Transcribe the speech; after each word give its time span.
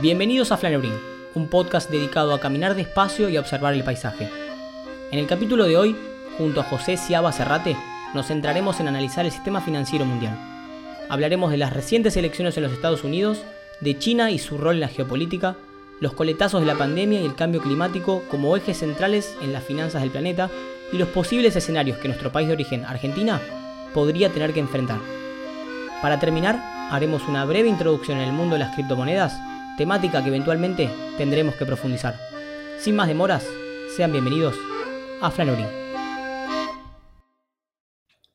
Bienvenidos 0.00 0.50
a 0.50 0.56
Flaneurin, 0.56 0.98
un 1.34 1.48
podcast 1.48 1.90
dedicado 1.90 2.32
a 2.32 2.40
caminar 2.40 2.74
despacio 2.74 3.28
y 3.28 3.36
a 3.36 3.40
observar 3.40 3.74
el 3.74 3.84
paisaje. 3.84 4.30
En 5.10 5.18
el 5.18 5.26
capítulo 5.26 5.66
de 5.66 5.76
hoy, 5.76 5.94
junto 6.38 6.62
a 6.62 6.64
José 6.64 6.96
Ciaba 6.96 7.32
Serrate, 7.32 7.76
nos 8.14 8.28
centraremos 8.28 8.80
en 8.80 8.88
analizar 8.88 9.26
el 9.26 9.30
sistema 9.30 9.60
financiero 9.60 10.06
mundial. 10.06 10.38
Hablaremos 11.10 11.50
de 11.50 11.58
las 11.58 11.74
recientes 11.74 12.16
elecciones 12.16 12.56
en 12.56 12.62
los 12.62 12.72
Estados 12.72 13.04
Unidos, 13.04 13.42
de 13.80 13.98
China 13.98 14.30
y 14.30 14.38
su 14.38 14.56
rol 14.56 14.76
en 14.76 14.80
la 14.80 14.88
geopolítica, 14.88 15.56
los 16.00 16.14
coletazos 16.14 16.62
de 16.62 16.66
la 16.66 16.78
pandemia 16.78 17.20
y 17.20 17.26
el 17.26 17.34
cambio 17.34 17.60
climático 17.60 18.22
como 18.30 18.56
ejes 18.56 18.78
centrales 18.78 19.36
en 19.42 19.52
las 19.52 19.64
finanzas 19.64 20.00
del 20.00 20.10
planeta 20.10 20.48
y 20.94 20.96
los 20.96 21.08
posibles 21.08 21.56
escenarios 21.56 21.98
que 21.98 22.08
nuestro 22.08 22.32
país 22.32 22.48
de 22.48 22.54
origen, 22.54 22.86
Argentina, 22.86 23.38
podría 23.92 24.30
tener 24.30 24.54
que 24.54 24.60
enfrentar. 24.60 25.00
Para 26.00 26.18
terminar, 26.18 26.58
haremos 26.90 27.28
una 27.28 27.44
breve 27.44 27.68
introducción 27.68 28.16
en 28.16 28.28
el 28.28 28.32
mundo 28.32 28.54
de 28.54 28.60
las 28.60 28.74
criptomonedas 28.74 29.38
temática 29.80 30.22
que 30.22 30.28
eventualmente 30.28 30.90
tendremos 31.16 31.54
que 31.54 31.64
profundizar. 31.64 32.14
Sin 32.76 32.94
más 32.94 33.08
demoras, 33.08 33.48
sean 33.96 34.12
bienvenidos 34.12 34.54
a 35.22 35.30
Flaneurin. 35.30 35.64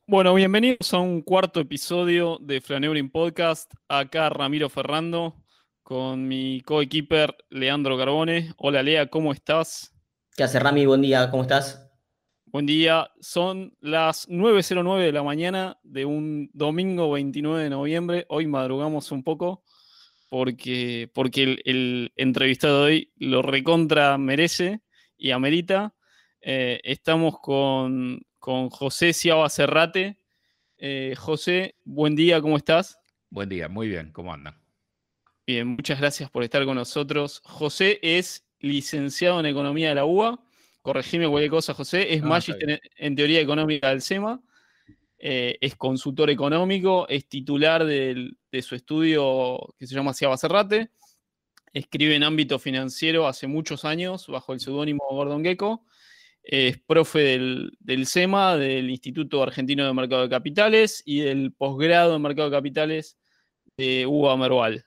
Bueno, 0.08 0.34
bienvenidos 0.34 0.92
a 0.92 0.98
un 0.98 1.22
cuarto 1.22 1.60
episodio 1.60 2.40
de 2.42 2.62
Flaneurin 2.62 3.12
Podcast. 3.12 3.72
Acá 3.88 4.32
Ramiro 4.32 4.70
Ferrando 4.70 5.36
con 5.84 6.28
mi 6.28 6.62
coequiper 6.62 7.36
Leandro 7.52 7.96
Carbone. 7.96 8.52
Hola 8.58 8.82
Lea, 8.82 9.06
¿cómo 9.06 9.32
estás? 9.32 9.94
¿Qué 10.36 10.42
hace 10.42 10.60
Rami? 10.60 10.88
Buen 10.88 11.04
día, 11.04 11.30
¿cómo 11.30 11.44
estás? 11.44 11.92
Buen 12.46 12.66
día, 12.66 13.12
son 13.22 13.78
las 13.82 14.28
9.09 14.30 14.98
de 14.98 15.12
la 15.12 15.22
mañana 15.22 15.78
de 15.84 16.06
un 16.06 16.50
domingo 16.54 17.12
29 17.12 17.66
de 17.66 17.70
noviembre. 17.70 18.26
Hoy 18.30 18.48
madrugamos 18.48 19.12
un 19.12 19.24
poco 19.24 19.62
porque, 20.30 21.10
porque 21.14 21.62
el, 21.66 22.12
entrevistado 22.16 22.86
de 22.86 22.86
hoy 22.86 23.12
lo 23.18 23.42
recontra 23.42 24.18
merece 24.18 24.82
y 25.18 25.32
amerita. 25.32 25.94
Eh, 26.42 26.80
estamos 26.84 27.40
con, 27.40 28.22
José 28.40 29.14
Ciaba 29.14 29.50
Cerrate. 29.50 30.18
Eh, 30.78 31.16
José, 31.18 31.76
buen 31.84 32.16
día, 32.16 32.42
¿cómo 32.42 32.58
estás? 32.58 32.98
Buen 33.30 33.50
día, 33.50 33.68
muy 33.68 33.88
bien, 33.88 34.12
¿cómo 34.12 34.34
andan? 34.34 34.60
Bien, 35.48 35.68
muchas 35.68 36.00
gracias 36.00 36.30
por 36.30 36.44
estar 36.44 36.64
con 36.66 36.76
nosotros. 36.76 37.42
José 37.44 38.00
es 38.02 38.46
licenciado 38.60 39.40
en 39.40 39.46
Economía 39.48 39.90
de 39.90 39.96
la 39.96 40.06
UBA. 40.06 40.40
Corregime 40.82 41.28
cualquier 41.28 41.52
cosa, 41.52 41.74
José. 41.74 42.14
Es 42.14 42.22
magíster 42.22 42.82
en 42.98 43.16
Teoría 43.16 43.42
Económica 43.42 43.90
del 43.90 44.02
SEMA 44.02 44.42
eh, 45.18 45.58
es 45.62 45.76
consultor 45.76 46.30
económico, 46.30 47.08
es 47.08 47.28
titular 47.28 47.86
de 48.56 48.62
su 48.62 48.76
estudio 48.76 49.76
que 49.78 49.86
se 49.86 49.96
llama 49.96 50.14
Ciaba 50.14 50.38
Cerrate, 50.38 50.90
escribe 51.74 52.16
en 52.16 52.24
ámbito 52.24 52.58
financiero 52.58 53.28
hace 53.28 53.48
muchos 53.48 53.84
años 53.84 54.28
bajo 54.28 54.54
el 54.54 54.62
seudónimo 54.62 55.04
Gordon 55.10 55.44
Gecko, 55.44 55.86
es 56.42 56.80
profe 56.80 57.20
del, 57.20 58.06
SEMA, 58.06 58.56
del 58.56 58.90
Instituto 58.90 59.44
Argentino 59.44 59.86
de 59.86 59.94
Mercado 59.94 60.22
de 60.22 60.30
Capitales 60.30 61.04
y 61.06 61.20
del 61.20 61.52
posgrado 61.52 62.16
en 62.16 62.22
Mercado 62.22 62.50
de 62.50 62.56
Capitales 62.56 63.18
de 63.76 64.06
UBA 64.06 64.38
Merval. 64.38 64.86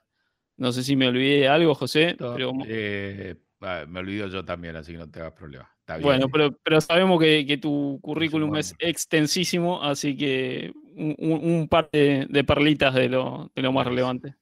No 0.56 0.72
sé 0.72 0.82
si 0.82 0.96
me 0.96 1.08
olvidé 1.08 1.40
de 1.40 1.48
algo, 1.48 1.74
José. 1.74 2.16
Eh, 2.66 3.34
me 3.60 4.00
olvido 4.00 4.28
yo 4.28 4.44
también, 4.44 4.76
así 4.76 4.92
que 4.92 4.98
no 4.98 5.10
te 5.10 5.20
hagas 5.20 5.32
problema. 5.32 5.77
Bueno, 6.00 6.28
pero, 6.62 6.80
sabemos 6.80 7.18
que, 7.20 7.58
tu 7.60 7.98
currículum 8.02 8.56
es 8.56 8.74
extensísimo, 8.78 9.82
así 9.82 10.16
que 10.16 10.72
un, 10.96 11.66
par 11.68 11.88
de, 11.90 12.44
perlitas 12.46 12.94
de 12.94 13.08
lo, 13.08 13.50
más 13.72 13.86
relevante. 13.86 14.34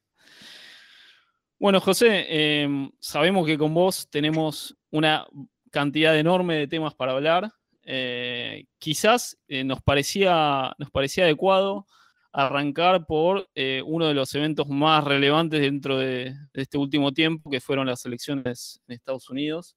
Bueno, 1.58 1.80
José, 1.80 2.62
em, 2.62 2.91
sabemos 2.98 3.47
que 3.47 3.56
con 3.56 3.72
vos 3.72 4.08
tenemos 4.11 4.77
una 4.91 5.27
cantidad 5.70 6.19
enorme 6.19 6.56
de 6.56 6.67
temas 6.67 6.94
para 6.94 7.12
hablar. 7.12 7.51
Eh, 7.83 8.67
quizás 8.78 9.39
eh, 9.48 9.63
nos, 9.63 9.80
parecía, 9.80 10.74
nos 10.78 10.90
parecía 10.90 11.24
adecuado 11.24 11.86
arrancar 12.33 13.07
por 13.07 13.48
eh, 13.55 13.83
uno 13.86 14.07
de 14.08 14.13
los 14.13 14.34
eventos 14.34 14.68
más 14.68 15.02
relevantes 15.05 15.58
dentro 15.61 15.96
de, 15.96 16.34
este 16.52 16.77
último 16.77 17.13
tiempo, 17.13 17.48
que 17.48 17.63
fueron 17.63 17.86
las 17.86 18.05
elecciones 18.05 18.83
en 18.86 18.95
Estados 18.95 19.30
Unidos. 19.30 19.74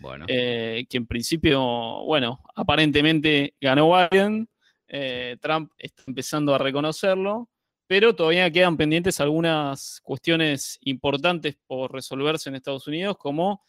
Bueno. 0.00 0.26
Eh, 0.28 0.86
que 0.88 0.96
en 0.96 1.06
principio, 1.06 1.60
bueno, 2.04 2.40
aparentemente 2.54 3.54
ganó 3.60 3.92
Biden. 4.10 4.48
Eh, 4.88 5.36
Trump 5.40 5.72
está 5.78 6.02
empezando 6.06 6.54
a 6.54 6.58
reconocerlo, 6.58 7.48
pero 7.86 8.14
todavía 8.14 8.50
quedan 8.50 8.76
pendientes 8.76 9.20
algunas 9.20 10.00
cuestiones 10.02 10.78
importantes 10.82 11.56
por 11.66 11.92
resolverse 11.92 12.48
en 12.48 12.56
Estados 12.56 12.86
Unidos, 12.86 13.16
como 13.18 13.62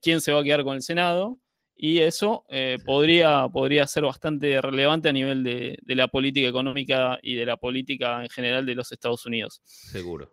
quién 0.00 0.20
se 0.20 0.32
va 0.32 0.40
a 0.40 0.44
quedar 0.44 0.62
con 0.62 0.76
el 0.76 0.82
Senado 0.82 1.40
y 1.76 1.98
eso 1.98 2.44
eh, 2.48 2.78
podría, 2.84 3.46
podría 3.48 3.86
ser 3.86 4.04
bastante 4.04 4.60
relevante 4.62 5.10
a 5.10 5.12
nivel 5.12 5.44
de, 5.44 5.78
la 5.86 6.08
política 6.08 6.48
económica 6.48 7.18
y 7.22 7.34
de 7.34 7.44
la 7.44 7.58
política 7.58 8.22
en 8.22 8.30
general 8.30 8.64
de 8.64 8.74
los 8.74 8.90
Estados 8.92 9.26
Unidos. 9.26 9.60
Seguro. 9.64 10.32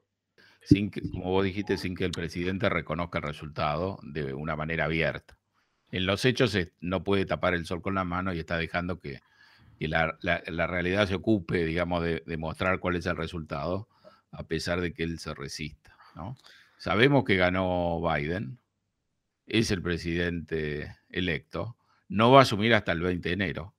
Sin 0.65 0.89
como 0.89 1.31
vos 1.31 1.43
dijiste, 1.43 1.77
sin 1.77 1.95
que 1.95 2.05
el 2.05 2.11
presidente 2.11 2.69
reconozca 2.69 3.19
el 3.19 3.23
resultado 3.23 3.99
de 4.03 4.33
una 4.33 4.55
manera 4.55 4.85
abierta. 4.85 5.37
En 5.91 6.05
los 6.05 6.25
hechos 6.25 6.57
no 6.79 7.03
puede 7.03 7.25
tapar 7.25 7.53
el 7.53 7.65
sol 7.65 7.81
con 7.81 7.95
la 7.95 8.03
mano 8.03 8.33
y 8.33 8.39
está 8.39 8.57
dejando 8.57 8.99
que, 8.99 9.19
la, 9.79 10.17
realidad 10.67 11.07
se 11.07 11.15
ocupe, 11.15 11.65
digamos, 11.65 12.03
de, 12.03 12.23
de, 12.25 12.37
mostrar 12.37 12.79
cuál 12.79 12.95
es 12.95 13.05
el 13.05 13.17
resultado, 13.17 13.89
a 14.31 14.43
pesar 14.43 14.81
de 14.81 14.93
que 14.93 15.03
él 15.03 15.19
se 15.19 15.33
resista. 15.33 15.95
¿no? 16.15 16.37
Sabemos 16.77 17.25
que 17.25 17.35
ganó 17.35 18.01
Biden, 18.01 18.59
es 19.45 19.71
el 19.71 19.81
presidente 19.81 20.95
electo, 21.09 21.77
no 22.07 22.31
va 22.31 22.39
a 22.39 22.43
asumir 22.43 22.73
hasta 22.73 22.91
el 22.91 23.01
20 23.01 23.29
de 23.29 23.33
enero. 23.33 23.75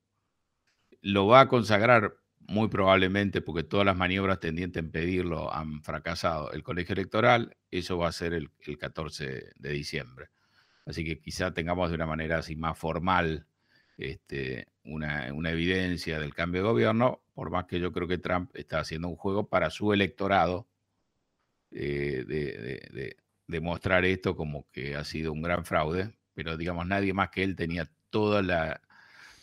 Lo 1.01 1.27
va 1.27 1.41
a 1.41 1.47
consagrar 1.47 2.15
muy 2.47 2.67
probablemente 2.67 3.41
porque 3.41 3.63
todas 3.63 3.85
las 3.85 3.97
maniobras 3.97 4.39
tendientes 4.39 4.83
en 4.83 4.91
pedirlo 4.91 5.53
han 5.53 5.81
fracasado. 5.81 6.51
El 6.51 6.63
colegio 6.63 6.93
electoral, 6.93 7.57
eso 7.71 7.97
va 7.97 8.09
a 8.09 8.11
ser 8.11 8.33
el, 8.33 8.51
14 8.77 9.53
de 9.55 9.69
diciembre. 9.71 10.29
Así 10.85 11.03
que 11.03 11.19
quizá 11.19 11.53
tengamos 11.53 11.89
de 11.89 11.95
una 11.95 12.05
manera 12.05 12.37
así 12.37 12.55
más 12.55 12.77
formal 12.77 13.47
este, 13.97 14.67
una, 14.83 15.27
evidencia 15.27 16.19
del 16.19 16.33
cambio 16.33 16.61
de 16.61 16.67
gobierno, 16.67 17.21
por 17.33 17.49
más 17.49 17.65
que 17.65 17.79
yo 17.79 17.91
creo 17.91 18.07
que 18.07 18.17
Trump 18.17 18.51
está 18.53 18.79
haciendo 18.79 19.07
un 19.07 19.15
juego 19.15 19.47
para 19.47 19.69
su 19.69 19.93
electorado 19.93 20.67
eh, 21.71 22.23
de, 22.27 23.17
demostrar 23.47 24.05
esto 24.05 24.35
como 24.35 24.67
que 24.71 24.95
ha 24.95 25.03
sido 25.03 25.31
un 25.31 25.41
gran 25.41 25.65
fraude, 25.65 26.13
pero 26.33 26.57
digamos 26.57 26.85
nadie 26.87 27.13
más 27.13 27.29
que 27.29 27.43
él 27.43 27.55
tenía 27.55 27.89
toda 28.09 28.41
la, 28.41 28.81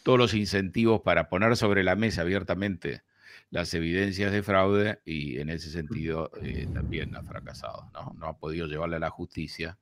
todos 0.02 0.18
los 0.18 0.34
incentivos 0.34 1.00
para 1.02 1.28
poner 1.28 1.56
sobre 1.56 1.84
la 1.84 1.96
mesa 1.96 2.22
abiertamente 2.22 3.02
las 3.50 3.74
evidencias 3.74 4.32
de 4.32 4.42
fraude 4.42 5.00
y 5.04 5.38
en 5.38 5.50
ese 5.50 5.70
sentido 5.70 6.30
eh, 6.42 6.66
también 6.72 7.14
ha 7.14 7.22
fracasado, 7.22 7.90
¿no? 7.92 8.14
no 8.18 8.26
ha 8.26 8.36
podido 8.38 8.66
llevarle 8.66 8.96
a 8.96 9.00
la 9.00 9.10
justicia, 9.10 9.78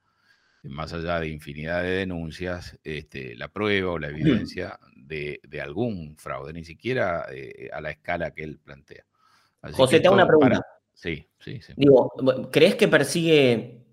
más 0.65 0.93
allá 0.93 1.21
de 1.21 1.29
infinidad 1.29 1.83
de 1.83 1.91
denuncias, 1.91 2.79
este, 2.83 3.37
la 3.37 3.49
prueba 3.49 3.93
o 3.93 3.99
la 3.99 4.09
evidencia 4.09 4.79
de, 4.97 5.41
algún 5.63 6.17
fraude, 6.17 6.53
ni 6.53 6.65
siquiera 6.65 7.27
eh, 7.33 7.71
a 7.73 7.81
la 7.81 7.91
escala 7.91 8.33
que 8.33 8.43
él 8.43 8.59
plantea. 8.59 9.05
José, 9.73 10.01
te 10.01 10.09
hago 10.09 10.17
una 10.17 10.27
pregunta. 10.27 10.67
Sí, 10.93 11.27
sí, 11.39 11.61
sí. 11.63 11.73
Digo, 11.77 12.13
¿crees 12.51 12.75
que 12.75 12.89
persigue 12.89 13.85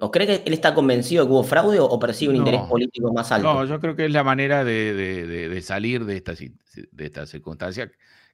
¿O 0.00 0.12
cree 0.12 0.26
que 0.26 0.42
él 0.46 0.52
está 0.52 0.74
convencido 0.74 1.24
de 1.24 1.28
que 1.28 1.32
hubo 1.32 1.42
fraude 1.42 1.80
o, 1.80 1.98
percibe 1.98 2.30
un 2.30 2.36
interés 2.36 2.60
político 2.62 3.12
más 3.12 3.32
alto? 3.32 3.52
No, 3.52 3.64
yo 3.64 3.80
creo 3.80 3.96
que 3.96 4.04
es 4.04 4.12
la 4.12 4.22
manera 4.22 4.62
de, 4.62 5.60
salir 5.62 6.04
de 6.04 6.16
esta, 6.16 6.34
de 6.34 7.04
esta 7.04 7.26
circunstancia 7.26 7.90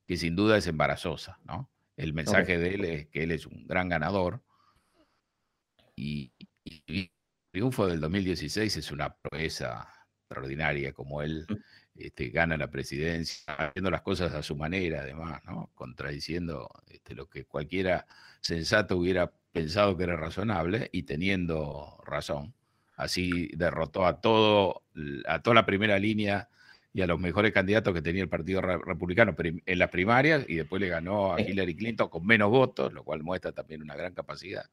que 0.06 0.16
sin 0.18 0.36
duda 0.36 0.58
es 0.58 0.66
embarazosa, 0.66 1.38
¿no? 1.44 1.70
El 1.96 2.12
mensaje 2.12 2.58
de 2.58 2.74
él 2.74 2.84
es 2.84 3.06
que 3.06 3.22
él 3.22 3.30
es 3.30 3.46
un 3.46 3.66
gran 3.66 3.88
ganador 3.88 4.42
y, 5.96 6.32
el 6.86 7.10
triunfo 7.50 7.86
del 7.86 8.00
2016 8.00 8.76
es 8.76 8.90
una 8.90 9.14
proeza 9.14 9.88
extraordinaria, 10.22 10.92
como 10.92 11.22
él 11.22 11.46
mm. 11.48 11.54
este, 11.94 12.28
gana 12.28 12.58
la 12.58 12.70
presidencia, 12.70 13.54
haciendo 13.54 13.90
las 13.90 14.02
cosas 14.02 14.34
a 14.34 14.42
su 14.42 14.56
manera, 14.56 15.00
además, 15.00 15.42
¿no? 15.44 15.70
Contradiciendo 15.74 16.68
este, 16.88 17.14
lo 17.14 17.26
que 17.28 17.44
cualquiera 17.46 18.06
sensato 18.40 18.96
hubiera 18.98 19.32
pensado 19.54 19.96
que 19.96 20.02
era 20.02 20.16
razonable 20.16 20.90
y 20.92 21.04
teniendo 21.04 21.96
razón. 22.04 22.54
Así 22.96 23.48
derrotó 23.54 24.04
a 24.04 24.20
todo, 24.20 24.82
a 25.28 25.42
toda 25.42 25.54
la 25.54 25.64
primera 25.64 25.96
línea 26.00 26.48
y 26.92 27.02
a 27.02 27.06
los 27.06 27.20
mejores 27.20 27.52
candidatos 27.52 27.94
que 27.94 28.02
tenía 28.02 28.22
el 28.22 28.28
Partido 28.28 28.60
Republicano 28.60 29.36
en 29.38 29.78
las 29.78 29.90
primarias 29.90 30.44
y 30.48 30.56
después 30.56 30.80
le 30.80 30.88
ganó 30.88 31.34
a 31.34 31.40
Hillary 31.40 31.76
Clinton 31.76 32.08
con 32.08 32.26
menos 32.26 32.50
votos, 32.50 32.92
lo 32.92 33.04
cual 33.04 33.22
muestra 33.22 33.52
también 33.52 33.80
una 33.80 33.94
gran 33.94 34.12
capacidad 34.12 34.64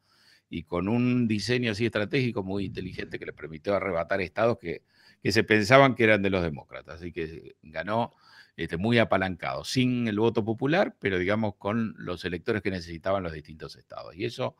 y 0.50 0.64
con 0.64 0.90
un 0.90 1.28
diseño 1.28 1.72
así 1.72 1.86
estratégico 1.86 2.44
muy 2.44 2.66
inteligente 2.66 3.20
que 3.20 3.26
le 3.28 3.34
permitió 3.34 3.76
arrebatar 3.76 4.20
estados 4.20 4.58
que, 4.58 4.84
que 5.22 5.32
se 5.32 5.44
pensaban 5.44 5.94
que 5.94 6.04
eran 6.04 6.24
de 6.24 6.32
los 6.32 6.42
demócratas. 6.42 6.96
Así 6.96 7.12
que 7.12 7.56
ganó 7.62 8.16
este, 8.58 8.78
muy 8.78 8.98
apalancado, 8.98 9.64
sin 9.64 10.08
el 10.08 10.20
voto 10.20 10.44
popular, 10.44 10.96
pero 11.00 11.20
digamos 11.20 11.56
con 11.56 11.96
los 11.98 12.26
electores 12.26 12.62
que 12.64 12.72
necesitaban 12.72 13.24
los 13.24 13.32
distintos 13.32 13.76
estados. 13.76 14.16
Y 14.16 14.26
eso 14.26 14.58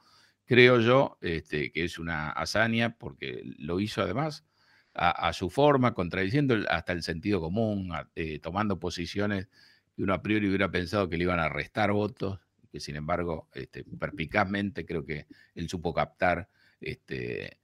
creo 0.52 0.82
yo 0.82 1.18
este, 1.22 1.72
que 1.72 1.86
es 1.86 1.98
una 1.98 2.30
hazaña 2.30 2.98
porque 2.98 3.42
lo 3.58 3.80
hizo 3.80 4.02
además 4.02 4.44
a, 4.94 5.32
su 5.32 5.50
forma, 5.50 5.94
contradiciendo 5.94 6.58
hasta 6.68 6.92
el 6.92 7.04
sentido 7.04 7.40
común, 7.40 7.94
eh, 8.16 8.40
tomando 8.40 8.78
posiciones 8.78 9.48
que 9.96 10.04
uno 10.04 10.14
a 10.14 10.22
priori 10.22 10.50
hubiera 10.50 10.70
pensado 10.70 11.08
que 11.08 11.16
le 11.16 11.24
iban 11.24 11.40
a 11.40 11.48
restar 11.48 11.94
votos, 11.94 12.42
que 12.70 12.82
sin 12.82 12.98
embargo, 12.98 13.48
este, 13.54 13.86
perspicazmente 13.86 14.86
creo 14.86 15.06
que 15.06 15.26
él 15.56 15.70
supo 15.70 15.94
captar, 15.94 16.50
este, 16.82 17.58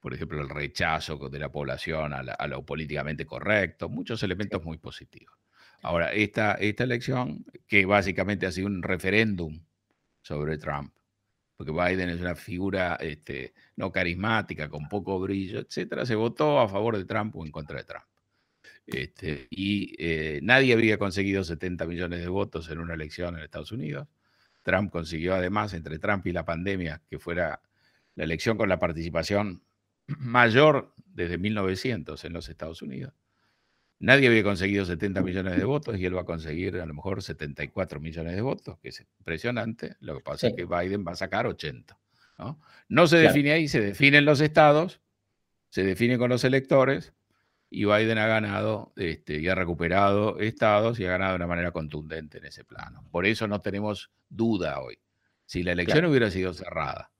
por 0.00 0.12
ejemplo, 0.12 0.40
el 0.40 0.48
rechazo 0.48 1.28
de 1.28 1.38
la 1.38 1.52
población 1.52 2.12
a, 2.12 2.46
lo 2.48 2.66
políticamente 2.66 3.24
correcto, 3.24 3.88
muchos 3.88 4.20
elementos 4.24 4.64
muy 4.64 4.78
positivos. 4.78 5.38
Ahora, 5.80 6.12
esta, 6.12 6.54
esta 6.54 6.82
elección, 6.82 7.44
que 7.68 7.86
básicamente 7.86 8.46
ha 8.46 8.50
sido 8.50 8.66
un 8.66 8.82
referéndum 8.82 9.64
sobre 10.22 10.58
Trump, 10.58 10.92
porque 11.62 11.94
Biden 11.94 12.08
es 12.08 12.20
una 12.20 12.34
figura 12.34 12.96
este, 12.96 13.54
no 13.76 13.92
carismática, 13.92 14.68
con 14.68 14.88
poco 14.88 15.20
brillo, 15.20 15.60
etcétera, 15.60 16.04
se 16.04 16.16
votó 16.16 16.58
a 16.58 16.68
favor 16.68 16.96
de 16.96 17.04
Trump 17.04 17.36
o 17.36 17.46
en 17.46 17.52
contra 17.52 17.78
de 17.78 17.84
Trump. 17.84 18.04
Este, 18.84 19.46
y 19.48 19.94
eh, 19.96 20.40
nadie 20.42 20.72
había 20.72 20.98
conseguido 20.98 21.44
70 21.44 21.86
millones 21.86 22.18
de 22.18 22.26
votos 22.26 22.68
en 22.68 22.80
una 22.80 22.94
elección 22.94 23.36
en 23.36 23.44
Estados 23.44 23.70
Unidos. 23.70 24.08
Trump 24.64 24.90
consiguió 24.90 25.36
además, 25.36 25.72
entre 25.72 26.00
Trump 26.00 26.26
y 26.26 26.32
la 26.32 26.44
pandemia, 26.44 27.00
que 27.08 27.20
fuera 27.20 27.62
la 28.16 28.24
elección 28.24 28.56
con 28.56 28.68
la 28.68 28.80
participación 28.80 29.62
mayor 30.18 30.92
desde 31.06 31.38
1900 31.38 32.24
en 32.24 32.32
los 32.32 32.48
Estados 32.48 32.82
Unidos. 32.82 33.14
Nadie 34.02 34.26
había 34.26 34.42
conseguido 34.42 34.84
70 34.84 35.22
millones 35.22 35.56
de 35.56 35.64
votos 35.64 35.96
y 35.96 36.04
él 36.04 36.16
va 36.16 36.22
a 36.22 36.24
conseguir 36.24 36.80
a 36.80 36.86
lo 36.86 36.92
mejor 36.92 37.22
74 37.22 38.00
millones 38.00 38.34
de 38.34 38.40
votos, 38.40 38.76
que 38.80 38.88
es 38.88 39.06
impresionante. 39.18 39.94
Lo 40.00 40.16
que 40.16 40.24
pasa 40.24 40.48
es 40.48 40.54
que 40.54 40.64
Biden 40.64 41.04
va 41.06 41.12
a 41.12 41.14
sacar 41.14 41.46
80. 41.46 41.96
No, 42.36 42.58
no 42.88 43.06
se 43.06 43.18
define 43.18 43.52
ahí, 43.52 43.68
se 43.68 43.80
definen 43.80 44.24
los 44.24 44.40
estados, 44.40 45.00
se 45.68 45.84
define 45.84 46.18
con 46.18 46.30
los 46.30 46.42
electores 46.42 47.14
y 47.70 47.84
Biden 47.84 48.18
ha 48.18 48.26
ganado 48.26 48.92
este, 48.96 49.38
y 49.38 49.46
ha 49.46 49.54
recuperado 49.54 50.40
estados 50.40 50.98
y 50.98 51.04
ha 51.04 51.10
ganado 51.10 51.34
de 51.34 51.36
una 51.36 51.46
manera 51.46 51.70
contundente 51.70 52.38
en 52.38 52.46
ese 52.46 52.64
plano. 52.64 53.04
Por 53.12 53.24
eso 53.24 53.46
no 53.46 53.60
tenemos 53.60 54.10
duda 54.28 54.80
hoy. 54.80 54.98
Si 55.46 55.62
la 55.62 55.70
elección 55.70 56.06
hubiera 56.06 56.28
sido 56.28 56.52
cerrada, 56.54 57.11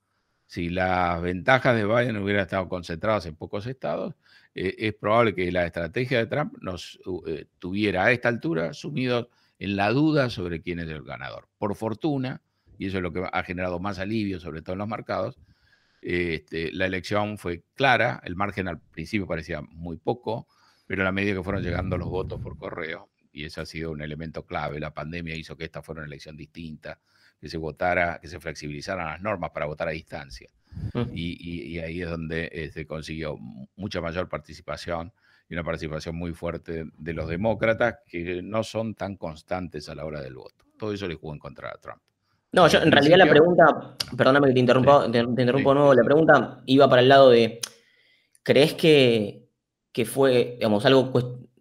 si 0.52 0.68
las 0.68 1.22
ventajas 1.22 1.74
de 1.74 1.86
Biden 1.86 2.18
hubieran 2.18 2.42
estado 2.42 2.68
concentradas 2.68 3.24
en 3.24 3.34
pocos 3.34 3.66
estados, 3.66 4.16
eh, 4.54 4.74
es 4.76 4.92
probable 4.92 5.34
que 5.34 5.50
la 5.50 5.64
estrategia 5.64 6.18
de 6.18 6.26
Trump 6.26 6.58
nos 6.60 7.00
eh, 7.26 7.46
tuviera 7.58 8.04
a 8.04 8.12
esta 8.12 8.28
altura 8.28 8.74
sumidos 8.74 9.28
en 9.58 9.76
la 9.76 9.90
duda 9.92 10.28
sobre 10.28 10.60
quién 10.60 10.78
es 10.80 10.90
el 10.90 11.04
ganador. 11.04 11.48
Por 11.56 11.74
fortuna, 11.74 12.42
y 12.76 12.88
eso 12.88 12.98
es 12.98 13.02
lo 13.02 13.14
que 13.14 13.26
ha 13.32 13.42
generado 13.44 13.78
más 13.78 13.98
alivio, 13.98 14.40
sobre 14.40 14.60
todo 14.60 14.74
en 14.74 14.80
los 14.80 14.88
mercados, 14.88 15.38
este, 16.02 16.70
la 16.72 16.84
elección 16.84 17.38
fue 17.38 17.64
clara, 17.72 18.20
el 18.22 18.36
margen 18.36 18.68
al 18.68 18.78
principio 18.78 19.26
parecía 19.26 19.62
muy 19.62 19.96
poco, 19.96 20.48
pero 20.86 21.08
a 21.08 21.12
medida 21.12 21.36
que 21.36 21.42
fueron 21.42 21.62
llegando 21.62 21.96
los 21.96 22.10
votos 22.10 22.38
por 22.42 22.58
correo, 22.58 23.08
y 23.32 23.46
ese 23.46 23.62
ha 23.62 23.64
sido 23.64 23.90
un 23.90 24.02
elemento 24.02 24.44
clave, 24.44 24.78
la 24.80 24.92
pandemia 24.92 25.34
hizo 25.34 25.56
que 25.56 25.64
esta 25.64 25.80
fuera 25.80 26.02
una 26.02 26.08
elección 26.08 26.36
distinta, 26.36 27.00
que 27.42 27.48
se 27.48 27.58
votara, 27.58 28.20
que 28.22 28.28
se 28.28 28.38
flexibilizaran 28.38 29.04
las 29.04 29.20
normas 29.20 29.50
para 29.50 29.66
votar 29.66 29.88
a 29.88 29.90
distancia. 29.90 30.48
Y, 31.12 31.80
ahí 31.80 32.00
es 32.00 32.08
donde 32.08 32.48
se 32.52 32.64
este, 32.64 32.86
consiguió 32.86 33.36
mucha 33.74 34.00
mayor 34.00 34.28
participación 34.28 35.12
y 35.48 35.54
una 35.54 35.64
participación 35.64 36.14
muy 36.14 36.32
fuerte 36.34 36.84
de 36.96 37.12
los 37.12 37.28
demócratas 37.28 37.96
que 38.06 38.42
no 38.42 38.62
son 38.62 38.94
tan 38.94 39.16
constantes 39.16 39.88
a 39.88 39.96
la 39.96 40.04
hora 40.04 40.20
del 40.20 40.36
voto. 40.36 40.64
Todo 40.78 40.92
eso 40.92 41.08
le 41.08 41.16
jugó 41.16 41.32
en 41.32 41.40
contra 41.40 41.70
a 41.70 41.78
Trump. 41.78 42.00
No, 42.52 42.68
yo 42.68 42.80
en 42.80 42.92
realidad 42.92 43.18
la 43.18 43.28
pregunta, 43.28 43.96
perdóname 44.16 44.46
que 44.46 44.54
te 44.54 44.60
interrumpa, 44.60 45.10
te, 45.10 45.18
interrumpo 45.18 45.70
de 45.70 45.74
nuevo, 45.74 45.94
la 45.94 46.04
pregunta 46.04 46.62
iba 46.66 46.88
para 46.88 47.02
el 47.02 47.08
lado 47.08 47.30
de, 47.30 47.58
¿crees 48.44 48.74
que, 48.74 49.48
que 49.90 50.04
fue, 50.04 50.52
digamos, 50.58 50.86
algo 50.86 51.10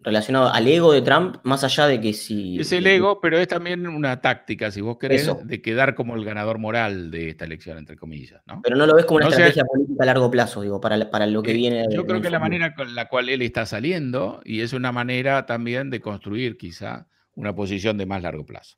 relacionado 0.04 0.52
al 0.52 0.68
ego 0.68 0.92
de 0.92 1.02
Trump, 1.02 1.38
más 1.44 1.64
allá 1.64 1.88
de 1.88 2.02
que 2.02 2.14
si... 2.14 2.60
Es 2.60 2.72
el 2.72 2.88
ego, 2.88 3.20
pero 3.22 3.38
es 3.38 3.48
también 3.48 3.88
una 3.88 4.20
táctica, 4.22 4.72
si 4.72 4.82
vos 4.82 4.98
querés, 4.98 5.30
de 5.44 5.62
quedar 5.62 5.96
como 5.96 6.16
el 6.16 6.26
ganador 6.26 6.58
moral 6.58 7.12
de 7.12 7.30
esta 7.30 7.46
elección, 7.46 7.78
entre 7.78 7.96
comillas. 7.96 8.42
¿no? 8.48 8.62
Pero 8.64 8.76
no 8.76 8.86
lo 8.86 8.96
ves 8.96 9.06
como 9.06 9.18
una 9.18 9.28
estrategia 9.28 9.64
política 9.64 10.04
a 10.04 10.06
largo 10.08 10.32
plazo, 10.32 10.62
digo, 10.62 10.82
para, 10.82 11.10
para 11.10 11.28
lo 11.28 11.44
que 11.44 11.52
eh, 11.52 11.56
viene. 11.56 11.86
Yo 11.92 12.06
creo 12.06 12.22
que 12.22 12.30
la 12.30 12.40
manera 12.40 12.74
con 12.74 12.96
la 12.96 13.08
cual 13.08 13.30
él 13.30 13.42
está 13.42 13.66
saliendo, 13.66 14.42
y 14.44 14.62
es 14.62 14.74
una 14.74 14.92
manera 14.92 15.46
también 15.46 15.90
de 15.90 16.02
construir 16.02 16.58
quizá 16.58 17.08
una 17.36 17.56
posición 17.56 17.98
de 17.98 18.06
más 18.06 18.22
largo 18.22 18.46
plazo. 18.46 18.78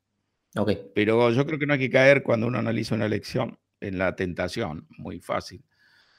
Pero 0.94 1.32
yo 1.32 1.46
creo 1.46 1.58
que 1.58 1.66
no 1.66 1.74
hay 1.74 1.80
que 1.80 1.90
caer 1.90 2.22
cuando 2.22 2.48
uno 2.48 2.60
analiza 2.60 2.96
una 2.96 3.06
elección 3.06 3.58
en 3.80 3.98
la 3.98 4.16
tentación, 4.16 4.88
muy 4.98 5.20
fácil, 5.20 5.64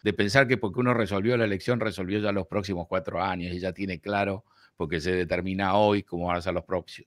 de 0.02 0.12
pensar 0.12 0.48
que 0.48 0.58
porque 0.58 0.80
uno 0.80 0.92
resolvió 0.92 1.36
la 1.36 1.44
elección, 1.44 1.80
resolvió 1.80 2.18
ya 2.18 2.32
los 2.32 2.46
próximos 2.46 2.86
cuatro 2.88 3.22
años 3.22 3.54
y 3.54 3.60
ya 3.60 3.72
tiene 3.72 4.00
claro, 4.00 4.44
porque 4.76 5.00
se 5.00 5.14
determina 5.14 5.74
hoy 5.74 6.02
cómo 6.02 6.26
van 6.26 6.36
a 6.36 6.42
ser 6.42 6.54
los, 6.54 6.64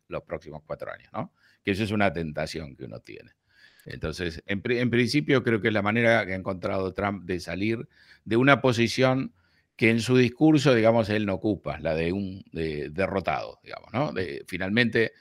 los 0.07 0.23
próximos 0.23 0.61
cuatro 0.65 0.91
años, 0.91 1.09
¿no? 1.13 1.33
Que 1.63 1.71
eso 1.71 1.83
es 1.83 1.91
una 1.91 2.11
tentación 2.13 2.75
que 2.75 2.85
uno 2.85 2.99
tiene. 2.99 3.31
Entonces, 3.85 4.43
en, 4.45 4.61
principio 4.61 5.43
creo 5.43 5.61
que 5.61 5.69
es 5.69 5.73
la 5.73 5.81
manera 5.81 6.25
que 6.25 6.33
ha 6.33 6.35
encontrado 6.35 6.93
Trump 6.93 7.23
de 7.23 7.39
salir 7.39 7.87
de 8.25 8.35
una 8.35 8.61
posición 8.61 9.33
que 9.77 9.89
en 9.89 10.01
su 10.01 10.17
discurso, 10.17 10.73
digamos, 10.73 11.09
él 11.09 11.25
no 11.25 11.35
ocupa, 11.35 11.79
la 11.79 11.95
de 11.95 12.11
un 12.11 12.43
derrotado, 12.51 13.59
digamos, 13.63 13.93
¿no? 13.93 14.13
Finalmente 14.47 15.13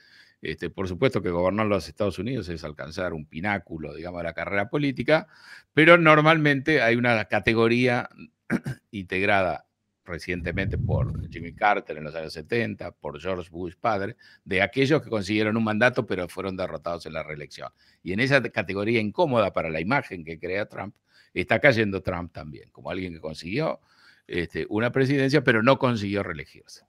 este, 0.42 0.70
por 0.70 0.86
supuesto 0.86 1.22
que 1.22 1.30
gobernar 1.30 1.66
los 1.66 1.88
Estados 1.88 2.18
Unidos 2.18 2.48
es 2.48 2.62
alcanzar 2.62 3.14
un 3.14 3.26
pináculo, 3.26 3.94
digamos, 3.94 4.20
de 4.20 4.24
la 4.24 4.32
carrera 4.32 4.68
política, 4.68 5.26
pero 5.72 5.98
normalmente 5.98 6.82
hay 6.82 6.96
una 6.96 7.24
categoría 7.24 8.08
integrada 8.90 9.66
recientemente 10.06 10.78
por 10.78 11.28
Jimmy 11.30 11.52
Carter 11.52 11.98
en 11.98 12.04
los 12.04 12.14
años 12.14 12.32
70, 12.32 12.92
por 12.92 13.20
George 13.20 13.50
Bush 13.50 13.74
padre, 13.80 14.16
de 14.44 14.62
aquellos 14.62 15.02
que 15.02 15.10
consiguieron 15.10 15.56
un 15.56 15.64
mandato 15.64 16.06
pero 16.06 16.28
fueron 16.28 16.56
derrotados 16.56 17.06
en 17.06 17.12
la 17.12 17.22
reelección. 17.22 17.70
Y 18.02 18.12
en 18.12 18.20
esa 18.20 18.42
categoría 18.42 19.00
incómoda 19.00 19.52
para 19.52 19.70
la 19.70 19.80
imagen 19.80 20.24
que 20.24 20.38
crea 20.38 20.66
Trump, 20.66 20.94
está 21.34 21.60
cayendo 21.60 22.02
Trump 22.02 22.32
también, 22.32 22.70
como 22.70 22.90
alguien 22.90 23.12
que 23.12 23.20
consiguió 23.20 23.80
este, 24.26 24.66
una 24.68 24.90
presidencia 24.90 25.42
pero 25.44 25.62
no 25.62 25.78
consiguió 25.78 26.22
reelegirse. 26.22 26.84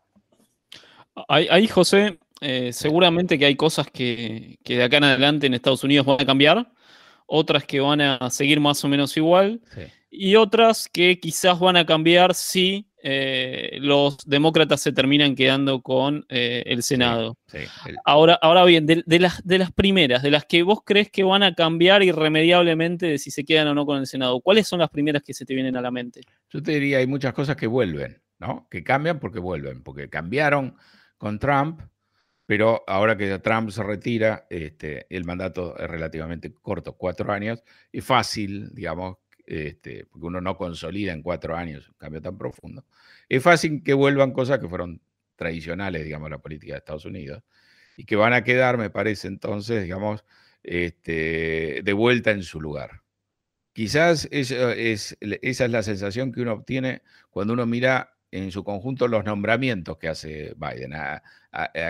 Ahí, 1.28 1.68
José, 1.68 2.20
eh, 2.42 2.72
seguramente 2.72 3.40
que 3.40 3.46
hay 3.46 3.56
cosas 3.56 3.88
que, 3.92 4.60
de 4.64 4.84
acá 4.84 4.98
en 4.98 5.06
adelante 5.06 5.48
en 5.48 5.56
Estados 5.56 5.84
Unidos 5.84 6.06
van 6.06 6.22
a 6.22 6.26
cambiar, 6.26 6.72
otras 7.26 7.66
que 7.66 7.80
van 7.80 8.02
a 8.02 8.30
seguir 8.30 8.60
más 8.60 8.84
o 8.84 8.88
menos 8.88 9.18
igual, 9.18 9.62
y 10.18 10.36
otras 10.36 10.90
que 10.92 11.20
quizás 11.20 11.60
van 11.60 11.78
a 11.78 11.86
cambiar 11.86 12.34
si 12.34 12.90
eh, 13.04 13.78
los 13.80 14.18
demócratas 14.26 14.82
se 14.82 14.92
terminan 14.92 15.36
quedando 15.36 15.82
con 15.82 16.26
eh, 16.30 16.64
el 16.66 16.82
Senado. 16.84 17.38
ahora, 18.04 18.38
ahora 18.42 18.66
bien, 18.66 18.86
de, 18.86 19.04
las, 19.20 19.46
de 19.46 19.60
las 19.60 19.72
primeras, 19.72 20.24
de 20.24 20.32
las 20.32 20.46
que 20.46 20.64
vos 20.64 20.80
crees 20.84 21.12
que 21.12 21.24
van 21.24 21.44
a 21.44 21.54
cambiar 21.54 22.02
irremediablemente 22.04 23.06
de 23.06 23.18
si 23.20 23.30
se 23.32 23.46
quedan 23.46 23.68
o 23.68 23.76
no 23.76 23.86
con 23.86 24.00
el 24.00 24.08
Senado, 24.08 24.42
¿cuáles 24.42 24.68
son 24.68 24.80
las 24.80 24.90
primeras 24.90 25.22
que 25.22 25.34
se 25.34 25.46
te 25.46 25.54
vienen 25.54 25.78
a 25.78 25.82
la 25.82 25.92
mente? 25.92 26.22
Yo 26.50 26.62
te 26.62 26.74
diría, 26.74 26.98
hay 26.98 27.08
muchas 27.08 27.34
cosas 27.34 27.56
que 27.56 27.68
vuelven, 27.68 28.22
¿no? 28.40 28.68
Que 28.70 28.84
cambian 28.84 29.20
porque 29.20 29.40
vuelven, 29.40 29.84
porque 29.84 30.10
cambiaron 30.10 30.76
con 31.18 31.38
Trump, 31.38 31.82
pero 32.48 32.84
ahora 32.88 33.16
que 33.18 33.40
Trump 33.40 33.70
se 33.70 33.84
retira, 33.84 34.48
este, 34.50 35.06
el 35.10 35.26
mandato 35.26 35.78
es 35.78 35.88
relativamente 35.88 36.54
corto, 36.54 36.98
cuatro 36.98 37.32
años, 37.32 37.64
y 37.92 38.02
fácil, 38.02 38.74
digamos, 38.74 39.18
este, 39.48 40.06
porque 40.06 40.28
uno 40.28 40.42
no 40.42 40.58
consolida 40.58 41.14
en 41.14 41.24
cuatro 41.24 41.56
años 41.56 41.88
un 41.88 41.96
cambio 41.96 42.22
tan 42.22 42.38
profundo. 42.38 42.86
Es 43.30 43.42
fácil 43.42 43.82
que 43.84 43.94
vuelvan 43.94 44.34
cosas 44.34 44.60
que 44.60 44.68
fueron 44.68 45.02
tradicionales, 45.36 46.04
digamos, 46.04 46.30
la 46.30 46.40
política 46.40 46.74
de 46.74 46.80
Estados 46.80 47.06
Unidos, 47.06 47.44
y 47.96 48.04
que 48.06 48.16
van 48.16 48.34
a 48.34 48.44
quedar, 48.44 48.78
me 48.78 48.90
parece, 48.90 49.28
entonces, 49.28 49.84
digamos, 49.84 50.24
este, 50.64 51.82
de 51.84 51.94
vuelta 51.94 52.32
en 52.32 52.44
su 52.44 52.62
lugar. 52.62 53.04
Quizás 53.74 54.28
es, 54.32 54.52
esa 54.52 55.66
es 55.66 55.72
la 55.72 55.84
sensación 55.84 56.32
que 56.32 56.42
uno 56.42 56.54
obtiene 56.54 57.04
cuando 57.30 57.54
uno 57.54 57.66
mira 57.66 58.18
en 58.32 58.52
su 58.52 58.64
conjunto 58.64 59.08
los 59.08 59.24
nombramientos 59.24 59.98
que 59.98 60.10
hace 60.10 60.56
Biden, 60.58 60.94
a, 60.94 61.22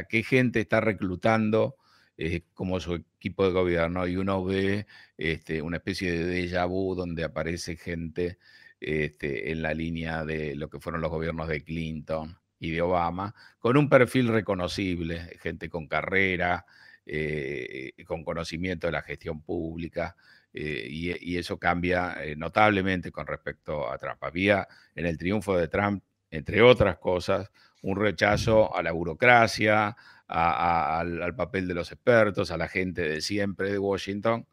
qué 0.10 0.24
gente 0.24 0.60
está 0.60 0.82
reclutando 0.82 1.78
eh, 2.18 2.44
como 2.54 2.80
su 2.80 2.96
equipo 2.96 3.46
de 3.46 3.52
gobierno, 3.52 4.08
y 4.08 4.18
uno 4.18 4.44
ve 4.44 4.88
este, 5.18 5.62
una 5.62 5.78
especie 5.78 6.12
de 6.12 6.44
déjà 6.44 6.68
vu 6.68 6.96
donde 6.96 7.24
aparece 7.24 7.76
gente 7.78 8.40
este, 8.80 9.52
en 9.52 9.62
la 9.62 9.74
línea 9.74 10.26
de 10.26 10.56
lo 10.56 10.70
que 10.70 10.80
fueron 10.80 11.02
los 11.02 11.12
gobiernos 11.12 11.48
de 11.48 11.64
Clinton 11.64 12.38
y 12.60 12.72
de 12.72 12.82
Obama, 12.82 13.36
con 13.60 13.78
un 13.78 13.90
perfil 13.90 14.30
reconocible, 14.30 15.38
gente 15.42 15.70
con 15.70 15.88
carrera, 15.88 16.66
eh, 17.06 17.94
con 18.06 18.24
conocimiento 18.24 18.88
de 18.88 18.94
la 18.94 19.02
gestión 19.02 19.42
pública, 19.42 20.16
eh, 20.54 20.88
y, 20.90 21.34
y, 21.34 21.38
eso 21.38 21.60
cambia 21.60 22.18
notablemente 22.36 23.12
con 23.12 23.28
respecto 23.28 23.92
a 23.92 23.98
Trump. 23.98 24.24
Había 24.24 24.68
en 24.96 25.06
el 25.06 25.18
triunfo 25.18 25.56
de 25.58 25.68
Trump 25.68 26.04
entre 26.32 26.62
otras 26.62 26.98
cosas, 26.98 27.52
un 27.82 27.98
rechazo 27.98 28.76
a 28.76 28.82
la 28.84 28.92
burocracia, 28.92 29.96
al, 30.28 31.36
papel 31.36 31.68
de 31.68 31.74
los 31.74 31.92
expertos, 31.92 32.52
a 32.52 32.58
la 32.58 32.68
gente 32.68 33.02
de 33.02 33.22
siempre 33.22 33.72
de 33.72 33.80
Washington. 33.80 34.48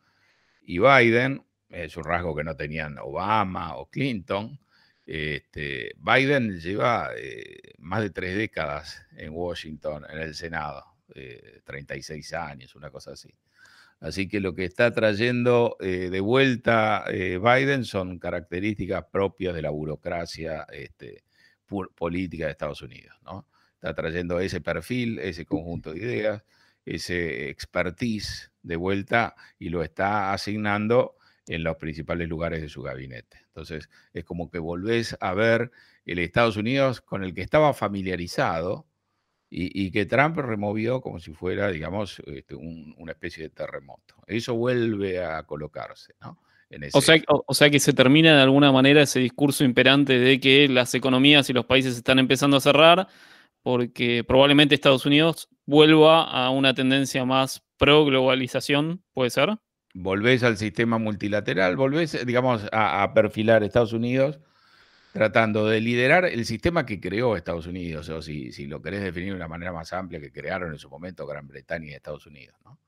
Y 0.62 0.78
Biden, 0.78 1.44
es 1.68 1.96
un 1.96 2.04
rasgo 2.04 2.34
que 2.34 2.44
no 2.44 2.56
tenían 2.56 2.98
Obama 2.98 3.76
o 3.76 3.86
Clinton. 3.90 4.58
Este, 5.06 5.92
Biden 5.98 6.58
lleva 6.60 7.10
eh, 7.16 7.74
más 7.78 8.00
de 8.02 8.10
tres 8.10 8.36
décadas 8.36 9.04
en 9.16 9.32
Washington, 9.34 10.04
en 10.08 10.18
el 10.18 10.34
Senado, 10.34 10.84
36 11.64 12.32
eh, 12.32 12.36
años, 12.36 12.74
una 12.74 12.90
cosa 12.90 13.12
así. 13.12 13.34
Así 14.00 14.28
que 14.28 14.40
lo 14.40 14.54
que 14.54 14.64
está 14.64 14.92
trayendo 14.92 15.76
eh, 15.80 16.10
de 16.10 16.20
vuelta 16.20 17.04
Biden 17.08 17.84
son 17.84 18.18
características 18.18 19.04
propias 19.10 19.54
de 19.54 19.62
la 19.62 19.70
burocracia 19.70 20.66
este, 20.72 21.24
política 21.94 22.46
de 22.46 22.52
Estados 22.52 22.82
Unidos. 22.82 23.16
¿no? 23.24 23.46
Está 23.84 23.94
trayendo 23.94 24.40
ese 24.40 24.62
perfil, 24.62 25.18
ese 25.18 25.44
conjunto 25.44 25.92
de 25.92 25.98
ideas, 25.98 26.42
ese 26.86 27.50
expertise 27.50 28.50
de 28.62 28.76
vuelta 28.76 29.34
y 29.58 29.68
lo 29.68 29.82
está 29.82 30.32
asignando 30.32 31.16
en 31.46 31.62
los 31.62 31.76
principales 31.76 32.26
lugares 32.26 32.62
de 32.62 32.70
su 32.70 32.80
gabinete. 32.80 33.42
Entonces, 33.48 33.90
es 34.14 34.24
como 34.24 34.50
que 34.50 34.58
volvés 34.58 35.18
a 35.20 35.34
ver 35.34 35.70
el 36.06 36.18
Estados 36.18 36.56
Unidos 36.56 37.02
con 37.02 37.24
el 37.24 37.34
que 37.34 37.42
estaba 37.42 37.74
familiarizado 37.74 38.86
y, 39.50 39.90
que 39.90 40.06
Trump 40.06 40.38
removió 40.38 41.02
como 41.02 41.20
si 41.20 41.34
fuera, 41.34 41.70
digamos, 41.70 42.22
este, 42.26 42.54
una 42.54 43.12
especie 43.12 43.42
de 43.42 43.50
terremoto. 43.50 44.14
Eso 44.26 44.54
vuelve 44.54 45.22
a 45.22 45.42
colocarse, 45.42 46.14
¿no? 46.22 46.38
o, 46.94 47.00
sea, 47.02 47.22
o, 47.26 47.52
sea, 47.52 47.68
que 47.68 47.80
se 47.80 47.92
termina 47.92 48.34
de 48.34 48.42
alguna 48.42 48.72
manera 48.72 49.02
ese 49.02 49.20
discurso 49.20 49.62
imperante 49.62 50.18
de 50.18 50.40
que 50.40 50.68
las 50.68 50.94
economías 50.94 51.50
y 51.50 51.52
los 51.52 51.66
países 51.66 51.96
están 51.96 52.18
empezando 52.18 52.56
a 52.56 52.60
cerrar 52.60 53.08
porque 53.64 54.22
probablemente 54.22 54.76
Estados 54.76 55.06
Unidos 55.06 55.48
vuelva 55.66 56.22
a 56.22 56.50
una 56.50 56.72
tendencia 56.74 57.24
más 57.24 57.64
pro 57.76 58.04
globalización, 58.04 59.02
¿puede 59.12 59.30
ser? 59.30 59.58
volvés 59.94 60.42
al 60.42 60.58
sistema 60.58 60.98
multilateral, 60.98 61.76
volvés, 61.76 62.26
digamos, 62.26 62.66
a, 62.72 63.10
perfilar 63.14 63.62
Estados 63.62 63.92
Unidos 63.92 64.40
tratando 65.12 65.68
de 65.68 65.80
liderar 65.80 66.24
el 66.24 66.44
sistema 66.44 66.84
que 66.84 67.00
creó 67.00 67.36
Estados 67.36 67.68
Unidos, 67.68 68.08
o 68.08 68.20
si, 68.20 68.50
si, 68.50 68.66
lo 68.66 68.82
querés 68.82 69.00
definir 69.00 69.30
de 69.30 69.36
una 69.36 69.46
manera 69.46 69.72
más 69.72 69.92
amplia 69.92 70.20
que 70.20 70.32
crearon 70.32 70.72
en 70.72 70.78
su 70.78 70.90
momento 70.90 71.24
Gran 71.24 71.46
Bretaña 71.46 71.86
y 71.86 71.94
Estados 71.94 72.26
Unidos. 72.26 72.56
¿no? 72.64 72.80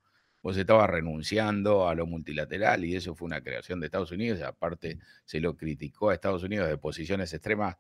Vos 0.47 0.57
estabas 0.57 0.88
renunciando 0.88 1.88
a 1.88 1.97
lo 1.97 2.07
multilateral 2.07 2.85
y 2.85 2.95
eso 2.95 3.17
fue 3.17 3.26
una 3.26 3.41
creación 3.41 3.81
de 3.81 3.87
Estados 3.87 4.12
Unidos, 4.12 4.38
y 4.38 4.43
aparte 4.45 5.00
se 5.25 5.41
lo 5.41 5.57
criticó 5.57 6.11
a 6.11 6.15
Estados 6.15 6.45
Unidos 6.45 6.69
de 6.69 6.79
posiciones 6.79 7.33
extremas 7.35 7.75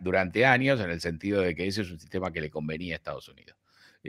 durante 0.00 0.44
años 0.44 0.80
en 0.80 0.90
el 0.90 1.00
sentido 1.00 1.40
de 1.40 1.54
que 1.54 1.68
ese 1.68 1.82
es 1.82 1.92
un 1.92 2.00
sistema 2.00 2.32
que 2.32 2.40
le 2.40 2.50
convenía 2.50 2.94
a 2.94 2.96
Estados 2.96 3.28
Unidos. 3.28 3.56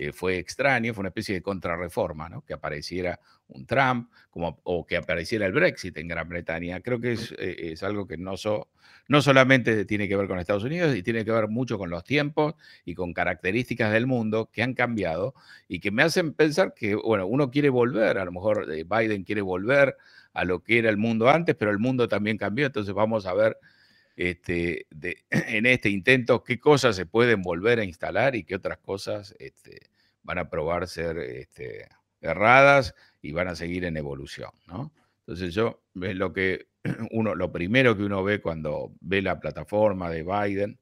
Eh, 0.01 0.13
fue 0.13 0.37
extraño, 0.37 0.93
fue 0.93 1.01
una 1.01 1.09
especie 1.09 1.35
de 1.35 1.41
contrarreforma, 1.41 2.29
¿no? 2.29 2.41
que 2.45 2.53
apareciera 2.53 3.19
un 3.49 3.65
Trump 3.65 4.09
como, 4.29 4.57
o 4.63 4.85
que 4.85 4.95
apareciera 4.95 5.45
el 5.45 5.51
Brexit 5.51 5.97
en 5.97 6.07
Gran 6.07 6.29
Bretaña. 6.29 6.79
Creo 6.79 7.01
que 7.01 7.11
es, 7.11 7.35
eh, 7.37 7.75
algo 7.81 8.07
que 8.07 8.15
no, 8.15 8.35
no 9.09 9.21
solamente 9.21 9.83
tiene 9.83 10.07
que 10.07 10.15
ver 10.15 10.29
con 10.29 10.39
Estados 10.39 10.63
Unidos, 10.63 10.95
y 10.95 11.03
tiene 11.03 11.25
que 11.25 11.31
ver 11.31 11.49
mucho 11.49 11.77
con 11.77 11.89
los 11.89 12.05
tiempos 12.05 12.53
y 12.85 12.95
con 12.95 13.13
características 13.13 13.91
del 13.91 14.07
mundo 14.07 14.49
que 14.53 14.63
han 14.63 14.73
cambiado 14.73 15.33
y 15.67 15.81
que 15.81 15.91
me 15.91 16.03
hacen 16.03 16.33
pensar 16.33 16.73
que, 16.73 16.95
bueno, 16.95 17.27
uno 17.27 17.51
quiere 17.51 17.67
volver, 17.67 18.19
a 18.19 18.25
lo 18.25 18.31
mejor 18.31 18.71
eh, 18.71 18.85
Biden 18.85 19.25
quiere 19.25 19.41
volver 19.41 19.97
a 20.31 20.45
lo 20.45 20.63
que 20.63 20.79
era 20.79 20.89
el 20.89 20.97
mundo 20.97 21.29
antes, 21.29 21.55
pero 21.55 21.71
el 21.71 21.79
mundo 21.79 22.07
también 22.07 22.37
cambió, 22.37 22.67
entonces 22.67 22.93
vamos 22.93 23.25
a 23.25 23.33
ver 23.33 23.57
este, 24.19 24.85
en 25.29 25.65
este 25.65 25.89
intento 25.89 26.43
qué 26.43 26.59
cosas 26.59 26.95
se 26.97 27.05
pueden 27.05 27.41
volver 27.41 27.79
a 27.79 27.85
instalar 27.85 28.35
y 28.35 28.43
qué 28.43 28.55
otras 28.55 28.77
cosas 28.79 29.33
este, 29.39 29.89
van 30.23 30.38
a 30.38 30.49
probar 30.49 30.88
ser 30.89 31.17
este, 31.19 31.88
erradas 32.19 32.93
y 33.21 33.31
van 33.31 33.47
a 33.47 33.55
seguir 33.55 33.85
en 33.85 33.95
evolución. 33.95 34.51
Entonces 35.19 35.53
yo 35.53 35.81
lo 35.93 36.33
que 36.33 36.67
uno, 37.11 37.33
lo 37.33 37.51
primero 37.53 37.95
que 37.95 38.03
uno 38.03 38.21
ve 38.21 38.41
cuando 38.41 38.93
ve 38.99 39.21
la 39.21 39.39
plataforma 39.39 40.09
de 40.09 40.23
Biden 40.23 40.79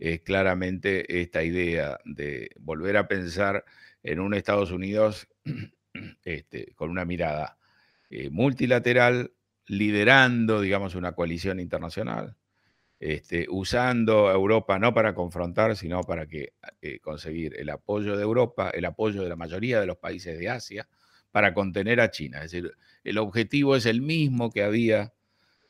es 0.00 0.22
claramente 0.22 1.20
esta 1.20 1.44
idea 1.44 1.98
de 2.04 2.50
volver 2.58 2.96
a 2.96 3.06
pensar 3.06 3.64
en 4.02 4.18
un 4.18 4.34
Estados 4.34 4.72
Unidos 4.72 5.28
este, 6.24 6.72
con 6.74 6.90
una 6.90 7.04
mirada 7.04 7.56
eh, 8.10 8.30
multilateral, 8.30 9.32
liderando, 9.66 10.60
digamos, 10.60 10.96
una 10.96 11.12
coalición 11.12 11.60
internacional, 11.60 12.36
este, 13.04 13.46
usando 13.50 14.28
a 14.28 14.32
Europa 14.32 14.78
no 14.78 14.94
para 14.94 15.14
confrontar, 15.14 15.76
sino 15.76 16.00
para 16.04 16.26
que, 16.26 16.54
eh, 16.80 17.00
conseguir 17.00 17.54
el 17.58 17.68
apoyo 17.68 18.16
de 18.16 18.22
Europa, 18.22 18.70
el 18.70 18.86
apoyo 18.86 19.22
de 19.22 19.28
la 19.28 19.36
mayoría 19.36 19.78
de 19.78 19.86
los 19.86 19.98
países 19.98 20.38
de 20.38 20.48
Asia, 20.48 20.88
para 21.30 21.52
contener 21.52 22.00
a 22.00 22.10
China. 22.10 22.38
Es 22.38 22.52
decir, 22.52 22.72
el 23.04 23.18
objetivo 23.18 23.76
es 23.76 23.84
el 23.84 24.00
mismo 24.00 24.50
que 24.50 24.62
había 24.62 25.12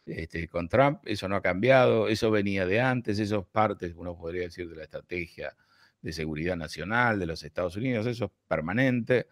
este, 0.06 0.46
con 0.46 0.68
Trump, 0.68 1.00
eso 1.06 1.28
no 1.28 1.34
ha 1.34 1.42
cambiado, 1.42 2.06
eso 2.06 2.30
venía 2.30 2.66
de 2.66 2.80
antes, 2.80 3.18
eso 3.18 3.40
es 3.40 3.46
parte, 3.46 3.92
uno 3.96 4.16
podría 4.16 4.42
decir, 4.42 4.68
de 4.68 4.76
la 4.76 4.84
estrategia 4.84 5.56
de 6.02 6.12
seguridad 6.12 6.56
nacional 6.56 7.18
de 7.18 7.26
los 7.26 7.42
Estados 7.42 7.74
Unidos, 7.74 8.06
eso 8.06 8.26
es 8.26 8.30
permanente. 8.46 9.26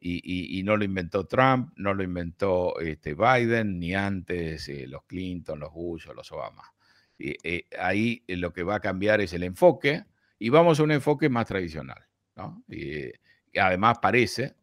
Y, 0.00 0.62
no 0.64 0.76
lo 0.78 0.84
inventó 0.84 1.26
Trump, 1.26 1.72
no 1.76 1.92
lo 1.92 2.02
inventó 2.02 2.78
este, 2.80 3.14
Biden, 3.14 3.78
ni 3.78 3.94
antes 3.94 4.68
eh, 4.70 4.86
los 4.86 5.04
Clinton, 5.04 5.60
los 5.60 5.72
Bush 5.72 6.08
o 6.08 6.14
los 6.14 6.30
Obama. 6.32 6.73
Eh, 7.18 7.66
ahí 7.78 8.24
eh, 8.26 8.36
lo 8.36 8.52
que 8.52 8.62
va 8.62 8.76
a 8.76 8.80
cambiar 8.80 9.20
es 9.20 9.32
el 9.32 9.44
enfoque 9.44 10.04
y 10.38 10.48
vamos 10.48 10.80
a 10.80 10.82
un 10.82 10.90
enfoque 10.90 11.28
más 11.28 11.46
tradicional. 11.46 12.04
¿no? 12.36 12.64
Y, 12.68 13.12
además 13.58 13.98
parece 14.02 14.56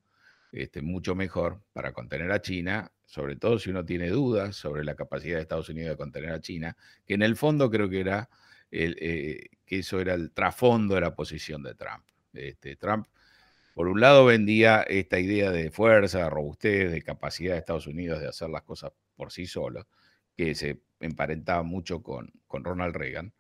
este, 0.51 0.81
mucho 0.81 1.15
mejor 1.15 1.62
para 1.72 1.93
contener 1.93 2.31
a 2.31 2.41
China, 2.41 2.91
sobre 3.05 3.38
todo 3.38 3.58
si 3.58 3.70
uno 3.70 3.86
tiene 3.86 4.10
dudas 4.10 4.55
sobre 4.55 4.84
la 4.84 4.96
capacidad 4.96 5.38
de 5.38 5.43
Estados 5.43 5.70
Unidos 5.70 5.91
de 5.91 5.98
contener 5.98 6.31
a 6.31 6.41
China, 6.41 6.75
que 7.05 7.13
en 7.13 7.22
el 7.22 7.38
fondo 7.38 7.70
creo 7.70 7.89
que 7.89 8.01
era 8.01 8.29
el, 8.70 8.98
eh, 9.00 9.48
que 9.65 9.79
eso 9.79 10.00
era 10.00 10.13
el 10.13 10.31
trasfondo 10.31 10.96
de 10.96 11.01
la 11.01 11.15
posición 11.15 11.63
de 11.63 11.75
Trump. 11.75 12.03
Este, 12.34 12.75
Trump, 12.75 13.08
por 13.74 13.88
un 13.88 14.01
lado, 14.01 14.25
vendía 14.25 14.81
esta 14.81 15.20
idea 15.20 15.51
de 15.51 15.72
fuerza, 15.72 16.24
de 16.25 16.29
robustez, 16.29 16.91
de 16.91 17.01
capacidad 17.01 17.53
de 17.53 17.60
Estados 17.60 17.88
Unidos 17.88 18.20
de 18.20 18.27
hacer 18.27 18.50
las 18.50 18.63
cosas 18.63 18.91
por 19.15 19.31
sí 19.31 19.46
solos, 19.46 19.86
que 20.36 20.55
se 20.55 20.81
emparentaba 21.01 21.63
mucho 21.63 22.01
con, 22.01 22.31
con 22.48 22.63
Ronald 22.63 22.96
Reagan, 22.96 23.34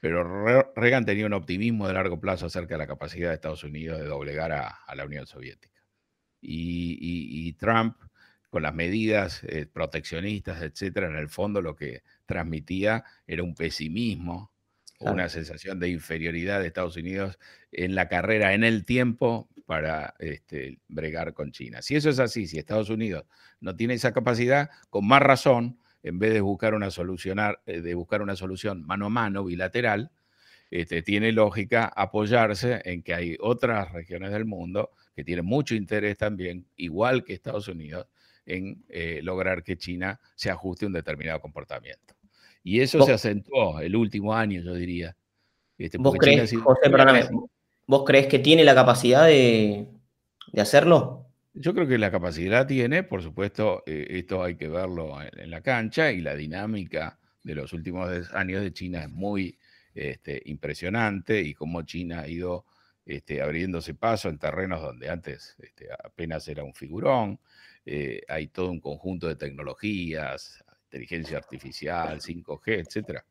pero 0.00 0.72
Reagan 0.74 1.04
tenía 1.04 1.26
un 1.26 1.34
optimismo 1.34 1.86
de 1.86 1.92
largo 1.94 2.18
plazo 2.18 2.46
acerca 2.46 2.74
de 2.74 2.78
la 2.78 2.86
capacidad 2.86 3.28
de 3.28 3.34
Estados 3.34 3.64
Unidos 3.64 4.00
de 4.00 4.06
doblegar 4.06 4.50
a, 4.50 4.94
la 4.94 5.04
Unión 5.04 5.26
Soviética. 5.26 5.78
Y, 6.40 7.52
Trump, 7.58 7.96
con 8.48 8.62
las 8.62 8.74
medidas 8.74 9.44
eh, 9.44 9.66
proteccionistas, 9.66 10.62
etcétera, 10.62 11.08
en 11.08 11.16
el 11.16 11.28
fondo 11.28 11.60
lo 11.60 11.76
que 11.76 12.02
transmitía 12.24 13.04
era 13.26 13.42
un 13.42 13.54
pesimismo, 13.54 14.50
una 15.00 15.28
sensación 15.28 15.78
de 15.78 15.88
inferioridad 15.88 16.60
de 16.60 16.66
Estados 16.66 16.96
Unidos 16.96 17.38
en 17.72 17.94
la 17.94 18.08
carrera, 18.08 18.54
en 18.54 18.64
el 18.64 18.84
tiempo, 18.84 19.48
para 19.66 20.14
este, 20.18 20.80
bregar 20.88 21.32
con 21.32 21.52
China. 21.52 21.80
Si 21.80 21.94
eso 21.94 22.10
es 22.10 22.18
así, 22.18 22.46
si 22.46 22.58
Estados 22.58 22.90
Unidos 22.90 23.24
no 23.60 23.76
tiene 23.76 23.94
esa 23.94 24.12
capacidad, 24.12 24.68
con 24.88 25.06
más 25.06 25.22
razón, 25.22 25.78
en 26.02 26.18
vez 26.18 26.32
de 26.32 26.40
buscar 26.40 26.74
una, 26.74 26.90
solucionar, 26.90 27.60
eh, 27.66 27.80
de 27.80 27.94
buscar 27.94 28.22
una 28.22 28.36
solución 28.36 28.86
mano 28.86 29.06
a 29.06 29.10
mano, 29.10 29.44
bilateral, 29.44 30.10
este, 30.70 31.02
tiene 31.02 31.32
lógica 31.32 31.86
apoyarse 31.94 32.80
en 32.84 33.02
que 33.02 33.14
hay 33.14 33.36
otras 33.40 33.92
regiones 33.92 34.30
del 34.30 34.44
mundo 34.44 34.90
que 35.14 35.24
tienen 35.24 35.44
mucho 35.44 35.74
interés 35.74 36.16
también, 36.16 36.66
igual 36.76 37.24
que 37.24 37.32
Estados 37.32 37.68
Unidos, 37.68 38.06
en 38.46 38.84
eh, 38.88 39.20
lograr 39.22 39.62
que 39.62 39.76
China 39.76 40.20
se 40.34 40.50
ajuste 40.50 40.84
a 40.84 40.88
un 40.88 40.92
determinado 40.94 41.40
comportamiento. 41.40 42.14
Y 42.62 42.80
eso 42.80 43.02
se 43.04 43.12
acentuó 43.12 43.80
el 43.80 43.96
último 43.96 44.34
año, 44.34 44.60
yo 44.60 44.74
diría. 44.74 45.16
Este, 45.78 45.96
¿Vos, 45.98 46.14
crees, 46.18 46.52
¿Vos 47.86 48.04
crees 48.04 48.26
que 48.26 48.38
tiene 48.38 48.64
la 48.64 48.74
capacidad 48.74 49.24
de, 49.26 49.88
de 50.52 50.60
hacerlo? 50.60 51.29
Yo 51.60 51.74
creo 51.74 51.86
que 51.86 51.98
la 51.98 52.10
capacidad 52.10 52.66
tiene, 52.66 53.02
por 53.02 53.22
supuesto, 53.22 53.82
eh, 53.84 54.06
esto 54.08 54.42
hay 54.42 54.54
que 54.54 54.66
verlo 54.66 55.12
en, 55.20 55.50
la 55.50 55.60
cancha 55.60 56.10
y 56.10 56.22
la 56.22 56.34
dinámica 56.34 57.18
de 57.42 57.54
los 57.54 57.74
últimos 57.74 58.32
años 58.32 58.62
de 58.62 58.72
China 58.72 59.02
es 59.02 59.10
muy 59.10 59.58
este, 59.94 60.40
impresionante 60.46 61.38
y 61.42 61.52
cómo 61.52 61.82
China 61.82 62.20
ha 62.20 62.28
ido 62.28 62.64
este, 63.04 63.42
abriéndose 63.42 63.92
paso 63.92 64.30
en 64.30 64.38
terrenos 64.38 64.80
donde 64.80 65.10
antes 65.10 65.54
este, 65.58 65.88
apenas 66.02 66.48
era 66.48 66.64
un 66.64 66.72
figurón. 66.72 67.38
Eh, 67.84 68.22
hay 68.26 68.48
todo 68.48 68.70
un 68.70 68.80
conjunto 68.80 69.28
de 69.28 69.36
tecnologías, 69.36 70.64
inteligencia 70.84 71.36
artificial, 71.36 72.20
5G, 72.20 72.86
etcétera. 72.86 73.22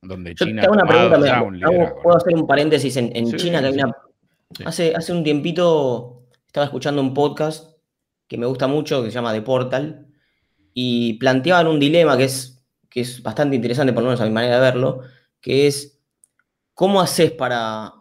Donde 0.00 0.36
China 0.36 0.62
Yo 0.62 0.70
una 0.70 0.86
pregunta, 0.86 1.44
¿Puedo 2.00 2.16
hacer 2.16 2.34
un 2.36 2.46
paréntesis 2.46 2.96
en, 2.96 3.32
China? 3.32 3.60
hace, 4.64 4.94
hace 4.94 5.12
un 5.12 5.24
tiempito 5.24 6.23
estaba 6.54 6.66
escuchando 6.66 7.02
un 7.02 7.12
podcast 7.14 7.72
que 8.28 8.38
me 8.38 8.46
gusta 8.46 8.68
mucho, 8.68 9.02
que 9.02 9.08
se 9.10 9.16
llama 9.16 9.32
The 9.32 9.42
Portal, 9.42 10.06
y 10.72 11.14
planteaban 11.14 11.66
un 11.66 11.80
dilema 11.80 12.16
que 12.16 12.24
es, 12.24 12.64
que 12.88 13.00
es 13.00 13.20
bastante 13.24 13.56
interesante, 13.56 13.92
por 13.92 14.04
lo 14.04 14.10
menos 14.10 14.20
a 14.20 14.24
mi 14.24 14.30
manera 14.30 14.54
de 14.54 14.60
verlo, 14.60 15.00
que 15.40 15.66
es 15.66 15.98
cómo 16.72 17.00
haces 17.00 17.32
para, 17.32 17.92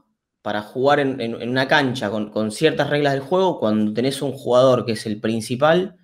para 0.44 0.62
jugar 0.62 1.00
en, 1.00 1.34
una 1.50 1.68
cancha 1.68 2.12
con, 2.12 2.52
ciertas 2.52 2.92
reglas 2.92 3.14
del 3.14 3.24
juego 3.24 3.60
cuando 3.60 3.92
tenés 3.92 4.22
un 4.22 4.34
jugador 4.34 4.86
que 4.86 4.92
es 4.92 5.08
el 5.08 5.20
principal, 5.20 5.98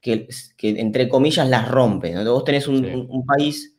que, 0.00 0.26
entre 0.62 1.06
comillas 1.10 1.46
las 1.50 1.68
rompe. 1.68 2.16
Vos 2.24 2.44
tenés 2.44 2.66
un, 2.66 3.26
país 3.26 3.76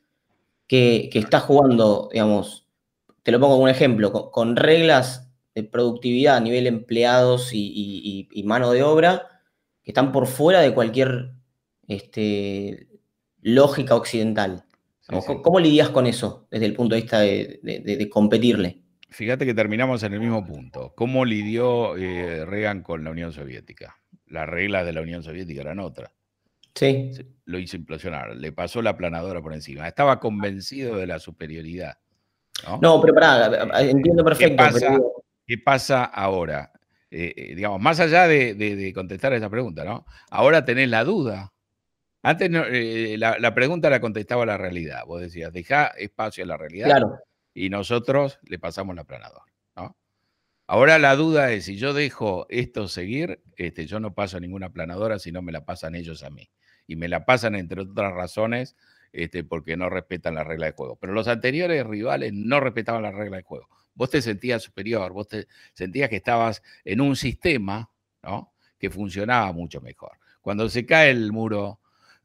que, 0.67 1.09
está 1.11 1.39
jugando, 1.39 2.09
digamos, 2.13 2.67
te 3.23 3.31
lo 3.31 3.39
pongo 3.39 3.53
como 3.53 3.63
un 3.63 3.71
ejemplo, 3.71 4.29
con, 4.29 4.55
reglas 4.55 5.24
de 5.55 5.63
productividad 5.63 6.35
a 6.35 6.41
nivel 6.41 6.67
empleados 6.67 7.51
y, 7.53 8.43
mano 8.45 8.71
de 8.71 8.83
obra 8.83 9.41
que 9.81 9.91
están 9.91 10.11
por 10.11 10.27
fuera 10.27 10.59
de 10.59 10.73
cualquier 10.73 11.31
este, 11.87 12.87
lógica 13.41 13.95
occidental. 13.95 14.65
¿Cómo, 15.43 15.59
lidias 15.59 15.89
con 15.89 16.07
eso 16.07 16.47
desde 16.49 16.65
el 16.65 16.73
punto 16.73 16.95
de 16.95 17.01
vista 17.01 17.19
de, 17.19 18.09
competirle? 18.11 18.81
Fíjate 19.09 19.45
que 19.45 19.53
terminamos 19.53 20.03
en 20.03 20.13
el 20.13 20.19
mismo 20.19 20.43
punto. 20.45 20.93
¿Cómo 20.95 21.23
lidió 21.23 21.95
eh, 21.95 22.43
Reagan 22.45 22.81
con 22.81 23.03
la 23.03 23.11
Unión 23.11 23.31
Soviética? 23.31 23.97
Las 24.27 24.49
reglas 24.49 24.85
de 24.85 24.93
la 24.93 25.01
Unión 25.01 25.23
Soviética 25.23 25.61
eran 25.61 25.79
otras. 25.79 26.11
Sí. 26.73 27.11
Lo 27.45 27.59
hizo 27.59 27.77
implosionar, 27.77 28.35
le 28.35 28.51
pasó 28.51 28.81
la 28.81 28.97
planadora 28.97 29.41
por 29.41 29.53
encima. 29.53 29.87
Estaba 29.87 30.19
convencido 30.19 30.97
de 30.97 31.07
la 31.07 31.19
superioridad. 31.19 31.97
No, 32.81 32.99
pero 32.99 33.13
pará, 33.13 33.79
entiendo 33.81 34.23
perfecto. 34.23 34.63
¿Qué 34.63 34.71
pasa, 34.71 34.99
ahora? 36.13 36.71
Eh, 37.11 37.33
eh, 37.35 37.55
digamos, 37.55 37.79
más 37.79 37.99
allá 37.99 38.27
de, 38.27 38.91
contestar 38.93 39.33
esa 39.33 39.49
pregunta, 39.49 39.83
¿no? 39.83 40.05
Ahora 40.29 40.65
tenés 40.65 40.89
la 40.89 41.03
duda. 41.03 41.53
Antes 42.21 42.49
eh, 42.51 43.15
la, 43.17 43.53
pregunta 43.53 43.89
la 43.89 44.01
contestaba 44.01 44.45
la 44.45 44.57
realidad. 44.57 45.05
Vos 45.05 45.21
decías, 45.21 45.53
deja 45.53 45.87
espacio 45.87 46.43
a 46.43 46.47
la 46.47 46.57
realidad. 46.57 46.87
Claro. 46.87 47.19
Y 47.53 47.69
nosotros 47.69 48.39
le 48.43 48.59
pasamos 48.59 48.95
la 48.95 49.05
planadora. 49.05 49.45
Ahora 50.67 50.97
la 50.97 51.15
duda 51.15 51.51
es, 51.51 51.65
si 51.65 51.77
yo 51.77 51.93
dejo 51.93 52.47
esto 52.49 52.87
seguir, 52.87 53.43
este, 53.55 53.85
yo 53.85 53.99
no 53.99 54.15
paso 54.15 54.37
a 54.37 54.39
ninguna 54.39 54.71
planadora, 54.71 55.19
sino 55.19 55.43
me 55.43 55.51
la 55.51 55.63
pasan 55.63 55.93
ellos 55.93 56.23
a 56.23 56.31
mí. 56.31 56.49
Y 56.87 56.95
me 56.95 57.07
la 57.07 57.23
pasan, 57.23 57.53
entre 57.53 57.81
otras 57.81 58.11
razones, 58.13 58.75
este, 59.13 59.43
porque 59.43 59.77
no 59.77 59.89
respetan 59.89 60.33
la 60.33 60.43
regla 60.43 60.65
de 60.65 60.71
juego. 60.71 60.97
Pero 60.99 61.13
los 61.13 61.27
anteriores 61.27 61.85
rivales 61.85 62.33
no 62.33 62.59
respetaban 62.59 63.03
la 63.03 63.11
regla 63.11 63.37
de 63.37 63.43
juego. 63.43 63.69
Vos 63.95 64.09
te 64.09 64.21
sentías 64.21 64.61
superior, 64.61 65.11
vos 65.13 65.27
te 65.27 65.47
sentías 65.73 66.09
que 66.09 66.17
estabas 66.17 66.61
en 66.83 67.01
un 67.01 67.15
sistema 67.15 67.89
¿no? 68.21 68.53
que 68.77 68.89
funcionaba 68.89 69.51
mucho 69.53 69.81
mejor. 69.81 70.19
Cuando 70.41 70.69
se 70.69 70.85
cae 70.85 71.09
el 71.09 71.31
muro 71.31 71.79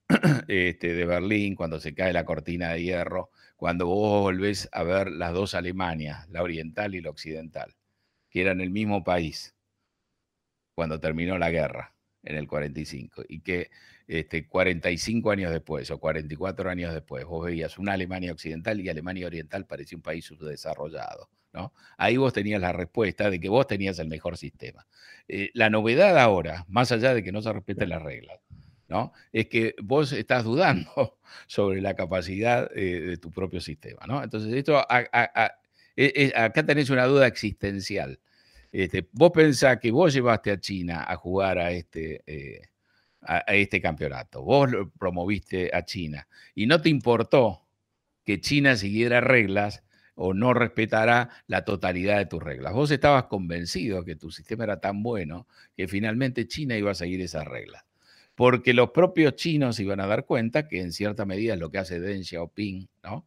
este, 0.49 0.95
de 0.95 1.07
Berlín, 1.07 1.55
cuando 1.55 1.81
se 1.81 1.95
cae 1.95 2.12
la 2.12 2.25
cortina 2.25 2.71
de 2.73 2.83
hierro, 2.83 3.31
cuando 3.57 3.87
vos 3.87 4.23
volvés 4.23 4.69
a 4.73 4.83
ver 4.83 5.11
las 5.11 5.33
dos 5.33 5.55
Alemanias, 5.55 6.29
la 6.29 6.43
oriental 6.43 6.95
y 6.95 7.00
la 7.00 7.11
occidental, 7.11 7.77
que 8.29 8.41
eran 8.41 8.61
el 8.61 8.71
mismo 8.71 9.05
país 9.05 9.55
cuando 10.75 10.99
terminó 10.99 11.39
la 11.39 11.50
guerra 11.50 11.95
en 12.23 12.37
el 12.37 12.49
45 12.49 13.25
y 13.29 13.41
que 13.41 13.71
este, 14.07 14.47
45 14.47 15.31
años 15.31 15.53
después 15.53 15.91
o 15.91 15.99
44 15.99 16.71
años 16.71 16.93
después 16.93 17.25
vos 17.25 17.47
veías 17.47 17.79
una 17.79 17.93
Alemania 17.93 18.33
occidental 18.33 18.81
y 18.81 18.89
Alemania 18.89 19.27
oriental 19.27 19.67
parecía 19.67 19.97
un 19.97 20.03
país 20.03 20.25
subdesarrollado. 20.25 21.29
¿No? 21.52 21.73
Ahí 21.97 22.16
vos 22.16 22.33
tenías 22.33 22.61
la 22.61 22.73
respuesta 22.73 23.30
de 23.30 23.40
que 23.40 23.49
vos 23.49 23.66
tenías 23.66 23.99
el 23.99 24.09
mejor 24.09 24.37
sistema. 24.37 24.87
Eh, 25.28 25.50
la 25.54 25.71
novedad 25.71 26.19
ahora, 26.19 26.64
más 26.69 26.92
allá 26.92 27.14
de 27.14 27.23
que 27.23 27.33
no 27.33 27.42
se 27.42 27.52
respeten 27.52 27.88
las 27.88 28.02
reglas, 28.02 28.40
es 29.33 29.47
que 29.47 29.75
vos 29.83 30.12
estás 30.12 30.45
dudando 30.45 31.19
sobre 31.47 31.80
la 31.80 31.95
capacidad 31.95 32.71
eh, 32.75 33.00
de 33.00 33.16
tu 33.16 33.30
propio 33.30 33.61
sistema. 33.61 34.07
¿no? 34.07 34.23
Entonces, 34.23 34.52
esto 34.52 34.85
e, 35.97 36.33
acá 36.35 36.64
tenés 36.64 36.90
una 36.90 37.07
duda 37.07 37.26
existencial. 37.26 38.19
Este, 38.73 39.09
vos 39.12 39.33
pensás 39.33 39.78
que 39.78 39.90
vos 39.90 40.12
llevaste 40.12 40.50
a 40.50 40.61
China 40.61 41.04
a 41.07 41.16
jugar 41.16 41.59
a 41.59 41.73
este, 41.73 42.23
eh, 42.26 42.62
a, 43.23 43.38
este 43.49 43.80
campeonato, 43.80 44.42
vos 44.42 44.71
lo 44.71 44.90
promoviste 44.90 45.71
a 45.73 45.85
China 45.85 46.26
y 46.54 46.66
no 46.66 46.80
te 46.80 46.88
importó 46.88 47.66
que 48.25 48.40
China 48.40 48.76
siguiera 48.76 49.21
reglas 49.21 49.82
o 50.23 50.35
no 50.35 50.52
respetara 50.52 51.30
la 51.47 51.65
totalidad 51.65 52.19
de 52.19 52.26
tus 52.26 52.43
reglas. 52.43 52.75
Vos 52.75 52.91
estabas 52.91 53.25
convencido 53.25 54.04
que 54.04 54.17
tu 54.17 54.30
sistema 54.30 54.65
era 54.65 54.78
tan 54.78 55.02
bueno 55.02 55.47
que 55.75 55.89
finalmente 55.89 56.47
China 56.47 56.76
iba 56.76 56.91
a 56.91 56.95
seguir 56.95 57.23
esas 57.23 57.47
reglas. 57.47 57.85
Porque 58.35 58.75
los 58.75 58.91
propios 58.91 59.35
chinos 59.37 59.80
iban 59.80 59.99
a 59.99 60.06
dar 60.06 60.26
cuenta 60.26 60.69
que 60.69 60.83
en 60.83 60.93
cierta 60.93 61.25
medida 61.25 61.54
es 61.54 61.59
lo 61.59 61.71
que 61.71 61.78
hace 61.78 62.00
Deng 62.00 62.25
Xiaoping, 62.25 62.87
¿no? 63.02 63.25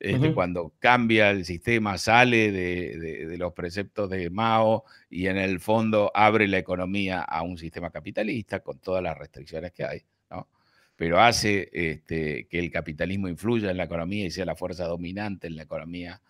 Este, 0.00 0.34
cuando 0.34 0.74
cambia 0.80 1.30
el 1.30 1.44
sistema, 1.44 1.96
sale 1.96 2.50
de, 2.50 3.36
los 3.38 3.52
preceptos 3.52 4.10
de 4.10 4.28
Mao 4.28 4.82
y 5.08 5.28
en 5.28 5.36
el 5.36 5.60
fondo 5.60 6.10
abre 6.12 6.48
la 6.48 6.58
economía 6.58 7.20
a 7.20 7.42
un 7.42 7.56
sistema 7.56 7.90
capitalista 7.90 8.58
con 8.58 8.80
todas 8.80 9.00
las 9.00 9.16
restricciones 9.16 9.70
que 9.70 9.84
hay, 9.84 10.02
¿no? 10.28 10.48
pero 10.96 11.20
hace 11.20 11.70
este, 11.72 12.48
que 12.48 12.58
el 12.58 12.72
capitalismo 12.72 13.28
influya 13.28 13.70
en 13.70 13.76
la 13.76 13.84
economía 13.84 14.26
y 14.26 14.32
sea 14.32 14.44
la 14.44 14.56
fuerza 14.56 14.86
dominante 14.86 15.46
en 15.46 15.54
la 15.54 15.62
economía 15.62 16.20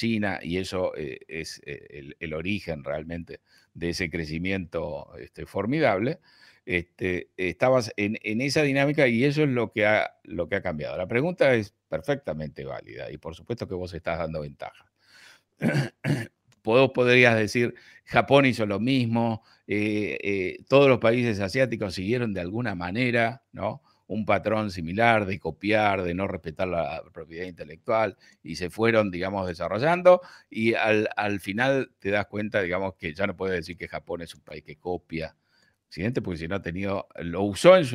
china 0.00 0.38
y 0.42 0.56
eso 0.56 0.96
eh, 0.96 1.18
es 1.28 1.60
eh, 1.66 2.14
el, 2.18 2.34
origen 2.34 2.84
realmente 2.84 3.40
de 3.74 3.90
ese 3.90 4.08
crecimiento 4.08 5.12
este, 5.18 5.44
formidable. 5.44 6.20
Este, 6.64 7.30
estabas 7.36 7.92
en, 7.96 8.18
esa 8.22 8.62
dinámica 8.62 9.08
y 9.08 9.24
eso 9.24 9.42
es 9.42 9.48
lo 9.50 9.72
que, 9.72 9.84
ha, 9.84 10.14
lo 10.24 10.48
que 10.48 10.56
ha 10.56 10.62
cambiado. 10.62 10.96
La 10.96 11.06
pregunta 11.06 11.52
es 11.54 11.74
perfectamente 11.88 12.64
válida 12.64 13.10
y 13.10 13.18
por 13.18 13.34
supuesto 13.34 13.68
que 13.68 13.74
vos 13.74 13.92
estás 13.92 14.18
dando 14.18 14.40
ventaja. 14.40 14.90
Vos 16.62 16.90
podrías 16.92 17.38
decir, 17.38 17.74
Japón 18.04 18.44
hizo 18.44 18.66
lo 18.66 18.78
mismo, 18.78 19.42
eh, 19.66 20.58
todos 20.68 20.90
los 20.90 20.98
países 20.98 21.40
asiáticos 21.40 21.94
siguieron 21.94 22.34
de 22.34 22.42
alguna 22.42 22.74
manera, 22.74 23.44
¿no? 23.52 23.82
Un 24.10 24.26
patrón 24.26 24.72
similar 24.72 25.24
de 25.24 25.38
copiar, 25.38 26.02
de 26.02 26.14
no 26.14 26.26
respetar 26.26 26.66
la 26.66 27.00
propiedad 27.12 27.46
intelectual 27.46 28.16
y 28.42 28.56
se 28.56 28.68
fueron, 28.68 29.12
digamos, 29.12 29.46
desarrollando 29.46 30.20
y 30.50 30.74
al, 30.74 31.08
al 31.16 31.38
final 31.38 31.92
te 32.00 32.10
das 32.10 32.26
cuenta, 32.26 32.60
digamos, 32.60 32.96
que 32.96 33.14
ya 33.14 33.28
no 33.28 33.36
puedes 33.36 33.56
decir 33.58 33.76
que 33.76 33.86
Japón 33.86 34.22
es 34.22 34.34
un 34.34 34.40
país 34.40 34.64
que 34.64 34.76
copia, 34.76 35.36
porque 36.24 36.38
si 36.38 36.48
no 36.48 36.56
ha 36.56 36.62
tenido, 36.62 37.06
lo 37.20 37.42
usó 37.42 37.76
en, 37.76 37.86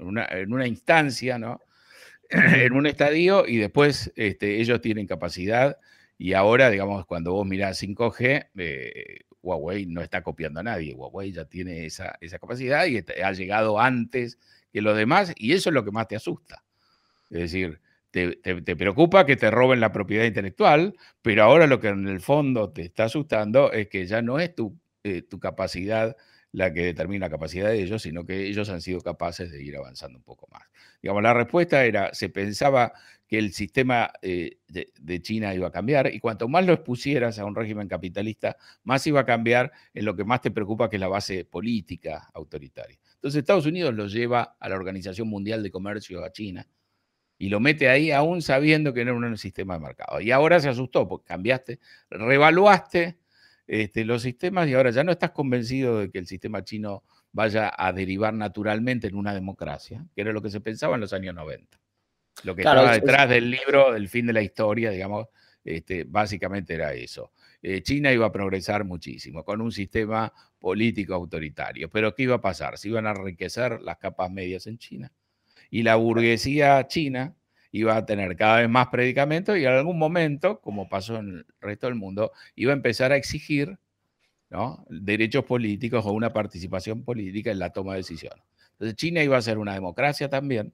una, 0.00 0.26
en, 0.28 0.52
una, 0.52 0.66
instancia, 0.66 1.38
¿no? 1.38 1.62
en 2.28 2.74
un 2.74 2.86
estadio 2.86 3.46
y 3.46 3.56
después 3.56 4.12
este, 4.16 4.60
ellos 4.60 4.82
tienen 4.82 5.06
capacidad 5.06 5.78
y 6.18 6.34
ahora, 6.34 6.68
digamos, 6.68 7.06
cuando 7.06 7.32
vos 7.32 7.46
mirás 7.46 7.82
5G, 7.82 8.50
eh, 8.58 9.20
Huawei 9.40 9.86
no 9.86 10.02
está 10.02 10.22
copiando 10.22 10.60
a 10.60 10.62
nadie, 10.62 10.92
Huawei 10.92 11.32
ya 11.32 11.46
tiene 11.46 11.86
esa, 11.86 12.18
esa 12.20 12.38
capacidad 12.38 12.84
y 12.84 12.98
ha 12.98 13.32
llegado 13.32 13.80
antes 13.80 14.38
que 14.72 14.82
los 14.82 14.96
demás 14.96 15.32
y 15.36 15.52
eso 15.52 15.70
es 15.70 15.74
lo 15.74 15.84
que 15.84 15.90
más 15.90 16.08
te 16.08 16.16
asusta. 16.16 16.64
Es 17.30 17.40
decir, 17.40 17.80
te, 18.10 18.76
preocupa 18.76 19.26
que 19.26 19.36
te 19.36 19.50
roben 19.50 19.80
la 19.80 19.92
propiedad 19.92 20.24
intelectual, 20.24 20.94
pero 21.22 21.44
ahora 21.44 21.66
lo 21.66 21.80
que 21.80 21.88
en 21.88 22.08
el 22.08 22.20
fondo 22.20 22.70
te 22.70 22.82
está 22.82 23.04
asustando 23.04 23.72
es 23.72 23.88
que 23.88 24.06
ya 24.06 24.22
no 24.22 24.38
es 24.38 24.54
tu, 24.54 24.78
eh, 25.04 25.22
tu 25.22 25.38
capacidad 25.38 26.16
la 26.52 26.72
que 26.72 26.82
determina 26.82 27.26
la 27.26 27.30
capacidad 27.30 27.68
de 27.68 27.82
ellos, 27.82 28.02
sino 28.02 28.24
que 28.24 28.46
ellos 28.46 28.70
han 28.70 28.80
sido 28.80 29.00
capaces 29.00 29.50
de 29.50 29.62
ir 29.62 29.76
avanzando 29.76 30.18
un 30.18 30.24
poco 30.24 30.48
más. 30.50 30.62
Digamos, 31.02 31.22
la 31.22 31.34
respuesta 31.34 31.84
era, 31.84 32.12
se 32.14 32.30
pensaba 32.30 32.92
que 33.26 33.38
el 33.38 33.52
sistema 33.52 34.10
eh, 34.22 34.56
de, 34.66 35.22
China 35.22 35.54
iba 35.54 35.68
a 35.68 35.70
cambiar 35.70 36.12
y 36.12 36.18
cuanto 36.18 36.48
más 36.48 36.64
lo 36.64 36.72
expusieras 36.72 37.38
a 37.38 37.44
un 37.44 37.54
régimen 37.54 37.86
capitalista, 37.86 38.56
más 38.84 39.06
iba 39.06 39.20
a 39.20 39.26
cambiar 39.26 39.70
en 39.92 40.06
lo 40.06 40.16
que 40.16 40.24
más 40.24 40.40
te 40.40 40.50
preocupa, 40.50 40.88
que 40.88 40.96
es 40.96 41.00
la 41.00 41.08
base 41.08 41.44
política 41.44 42.30
autoritaria. 42.32 42.98
Entonces 43.18 43.40
Estados 43.40 43.66
Unidos 43.66 43.94
lo 43.94 44.06
lleva 44.06 44.56
a 44.58 44.68
la 44.68 44.76
Organización 44.76 45.28
Mundial 45.28 45.62
de 45.62 45.70
Comercio 45.72 46.24
a 46.24 46.30
China 46.30 46.68
y 47.36 47.48
lo 47.48 47.58
mete 47.60 47.88
ahí 47.88 48.12
aún 48.12 48.42
sabiendo 48.42 48.94
que 48.94 49.04
no 49.04 49.18
era 49.18 49.26
un 49.26 49.36
sistema 49.36 49.74
de 49.74 49.80
mercado. 49.80 50.20
Y 50.20 50.30
ahora 50.30 50.60
se 50.60 50.68
asustó 50.68 51.08
porque 51.08 51.26
cambiaste, 51.26 51.80
revaluaste 52.10 53.18
este, 53.66 54.04
los 54.04 54.22
sistemas 54.22 54.68
y 54.68 54.74
ahora 54.74 54.90
ya 54.90 55.02
no 55.02 55.12
estás 55.12 55.32
convencido 55.32 55.98
de 55.98 56.10
que 56.10 56.18
el 56.18 56.26
sistema 56.26 56.62
chino 56.62 57.02
vaya 57.32 57.72
a 57.76 57.92
derivar 57.92 58.34
naturalmente 58.34 59.08
en 59.08 59.16
una 59.16 59.34
democracia, 59.34 60.06
que 60.14 60.20
era 60.20 60.32
lo 60.32 60.40
que 60.40 60.50
se 60.50 60.60
pensaba 60.60 60.94
en 60.94 61.00
los 61.00 61.12
años 61.12 61.34
90. 61.34 61.80
Lo 62.44 62.54
que 62.54 62.62
estaba 62.62 62.92
detrás 62.92 63.28
del 63.28 63.50
libro, 63.50 63.92
del 63.92 64.08
fin 64.08 64.26
de 64.26 64.32
la 64.32 64.42
historia, 64.42 64.90
digamos, 64.90 65.26
este, 65.64 66.04
básicamente 66.04 66.74
era 66.74 66.94
eso. 66.94 67.32
Eh, 67.60 67.82
China 67.82 68.12
iba 68.12 68.26
a 68.26 68.32
progresar 68.32 68.84
muchísimo 68.84 69.44
con 69.44 69.60
un 69.60 69.72
sistema 69.72 70.32
político 70.58 71.14
autoritario, 71.14 71.88
pero 71.90 72.14
¿qué 72.14 72.24
iba 72.24 72.36
a 72.36 72.40
pasar? 72.40 72.78
Se 72.78 72.88
iban 72.88 73.06
a 73.06 73.10
enriquecer 73.10 73.80
las 73.82 73.98
capas 73.98 74.30
medias 74.30 74.66
en 74.66 74.78
China 74.78 75.12
y 75.70 75.82
la 75.82 75.96
burguesía 75.96 76.86
china 76.86 77.34
iba 77.70 77.96
a 77.96 78.06
tener 78.06 78.36
cada 78.36 78.60
vez 78.60 78.68
más 78.68 78.88
predicamentos 78.88 79.56
y 79.58 79.64
en 79.64 79.72
algún 79.72 79.98
momento, 79.98 80.60
como 80.60 80.88
pasó 80.88 81.16
en 81.16 81.28
el 81.28 81.46
resto 81.60 81.86
del 81.86 81.96
mundo, 81.96 82.32
iba 82.54 82.72
a 82.72 82.76
empezar 82.76 83.12
a 83.12 83.16
exigir 83.16 83.78
¿no? 84.50 84.84
derechos 84.88 85.44
políticos 85.44 86.04
o 86.06 86.12
una 86.12 86.32
participación 86.32 87.04
política 87.04 87.50
en 87.50 87.58
la 87.58 87.70
toma 87.70 87.92
de 87.92 87.98
decisiones. 87.98 88.42
Entonces 88.72 88.96
China 88.96 89.22
iba 89.22 89.36
a 89.36 89.42
ser 89.42 89.58
una 89.58 89.74
democracia 89.74 90.30
también, 90.30 90.72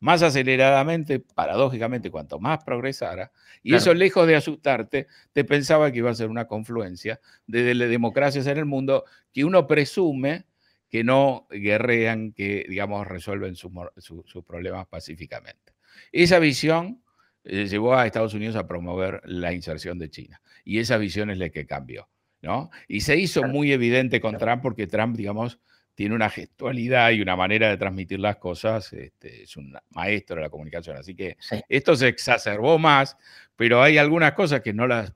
más 0.00 0.22
aceleradamente, 0.22 1.20
paradójicamente, 1.20 2.10
cuanto 2.10 2.38
más 2.38 2.62
progresara, 2.64 3.32
y 3.62 3.74
eso 3.74 3.94
lejos 3.94 4.26
de 4.26 4.36
asustarte, 4.36 5.06
te 5.32 5.44
pensaba 5.44 5.90
que 5.90 5.98
iba 5.98 6.10
a 6.10 6.14
ser 6.14 6.28
una 6.28 6.46
confluencia 6.46 7.20
de, 7.46 7.74
de 7.74 7.88
democracias 7.88 8.46
en 8.46 8.58
el 8.58 8.66
mundo 8.66 9.04
que 9.32 9.44
uno 9.44 9.66
presume 9.66 10.46
que 10.88 11.04
no 11.04 11.46
guerrean, 11.50 12.32
que, 12.32 12.64
digamos, 12.68 13.06
resuelven 13.06 13.56
sus 13.56 14.44
problemas 14.46 14.86
pacíficamente. 14.86 15.74
Esa 16.12 16.38
visión 16.38 17.02
eh, 17.44 17.66
llevó 17.66 17.94
a 17.94 18.06
Estados 18.06 18.34
Unidos 18.34 18.56
a 18.56 18.66
promover 18.66 19.20
la 19.24 19.52
inserción 19.52 19.98
de 19.98 20.10
China. 20.10 20.40
Y 20.64 20.78
esa 20.78 20.96
visión 20.96 21.30
es 21.30 21.38
la 21.38 21.48
que 21.48 21.66
cambió. 21.66 22.08
¿no? 22.42 22.70
Y 22.86 23.00
se 23.00 23.16
hizo 23.16 23.42
muy 23.44 23.72
evidente 23.72 24.20
con 24.20 24.36
Trump 24.38 24.62
porque 24.62 24.86
Trump, 24.86 25.16
digamos, 25.16 25.60
tiene 25.96 26.14
una 26.14 26.28
gestualidad 26.28 27.10
y 27.10 27.22
una 27.22 27.36
manera 27.36 27.70
de 27.70 27.78
transmitir 27.78 28.20
las 28.20 28.36
cosas, 28.36 28.92
este, 28.92 29.44
es 29.44 29.56
un 29.56 29.76
maestro 29.90 30.36
de 30.36 30.42
la 30.42 30.50
comunicación. 30.50 30.94
Así 30.98 31.16
que 31.16 31.38
esto 31.70 31.96
se 31.96 32.08
exacerbó 32.08 32.78
más, 32.78 33.16
pero 33.56 33.82
hay 33.82 33.96
algunas 33.96 34.34
cosas 34.34 34.60
que 34.60 34.74
no 34.74 34.86
las 34.86 35.14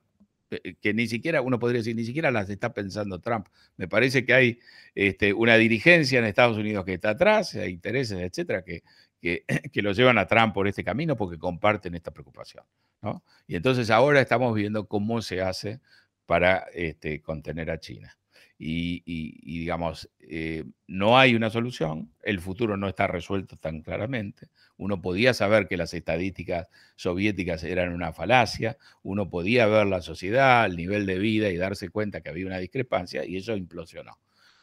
eh, 0.50 0.76
que 0.80 0.94
ni 0.94 1.06
siquiera, 1.06 1.42
uno 1.42 1.58
podría 1.58 1.80
decir, 1.80 1.94
ni 1.94 2.04
siquiera 2.04 2.30
las 2.30 2.48
está 2.48 2.72
pensando 2.72 3.20
Trump. 3.20 3.48
Me 3.76 3.88
parece 3.88 4.24
que 4.24 4.32
hay 4.32 4.58
este, 4.94 5.34
una 5.34 5.56
dirigencia 5.56 6.18
en 6.18 6.24
Estados 6.24 6.56
Unidos 6.56 6.86
que 6.86 6.94
está 6.94 7.10
atrás, 7.10 7.54
hay 7.56 7.72
intereses, 7.72 8.18
etcétera, 8.18 8.62
que, 8.62 8.82
que, 9.20 9.44
que, 9.72 9.82
lo 9.82 9.92
llevan 9.92 10.16
a 10.16 10.26
Trump 10.26 10.54
por 10.54 10.66
este 10.66 10.82
camino 10.82 11.14
porque 11.14 11.38
comparten 11.38 11.94
esta 11.94 12.10
preocupación. 12.10 12.64
¿no? 13.02 13.22
Y 13.46 13.56
entonces 13.56 13.90
ahora 13.90 14.22
estamos 14.22 14.54
viendo 14.54 14.88
cómo 14.88 15.20
se 15.20 15.42
hace 15.42 15.80
para 16.24 16.64
este, 16.72 17.20
contener 17.20 17.70
a 17.70 17.78
China 17.78 18.16
y, 18.62 19.58
digamos, 19.58 20.10
eh, 20.20 20.64
no 20.86 21.18
hay 21.18 21.34
una 21.34 21.48
solución, 21.48 22.12
el 22.22 22.40
futuro 22.40 22.76
no 22.76 22.88
está 22.88 23.06
resuelto 23.06 23.56
tan 23.56 23.80
claramente. 23.80 24.48
Uno 24.76 25.00
podía 25.00 25.32
saber 25.32 25.66
que 25.66 25.78
las 25.78 25.94
estadísticas 25.94 26.68
soviéticas 26.94 27.64
eran 27.64 27.94
una 27.94 28.12
falacia, 28.12 28.76
uno 29.02 29.30
podía 29.30 29.66
ver 29.66 29.86
la 29.86 30.02
sociedad, 30.02 30.66
el 30.66 30.76
nivel 30.76 31.06
de 31.06 31.18
vida 31.18 31.48
y 31.48 31.56
darse 31.56 31.88
cuenta 31.88 32.20
que 32.20 32.28
había 32.28 32.46
una 32.46 32.58
discrepancia 32.58 33.24
y 33.24 33.38
eso 33.38 33.56
implosionó. 33.56 34.18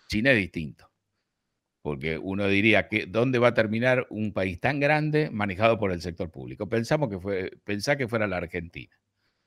China 0.07 0.31
es 0.31 0.37
distinto, 0.37 0.91
porque 1.81 2.19
uno 2.19 2.47
diría 2.47 2.87
que 2.87 3.07
dónde 3.07 3.39
va 3.39 3.49
a 3.49 3.53
terminar 3.55 4.05
un 4.11 4.31
país 4.31 4.59
tan 4.59 4.79
grande 4.79 5.31
manejado 5.31 5.79
por 5.79 5.91
el 5.91 6.01
sector 6.01 6.29
público. 6.29 6.69
Pensamos 6.69 7.09
que 7.09 7.19
fue, 7.19 7.51
pensá 7.63 7.97
que 7.97 8.07
fuera 8.07 8.27
la 8.27 8.37
Argentina 8.37 8.95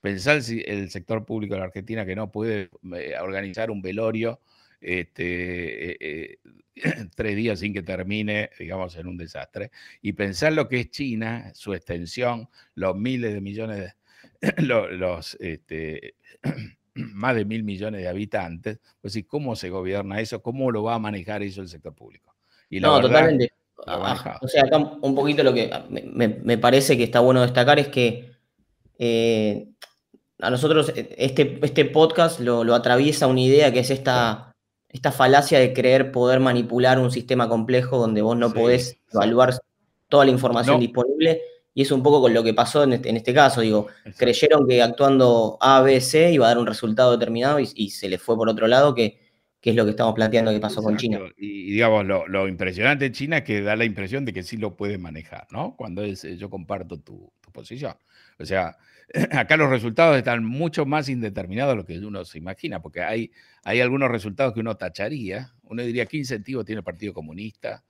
pensar 0.01 0.43
si 0.43 0.63
el 0.67 0.91
sector 0.91 1.25
público 1.25 1.55
de 1.55 1.61
la 1.61 1.67
Argentina 1.67 2.07
que 2.07 2.17
no 2.17 2.31
puede 2.31 2.71
eh, 2.97 3.15
organizar 3.21 3.71
un 3.71 3.83
velorio 3.83 4.41
este, 4.81 5.93
eh, 5.93 5.97
eh, 6.01 6.39
tres 7.15 7.37
días 7.37 7.61
sin 7.61 7.73
que 7.73 7.83
termine, 7.83 8.51
digamos, 8.59 8.97
en 8.97 9.07
un 9.07 9.17
desastre. 9.17 9.71
Y 10.03 10.13
pensar 10.13 10.53
lo 10.53 10.69
que 10.69 10.81
es 10.81 10.91
China, 10.91 11.53
su 11.55 11.75
extensión, 11.75 12.49
los 12.75 12.97
miles 12.97 13.35
de 13.35 13.41
millones 13.41 13.95
de, 14.41 14.53
los, 14.63 15.37
este, 15.41 16.15
más 16.95 17.37
de 17.37 17.45
mil 17.45 17.63
millones 17.63 18.01
de 18.01 18.09
habitantes, 18.09 18.81
pues 19.01 19.13
sí, 19.13 19.25
¿cómo 19.25 19.57
se 19.57 19.71
gobierna 19.71 20.21
eso? 20.21 20.43
¿Cómo 20.43 20.71
lo 20.71 20.83
va 20.83 20.95
a 20.95 20.99
manejar 20.99 21.43
eso 21.43 21.61
el 21.61 21.69
sector 21.69 21.95
público? 21.95 22.35
Y 22.69 22.81
no, 22.81 23.01
totalmente. 23.01 23.53
o 23.77 24.49
sea, 24.49 24.63
acá 24.65 24.79
un 24.79 25.15
poquito 25.15 25.43
lo 25.43 25.53
que 25.53 25.71
me, 25.91 26.59
parece 26.59 26.97
que 26.97 27.05
está 27.05 27.21
bueno 27.21 27.43
destacar 27.43 27.79
es 27.79 27.89
que 27.89 28.31
a 30.41 30.51
nosotros 30.51 30.93
eh, 30.95 31.15
este, 31.19 31.59
este 31.63 31.85
podcast 31.85 32.41
lo, 32.41 32.75
atraviesa 32.75 33.27
una 33.27 33.41
idea 33.41 33.73
que 33.73 33.81
es 33.81 33.91
esta, 33.91 34.53
esta 34.89 35.13
falacia 35.13 35.59
de 35.59 35.73
creer 35.73 36.13
poder 36.13 36.41
manipular 36.41 36.99
un 36.99 37.11
sistema 37.11 37.49
complejo 37.49 37.99
donde 37.99 38.23
vos 38.23 38.37
no 38.37 38.53
podés 38.53 38.99
evaluar 39.13 39.55
toda 40.09 40.25
la 40.25 40.31
información 40.31 40.81
disponible. 40.81 41.41
Y 41.73 41.83
es 41.83 41.93
un 41.93 42.03
poco 42.03 42.21
con 42.21 42.35
lo 42.35 42.43
que 42.43 42.53
pasó 42.53 42.83
en 42.83 42.95
este, 42.95 43.11
en 43.11 43.17
este 43.17 43.33
caso. 43.33 43.61
Digo, 43.61 43.87
creyeron 44.17 44.67
que 44.67 44.83
actuando 44.83 45.57
A, 45.61 45.81
B, 45.83 46.01
C 46.01 46.33
iba 46.33 46.47
a 46.47 46.49
dar 46.49 46.59
un 46.59 46.67
resultado 46.67 47.13
determinado 47.13 47.61
y, 47.61 47.91
se 47.91 48.09
les 48.09 48.21
fue 48.21 48.37
por 48.37 48.49
otro 48.49 48.67
lado, 48.67 48.93
que, 48.93 49.21
es 49.63 49.77
lo 49.77 49.85
que 49.85 49.91
estamos 49.91 50.15
planteando 50.15 50.51
que 50.51 50.59
pasó 50.59 50.83
con 50.83 50.97
China. 50.97 51.21
Y, 51.37 51.71
digamos, 51.71 52.05
lo, 52.05 52.49
impresionante 52.49 53.05
de 53.05 53.13
China 53.13 53.39
es 53.39 53.45
que 53.45 53.63
da 53.63 53.77
la 53.77 53.85
impresión 53.85 54.25
de 54.25 54.33
que 54.33 54.43
sí 54.43 54.57
lo 54.57 54.77
puede 54.77 54.99
manejar, 54.99 55.47
¿no? 55.53 55.77
Cuando 55.77 56.03
es, 56.03 56.23
yo 56.23 56.51
comparto 56.51 56.99
tu, 56.99 57.33
tu 57.41 57.53
posición. 57.53 57.95
O 58.41 58.45
sea, 58.45 58.77
acá 59.33 59.57
los 59.57 59.71
resultados 59.71 60.17
están 60.17 60.45
mucho 60.45 60.87
más 60.87 61.09
indeterminados 61.09 61.73
de 61.73 61.77
lo 61.77 61.85
que 61.85 61.99
uno 61.99 62.25
se 62.25 62.39
imagina, 62.39 62.81
porque 62.81 63.03
hay, 63.03 63.31
hay 63.65 63.81
algunos 63.81 64.11
resultados 64.11 64.55
que 64.55 64.61
uno 64.61 64.77
tacharía. 64.77 65.53
Uno 65.65 65.83
diría, 65.83 66.07
¿qué 66.07 66.17
incentivo 66.17 66.65
tiene 66.65 66.79
el 66.79 66.85
Partido 66.85 67.13
Comunista 67.13 67.85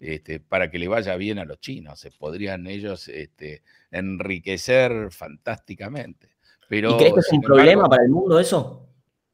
este, 0.00 0.40
para 0.40 0.70
que 0.70 0.78
le 0.78 0.88
vaya 0.88 1.16
bien 1.16 1.38
a 1.38 1.44
los 1.44 1.60
chinos? 1.60 1.98
Se 1.98 2.10
podrían 2.10 2.66
ellos 2.66 3.08
este, 3.08 3.62
enriquecer 3.90 5.10
fantásticamente. 5.10 6.36
Pero, 6.68 6.94
¿Y 6.94 6.98
crees 6.98 7.14
que 7.14 7.20
es 7.20 7.32
un 7.32 7.42
problema 7.42 7.88
para 7.88 8.02
el 8.02 8.10
mundo 8.10 8.38
eso? 8.40 8.86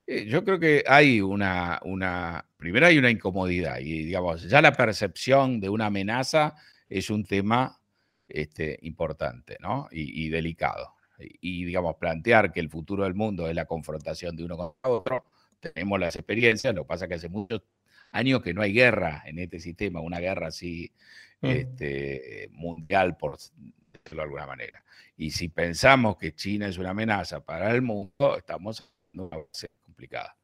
Eh, 0.06 0.26
yo 0.26 0.44
creo 0.44 0.58
que 0.58 0.84
hay 0.86 1.20
una, 1.20 1.80
una, 1.84 2.44
primero 2.56 2.86
hay 2.86 2.98
una 2.98 3.10
incomodidad 3.10 3.78
y 3.78 4.04
digamos, 4.04 4.42
ya 4.42 4.60
la 4.60 4.72
percepción 4.72 5.60
de 5.60 5.68
una 5.68 5.86
amenaza 5.86 6.54
es 6.88 7.08
un 7.08 7.24
tema 7.24 7.80
este, 8.28 8.78
importante 8.82 9.56
¿no? 9.60 9.88
y, 9.90 10.28
delicado. 10.28 10.94
Y, 11.40 11.64
digamos, 11.64 11.96
plantear 11.96 12.52
que 12.52 12.60
el 12.60 12.68
futuro 12.68 13.04
del 13.04 13.14
mundo 13.14 13.48
es 13.48 13.54
la 13.54 13.66
confrontación 13.66 14.36
de 14.36 14.44
uno 14.44 14.56
con 14.56 14.72
otro, 14.82 15.24
tenemos 15.60 15.98
las 15.98 16.16
experiencias, 16.16 16.74
lo 16.74 16.82
que 16.82 16.88
pasa 16.88 17.04
es 17.04 17.08
que 17.08 17.14
hace 17.14 17.28
muchos 17.28 17.62
años 18.10 18.42
que 18.42 18.52
no 18.52 18.62
hay 18.62 18.72
guerra 18.72 19.22
en 19.26 19.38
este 19.38 19.60
sistema, 19.60 20.00
una 20.00 20.18
guerra 20.18 20.48
así 20.48 20.92
mm. 21.40 21.46
este, 21.46 22.48
mundial, 22.52 23.16
por 23.16 23.38
decirlo 23.38 24.16
de 24.16 24.22
alguna 24.22 24.46
manera. 24.46 24.84
Y 25.16 25.30
si 25.30 25.48
pensamos 25.48 26.16
que 26.16 26.34
China 26.34 26.66
es 26.66 26.78
una 26.78 26.90
amenaza 26.90 27.44
para 27.44 27.70
el 27.72 27.82
mundo, 27.82 28.36
estamos 28.36 28.92
en 29.12 29.20
una 29.20 29.36
base 29.38 29.68
complicada. 29.84 30.36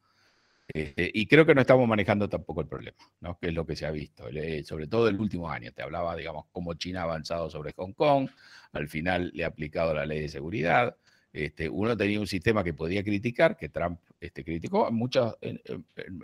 Este, 0.71 1.09
y 1.11 1.25
creo 1.25 1.47
que 1.47 1.55
no 1.55 1.61
estamos 1.61 1.87
manejando 1.87 2.29
tampoco 2.29 2.61
el 2.61 2.67
problema, 2.67 2.97
que 3.41 3.47
es 3.47 3.53
lo 3.53 3.65
que 3.65 3.75
se 3.75 3.87
ha 3.87 3.91
visto, 3.91 4.25
sobre 4.63 4.87
todo 4.87 5.07
el 5.07 5.19
último 5.19 5.49
año. 5.49 5.71
Te 5.71 5.81
hablaba, 5.81 6.15
digamos, 6.15 6.45
cómo 6.51 6.75
China 6.75 7.01
ha 7.01 7.03
avanzado 7.03 7.49
sobre 7.49 7.73
Hong 7.73 7.93
Kong, 7.93 8.29
al 8.73 8.87
final 8.87 9.31
le 9.33 9.43
ha 9.43 9.47
aplicado 9.47 9.95
la 9.95 10.05
ley 10.05 10.21
de 10.21 10.29
seguridad. 10.29 10.95
Este, 11.33 11.69
uno 11.69 11.97
tenía 11.97 12.19
un 12.19 12.27
sistema 12.27 12.63
que 12.63 12.73
podía 12.73 13.03
criticar, 13.03 13.57
que 13.57 13.69
Trump 13.69 13.99
este, 14.19 14.43
criticó 14.43 14.87
en 14.87 14.95
muchos, 14.95 15.35
en, 15.41 15.59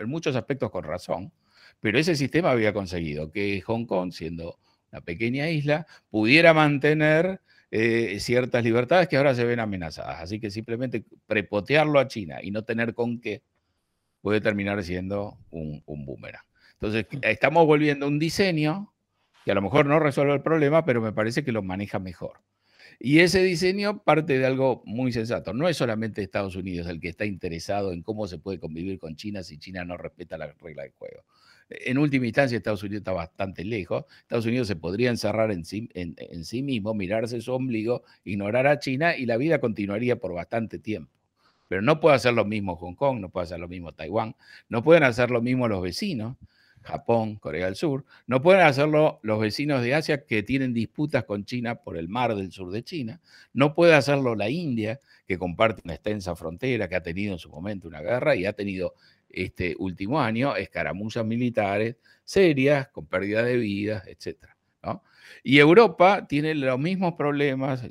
muchos 0.08 0.36
aspectos 0.36 0.70
con 0.70 0.84
razón, 0.84 1.32
pero 1.80 1.98
ese 1.98 2.16
sistema 2.16 2.52
había 2.52 2.72
conseguido 2.72 3.32
que 3.32 3.62
Hong 3.62 3.86
Kong, 3.86 4.12
siendo 4.12 4.60
una 4.92 5.02
pequeña 5.02 5.50
isla, 5.50 5.88
pudiera 6.10 6.54
mantener 6.54 7.42
eh, 7.72 8.20
ciertas 8.20 8.64
libertades 8.64 9.08
que 9.08 9.18
ahora 9.18 9.34
se 9.34 9.44
ven 9.44 9.60
amenazadas. 9.60 10.22
Así 10.22 10.40
que 10.40 10.52
simplemente 10.52 11.04
prepotearlo 11.26 12.00
a 12.00 12.08
China 12.08 12.38
y 12.44 12.52
no 12.52 12.64
tener 12.64 12.94
con 12.94 13.20
qué 13.20 13.42
puede 14.26 14.42
terminar 14.42 14.84
siendo 14.84 15.38
un, 15.52 15.84
un 15.86 16.04
boomerang. 16.04 16.42
Entonces, 16.74 17.06
mm. 17.12 17.18
estamos 17.22 17.68
volviendo 17.68 18.08
a 18.08 18.10
un 18.10 18.18
diseño 18.18 18.92
que 19.44 19.52
a 19.52 19.54
lo 19.54 19.62
mejor 19.62 19.86
no 19.86 20.00
resuelve 20.00 20.34
el 20.34 20.42
problema, 20.42 20.84
pero 20.84 21.00
me 21.00 21.14
parece 21.14 21.44
que 21.44 21.52
lo 21.52 21.62
maneja 21.62 22.00
mejor. 22.00 22.40
Y 23.00 23.20
ese 23.20 23.44
diseño 23.44 24.04
parte 24.04 24.40
de 24.40 24.48
algo 24.48 24.82
muy 24.88 25.12
sensato. 25.12 25.54
No 25.54 25.70
es 25.70 25.78
solamente 25.78 26.24
Estados 26.24 26.56
Unidos 26.56 26.88
el 26.88 27.00
que 27.00 27.10
está 27.10 27.26
interesado 27.26 27.94
en 27.94 28.02
cómo 28.02 28.26
se 28.26 28.40
puede 28.40 28.60
convivir 28.60 28.98
con 28.98 29.16
China 29.16 29.44
si 29.44 29.60
China 29.60 29.86
no 29.86 29.96
respeta 29.96 30.40
la 30.40 30.52
regla 30.54 30.82
del 30.82 30.94
juego. 30.94 31.24
En 31.70 32.00
última 32.00 32.26
instancia, 32.26 32.58
Estados 32.58 32.82
Unidos 32.82 33.02
está 33.02 33.12
bastante 33.12 33.64
lejos. 33.64 34.06
Estados 34.22 34.48
Unidos 34.48 34.68
se 34.68 34.76
podría 34.76 35.12
encerrar 35.12 35.52
en 35.52 35.66
sí, 35.66 35.88
en 35.94 36.46
sí 36.46 36.64
mismo, 36.64 36.96
mirarse 36.96 37.42
su 37.42 37.54
ombligo, 37.54 38.02
ignorar 38.24 38.66
a 38.66 38.80
China 38.80 39.16
y 39.16 39.28
la 39.28 39.38
vida 39.38 39.60
continuaría 39.60 40.16
por 40.16 40.34
bastante 40.34 40.80
tiempo. 40.80 41.15
Pero 41.68 41.82
no 41.82 42.00
puede 42.00 42.16
hacer 42.16 42.34
lo 42.34 42.46
mismo 42.46 42.76
Hong 42.76 42.96
Kong, 42.96 43.20
no 43.20 43.30
puede 43.30 43.46
hacer 43.46 43.60
lo 43.60 43.68
mismo 43.68 43.94
Taiwán, 43.94 44.36
no 44.70 44.84
pueden 44.84 45.04
hacer 45.04 45.32
lo 45.32 45.42
mismo 45.42 45.68
los 45.68 45.82
vecinos, 45.82 46.38
Japón, 46.82 47.38
Corea 47.38 47.66
del 47.66 47.76
Sur, 47.76 48.06
no 48.28 48.42
pueden 48.44 48.62
hacerlo 48.62 49.20
los 49.24 49.40
vecinos 49.40 49.82
de 49.82 49.96
Asia 49.96 50.26
que 50.26 50.44
tienen 50.44 50.74
disputas 50.74 51.24
con 51.24 51.44
China 51.44 51.76
por 51.76 51.98
el 51.98 52.08
mar 52.08 52.36
del 52.36 52.52
sur 52.52 52.72
de 52.72 52.84
China, 52.84 53.22
no 53.54 53.74
puede 53.74 53.96
hacerlo 53.96 54.36
la 54.36 54.50
India, 54.50 55.00
que 55.28 55.40
comparte 55.40 55.82
una 55.84 55.96
extensa 55.96 56.36
frontera, 56.36 56.88
que 56.88 56.96
ha 56.96 57.02
tenido 57.02 57.34
en 57.34 57.40
su 57.40 57.50
momento 57.50 57.88
una 57.88 58.02
guerra 58.02 58.36
y 58.36 58.46
ha 58.46 58.54
tenido 58.54 58.94
este 59.30 59.76
último 59.80 60.22
año 60.22 60.56
escaramuzas 60.56 61.26
militares 61.26 61.96
serias, 62.24 62.88
con 62.90 63.08
pérdida 63.08 63.44
de 63.44 63.58
vidas, 63.58 64.06
etc. 64.08 64.38
Y 65.44 65.58
Europa 65.58 66.28
tiene 66.28 66.54
los 66.54 66.80
mismos 66.80 67.14
problemas, 67.14 67.84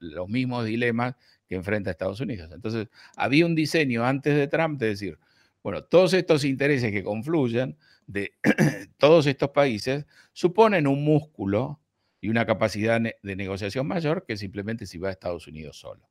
los 0.00 0.28
mismos 0.28 0.64
dilemas 0.64 1.14
que 1.52 1.56
enfrenta 1.56 1.90
Estados 1.90 2.18
Unidos. 2.20 2.50
Entonces, 2.50 2.88
había 3.14 3.44
un 3.44 3.54
diseño 3.54 4.06
antes 4.06 4.34
de 4.34 4.48
Trump 4.48 4.80
de 4.80 4.86
decir, 4.86 5.18
bueno, 5.62 5.84
todos 5.84 6.14
estos 6.14 6.46
intereses 6.46 6.90
que 6.90 7.04
confluyen 7.04 7.76
de 8.06 8.32
todos 8.96 9.26
estos 9.26 9.50
países 9.50 10.06
suponen 10.32 10.86
un 10.86 11.04
músculo 11.04 11.78
y 12.22 12.30
una 12.30 12.46
capacidad 12.46 12.98
de 13.00 13.36
negociación 13.36 13.86
mayor 13.86 14.24
que 14.26 14.38
simplemente 14.38 14.86
si 14.86 14.96
va 14.96 15.08
a 15.08 15.12
Estados 15.12 15.46
Unidos 15.46 15.78
solo. 15.78 16.08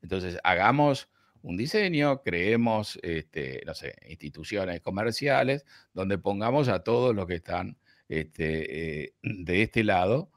Entonces, 0.00 0.38
hagamos 0.42 1.10
un 1.42 1.58
diseño, 1.58 2.22
creemos, 2.22 2.98
este, 3.02 3.60
no 3.66 3.74
sé, 3.74 3.94
instituciones 4.08 4.80
comerciales 4.80 5.66
donde 5.92 6.16
pongamos 6.16 6.68
a 6.68 6.82
todos 6.82 7.14
los 7.14 7.26
que 7.26 7.34
están 7.34 7.76
este, 8.08 9.02
eh, 9.04 9.14
de 9.22 9.62
este 9.62 9.84
lado 9.84 10.30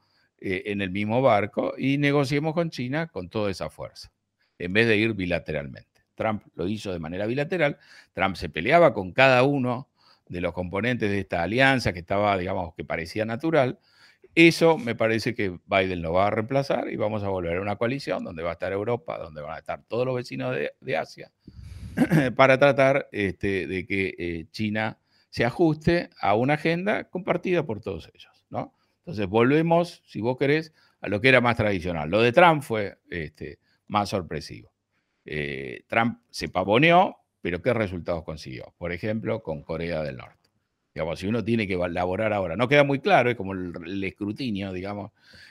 eh, 0.46 0.64
en 0.66 0.82
el 0.82 0.90
mismo 0.90 1.22
barco 1.22 1.72
y 1.78 1.96
negociemos 1.96 2.52
con 2.52 2.68
China 2.68 3.06
con 3.06 3.30
toda 3.30 3.50
esa 3.50 3.70
fuerza, 3.70 4.12
en 4.58 4.74
vez 4.74 4.86
de 4.86 4.98
ir 4.98 5.14
bilateralmente. 5.14 6.02
Trump 6.14 6.42
lo 6.54 6.68
hizo 6.68 6.92
de 6.92 6.98
manera 6.98 7.24
bilateral, 7.24 7.78
Trump 8.12 8.36
se 8.36 8.50
peleaba 8.50 8.92
con 8.92 9.12
cada 9.12 9.42
uno 9.42 9.88
de 10.28 10.42
los 10.42 10.52
componentes 10.52 11.10
de 11.10 11.20
esta 11.20 11.42
alianza 11.42 11.94
que 11.94 12.00
estaba, 12.00 12.36
digamos, 12.36 12.74
que 12.74 12.84
parecía 12.84 13.24
natural, 13.24 13.78
eso 14.34 14.76
me 14.76 14.94
parece 14.94 15.34
que 15.34 15.58
Biden 15.64 16.02
lo 16.02 16.12
va 16.12 16.26
a 16.26 16.30
reemplazar 16.30 16.92
y 16.92 16.96
vamos 16.96 17.22
a 17.22 17.30
volver 17.30 17.56
a 17.56 17.62
una 17.62 17.76
coalición 17.76 18.22
donde 18.22 18.42
va 18.42 18.50
a 18.50 18.52
estar 18.52 18.70
Europa, 18.70 19.16
donde 19.16 19.40
van 19.40 19.54
a 19.54 19.60
estar 19.60 19.82
todos 19.88 20.04
los 20.04 20.14
vecinos 20.14 20.54
de, 20.78 20.96
Asia, 20.98 21.32
para 22.36 22.58
tratar 22.58 23.08
este, 23.12 23.66
de 23.66 23.86
que 23.86 24.14
eh, 24.18 24.46
China 24.50 24.98
se 25.30 25.46
ajuste 25.46 26.10
a 26.20 26.34
una 26.34 26.54
agenda 26.54 27.04
compartida 27.04 27.64
por 27.64 27.80
todos 27.80 28.10
ellos. 28.12 28.33
Entonces 29.04 29.28
volvemos, 29.28 30.02
si 30.06 30.22
vos 30.22 30.38
querés, 30.38 30.72
a 31.02 31.08
lo 31.08 31.20
que 31.20 31.28
era 31.28 31.42
más 31.42 31.56
tradicional. 31.56 32.08
Lo 32.08 32.22
de 32.22 32.32
Trump 32.32 32.62
fue 32.62 32.96
este, 33.10 33.58
más 33.88 34.08
sorpresivo. 34.08 34.72
Eh, 35.26 35.84
Trump 35.86 36.20
se 36.30 36.48
pavoneó, 36.48 37.18
pero 37.42 37.60
¿qué 37.60 37.74
resultados 37.74 38.24
consiguió? 38.24 38.74
Por 38.78 38.92
ejemplo, 38.92 39.42
con 39.42 39.62
Corea 39.62 40.02
del 40.02 40.16
Norte. 40.16 40.50
Digamos, 40.94 41.18
si 41.18 41.26
uno 41.26 41.44
tiene 41.44 41.66
que 41.66 41.74
elaborar 41.74 42.32
ahora, 42.32 42.56
no 42.56 42.68
queda 42.68 42.84
muy 42.84 43.00
claro, 43.00 43.28
es 43.28 43.36
como 43.36 43.52
el, 43.52 44.02
escrutinio, 44.04 44.72
digamos, 44.72 45.10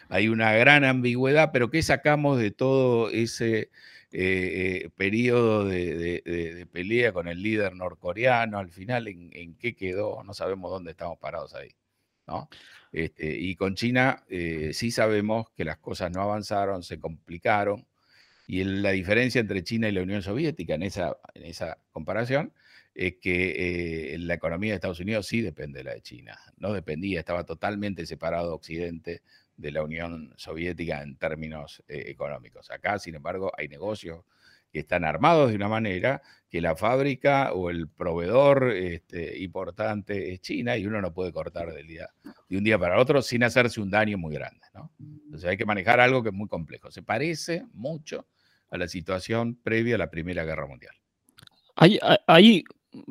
hay 0.09 0.29
una 0.29 0.53
gran 0.53 0.85
ambigüedad, 0.85 1.51
pero 1.51 1.69
¿qué 1.69 1.83
sacamos 1.83 2.39
de 2.39 2.49
todo 2.49 3.09
ese 3.09 3.69
eh, 4.11 4.83
eh, 4.85 4.89
periodo 4.95 5.65
de, 5.65 6.67
pelea 6.71 7.11
con 7.13 7.27
el 7.27 7.43
líder 7.43 7.75
norcoreano? 7.75 8.57
Al 8.57 8.69
final, 8.71 9.07
¿en, 9.07 9.55
qué 9.55 9.75
quedó? 9.75 10.23
No 10.23 10.33
sabemos 10.33 10.71
dónde 10.71 10.91
estamos 10.91 11.19
parados 11.19 11.53
ahí. 11.53 11.75
Este, 12.91 13.35
y 13.35 13.55
con 13.55 13.75
China 13.75 14.23
eh, 14.29 14.71
sí 14.73 14.91
sabemos 14.91 15.47
que 15.55 15.65
las 15.65 15.77
cosas 15.77 16.11
no 16.11 16.21
avanzaron, 16.21 16.83
se 16.83 16.99
complicaron, 16.99 17.85
y 18.47 18.63
la 18.63 18.91
diferencia 18.91 19.41
entre 19.41 19.63
China 19.63 19.87
y 19.87 19.93
la 19.93 20.01
Unión 20.01 20.21
Soviética 20.21 20.75
en 20.75 20.83
esa, 20.83 21.17
en 21.33 21.45
esa 21.45 21.77
comparación 21.91 22.53
es 22.93 23.15
que 23.15 24.13
eh, 24.13 24.17
la 24.19 24.35
economía 24.35 24.71
de 24.71 24.75
Estados 24.75 24.99
Unidos 24.99 25.27
sí 25.27 25.41
depende 25.41 25.79
de 25.79 25.85
la 25.85 25.93
de 25.93 26.01
China. 26.01 26.37
No 26.57 26.73
dependía, 26.73 27.19
estaba 27.19 27.45
totalmente 27.45 28.05
separado 28.05 28.53
Occidente 28.53 29.21
de 29.57 29.71
la 29.71 29.83
Unión 29.83 30.33
Soviética 30.37 31.01
en 31.01 31.15
términos 31.15 31.83
eh, 31.87 32.03
económicos. 32.07 32.69
Acá, 32.69 32.99
sin 32.99 33.15
embargo, 33.15 33.51
hay 33.57 33.67
negocios 33.67 34.23
que 34.73 34.79
están 34.79 35.05
armados 35.05 35.51
de 35.51 35.55
una 35.55 35.69
manera 35.69 36.21
que 36.49 36.59
la 36.59 36.75
fábrica 36.75 37.53
o 37.53 37.69
el 37.69 37.87
proveedor 37.87 38.71
este, 38.71 39.39
importante 39.39 40.33
es 40.33 40.41
China 40.41 40.75
y 40.75 40.85
uno 40.85 41.01
no 41.01 41.13
puede 41.13 41.31
cortar 41.31 41.71
del 41.73 41.87
día, 41.87 42.09
de 42.49 42.57
un 42.57 42.63
día 42.65 42.77
para 42.77 42.99
otro 42.99 43.21
sin 43.21 43.43
hacerse 43.43 43.79
un 43.79 43.89
daño 43.89 44.17
muy 44.17 44.33
grande. 44.33 44.59
Entonces 44.99 45.49
hay 45.49 45.57
que 45.57 45.65
manejar 45.65 46.01
algo 46.01 46.21
que 46.21 46.29
es 46.29 46.35
muy 46.35 46.49
complejo. 46.49 46.91
Se 46.91 47.01
parece 47.01 47.63
mucho 47.73 48.27
a 48.69 48.77
la 48.77 48.89
situación 48.89 49.55
previa 49.55 49.95
a 49.95 49.99
la 49.99 50.09
Primera 50.09 50.43
Guerra 50.43 50.67
Mundial. 50.67 50.93
Ahí, 51.75 52.63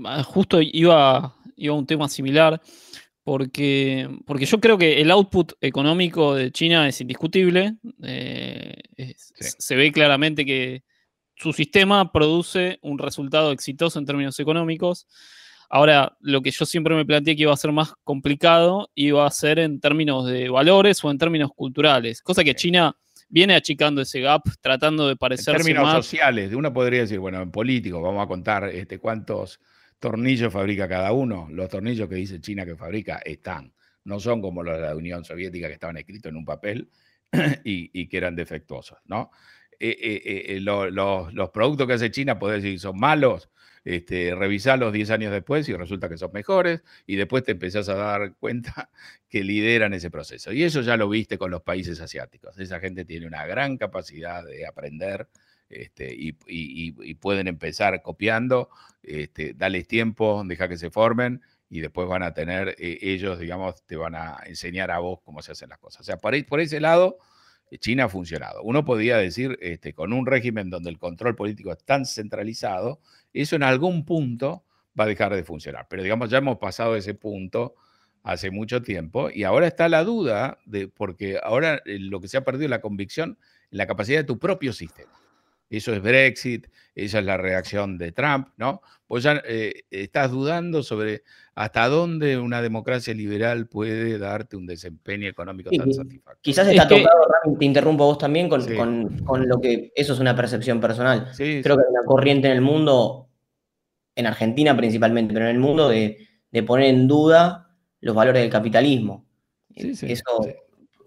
Ah, 0.05 0.23
justo 0.23 0.61
iba, 0.61 1.35
iba 1.57 1.75
un 1.75 1.87
tema 1.87 2.09
similar, 2.09 2.61
porque, 3.25 4.09
porque 4.27 4.47
yo 4.47 4.61
creo 4.61 4.79
que 4.79 5.01
el 5.01 5.11
output 5.11 5.53
económico 5.61 6.35
de 6.35 6.51
China 6.53 6.89
es 6.89 7.01
indiscutible. 7.01 7.77
Eh, 8.03 8.75
se 9.39 9.77
ve 9.77 9.93
claramente 9.93 10.45
que 10.45 10.85
su 11.43 11.53
sistema 11.53 12.13
produce 12.13 12.79
un 12.83 12.99
resultado 12.99 13.51
exitoso 13.51 13.99
en 13.99 14.07
términos 14.07 14.39
económicos. 14.39 15.09
Ahora, 15.69 16.17
lo 16.21 16.41
que 16.43 16.51
yo 16.51 16.65
siempre 16.65 16.95
me 16.95 17.05
planteé 17.05 17.35
que 17.35 17.43
iba 17.43 17.53
a 17.53 17.57
ser 17.57 17.73
más 17.73 17.95
complicado 18.05 18.91
iba 18.95 19.27
a 19.27 19.31
ser 19.31 19.59
en 19.59 19.81
términos 19.81 20.27
de 20.27 20.49
valores 20.49 21.03
o 21.03 21.11
en 21.11 21.19
términos 21.19 21.51
culturales, 21.55 22.23
cosa 22.23 22.45
que 22.45 22.55
China 22.55 22.97
viene 23.29 23.55
achicando 23.55 24.03
ese 24.03 24.21
gap, 24.21 24.43
tratando 24.61 25.09
de 25.09 25.17
parecerse 25.17 25.53
En 25.53 25.57
términos 25.67 26.05
sociales, 26.05 26.53
uno 26.53 26.73
podría 26.73 27.01
decir, 27.01 27.19
bueno, 27.19 27.41
en 27.41 27.51
político, 27.51 28.01
vamos 28.01 28.23
a 28.23 28.29
contar 28.29 28.69
este, 28.69 28.99
cuántos 28.99 29.59
tornillos 29.99 30.53
fabrica 30.53 30.87
cada 30.87 31.13
uno. 31.13 31.49
Los 31.51 31.71
tornillos 31.71 32.09
que 32.09 32.17
dice 32.17 32.41
China 32.41 32.67
que 32.67 32.77
fabrica 32.77 33.23
están. 33.25 33.73
No 34.05 34.21
son 34.21 34.43
como 34.43 34.63
los 34.63 34.77
de 34.77 34.83
la 34.83 34.95
Unión 34.95 35.25
Soviética 35.25 35.69
que 35.69 35.75
estaban 35.75 35.97
escritos 35.97 36.31
en 36.31 36.37
un 36.37 36.45
papel 36.45 36.91
y, 37.65 38.07
que 38.09 38.17
eran 38.17 38.37
defectuosos, 38.37 38.99
¿no? 39.07 39.31
Eh, 39.85 39.99
eh, 40.01 40.57
eh, 40.57 40.61
los 40.61 41.51
productos 41.51 41.89
que 41.89 41.95
hace 41.95 42.13
China, 42.13 42.39
podés 42.39 42.63
decir, 42.63 42.79
son 42.79 43.01
malos, 43.01 43.51
este, 43.85 44.33
revisarlos 44.33 44.93
10 44.93 45.11
años 45.11 45.33
después 45.33 45.69
y 45.69 45.75
resulta 45.75 46.09
que 46.09 46.17
son 46.17 46.31
mejores, 46.33 46.85
y 47.05 47.17
después 47.17 47.43
te 47.43 47.51
empezás 47.51 47.89
a 47.89 47.95
dar 47.97 48.35
cuenta 48.39 48.91
que 49.29 49.43
lideran 49.43 49.93
ese 49.93 50.09
proceso. 50.09 50.53
Y 50.53 50.63
eso 50.63 50.83
ya 50.83 50.97
lo 50.97 51.09
viste 51.09 51.37
con 51.37 51.51
los 51.51 51.63
países 51.63 52.01
asiáticos. 52.01 52.57
Esa 52.61 52.79
gente 52.79 53.05
tiene 53.05 53.27
una 53.27 53.45
gran 53.45 53.77
capacidad 53.77 54.45
de 54.45 54.69
aprender 54.69 55.27
este, 55.69 56.15
y, 56.17 57.15
pueden 57.15 57.49
empezar 57.49 58.03
copiando, 58.03 58.69
este, 59.03 59.53
dales 59.55 59.89
tiempo, 59.89 60.45
deja 60.47 60.69
que 60.69 60.77
se 60.77 60.91
formen 60.91 61.41
y 61.69 61.81
después 61.81 62.07
van 62.07 62.23
a 62.23 62.35
tener, 62.35 62.77
ellos, 62.79 63.41
digamos, 63.41 63.85
te 63.85 63.97
van 63.97 64.15
a 64.15 64.39
enseñar 64.47 64.93
a 64.93 65.01
vos 65.01 65.19
cómo 65.25 65.43
se 65.43 65.51
hacen 65.51 65.71
las 65.71 65.79
cosas. 65.79 66.03
O 66.03 66.05
sea, 66.05 66.19
por, 66.19 66.61
ese 66.61 66.79
lado, 66.79 67.19
China 67.79 68.05
ha 68.05 68.09
funcionado. 68.09 68.63
Uno 68.63 68.85
podría 68.85 69.17
decir, 69.17 69.59
este, 69.61 69.95
con 69.95 70.13
un 70.13 70.27
régimen 70.27 70.71
donde 70.71 70.91
el 70.91 70.99
control 70.99 71.37
político 71.37 71.73
es 71.73 71.83
tan 71.85 72.05
centralizado, 72.05 73.01
eso 73.33 73.57
en 73.57 73.63
algún 73.63 74.05
punto 74.05 74.65
va 74.99 75.05
a 75.05 75.09
dejar 75.09 75.35
de 75.35 75.45
funcionar. 75.45 75.87
Pero 75.89 76.03
digamos, 76.03 76.31
ya 76.31 76.39
hemos 76.39 76.59
pasado 76.59 76.97
ese 76.97 77.15
punto 77.15 77.75
hace 78.23 78.51
mucho 78.51 78.83
tiempo 78.83 79.31
y 79.31 79.45
ahora 79.45 79.67
está 79.67 79.89
la 79.89 80.05
duda, 80.05 80.59
de, 80.65 80.89
porque 80.89 81.39
ahora 81.43 81.83
eh, 81.87 81.99
lo 81.99 82.21
que 82.21 82.29
se 82.29 82.37
ha 82.37 82.45
perdido 82.45 82.65
es 82.65 82.71
la 82.71 82.81
convicción 82.81 83.39
la 83.71 83.87
capacidad 83.87 84.19
de 84.19 84.25
tu 84.25 84.39
propio 84.39 84.73
sistema 84.73 85.22
eso 85.77 85.95
es 85.95 86.03
Brexit, 86.03 86.67
esa 86.95 87.19
es 87.21 87.25
la 87.25 87.37
reacción 87.37 87.97
de 87.97 88.13
Trump, 88.13 88.49
¿no? 88.57 88.83
Pues 89.07 89.25
ya 89.25 89.43
eh, 89.47 89.85
estás 89.91 90.31
dudando 90.31 90.83
sobre 90.83 91.23
hasta 91.55 91.89
dónde 91.89 92.39
una 92.39 92.63
democracia 92.63 93.15
liberal 93.15 93.67
puede 93.67 94.19
darte 94.19 94.57
un 94.57 94.67
desempeño 94.67 95.29
económico 95.29 95.71
tan 95.71 95.93
satisfactorio. 95.93 96.41
Quizás 96.43 96.69
está 96.69 96.89
tocado, 96.89 97.21
te 97.59 97.65
interrumpo 97.65 98.05
vos 98.05 98.19
también, 98.19 98.49
con, 98.49 98.67
lo 99.49 99.61
que 99.61 99.93
eso 99.95 100.13
es 100.13 100.19
una 100.19 100.37
percepción 100.37 100.81
personal. 100.81 101.31
Creo 101.37 101.63
que 101.63 101.71
hay 101.71 101.91
una 101.91 102.05
corriente 102.07 102.49
en 102.49 102.55
el 102.55 102.63
mundo, 102.63 103.29
en 104.15 104.27
Argentina 104.27 104.77
principalmente, 104.77 105.35
pero 105.35 105.47
en 105.47 105.57
el 105.57 105.61
mundo 105.61 105.89
de, 105.89 106.19
poner 106.67 106.89
en 106.89 107.09
duda 107.09 107.71
los 108.01 108.15
valores 108.15 108.43
del 108.43 108.51
capitalismo. 108.51 109.27
eso 109.75 110.47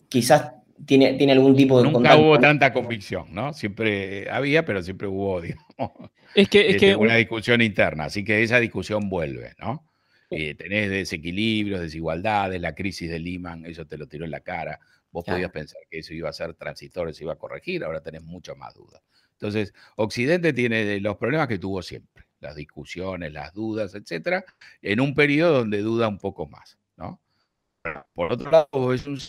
quizás 0.09 0.53
tiene, 0.85 1.13
tiene 1.13 1.33
algún 1.33 1.55
tipo 1.55 1.81
de 1.81 1.89
Nunca 1.89 2.17
hubo 2.17 2.39
tanta 2.39 2.71
convicción, 2.71 3.27
¿no? 3.31 3.53
Siempre 3.53 4.29
había, 4.29 4.65
pero 4.65 4.81
siempre 4.83 5.07
hubo, 5.07 5.41
digamos, 5.41 5.91
es 6.33 6.49
que, 6.49 6.61
es 6.61 6.75
este, 6.75 6.79
que, 6.79 6.95
una 6.95 7.15
discusión 7.15 7.61
interna. 7.61 8.05
Así 8.05 8.23
que 8.23 8.43
esa 8.43 8.59
discusión 8.59 9.09
vuelve, 9.09 9.53
¿no? 9.59 9.85
Eh, 10.29 10.55
tenés 10.55 10.89
desequilibrios, 10.89 11.81
desigualdades, 11.81 12.59
la 12.59 12.73
crisis 12.73 13.09
de 13.09 13.19
Lehman, 13.19 13.65
eso 13.65 13.85
te 13.85 13.97
lo 13.97 14.07
tiró 14.07 14.25
en 14.25 14.31
la 14.31 14.41
cara. 14.41 14.79
Vos 15.11 15.23
podías 15.23 15.51
pensar 15.51 15.79
que 15.89 15.99
eso 15.99 16.13
iba 16.13 16.29
a 16.29 16.33
ser 16.33 16.55
transitorio, 16.55 17.13
se 17.13 17.23
iba 17.23 17.33
a 17.33 17.37
corregir, 17.37 17.83
ahora 17.83 18.01
tenés 18.01 18.23
mucho 18.23 18.55
más 18.55 18.73
dudas. 18.73 19.01
Entonces, 19.31 19.73
Occidente 19.95 20.51
tiene 20.51 20.99
los 20.99 21.15
problemas 21.17 21.47
que 21.47 21.57
tuvo 21.57 21.81
siempre, 21.81 22.25
las 22.41 22.55
discusiones, 22.55 23.31
las 23.31 23.53
dudas, 23.53 23.95
etcétera, 23.95 24.43
en 24.81 24.99
un 24.99 25.13
periodo 25.13 25.59
donde 25.59 25.81
duda 25.81 26.07
un 26.07 26.17
poco 26.17 26.47
más, 26.47 26.77
¿no? 26.97 27.21
Por 28.13 28.33
otro 28.33 28.49
lado, 28.49 28.93
es 28.93 29.05
un 29.05 29.19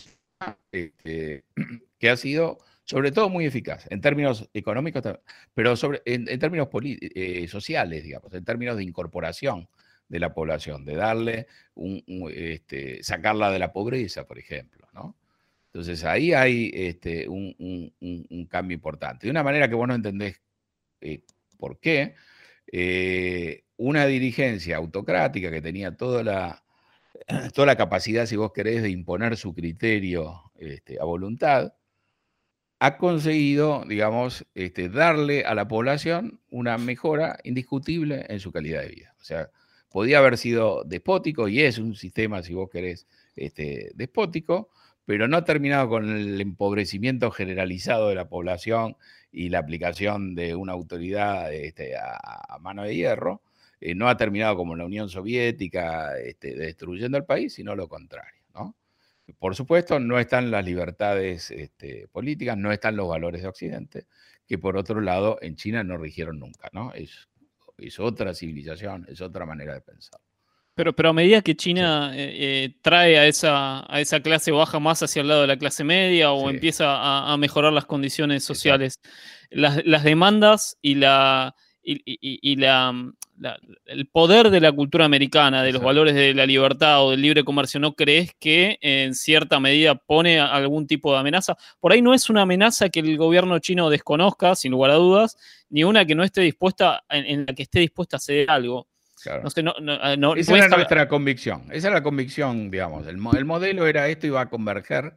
este, 0.71 1.43
que 1.99 2.09
ha 2.09 2.17
sido 2.17 2.59
sobre 2.83 3.11
todo 3.11 3.29
muy 3.29 3.45
eficaz 3.45 3.85
en 3.89 3.99
términos 3.99 4.49
económicos, 4.53 5.03
pero 5.53 5.75
sobre, 5.75 6.01
en, 6.05 6.25
términos 6.39 6.69
eh, 6.73 7.47
sociales, 7.49 8.03
digamos, 8.03 8.33
en 8.33 8.45
términos 8.45 8.77
de 8.77 8.83
incorporación 8.83 9.67
de 10.07 10.19
la 10.19 10.33
población, 10.33 10.85
de 10.85 10.95
darle, 10.95 11.47
este, 12.33 13.03
sacarla 13.03 13.51
de 13.51 13.59
la 13.59 13.73
pobreza, 13.73 14.25
por 14.25 14.39
ejemplo. 14.39 14.87
Entonces 15.65 16.05
ahí 16.05 16.33
hay 16.33 16.71
este, 16.73 17.27
un, 17.27 18.47
cambio 18.49 18.75
importante. 18.75 19.27
De 19.27 19.31
una 19.31 19.43
manera 19.43 19.67
que 19.67 19.75
vos 19.75 19.87
no 19.87 19.95
entendés 19.95 20.41
eh, 21.01 21.21
por 21.57 21.79
qué, 21.79 22.15
eh, 22.71 23.63
una 23.75 24.05
dirigencia 24.05 24.77
autocrática 24.77 25.51
que 25.51 25.61
tenía 25.61 25.95
toda 25.95 26.23
la, 26.23 26.63
toda 27.53 27.65
la 27.67 27.75
capacidad, 27.75 28.25
si 28.25 28.35
vos 28.35 28.51
querés, 28.53 28.81
de 28.81 28.89
imponer 28.89 29.37
su 29.37 29.53
criterio 29.53 30.51
este, 30.55 30.99
a 30.99 31.05
voluntad, 31.05 31.73
ha 32.79 32.97
conseguido, 32.97 33.83
digamos, 33.87 34.45
este, 34.53 34.89
darle 34.89 35.43
a 35.45 35.55
la 35.55 35.67
población 35.67 36.39
una 36.49 36.77
mejora 36.77 37.39
indiscutible 37.43 38.25
en 38.29 38.39
su 38.39 38.51
calidad 38.51 38.81
de 38.81 38.89
vida. 38.89 39.15
O 39.19 39.23
sea, 39.23 39.49
podía 39.89 40.19
haber 40.19 40.37
sido 40.37 40.83
despótico 40.83 41.47
y 41.47 41.61
es 41.61 41.79
un 41.79 41.95
sistema, 41.95 42.43
si 42.43 42.53
vos 42.53 42.69
querés, 42.69 43.07
este, 43.35 43.91
despótico, 43.95 44.69
pero 45.05 45.27
no 45.27 45.37
ha 45.37 45.45
terminado 45.45 45.89
con 45.89 46.09
el 46.15 46.39
empobrecimiento 46.41 47.31
generalizado 47.31 48.09
de 48.09 48.15
la 48.15 48.29
población 48.29 48.97
y 49.31 49.49
la 49.49 49.59
aplicación 49.59 50.35
de 50.35 50.55
una 50.55 50.73
autoridad 50.73 51.49
a 51.87 52.59
mano 52.59 52.83
de 52.83 52.95
hierro, 52.95 53.41
eh, 53.79 53.95
no 53.95 54.09
ha 54.09 54.17
terminado 54.17 54.55
como 54.55 54.75
la 54.75 54.85
Unión 54.85 55.09
Soviética 55.09 56.17
este, 56.19 56.55
destruyendo 56.55 57.17
el 57.17 57.25
país, 57.25 57.53
sino 57.53 57.75
lo 57.75 57.87
contrario. 57.87 58.37
Por 59.39 59.55
supuesto, 59.55 59.99
no 59.99 60.19
están 60.19 60.51
las 60.51 60.63
libertades 60.63 61.51
este, 61.51 62.07
políticas, 62.07 62.57
no 62.57 62.71
están 62.71 62.95
los 62.95 63.09
valores 63.09 63.41
de 63.41 63.47
Occidente, 63.49 64.07
que 64.47 64.57
por 64.57 64.77
otro 64.77 65.01
lado 65.01 65.37
en 65.41 65.57
China 65.57 65.83
no 65.83 65.97
rigieron 65.97 66.39
nunca. 66.39 66.69
¿no? 66.71 66.93
Es, 66.93 67.27
es 67.77 67.99
otra 67.99 68.33
civilización, 68.33 69.05
es 69.09 69.19
otra 69.19 69.45
manera 69.45 69.73
de 69.73 69.81
pensar. 69.81 70.21
Pero, 70.75 70.95
pero 70.95 71.09
a 71.09 71.13
medida 71.13 71.41
que 71.41 71.55
China 71.55 72.11
eh, 72.15 72.35
eh, 72.37 72.75
trae 72.83 73.17
a 73.17 73.25
esa, 73.25 73.91
a 73.91 73.99
esa 73.99 74.19
clase 74.21 74.51
baja 74.51 74.79
más 74.79 75.01
hacia 75.01 75.23
el 75.23 75.27
lado 75.27 75.41
de 75.41 75.47
la 75.47 75.57
clase 75.57 75.83
media 75.83 76.31
o 76.31 76.51
empieza 76.51 77.31
a, 77.31 77.35
mejorar 77.37 77.73
las 77.73 77.85
condiciones 77.85 78.43
sociales, 78.43 79.01
las, 79.49 80.03
demandas 80.03 80.77
y 80.83 80.93
la, 80.93 81.55
y, 81.81 82.55
la, 82.57 82.93
el 83.85 84.07
poder 84.07 84.49
de 84.49 84.59
la 84.59 84.71
cultura 84.71 85.05
americana, 85.05 85.63
de 85.63 85.71
los 85.71 85.81
valores 85.81 86.15
de 86.15 86.33
la 86.33 86.45
libertad 86.45 87.03
o 87.03 87.11
del 87.11 87.21
libre 87.21 87.43
comercio, 87.43 87.79
¿no 87.79 87.93
crees 87.93 88.33
que 88.39 88.77
en 88.81 89.13
cierta 89.13 89.59
medida 89.59 89.95
pone 89.95 90.39
algún 90.39 90.87
tipo 90.87 91.13
de 91.13 91.19
amenaza? 91.19 91.55
Por 91.79 91.91
ahí 91.91 92.01
no 92.01 92.13
es 92.13 92.29
una 92.29 92.43
amenaza 92.43 92.89
que 92.89 92.99
el 92.99 93.17
gobierno 93.17 93.59
chino 93.59 93.89
desconozca, 93.89 94.55
sin 94.55 94.71
lugar 94.71 94.91
a 94.91 94.95
dudas, 94.95 95.37
ni 95.69 95.83
una 95.83 96.05
que 96.05 96.15
no 96.15 96.23
esté 96.23 96.41
dispuesta, 96.41 97.03
en, 97.09 97.45
la 97.45 97.53
que 97.53 97.63
esté 97.63 97.79
dispuesta 97.79 98.15
a 98.15 98.17
hacer 98.17 98.49
algo. 98.49 98.87
No 100.19 100.35
esa 100.35 100.55
era 100.55 100.67
nuestra 100.69 101.07
convicción. 101.07 101.65
Esa 101.71 101.87
era 101.87 101.97
la 101.97 102.03
convicción, 102.03 102.71
digamos. 102.71 103.07
El, 103.07 103.17
modelo 103.17 103.87
era 103.87 104.07
esto 104.07 104.27
y 104.27 104.29
va 104.29 104.41
a 104.41 104.49
converger, 104.49 105.15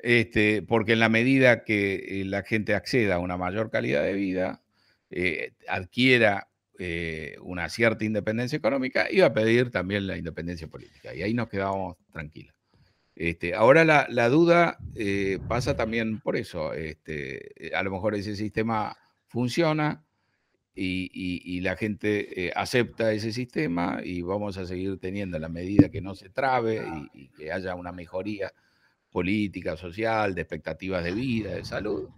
este, 0.00 0.62
porque 0.62 0.94
en 0.94 1.00
la 1.00 1.08
medida 1.08 1.64
que 1.64 2.20
eh, 2.20 2.24
la 2.24 2.42
gente 2.42 2.74
acceda 2.74 3.16
a 3.16 3.18
una 3.18 3.36
mayor 3.36 3.70
calidad 3.70 4.02
de 4.02 4.12
vida, 4.12 4.62
eh, 5.10 5.52
adquiera 5.68 6.48
eh, 6.78 7.36
una 7.42 7.68
cierta 7.68 8.04
independencia 8.04 8.56
económica, 8.56 9.06
iba 9.10 9.26
a 9.26 9.32
pedir 9.32 9.70
también 9.70 10.06
la 10.06 10.16
independencia 10.16 10.68
política. 10.68 11.14
Y 11.14 11.22
ahí 11.22 11.34
nos 11.34 11.48
quedábamos 11.48 11.96
tranquilos. 12.12 12.54
Este, 13.14 13.54
ahora 13.54 13.84
la, 13.84 14.28
duda 14.28 14.78
pasa 15.48 15.76
también 15.76 16.20
por 16.20 16.36
eso. 16.36 16.72
Este, 16.72 17.72
a 17.74 17.82
lo 17.82 17.90
mejor 17.90 18.14
ese 18.14 18.36
sistema 18.36 18.96
funciona, 19.26 20.04
y, 20.80 21.60
la 21.60 21.76
gente 21.76 22.46
eh, 22.46 22.52
acepta 22.54 23.12
ese 23.12 23.32
sistema 23.32 24.00
y 24.04 24.22
vamos 24.22 24.58
a 24.58 24.66
seguir 24.66 24.98
teniendo 24.98 25.38
la 25.38 25.48
medida 25.48 25.90
que 25.90 26.00
no 26.00 26.14
se 26.14 26.30
trabe 26.30 26.86
y, 27.14 27.28
que 27.30 27.52
haya 27.52 27.74
una 27.74 27.92
mejoría 27.92 28.52
política, 29.10 29.76
social, 29.76 30.34
de 30.34 30.42
expectativas 30.42 31.02
de 31.02 31.12
vida, 31.12 31.54
de 31.54 31.64
salud. 31.64 32.08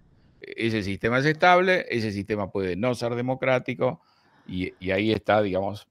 E, 0.40 0.66
ese 0.66 0.83
sistema 0.83 1.18
es 1.18 1.27
estable, 1.27 1.87
ese 1.88 2.12
sistema 2.12 2.51
puede 2.51 2.77
no 2.77 2.94
ser 2.94 3.14
democrático 3.14 4.03
y, 4.46 4.90
ahí 4.90 5.12
está, 5.12 5.42
digamos, 5.42 5.88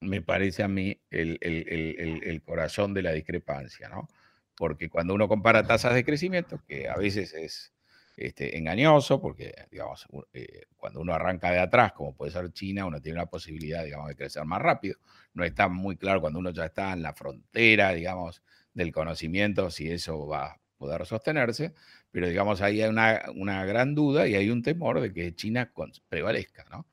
me 0.00 0.22
parece 0.22 0.62
a 0.62 0.68
mí 0.68 1.00
el, 1.10 2.42
corazón 2.44 2.94
de 2.94 3.02
la 3.02 3.12
discrepancia, 3.12 3.88
¿no? 3.88 4.08
Porque 4.56 4.88
cuando 4.88 5.14
uno 5.14 5.28
compara 5.28 5.66
tasas 5.66 5.94
de 5.94 6.04
crecimiento, 6.04 6.62
que 6.66 6.88
a 6.88 6.96
veces 6.96 7.34
es 7.34 7.72
este, 8.16 8.56
engañoso, 8.56 9.20
porque, 9.20 9.54
digamos, 9.70 10.06
eh, 10.32 10.62
cuando 10.76 11.00
uno 11.00 11.12
arranca 11.12 11.50
de 11.50 11.60
atrás, 11.60 11.92
como 11.92 12.14
puede 12.14 12.32
ser 12.32 12.50
China, 12.52 12.86
uno 12.86 13.00
tiene 13.00 13.18
la 13.18 13.26
posibilidad, 13.26 13.84
digamos, 13.84 14.08
de 14.08 14.16
crecer 14.16 14.44
más 14.46 14.62
rápido. 14.62 14.98
No 15.34 15.44
está 15.44 15.68
muy 15.68 15.96
claro 15.96 16.22
cuando 16.22 16.38
uno 16.38 16.50
ya 16.50 16.66
está 16.66 16.92
en 16.92 17.02
la 17.02 17.12
frontera, 17.12 17.92
digamos, 17.92 18.42
del 18.72 18.92
conocimiento, 18.92 19.70
si 19.70 19.90
eso 19.90 20.26
va 20.26 20.46
a 20.46 20.60
poder 20.78 21.04
sostenerse, 21.06 21.74
pero, 22.10 22.28
digamos, 22.28 22.62
ahí 22.62 22.80
hay 22.80 22.88
una, 22.88 23.22
una 23.34 23.64
gran 23.66 23.94
duda 23.94 24.26
y 24.26 24.34
hay 24.34 24.48
un 24.50 24.62
temor 24.62 25.00
de 25.00 25.12
que 25.12 25.34
China 25.34 25.72
prevalezca, 26.08 26.64
¿no? 26.70 26.86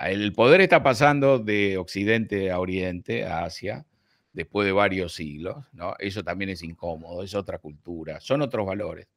El 0.00 0.32
poder 0.32 0.60
está 0.60 0.82
pasando 0.82 1.38
de 1.38 1.76
Occidente 1.76 2.50
a 2.50 2.58
Oriente, 2.58 3.24
a 3.26 3.44
Asia, 3.44 3.86
después 4.32 4.66
de 4.66 4.72
varios 4.72 5.14
siglos, 5.14 5.66
¿no? 5.72 5.94
Eso 5.98 6.22
también 6.24 6.50
es 6.50 6.62
incómodo, 6.62 7.22
es 7.22 7.34
otra 7.34 7.58
cultura, 7.58 8.20
son 8.20 8.42
otros 8.42 8.66
valores. 8.66 9.08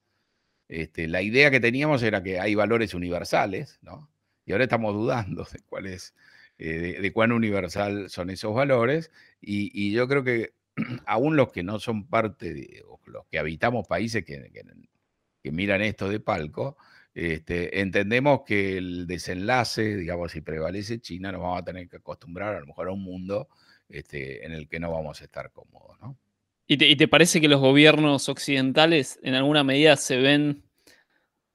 Este, 0.67 1.07
la 1.07 1.21
idea 1.21 1.51
que 1.51 1.59
teníamos 1.59 2.03
era 2.03 2.23
que 2.23 2.39
hay 2.39 2.55
valores 2.55 2.93
universales, 2.93 3.79
¿no? 3.81 4.09
Y 4.45 4.51
ahora 4.51 4.65
estamos 4.65 4.93
dudando 4.93 5.45
de 5.51 5.59
cuál 5.67 5.85
es, 5.87 6.15
eh, 6.57 6.99
de, 7.01 7.13
cuán 7.13 7.31
universal 7.31 8.09
son 8.09 8.29
esos 8.29 8.53
valores. 8.53 9.11
Y, 9.39 9.91
yo 9.91 10.07
creo 10.07 10.23
que 10.23 10.53
aún 11.05 11.35
los 11.35 11.51
que 11.51 11.63
no 11.63 11.79
son 11.79 12.07
parte 12.07 12.53
de, 12.53 12.83
los 13.05 13.25
que 13.27 13.39
habitamos 13.39 13.87
países 13.87 14.23
que, 14.25 14.51
miran 15.51 15.81
esto 15.81 16.09
de 16.09 16.19
palco, 16.19 16.77
este, 17.13 17.79
entendemos 17.79 18.41
que 18.45 18.77
el 18.77 19.05
desenlace, 19.05 19.95
digamos, 19.95 20.31
si 20.31 20.41
prevalece 20.41 20.99
China, 20.99 21.31
nos 21.31 21.41
vamos 21.41 21.61
a 21.61 21.65
tener 21.65 21.87
que 21.87 21.97
acostumbrar 21.97 22.55
a 22.55 22.59
lo 22.59 22.65
mejor 22.65 22.87
a 22.87 22.91
un 22.91 23.03
mundo 23.03 23.47
este, 23.87 24.45
en 24.45 24.51
el 24.51 24.67
que 24.67 24.79
no 24.79 24.91
vamos 24.91 25.21
a 25.21 25.25
estar 25.25 25.51
cómodos, 25.51 25.99
¿no? 26.01 26.17
¿Y 26.65 26.95
te, 26.95 27.07
parece 27.07 27.41
que 27.41 27.49
los 27.49 27.59
gobiernos 27.59 28.29
occidentales 28.29 29.19
en 29.21 29.35
alguna 29.35 29.63
medida 29.63 29.97
se 29.97 30.17
ven, 30.17 30.63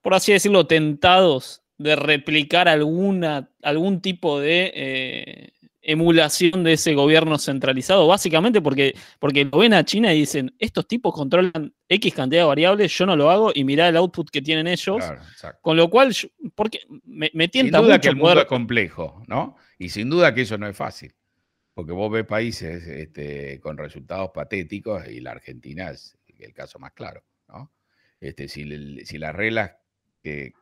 por 0.03 0.14
así 0.14 0.33
decirlo, 0.33 0.66
tentados 0.66 1.62
de 1.79 1.97
replicar 1.97 2.68
alguna, 2.68 3.51
algún 3.62 4.01
tipo 4.03 4.38
de 4.38 4.71
eh, 4.75 5.53
emulación 5.90 6.64
de 6.64 6.74
ese 6.74 6.94
gobierno 6.94 7.38
centralizado? 7.38 8.07
Básicamente 8.07 8.61
porque, 8.61 8.94
porque 9.18 9.44
lo 9.44 9.59
ven 9.59 9.74
a 9.74 9.85
China 9.85 10.12
y 10.14 10.20
dicen, 10.20 10.55
estos 10.59 10.87
tipos 10.87 11.14
controlan 11.14 11.74
X 11.88 12.14
cantidad 12.14 12.42
de 12.42 12.46
variables, 12.46 12.96
yo 12.96 13.07
no 13.07 13.16
lo 13.16 13.31
hago 13.31 13.53
y 13.55 13.64
mirá 13.64 13.88
el 13.88 13.96
output 13.96 14.31
que 14.31 14.42
tienen 14.42 14.66
ellos. 14.66 15.05
con 15.62 15.77
lo 15.77 15.88
cual, 15.90 16.14
porque 16.55 16.81
me, 17.05 17.31
me 17.35 17.48
tienta 17.48 17.79
sin 17.79 17.87
duda 17.87 17.94
mucho 17.94 18.03
que 18.03 18.09
el 18.09 18.16
mundo 18.16 18.40
es 18.40 18.46
complejo, 18.46 19.22
¿no? 19.27 19.57
Y 19.79 19.88
sin 19.88 20.11
duda 20.11 20.35
que 20.35 20.42
eso 20.42 20.59
no 20.59 20.66
es 20.66 20.77
fácil 20.77 21.12
porque 21.79 21.92
vos 21.92 22.11
ves 22.11 22.27
países 22.27 22.88
este, 22.88 23.61
con 23.61 23.79
resultados 23.79 24.33
patéticos 24.35 25.07
y 25.07 25.20
la 25.20 25.31
Argentina 25.31 25.92
es 25.92 26.18
el 26.40 26.53
caso 26.53 26.81
más 26.81 26.90
claro. 26.90 27.22
¿no? 27.46 27.72
Este, 28.18 28.48
si, 28.48 28.64
las 28.64 29.33
reglas 29.33 29.77
que 30.20 30.55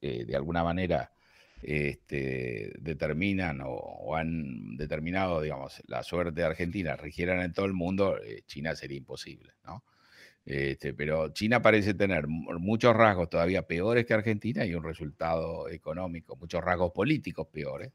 de 0.00 0.34
alguna 0.34 0.64
manera 0.64 1.13
este, 1.66 2.74
determinan 2.78 3.62
o, 3.64 4.14
han 4.16 4.76
determinado, 4.76 5.40
digamos, 5.40 5.82
la 5.86 6.02
suerte 6.02 6.42
de 6.42 6.46
Argentina 6.46 6.94
rigieran 6.94 7.40
en 7.40 7.54
todo 7.54 7.64
el 7.64 7.72
mundo, 7.72 8.18
eh, 8.22 8.42
China 8.46 8.76
sería 8.76 8.98
imposible. 8.98 9.54
¿no? 9.64 9.82
Este, 10.44 10.92
pero 10.92 11.30
China 11.30 11.62
parece 11.62 11.94
tener 11.94 12.26
muchos 12.28 12.94
rasgos 12.94 13.30
todavía 13.30 13.62
peores 13.62 14.04
que 14.04 14.12
Argentina 14.12 14.66
y 14.66 14.74
un 14.74 14.84
resultado 14.84 15.70
económico, 15.70 16.36
muchos 16.36 16.62
rasgos 16.62 16.92
políticos 16.92 17.48
peores, 17.50 17.92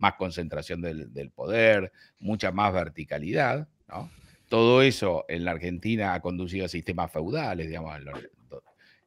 más 0.00 0.14
concentración 0.14 0.82
del, 0.82 1.30
poder, 1.30 1.92
mucha 2.18 2.50
más 2.50 2.72
verticalidad. 2.74 3.68
Todo 4.48 4.82
eso 4.82 5.24
en 5.28 5.44
la 5.44 5.52
Argentina 5.52 6.14
ha 6.14 6.20
conducido 6.20 6.64
a 6.64 6.68
sistemas 6.68 7.12
feudales, 7.12 7.68
digamos, 7.68 7.96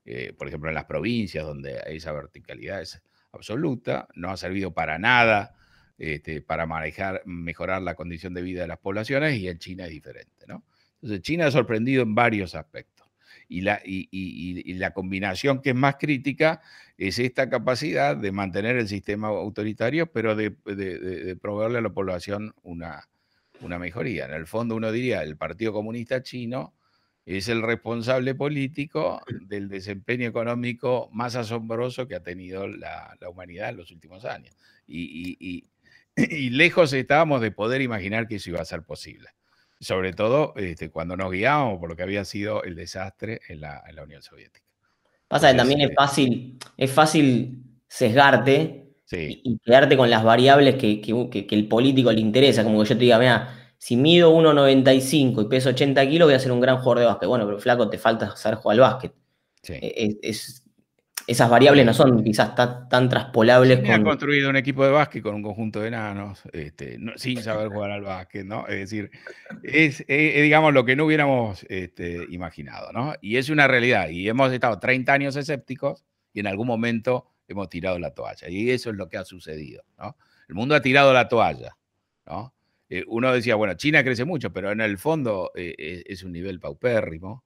eh, 0.06 0.32
por 0.38 0.48
ejemplo, 0.48 0.70
en 0.70 0.76
las 0.76 0.86
provincias 0.86 1.46
donde 1.46 1.82
esa 1.88 2.14
verticalidad 2.14 2.82
es 2.82 3.02
absoluta, 3.32 4.08
no 4.16 4.30
ha 4.30 4.38
servido 4.38 4.74
para 4.74 4.98
nada 4.98 5.54
este, 5.98 6.42
para 6.42 6.68
manejar, 6.68 7.24
mejorar 7.26 7.82
la 7.82 7.96
condición 7.96 8.34
de 8.36 8.44
vida 8.44 8.62
de 8.62 8.68
las 8.68 8.78
poblaciones 8.78 9.38
y 9.38 9.48
en 9.48 9.58
China 9.58 9.86
es 9.86 9.90
diferente. 9.90 10.46
Entonces, 10.46 11.22
China 11.22 11.48
ha 11.48 11.52
sorprendido 11.52 12.04
en 12.04 12.14
varios 12.14 12.54
aspectos. 12.54 13.08
Y 13.50 13.62
la, 13.62 13.82
y, 13.84 14.74
la, 14.74 14.92
combinación 14.92 15.62
que 15.62 15.70
es 15.70 15.76
más 15.76 15.96
crítica 15.96 16.62
es 16.98 17.18
esta 17.18 17.50
capacidad 17.50 18.16
de 18.16 18.32
mantener 18.32 18.76
el 18.76 18.88
sistema 18.90 19.30
autoritario, 19.30 20.12
pero 20.12 20.36
de, 20.36 20.52
proveerle 21.42 21.80
a 21.80 21.82
la 21.82 21.90
población 21.90 22.54
una, 22.62 23.08
una 23.62 23.80
mejoría. 23.80 24.26
En 24.26 24.34
el 24.34 24.48
fondo 24.48 24.76
uno 24.76 24.92
diría, 24.92 25.24
el 25.24 25.38
Partido 25.38 25.72
Comunista 25.72 26.22
Chino 26.22 26.74
es 27.28 27.50
el 27.50 27.62
responsable 27.62 28.36
político 28.36 29.22
del 29.42 29.68
desempeño 29.68 30.30
económico 30.30 31.10
más 31.12 31.36
asombroso 31.36 32.08
que 32.08 32.16
ha 32.16 32.24
tenido 32.24 32.70
la, 32.70 33.18
la 33.20 33.30
humanidad 33.30 33.70
en 33.70 33.78
los 33.78 33.92
últimos 33.92 34.24
años. 34.24 34.56
Y, 34.88 35.36
y, 36.16 36.50
lejos 36.52 36.94
estábamos 36.94 37.42
de 37.42 37.52
poder 37.52 37.82
imaginar 37.82 38.28
que 38.28 38.38
eso 38.38 38.52
iba 38.52 38.62
a 38.62 38.66
ser 38.66 38.84
posible 38.84 39.30
sobre 39.80 40.12
todo 40.14 40.54
este, 40.56 40.90
cuando 40.90 41.16
nos 41.16 41.32
guiábamos 41.32 41.80
por 41.80 41.90
lo 41.90 41.96
que 41.96 42.02
había 42.02 42.26
sido 42.26 42.64
el 42.64 42.76
desastre 42.76 43.42
en 43.48 43.62
la, 43.62 43.84
Unión 44.04 44.24
Soviética. 44.24 44.66
Pasa 45.28 45.52
que 45.52 45.58
también 45.58 45.82
es 45.82 45.92
fácil, 45.96 46.58
es 46.78 46.92
fácil 46.92 47.62
sesgarte 47.88 48.96
y, 49.12 49.60
quedarte 49.60 49.96
con 49.96 50.10
las 50.10 50.24
variables 50.24 50.76
que, 50.76 51.46
el 51.52 51.68
político 51.68 52.12
le 52.12 52.22
interesa. 52.22 52.64
Como 52.64 52.82
que 52.82 52.90
yo 52.90 52.96
te 52.96 53.04
diga, 53.04 53.20
mira, 53.20 53.67
si 53.78 53.96
mido 53.96 54.34
1,95 54.34 55.44
y 55.44 55.50
peso 55.50 55.70
80 55.70 56.08
kilos, 56.10 56.28
voy 56.28 56.36
a 56.36 56.40
ser 56.40 56.52
un 56.52 56.60
gran 56.60 56.78
jugador 56.78 57.00
de 57.00 57.06
básquet. 57.06 57.30
Bueno, 57.30 57.46
pero 57.46 57.60
flaco, 57.60 57.90
te 57.90 57.98
falta 57.98 58.36
saber 58.36 58.58
jugar 58.58 58.76
al 58.76 58.82
básquet. 58.82 59.14
E, 59.70 60.18
es, 60.22 60.64
esas 61.28 61.50
variables 61.50 61.86
no 61.86 61.94
son 61.94 62.24
quizás 62.24 62.56
tan, 62.56 63.10
traspolables. 63.10 63.82
Con... 63.82 63.92
Ha 63.92 64.02
construido 64.02 64.50
un 64.50 64.56
equipo 64.56 64.86
de 64.86 64.92
básquet 64.92 65.22
con 65.22 65.36
un 65.36 65.44
conjunto 65.44 65.82
de 65.82 65.90
enanos, 65.90 66.42
este, 66.54 66.98
sin 67.18 67.44
saber 67.44 67.68
jugar 67.68 67.92
al 67.92 68.02
básquet, 68.02 68.46
¿no? 68.46 68.66
Es 68.68 68.80
decir, 68.80 69.12
es, 69.62 70.08
digamos 70.08 70.74
lo 70.74 70.86
que 70.86 70.96
no 70.96 71.06
hubiéramos 71.06 71.66
este, 71.68 72.26
imaginado, 72.30 72.94
¿no? 72.94 73.14
Y 73.22 73.36
es 73.36 73.50
una 73.50 73.68
realidad. 73.68 74.08
Y 74.08 74.30
hemos 74.30 74.54
estado 74.54 74.80
30 74.80 75.12
años 75.12 75.36
escépticos 75.36 76.06
y 76.32 76.40
en 76.40 76.48
algún 76.48 76.66
momento 76.66 77.28
hemos 77.50 77.68
tirado 77.68 78.00
la 78.00 78.12
toalla. 78.14 78.48
Y 78.48 78.70
eso 78.70 78.90
es 78.92 78.96
lo 78.96 79.10
que 79.10 79.18
ha 79.18 79.26
sucedido, 79.26 79.84
¿no? 79.98 80.16
El 80.48 80.56
mundo 80.56 80.76
ha 80.76 80.82
tirado 80.82 81.12
la 81.12 81.28
toalla, 81.28 81.76
¿no? 82.26 82.54
Eh, 82.90 83.04
uno 83.08 83.34
decía, 83.34 83.56
bueno, 83.56 83.74
China 83.76 84.04
crece 84.04 84.26
mucho, 84.26 84.54
pero 84.54 84.72
en 84.72 84.82
el 84.82 84.98
fondo 84.98 85.52
eh, 85.56 86.04
es, 86.06 86.24
un 86.24 86.32
nivel 86.32 86.60
paupérrimo, 86.60 87.44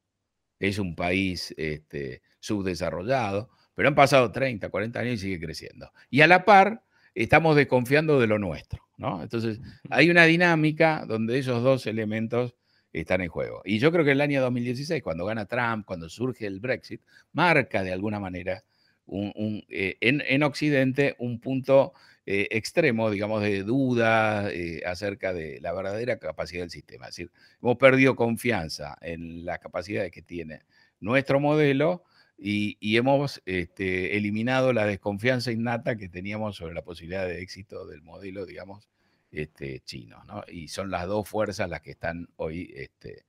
es 0.60 0.80
un 0.80 0.96
país 0.96 1.54
este, 1.58 2.22
subdesarrollado 2.40 3.50
pero 3.76 3.90
han 3.90 3.96
pasado 3.96 4.32
30, 4.32 4.70
40 4.70 5.00
años 5.00 5.14
y 5.16 5.18
sigue 5.18 5.40
creciendo. 5.40 5.92
Y 6.10 6.22
a 6.22 6.28
la 6.28 6.46
par, 6.46 6.84
estamos 7.16 7.56
desconfiando 7.56 8.20
de 8.20 8.28
lo 8.28 8.38
nuestro, 8.38 8.88
¿no? 8.98 9.24
Entonces, 9.24 9.60
hay 9.90 10.10
una 10.10 10.26
dinámica 10.26 11.06
donde 11.08 11.40
esos 11.40 11.64
dos 11.64 11.88
elementos 11.88 12.56
están 12.94 13.22
en 13.22 13.30
juego. 13.30 13.62
Y 13.66 13.80
yo 13.80 13.92
creo 13.92 14.04
que 14.04 14.12
el 14.12 14.22
año 14.22 14.42
2016, 14.42 15.02
cuando 15.02 15.26
gana 15.26 15.46
Trump, 15.46 15.86
cuando 15.86 16.10
surge 16.10 16.46
el 16.46 16.60
Brexit, 16.60 17.02
marca 17.32 17.84
de 17.84 17.94
alguna 17.94 18.20
manera 18.20 18.64
un, 19.06 19.64
eh, 19.70 19.98
en, 20.00 20.44
Occidente 20.44 21.16
un 21.18 21.40
punto 21.40 21.94
eh, 22.28 22.48
extremo, 22.52 23.10
digamos, 23.10 23.42
de 23.42 23.64
duda 23.64 24.52
eh, 24.52 24.84
acerca 24.86 25.34
de 25.34 25.60
la 25.60 25.74
verdadera 25.74 26.20
capacidad 26.20 26.62
del 26.62 26.70
sistema. 26.70 27.08
Es 27.08 27.16
decir, 27.16 27.32
hemos 27.62 27.78
perdido 27.78 28.16
confianza 28.16 28.96
en 29.02 29.44
la 29.44 29.58
capacidad 29.58 30.08
que 30.12 30.22
tiene 30.22 30.62
nuestro 31.00 31.40
modelo 31.40 32.04
y, 32.38 32.78
hemos 32.96 33.42
este, 33.46 34.18
eliminado 34.18 34.72
la 34.72 34.86
desconfianza 34.86 35.52
innata 35.52 35.96
que 35.96 36.10
teníamos 36.10 36.56
sobre 36.58 36.76
la 36.76 36.84
posibilidad 36.84 37.26
de 37.26 37.42
éxito 37.42 37.88
del 37.88 38.04
modelo, 38.04 38.46
digamos, 38.46 38.88
este, 39.32 39.80
chino. 39.80 40.24
¿no? 40.26 40.44
Y 40.48 40.68
son 40.68 40.92
las 40.92 41.08
dos 41.08 41.28
fuerzas 41.28 41.70
las 41.70 41.82
que 41.82 41.92
están 41.92 42.30
hoy 42.36 42.72
este, 42.76 43.26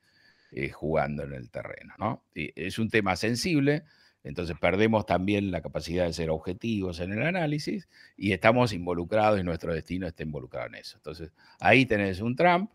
jugando 0.72 1.22
en 1.22 1.32
el 1.32 1.50
terreno. 1.50 1.94
¿no? 1.98 2.24
es 2.34 2.78
un 2.78 2.90
tema 2.90 3.16
sensible 3.16 3.84
entonces 4.24 4.56
perdemos 4.58 5.04
también 5.04 5.50
la 5.50 5.62
capacidad 5.62 6.06
de 6.06 6.12
ser 6.12 6.30
objetivos 6.30 7.00
en 7.00 7.12
el 7.12 7.22
análisis 7.22 7.88
y 8.16 8.32
estamos 8.32 8.72
involucrados 8.72 9.40
y 9.40 9.42
nuestro 9.42 9.74
destino 9.74 10.06
está 10.06 10.22
involucrado 10.22 10.68
en 10.68 10.76
eso. 10.76 10.96
Entonces 10.96 11.32
ahí 11.58 11.86
tenés 11.86 12.20
un 12.20 12.36
Trump. 12.36 12.70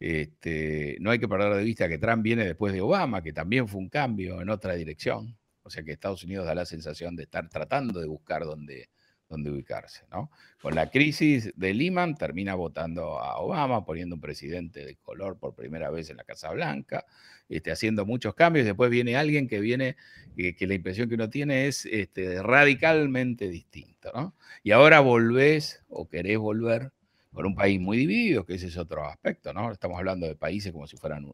Este, 0.00 0.96
no 1.00 1.10
hay 1.10 1.18
que 1.18 1.28
perder 1.28 1.54
de 1.54 1.62
vista 1.62 1.88
que 1.88 1.98
Trump 1.98 2.22
viene 2.22 2.44
después 2.44 2.72
de 2.72 2.80
Obama, 2.80 3.22
que 3.22 3.32
también 3.32 3.68
fue 3.68 3.80
un 3.80 3.88
cambio 3.88 4.40
en 4.40 4.48
otra 4.48 4.74
dirección. 4.74 5.36
O 5.62 5.70
sea 5.70 5.84
que 5.84 5.92
Estados 5.92 6.24
Unidos 6.24 6.46
da 6.46 6.54
la 6.54 6.64
sensación 6.64 7.14
de 7.14 7.24
estar 7.24 7.48
tratando 7.48 8.00
de 8.00 8.08
buscar 8.08 8.44
dónde, 8.44 8.88
dónde 9.32 9.50
ubicarse. 9.50 10.04
¿no? 10.10 10.30
Con 10.60 10.74
la 10.74 10.90
crisis 10.90 11.52
de 11.56 11.74
Lehman 11.74 12.14
termina 12.14 12.54
votando 12.54 13.18
a 13.18 13.38
Obama, 13.38 13.84
poniendo 13.84 14.14
un 14.14 14.20
presidente 14.20 14.84
de 14.84 14.96
color 14.96 15.38
por 15.38 15.54
primera 15.54 15.90
vez 15.90 16.10
en 16.10 16.18
la 16.18 16.24
Casa 16.24 16.50
Blanca, 16.52 17.04
este, 17.48 17.72
haciendo 17.72 18.06
muchos 18.06 18.34
cambios. 18.34 18.66
Después 18.66 18.90
viene 18.90 19.16
alguien 19.16 19.48
que 19.48 19.58
viene, 19.58 19.96
que, 20.36 20.66
la 20.66 20.74
impresión 20.74 21.08
que 21.08 21.16
uno 21.16 21.30
tiene 21.30 21.66
es 21.66 21.86
este, 21.86 22.42
radicalmente 22.42 23.48
distinto. 23.48 24.12
¿no? 24.14 24.34
Y 24.62 24.70
ahora 24.70 25.00
volvés 25.00 25.82
o 25.88 26.08
querés 26.08 26.38
volver 26.38 26.92
por 27.32 27.46
un 27.46 27.54
país 27.54 27.80
muy 27.80 27.96
dividido, 27.96 28.44
que 28.44 28.54
ese 28.54 28.66
es 28.66 28.76
otro 28.76 29.04
aspecto. 29.04 29.52
¿no? 29.54 29.72
Estamos 29.72 29.98
hablando 29.98 30.26
de 30.26 30.36
países 30.36 30.72
como 30.72 30.86
si 30.86 30.96
fueran 30.98 31.32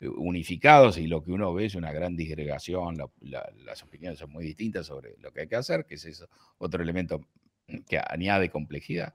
unificados 0.00 0.98
y 0.98 1.06
lo 1.06 1.24
que 1.24 1.32
uno 1.32 1.52
ve 1.52 1.66
es 1.66 1.74
una 1.74 1.92
gran 1.92 2.16
disgregación, 2.16 2.96
las 3.20 3.82
opiniones 3.82 4.18
son 4.18 4.30
muy 4.30 4.44
distintas 4.44 4.86
sobre 4.86 5.16
lo 5.18 5.32
que 5.32 5.42
hay 5.42 5.48
que 5.48 5.56
hacer, 5.56 5.86
que 5.86 5.94
es 5.94 6.24
otro 6.58 6.82
elemento 6.82 7.26
que 7.88 7.98
añade 7.98 8.50
complejidad. 8.50 9.14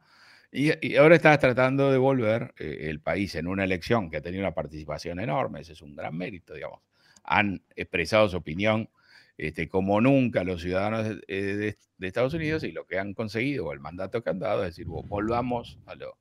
Y, 0.51 0.95
ahora 0.97 1.15
estás 1.15 1.39
tratando 1.39 1.91
de 1.91 1.97
volver 1.97 2.53
eh, 2.59 2.89
el 2.89 2.99
país 2.99 3.33
en 3.35 3.47
una 3.47 3.63
elección 3.63 4.11
que 4.11 4.17
ha 4.17 4.21
tenido 4.21 4.43
una 4.43 4.53
participación 4.53 5.19
enorme, 5.19 5.61
ese 5.61 5.73
es 5.73 5.81
un 5.81 5.95
gran 5.95 6.15
mérito, 6.15 6.53
digamos. 6.53 6.81
Han 7.23 7.63
expresado 7.75 8.29
su 8.29 8.37
opinión 8.37 8.89
este, 9.37 9.67
como 9.67 9.99
nunca 9.99 10.43
los 10.43 10.61
ciudadanos 10.61 11.05
de, 11.27 11.77
Estados 11.99 12.33
Unidos 12.33 12.63
y 12.63 12.71
lo 12.71 12.85
que 12.85 12.99
han 12.99 13.13
conseguido, 13.13 13.65
o 13.65 13.73
el 13.73 13.79
mandato 13.79 14.21
que 14.21 14.29
han 14.29 14.39
dado, 14.39 14.63
es 14.63 14.75
decir, 14.75 14.85
volvamos 14.85 15.79
a 15.87 15.95
lo, 15.95 16.17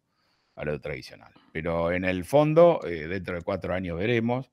lo 0.65 0.81
tradicional. 0.81 1.33
Pero 1.53 1.93
en 1.93 2.05
el 2.05 2.25
fondo, 2.25 2.81
eh, 2.85 3.07
dentro 3.09 3.37
de 3.37 3.43
cuatro 3.43 3.75
años 3.75 3.99
veremos, 3.99 4.51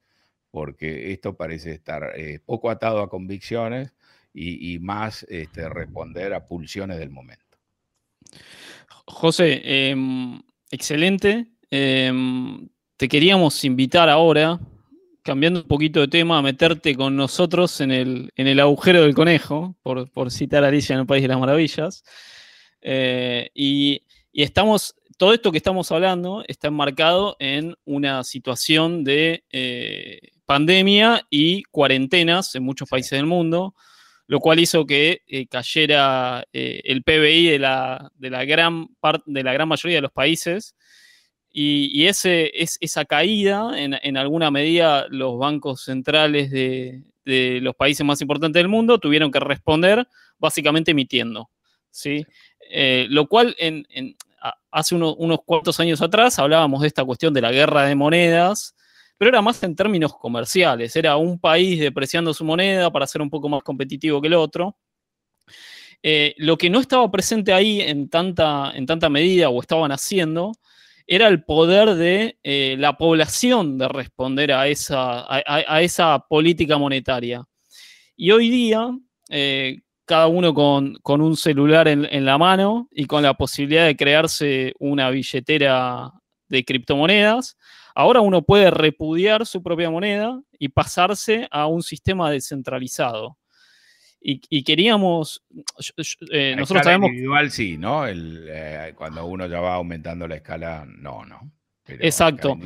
porque 0.52 1.12
esto 1.12 1.36
parece 1.36 1.72
estar 1.72 2.14
eh, 2.16 2.40
poco 2.46 2.70
atado 2.70 3.02
a 3.02 3.10
convicciones 3.10 3.94
y, 4.34 4.80
más 4.80 5.26
este, 5.28 5.68
responder 5.68 6.34
a 6.34 6.48
pulsiones 6.48 6.98
del 6.98 7.10
momento. 7.10 7.58
José, 9.06 9.62
em, 9.64 10.40
excelente. 10.72 11.48
Em, 11.70 12.70
te 12.96 13.08
queríamos 13.10 13.64
invitar 13.66 14.08
ahora, 14.08 14.60
cambiando 15.24 15.62
un 15.62 15.68
poquito 15.68 16.00
de 16.00 16.08
tema, 16.08 16.38
a 16.38 16.42
meterte 16.42 16.96
con 16.96 17.16
nosotros 17.16 17.82
en 17.82 17.92
el, 17.92 18.32
en 18.36 18.48
el 18.48 18.60
agujero 18.60 19.02
del 19.02 19.16
conejo, 19.16 19.76
por, 19.82 20.10
por, 20.12 20.32
citar 20.32 20.64
a 20.64 20.68
Alicia 20.68 20.94
en 20.94 21.02
el 21.02 21.08
País 21.08 21.24
de 21.24 21.28
las 21.28 21.40
Maravillas. 21.40 22.04
Eh, 22.82 23.50
y, 23.54 24.04
y 24.32 24.44
estamos 24.44 24.96
todo 25.20 25.34
esto 25.34 25.52
que 25.52 25.58
estamos 25.58 25.92
hablando 25.92 26.46
está 26.48 26.70
enmarcado 26.70 27.36
en 27.40 27.76
una 27.84 28.24
situación 28.24 29.04
de 29.04 29.44
eh, 29.52 30.22
pandemia 30.46 31.28
y 31.30 31.64
cuarentenas 31.64 32.56
en 32.56 32.64
muchos 32.64 32.88
países 32.88 33.12
del 33.12 33.26
mundo, 33.26 33.76
lo 34.28 34.40
cual 34.40 34.62
hizo 34.62 34.86
que 34.86 35.24
eh, 35.28 35.46
cayera 35.48 36.46
eh, 36.54 36.80
el 36.86 37.04
PBI 37.04 37.48
de 37.48 37.60
la, 37.60 38.10
de 38.16 38.30
la 38.30 38.46
gran 38.46 38.88
de 39.26 39.44
la 39.44 39.52
gran 39.52 39.68
mayoría 39.68 39.98
de 39.98 40.04
los 40.04 40.14
países. 40.14 40.74
Y, 41.52 42.06
ese, 42.06 42.52
es, 42.54 42.78
esa 42.80 43.04
caída, 43.04 43.72
en, 43.76 44.18
alguna 44.18 44.52
medida, 44.52 45.08
los 45.10 45.38
bancos 45.38 45.84
centrales 45.84 46.52
de, 46.52 47.04
los 47.26 47.76
países 47.76 48.06
más 48.06 48.22
importantes 48.22 48.60
del 48.60 48.70
mundo 48.70 49.00
tuvieron 49.00 49.32
que 49.32 49.42
responder 49.42 50.08
básicamente 50.38 50.92
emitiendo. 50.92 51.50
¿sí? 51.92 52.24
lo 53.10 53.28
cual 53.28 53.56
en, 53.58 53.88
hace 54.72 54.96
unos 54.96 55.40
cuantos 55.46 55.80
años 55.80 56.02
atrás 56.02 56.40
hablábamos 56.40 56.82
de 56.82 56.88
esta 56.88 57.04
cuestión 57.04 57.34
de 57.34 57.42
la 57.42 57.52
guerra 57.52 57.84
de 57.84 57.96
monedas, 57.96 58.76
pero 59.18 59.30
era 59.30 59.42
más 59.42 59.62
en 59.64 59.76
términos 59.76 60.14
comerciales. 60.16 60.96
Era 60.96 61.18
un 61.18 61.40
país 61.40 61.80
depreciando 61.80 62.34
su 62.34 62.46
moneda 62.46 62.92
para 62.92 63.08
ser 63.08 63.22
un 63.22 63.30
poco 63.30 63.50
más 63.50 63.64
competitivo 63.64 64.22
que 64.22 64.28
el 64.28 64.36
otro. 64.36 64.78
Eh, 66.02 66.34
lo 66.38 66.58
que 66.58 66.70
no 66.70 66.80
estaba 66.80 67.12
presente 67.12 67.52
ahí 67.52 67.82
en 67.82 68.10
tanta, 68.10 68.72
en 68.74 68.86
tanta 68.86 69.10
medida 69.10 69.50
o 69.50 69.60
estaban 69.60 69.92
haciendo 69.92 70.54
era 71.06 71.28
el 71.28 71.44
poder 71.44 71.96
de 71.96 72.38
eh, 72.44 72.76
la 72.78 72.96
población 72.96 73.80
de 73.80 73.88
responder 73.88 74.54
a 74.54 74.68
esa, 74.68 75.26
a, 75.28 75.82
esa 75.82 76.20
política 76.30 76.78
monetaria. 76.78 77.44
Y 78.16 78.30
hoy 78.32 78.50
día, 78.50 78.90
eh, 79.30 79.82
cada 80.10 80.26
uno 80.26 80.56
con, 80.56 81.22
un 81.22 81.38
celular 81.38 81.88
en, 81.88 82.26
la 82.26 82.40
mano 82.40 82.90
y 82.92 83.06
con 83.06 83.22
la 83.22 83.36
posibilidad 83.36 83.86
de 83.86 83.96
crearse 83.96 84.74
una 84.80 85.12
billetera 85.12 86.12
de 86.48 86.66
criptomonedas. 86.66 87.56
Ahora 87.94 88.20
uno 88.20 88.42
puede 88.42 88.72
repudiar 88.72 89.46
su 89.46 89.62
propia 89.62 89.92
moneda 89.92 90.42
y 90.58 90.70
pasarse 90.70 91.48
a 91.52 91.68
un 91.68 91.84
sistema 91.84 92.32
descentralizado. 92.32 93.38
Y, 94.20 94.64
queríamos, 94.64 95.44
eh, 96.32 96.56
nosotros 96.58 96.86
sabemos... 96.86 97.10
Individual 97.10 97.52
sí, 97.52 97.78
¿no? 97.78 98.08
Eh, 98.08 98.94
cuando 98.96 99.28
uno 99.28 99.46
ya 99.46 99.60
va 99.60 99.76
aumentando 99.76 100.28
la 100.28 100.38
escala, 100.38 100.88
no, 100.88 101.24
¿no? 101.24 101.52
Exacto. 101.86 102.58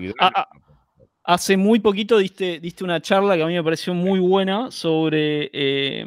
hace 1.25 1.57
muy 1.57 1.79
poquito 1.81 2.19
diste, 2.19 2.61
diste 2.61 2.85
una 2.85 3.01
charla 3.01 3.35
que 3.35 3.43
a 3.43 3.47
mí 3.47 3.53
me 3.53 3.63
pareció 3.63 3.93
muy 3.93 4.19
buena 4.19 4.71
sobre 4.71 5.49
eh, 5.51 6.05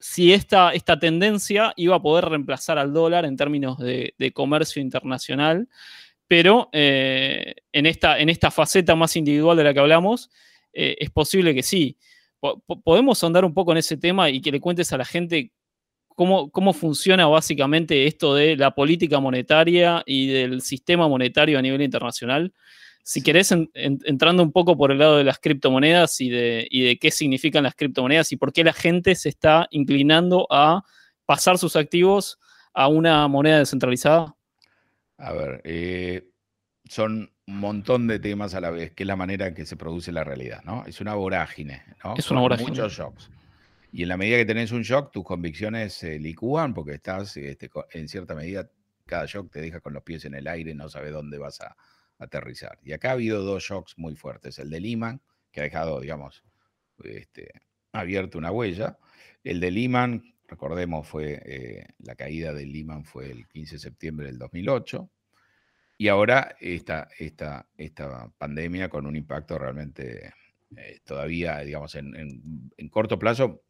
si 0.00 0.32
esta, 0.32 0.72
esta 0.72 0.98
tendencia 0.98 1.74
iba 1.76 1.96
a 1.96 2.02
poder 2.02 2.24
reemplazar 2.24 2.78
al 2.78 2.92
dólar 2.92 3.26
en 3.26 3.36
términos 3.36 3.78
de, 3.78 4.32
comercio 4.34 4.80
internacional, 4.80 5.68
pero 6.26 6.70
eh, 6.72 7.54
en, 7.72 7.86
esta, 7.86 8.18
en 8.18 8.30
esta 8.30 8.50
faceta 8.50 8.96
más 8.96 9.14
individual 9.16 9.58
de 9.58 9.64
la 9.64 9.74
que 9.74 9.80
hablamos, 9.80 10.30
eh, 10.72 10.96
es 10.98 11.10
posible 11.10 11.54
que 11.54 11.62
sí. 11.62 11.98
podemos 12.82 13.22
andar 13.22 13.44
un 13.44 13.52
poco 13.52 13.72
en 13.72 13.78
ese 13.78 13.98
tema 13.98 14.30
y 14.30 14.40
que 14.40 14.50
le 14.50 14.60
cuentes 14.60 14.90
a 14.92 14.96
la 14.96 15.04
gente 15.04 15.52
cómo, 16.08 16.50
cómo 16.50 16.72
funciona 16.72 17.26
básicamente 17.26 18.06
esto 18.06 18.34
de 18.34 18.56
la 18.56 18.74
política 18.74 19.20
monetaria 19.20 20.02
y 20.06 20.28
del 20.28 20.62
sistema 20.62 21.08
monetario 21.08 21.58
a 21.58 21.62
nivel 21.62 21.82
internacional 21.82 22.54
si 23.02 23.22
querés, 23.22 23.52
entrando 23.74 24.42
un 24.42 24.52
poco 24.52 24.76
por 24.76 24.92
el 24.92 24.98
lado 24.98 25.16
de 25.16 25.24
las 25.24 25.38
criptomonedas 25.38 26.20
y 26.20 26.28
de, 26.30 26.98
qué 27.00 27.10
significan 27.10 27.64
las 27.64 27.74
criptomonedas 27.74 28.32
y 28.32 28.36
por 28.36 28.52
qué 28.52 28.64
la 28.64 28.72
gente 28.72 29.14
se 29.14 29.28
está 29.28 29.66
inclinando 29.70 30.46
a 30.50 30.82
pasar 31.26 31.58
sus 31.58 31.76
activos 31.76 32.38
a 32.72 32.88
una 32.88 33.26
moneda 33.28 33.58
descentralizada. 33.58 34.36
A 35.16 35.32
ver, 35.32 35.60
eh, 35.64 36.28
son 36.88 37.30
un 37.46 37.58
montón 37.58 38.06
de 38.06 38.18
temas 38.18 38.54
a 38.54 38.60
la 38.60 38.70
vez, 38.70 38.92
que 38.92 39.02
es 39.02 39.06
la 39.06 39.16
manera 39.16 39.48
en 39.48 39.54
que 39.54 39.66
se 39.66 39.76
produce 39.76 40.12
la 40.12 40.24
realidad, 40.24 40.62
¿no? 40.64 40.84
Es 40.86 41.00
una 41.00 41.14
vorágine, 41.14 41.82
¿no? 42.04 42.14
Es 42.16 42.30
una 42.30 42.40
vorágine. 42.40 42.70
Muchos 42.70 42.92
shocks. 42.92 43.30
Y 43.92 44.04
en 44.04 44.08
la 44.08 44.16
medida 44.16 44.36
que 44.36 44.44
tenés 44.44 44.70
un 44.70 44.82
shock, 44.82 45.10
tus 45.10 45.24
convicciones 45.24 45.94
se 45.94 46.18
licúan 46.18 46.74
porque 46.74 46.94
estás, 46.94 47.36
este, 47.36 47.70
en 47.92 48.08
cierta 48.08 48.34
medida, 48.34 48.70
cada 49.04 49.26
shock 49.26 49.50
te 49.50 49.60
deja 49.60 49.80
con 49.80 49.92
los 49.92 50.04
pies 50.04 50.24
en 50.26 50.34
el 50.34 50.46
aire, 50.46 50.74
no 50.74 50.88
sabes 50.88 51.12
dónde 51.12 51.38
vas 51.38 51.60
a, 51.60 51.76
aterrizar. 52.20 52.78
Y 52.84 52.92
acá 52.92 53.10
ha 53.10 53.12
habido 53.12 53.42
dos 53.42 53.64
shocks 53.64 53.98
muy 53.98 54.14
fuertes. 54.14 54.58
El 54.58 54.70
de 54.70 54.80
Lehman, 54.80 55.20
que 55.50 55.60
ha 55.60 55.64
dejado, 55.64 56.00
digamos, 56.00 56.44
este, 57.02 57.50
abierto 57.92 58.38
una 58.38 58.52
huella. 58.52 58.98
El 59.42 59.58
de 59.58 59.70
Lehman, 59.70 60.34
recordemos, 60.46 61.08
fue 61.08 61.42
eh, 61.44 61.86
la 61.98 62.14
caída 62.14 62.52
de 62.52 62.66
Lehman 62.66 63.04
fue 63.04 63.30
el 63.30 63.48
15 63.48 63.76
de 63.76 63.78
septiembre 63.80 64.26
del 64.26 64.38
2008. 64.38 65.10
Y 65.98 66.08
ahora 66.08 66.56
esta, 66.60 67.08
esta, 67.18 67.68
esta 67.76 68.32
pandemia 68.38 68.88
con 68.88 69.06
un 69.06 69.16
impacto 69.16 69.58
realmente 69.58 70.32
eh, 70.76 71.00
todavía, 71.04 71.58
digamos, 71.58 71.94
en, 71.94 72.88
corto 72.90 73.18
plazo 73.18 73.62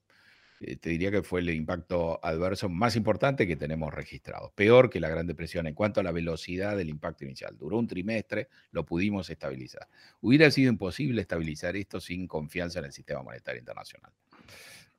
eh, 0.61 0.76
te 0.76 0.90
diría 0.90 1.11
que 1.11 1.22
fue 1.22 1.40
el 1.40 1.48
impacto 1.50 2.20
adverso 2.22 2.68
más 2.68 2.94
importante 2.94 3.46
que 3.46 3.56
tenemos 3.56 3.92
registrado. 3.92 4.52
Peor 4.54 4.90
que 4.90 5.00
la 5.00 5.08
Gran 5.08 5.26
Depresión 5.26 5.66
en 5.66 5.74
cuanto 5.74 6.00
a 6.00 6.02
la 6.02 6.12
velocidad 6.12 6.76
del 6.76 6.90
impacto 6.90 7.24
inicial. 7.24 7.56
Duró 7.56 7.78
un 7.78 7.88
trimestre, 7.88 8.48
lo 8.70 8.84
pudimos 8.84 9.30
estabilizar. 9.30 9.88
Hubiera 10.20 10.50
sido 10.50 10.70
imposible 10.70 11.22
estabilizar 11.22 11.76
esto 11.76 11.98
sin 11.98 12.26
confianza 12.26 12.78
en 12.80 12.84
el 12.86 12.92
sistema 12.92 13.22
monetario 13.22 13.58
internacional. 13.58 14.12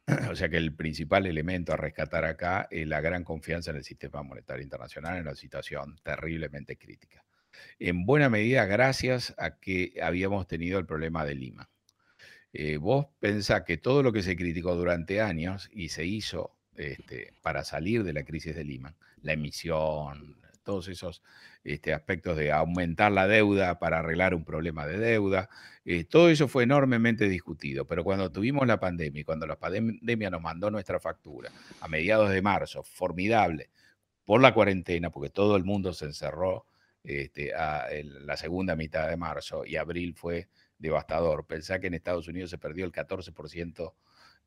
O 0.31 0.35
sea 0.35 0.49
que 0.49 0.57
el 0.57 0.73
principal 0.73 1.27
elemento 1.27 1.73
a 1.73 1.77
rescatar 1.77 2.25
acá 2.25 2.67
es 2.71 2.87
la 2.87 2.99
gran 3.01 3.23
confianza 3.23 3.69
en 3.69 3.77
el 3.77 3.83
sistema 3.83 4.23
monetario 4.23 4.63
internacional 4.63 5.17
en 5.17 5.21
una 5.21 5.35
situación 5.35 5.95
terriblemente 6.03 6.75
crítica. 6.75 7.23
En 7.77 8.05
buena 8.05 8.27
medida 8.27 8.65
gracias 8.65 9.35
a 9.37 9.59
que 9.59 9.93
habíamos 10.01 10.47
tenido 10.47 10.79
el 10.79 10.87
problema 10.87 11.23
de 11.23 11.35
Lima. 11.35 11.69
Eh, 12.53 12.77
vos 12.77 13.07
pensás 13.19 13.63
que 13.63 13.77
todo 13.77 14.03
lo 14.03 14.11
que 14.11 14.23
se 14.23 14.35
criticó 14.35 14.75
durante 14.75 15.21
años 15.21 15.69
y 15.73 15.89
se 15.89 16.05
hizo 16.05 16.55
este, 16.75 17.33
para 17.41 17.63
salir 17.63 18.03
de 18.03 18.13
la 18.13 18.23
crisis 18.23 18.55
de 18.55 18.63
Lima, 18.63 18.95
la 19.21 19.33
emisión, 19.33 20.37
todos 20.63 20.87
esos 20.87 21.21
este, 21.63 21.93
aspectos 21.93 22.37
de 22.37 22.51
aumentar 22.51 23.11
la 23.11 23.27
deuda 23.27 23.79
para 23.79 23.99
arreglar 23.99 24.35
un 24.35 24.45
problema 24.45 24.85
de 24.85 24.97
deuda, 24.97 25.49
eh, 25.85 26.03
todo 26.03 26.29
eso 26.29 26.47
fue 26.47 26.63
enormemente 26.63 27.27
discutido. 27.29 27.85
Pero 27.85 28.03
cuando 28.03 28.31
tuvimos 28.31 28.67
la 28.67 28.79
pandemia 28.79 29.21
y 29.21 29.23
cuando 29.23 29.47
la 29.47 29.57
pandemia 29.57 30.29
nos 30.29 30.41
mandó 30.41 30.69
nuestra 30.71 30.99
factura 30.99 31.51
a 31.79 31.87
mediados 31.87 32.29
de 32.31 32.41
marzo, 32.41 32.83
formidable, 32.83 33.69
por 34.25 34.41
la 34.41 34.53
cuarentena, 34.53 35.09
porque 35.09 35.29
todo 35.29 35.55
el 35.55 35.63
mundo 35.63 35.93
se 35.93 36.05
encerró 36.05 36.65
este, 37.03 37.51
en 37.89 38.25
la 38.25 38.37
segunda 38.37 38.75
mitad 38.75 39.09
de 39.09 39.17
marzo 39.17 39.65
y 39.65 39.75
abril 39.75 40.13
fue 40.13 40.47
devastador. 40.81 41.45
Pensá 41.45 41.79
que 41.79 41.87
en 41.87 41.93
Estados 41.93 42.27
Unidos 42.27 42.49
se 42.49 42.57
perdió 42.57 42.85
el 42.85 42.91
14% 42.91 43.93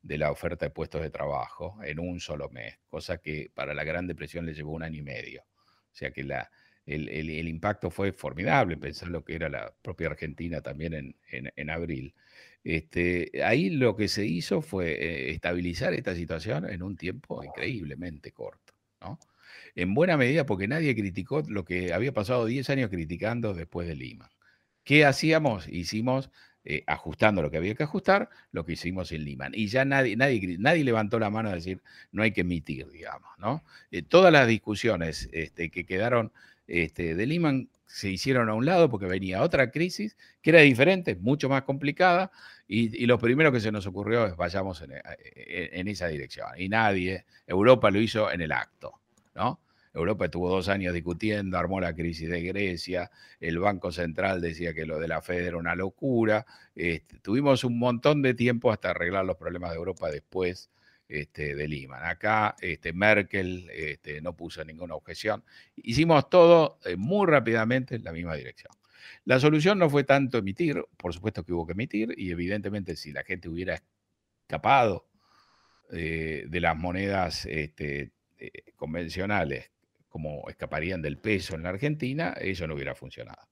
de 0.01 0.17
la 0.17 0.31
oferta 0.31 0.65
de 0.65 0.69
puestos 0.69 1.01
de 1.01 1.09
trabajo 1.09 1.79
en 1.83 1.99
un 1.99 2.19
solo 2.19 2.49
mes, 2.49 2.77
cosa 2.89 3.17
que 3.17 3.49
para 3.53 3.73
la 3.73 3.83
Gran 3.83 4.05
Depresión 4.05 4.45
le 4.45 4.53
llevó 4.53 4.73
un 4.73 4.83
año 4.83 4.99
y 4.99 5.03
medio. 5.03 5.41
O 5.41 5.97
sea 5.97 6.11
que 6.11 6.21
el, 6.21 7.47
impacto 7.47 7.89
fue 7.89 8.11
formidable, 8.11 8.77
pensar 8.77 9.09
lo 9.09 9.23
que 9.23 9.35
era 9.35 9.49
la 9.49 9.73
propia 9.81 10.07
Argentina 10.07 10.61
también 10.61 11.15
en, 11.31 11.69
abril. 11.69 12.13
Este, 12.63 13.31
ahí 13.43 13.69
lo 13.69 13.95
que 13.95 14.07
se 14.07 14.25
hizo 14.25 14.61
fue 14.61 14.91
eh, 14.91 15.31
estabilizar 15.31 15.93
esta 15.93 16.15
situación 16.15 16.69
en 16.69 16.83
un 16.83 16.97
tiempo 16.97 17.43
increíblemente 17.43 18.31
corto. 18.31 18.73
¿no? 19.01 19.19
En 19.73 19.93
buena 19.93 20.17
medida 20.17 20.45
porque 20.45 20.67
nadie 20.67 20.95
criticó 20.95 21.41
lo 21.47 21.63
que 21.65 21.93
había 21.93 22.13
pasado 22.13 22.45
10 22.45 22.69
años 22.69 22.89
criticando 22.89 23.53
después 23.53 23.87
de 23.87 23.95
Lima. 23.95 24.29
¿Qué 24.85 25.03
hacíamos? 25.03 25.67
Hicimos, 25.67 26.29
eh, 26.63 26.83
ajustando 26.87 27.41
lo 27.41 27.51
que 27.51 27.57
había 27.57 27.75
que 27.75 27.83
ajustar, 27.83 28.29
lo 28.51 28.65
que 28.65 28.73
hicimos 28.73 29.11
en 29.11 29.25
Lima. 29.25 29.49
Y 29.51 29.67
ya 29.67 29.83
nadie, 29.83 30.15
nadie, 30.15 30.57
nadie 30.59 30.83
levantó 30.83 31.19
la 31.19 31.29
mano 31.29 31.49
a 31.49 31.55
decir, 31.55 31.81
no 32.11 32.23
hay 32.23 32.31
que 32.31 32.41
emitir, 32.41 32.87
digamos, 32.89 33.29
¿no? 33.39 33.63
Eh, 33.91 34.03
todas 34.03 34.31
las 34.31 34.47
discusiones 34.47 35.27
este, 35.33 35.71
que 35.71 35.85
quedaron 35.85 36.31
este, 36.67 37.15
de 37.15 37.25
Lehman 37.25 37.69
se 37.87 38.09
hicieron 38.09 38.49
a 38.49 38.53
un 38.53 38.65
lado 38.65 38.89
porque 38.89 39.07
venía 39.07 39.41
otra 39.41 39.71
crisis 39.71 40.17
que 40.41 40.51
era 40.51 40.61
diferente, 40.61 41.15
mucho 41.15 41.49
más 41.49 41.63
complicada, 41.63 42.31
y, 42.67 43.05
lo 43.05 43.19
primero 43.19 43.51
que 43.51 43.59
se 43.59 43.71
nos 43.71 43.85
ocurrió 43.87 44.25
es 44.25 44.35
vayamos 44.35 44.81
en, 44.81 44.93
en, 45.35 45.87
esa 45.87 46.07
dirección. 46.07 46.49
Y 46.57 46.67
nadie, 46.69 47.25
Europa 47.47 47.91
lo 47.91 47.99
hizo 47.99 48.31
en 48.31 48.41
el 48.41 48.51
acto, 48.51 48.99
¿no? 49.35 49.59
Europa 49.95 50.25
estuvo 50.25 50.49
dos 50.49 50.67
años 50.67 50.93
discutiendo, 50.93 51.57
armó 51.57 51.79
la 51.79 51.95
crisis 51.95 52.29
de 52.29 52.41
Grecia, 52.41 53.11
el 53.39 53.59
Banco 53.59 53.91
Central 53.91 54.41
decía 54.41 54.73
que 54.73 54.85
lo 54.85 54.99
de 54.99 55.07
la 55.07 55.21
Fed 55.21 55.45
era 55.45 55.57
una 55.57 55.75
locura. 55.75 56.45
Este, 56.75 57.19
tuvimos 57.19 57.63
un 57.63 57.79
montón 57.79 58.21
de 58.21 58.33
tiempo 58.33 58.71
hasta 58.71 58.91
arreglar 58.91 59.25
los 59.25 59.37
problemas 59.37 59.71
de 59.71 59.77
Europa 59.77 60.11
después 60.11 60.69
este, 61.07 61.55
de 61.55 61.67
Lima. 61.67 62.09
Acá 62.09 62.55
este, 62.61 62.91
Merkel 62.91 63.69
este, 63.71 64.21
no 64.21 64.35
puso 64.35 64.63
ninguna 64.65 64.95
objeción. 64.95 65.43
Hicimos 65.77 66.29
todo 66.29 66.79
eh, 66.83 66.97
muy 66.97 67.25
rápidamente 67.27 67.95
en 67.95 68.03
la 68.03 68.11
misma 68.11 68.35
dirección. 68.35 68.73
La 69.23 69.39
solución 69.39 69.79
no 69.79 69.89
fue 69.89 70.03
tanto 70.03 70.39
emitir, 70.39 70.83
por 70.97 71.13
supuesto 71.13 71.43
que 71.43 71.53
hubo 71.53 71.65
que 71.65 71.73
emitir, 71.73 72.13
y 72.17 72.31
evidentemente 72.31 72.95
si 72.95 73.11
la 73.11 73.23
gente 73.23 73.47
hubiera 73.47 73.79
escapado 74.41 75.07
eh, 75.91 76.45
de 76.47 76.59
las 76.59 76.75
monedas 76.75 77.45
este, 77.45 78.11
eh, 78.39 78.51
convencionales 78.75 79.71
como 80.15 80.47
escaparían 80.47 81.01
del 81.01 81.17
peso 81.17 81.55
en 81.55 81.63
la 81.63 81.69
Argentina, 81.71 82.29
eso 82.39 82.65
no 82.67 82.75
hubiera 82.75 82.95
funcionado. 82.95 83.49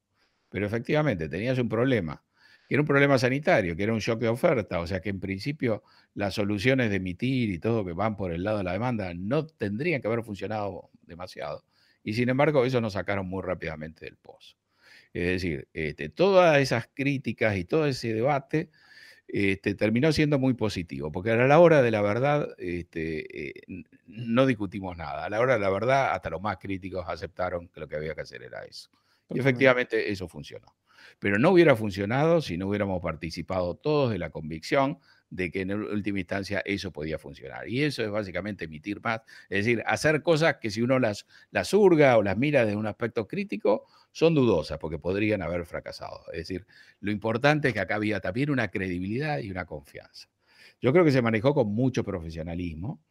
Pero 0.48 0.66
efectivamente, 0.66 1.28
tenías 1.28 1.60
un 1.60 1.68
problema, 1.68 2.24
que 2.70 2.76
era 2.76 2.82
un 2.82 2.88
problema 2.88 3.20
sanitario, 3.20 3.76
que 3.76 3.84
era 3.84 3.92
un 3.92 4.00
shock 4.00 4.22
de 4.22 4.30
oferta, 4.30 4.80
o 4.80 4.88
sea 4.88 5.02
que 5.02 5.10
en 5.10 5.20
principio 5.20 5.84
las 6.14 6.36
soluciones 6.36 6.90
de 6.90 6.96
emitir 6.96 7.50
y 7.50 7.60
todo 7.60 7.84
que 7.84 7.92
van 7.92 8.16
por 8.16 8.32
el 8.32 8.46
lado 8.46 8.60
de 8.60 8.64
la 8.64 8.72
demanda 8.72 9.14
no 9.14 9.46
tendrían 9.46 10.02
que 10.02 10.08
haber 10.08 10.24
funcionado 10.24 10.90
demasiado. 11.02 11.66
Y 12.02 12.14
sin 12.14 12.30
embargo, 12.30 12.64
eso 12.64 12.80
nos 12.80 12.94
sacaron 12.94 13.28
muy 13.28 13.44
rápidamente 13.44 14.06
del 14.06 14.16
pozo. 14.16 14.56
Es 15.12 15.26
decir, 15.26 15.68
este, 15.74 16.08
todas 16.08 16.62
esas 16.62 16.88
críticas 16.94 17.58
y 17.58 17.66
todo 17.66 17.88
ese 17.88 18.14
debate 18.14 18.70
este, 19.28 19.76
terminó 19.76 20.12
siendo 20.12 20.38
muy 20.40 20.54
positivo, 20.54 21.12
porque 21.12 21.32
a 21.32 21.36
la 21.36 21.60
hora 21.60 21.82
de 21.82 21.92
la 21.92 22.02
verdad 22.02 22.50
este, 22.58 23.50
eh, 23.50 23.84
no 24.08 24.46
discutimos 24.46 24.98
nada. 24.98 25.26
A 25.26 25.30
la 25.30 25.40
hora 25.40 25.54
de 25.54 25.60
la 25.60 25.70
verdad, 25.70 26.14
hasta 26.14 26.30
los 26.30 26.42
más 26.42 26.58
críticos 26.58 27.06
aceptaron 27.08 27.68
que 27.70 27.80
lo 27.80 27.88
que 27.88 27.96
había 27.96 28.16
que 28.16 28.22
hacer 28.22 28.44
era 28.44 28.64
eso. 28.64 28.90
Y 29.30 29.40
efectivamente 29.40 30.12
eso 30.12 30.28
funcionó. 30.28 30.76
Pero 31.20 31.40
no 31.40 31.52
hubiera 31.52 31.76
funcionado 31.76 32.42
si 32.42 32.58
no 32.58 32.68
hubiéramos 32.68 33.02
participado 33.02 33.76
todos 33.76 34.12
de 34.12 34.20
la 34.20 34.30
convicción 34.30 35.00
de 35.34 35.50
que 35.50 35.62
en 35.62 35.74
última 35.74 36.20
instancia 36.20 36.62
eso 36.64 36.92
podía 36.92 37.18
funcionar. 37.18 37.68
Y 37.68 37.84
eso 37.84 38.04
es 38.04 38.12
básicamente 38.12 38.66
emitir 38.66 39.02
más, 39.02 39.22
es 39.50 39.66
decir, 39.66 39.84
hacer 39.88 40.22
cosas 40.22 40.58
que 40.62 40.70
si 40.70 40.82
uno 40.82 41.00
las, 41.00 41.26
las 41.50 41.74
hurga 41.74 42.18
o 42.18 42.24
las 42.24 42.38
mira 42.38 42.66
desde 42.66 42.78
un 42.78 42.86
aspecto 42.86 43.28
crítico, 43.28 43.88
son 44.12 44.36
dudosas 44.36 44.78
porque 44.78 45.00
podrían 45.00 45.42
haber 45.42 45.66
fracasado. 45.66 46.24
Es 46.32 46.40
decir, 46.40 46.68
lo 47.00 47.12
importante 47.12 47.70
es 47.70 47.74
que 47.74 47.80
acá 47.80 47.96
había 47.96 48.20
también 48.20 48.52
una 48.52 48.70
credibilidad 48.70 49.40
y 49.40 49.50
una 49.50 49.66
confianza. 49.66 50.30
Yo 50.80 50.94
creo 50.94 51.04
que 51.04 51.12
se 51.12 51.22
manejó 51.22 51.56
con 51.56 51.74
mucho 51.74 52.04
profesionalismo, 52.04 53.02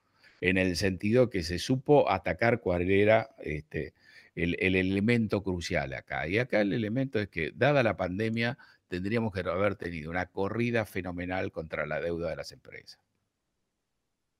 en 0.40 0.58
el 0.58 0.76
sentido 0.76 1.30
que 1.30 1.42
se 1.42 1.58
supo 1.58 2.10
atacar 2.10 2.60
cuál 2.60 2.90
era 2.90 3.30
este, 3.38 3.94
el, 4.34 4.56
el, 4.60 4.74
elemento 4.74 5.42
crucial 5.42 5.92
acá. 5.92 6.26
Y 6.26 6.38
acá 6.38 6.60
el 6.60 6.72
elemento 6.72 7.20
es 7.20 7.28
que, 7.28 7.52
dada 7.54 7.84
la 7.84 7.96
pandemia, 7.96 8.58
tendríamos 8.92 9.32
que 9.32 9.40
haber 9.40 9.74
tenido 9.76 10.10
una 10.10 10.26
corrida 10.26 10.84
fenomenal 10.84 11.50
contra 11.50 11.86
la 11.86 11.98
deuda 11.98 12.28
de 12.28 12.36
las 12.36 12.52
empresas. 12.52 13.00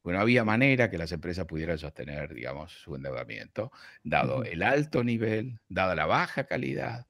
Bueno, 0.03 0.21
había 0.21 0.45
manera 0.45 0.91
que 0.91 0.99
las 0.99 1.11
empresas 1.11 1.47
pudieran 1.47 1.79
sostener, 1.79 2.35
digamos, 2.35 2.71
su 2.71 2.95
endeudamiento, 2.95 3.73
dado 4.03 4.45
el 4.45 4.63
alto 4.63 5.05
nivel, 5.05 5.59
dada 5.69 5.95
la 5.95 6.05
baja 6.05 6.45
calidad, 6.45 7.07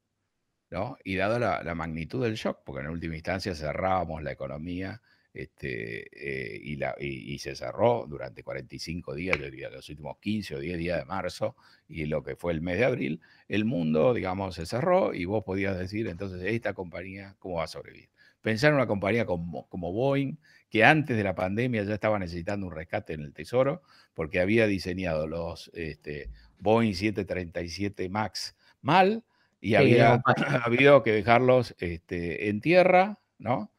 ¿no? 0.70 0.99
Y 1.03 1.16
dado 1.16 1.40
la, 1.40 1.74
magnitud 1.74 2.22
del 2.22 2.36
shock, 2.36 2.61
porque 2.64 2.82
en 2.82 2.90
última 2.90 3.16
instancia 3.16 3.57
cerrábamos 3.57 4.22
la 4.22 4.30
economía 4.30 5.03
este, 5.35 6.09
eh, 6.12 6.61
y, 6.62 6.76
la, 6.76 6.95
y, 6.99 7.39
se 7.39 7.55
cerró 7.57 8.07
durante 8.07 8.43
45 8.43 9.14
días, 9.14 9.39
yo 9.39 9.47
diría 9.47 9.70
los 9.70 9.89
últimos 9.89 10.18
15 10.18 10.57
o 10.57 10.61
10 10.61 10.78
días 10.78 10.99
de 10.99 11.05
marzo 11.07 11.57
y 11.89 12.05
lo 12.05 12.22
que 12.22 12.37
fue 12.37 12.53
el 12.53 12.61
mes 12.61 12.78
de 12.78 12.85
abril, 12.85 13.20
el 13.49 13.64
mundo, 13.64 14.12
digamos, 14.12 14.55
se 14.55 14.66
cerró 14.66 15.14
y 15.14 15.24
vos 15.24 15.43
podías 15.45 15.78
decir, 15.78 16.07
entonces, 16.09 16.43
esta 16.43 16.74
compañía, 16.74 17.35
¿cómo 17.39 17.57
va 17.57 17.64
a 17.64 17.68
sobrevivir? 17.68 18.11
Pensar 18.43 18.70
en 18.70 18.76
una 18.76 18.87
compañía 18.87 19.24
como, 19.24 19.68
como 19.68 19.93
Boeing, 19.93 20.37
que 20.68 20.85
antes 20.85 21.16
de 21.16 21.24
la 21.24 21.35
pandemia 21.35 21.85
ya 21.85 21.95
estaba 21.95 22.18
necesitando 22.18 22.66
un 22.66 22.72
rescate 22.72 23.14
en 23.14 23.20
el 23.22 23.33
Tesoro, 23.33 23.83
porque 24.14 24.41
había 24.41 24.66
diseñado 24.66 25.26
los 25.26 25.70
este, 25.74 26.30
Boeing 26.59 26.95
737 26.95 28.09
MAX 28.09 28.55
mal 28.83 29.24
y 29.61 29.76
había 29.76 30.20
habido 30.64 31.03
que 31.03 31.12
dejarlos 31.12 31.74
este, 31.78 32.49
en 32.49 32.61
tierra, 32.61 33.18
¿no? 33.39 33.72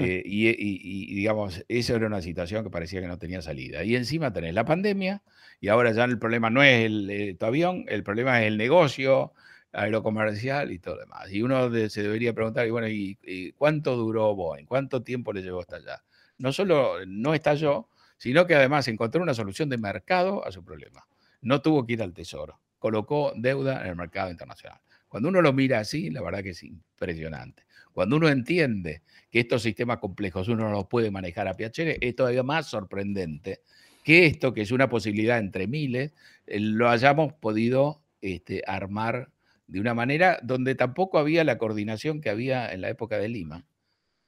Eh, 0.00 0.22
y, 0.24 1.14
digamos, 1.14 1.64
esa 1.68 1.94
era 1.94 2.06
una 2.06 2.20
situación 2.20 2.62
que 2.62 2.70
parecía 2.70 3.00
que 3.00 3.08
no 3.08 3.18
tenía 3.18 3.40
salida. 3.40 3.84
Y 3.84 3.96
encima 3.96 4.32
tenés 4.32 4.54
la 4.54 4.64
pandemia, 4.64 5.22
y 5.60 5.68
ahora 5.68 5.92
ya 5.92 6.04
el 6.04 6.18
problema 6.18 6.50
no 6.50 6.62
es 6.62 6.84
el, 6.84 7.10
eh, 7.10 7.34
tu 7.34 7.46
avión, 7.46 7.84
el 7.88 8.02
problema 8.02 8.40
es 8.42 8.48
el 8.48 8.58
negocio 8.58 9.32
aerocomercial 9.72 10.72
y 10.72 10.78
todo 10.78 10.96
lo 10.96 11.00
demás. 11.02 11.30
Y 11.32 11.42
uno 11.42 11.70
se 11.88 12.02
debería 12.02 12.34
preguntar, 12.34 12.68
bueno, 12.70 12.88
¿y, 12.88 13.52
cuánto 13.56 13.96
duró 13.96 14.34
Boeing? 14.34 14.66
¿Cuánto 14.66 15.02
tiempo 15.02 15.32
le 15.32 15.42
llevó 15.42 15.60
hasta 15.60 15.76
allá? 15.76 16.02
No 16.36 16.52
solo 16.52 17.04
no 17.06 17.34
estalló, 17.34 17.88
sino 18.16 18.46
que 18.46 18.54
además 18.54 18.88
encontró 18.88 19.22
una 19.22 19.34
solución 19.34 19.68
de 19.68 19.78
mercado 19.78 20.44
a 20.46 20.52
su 20.52 20.64
problema. 20.64 21.06
No 21.40 21.62
tuvo 21.62 21.86
que 21.86 21.94
ir 21.94 22.02
al 22.02 22.12
tesoro, 22.12 22.60
colocó 22.78 23.32
deuda 23.36 23.82
en 23.82 23.88
el 23.88 23.96
mercado 23.96 24.30
internacional. 24.30 24.80
Cuando 25.08 25.28
uno 25.30 25.40
lo 25.40 25.52
mira 25.52 25.80
así, 25.80 26.10
la 26.10 26.22
verdad 26.22 26.42
que 26.42 26.50
es 26.50 26.62
impresionante. 26.62 27.64
Cuando 27.92 28.16
uno 28.16 28.28
entiende 28.28 29.02
que 29.30 29.40
estos 29.40 29.62
sistemas 29.62 29.98
complejos 29.98 30.48
uno 30.48 30.64
no 30.64 30.72
los 30.72 30.86
puede 30.86 31.10
manejar 31.10 31.48
a 31.48 31.54
Piacere, 31.54 31.98
es 32.00 32.16
todavía 32.16 32.42
más 32.42 32.66
sorprendente 32.66 33.60
que 34.02 34.26
esto, 34.26 34.54
que 34.54 34.62
es 34.62 34.70
una 34.70 34.88
posibilidad 34.88 35.38
entre 35.38 35.66
miles, 35.66 36.14
eh, 36.46 36.60
lo 36.60 36.88
hayamos 36.88 37.34
podido 37.34 38.02
este, 38.22 38.62
armar 38.66 39.30
de 39.66 39.80
una 39.80 39.92
manera 39.92 40.38
donde 40.42 40.74
tampoco 40.74 41.18
había 41.18 41.44
la 41.44 41.58
coordinación 41.58 42.20
que 42.20 42.30
había 42.30 42.72
en 42.72 42.80
la 42.80 42.88
época 42.88 43.18
de 43.18 43.28
Lima. 43.28 43.66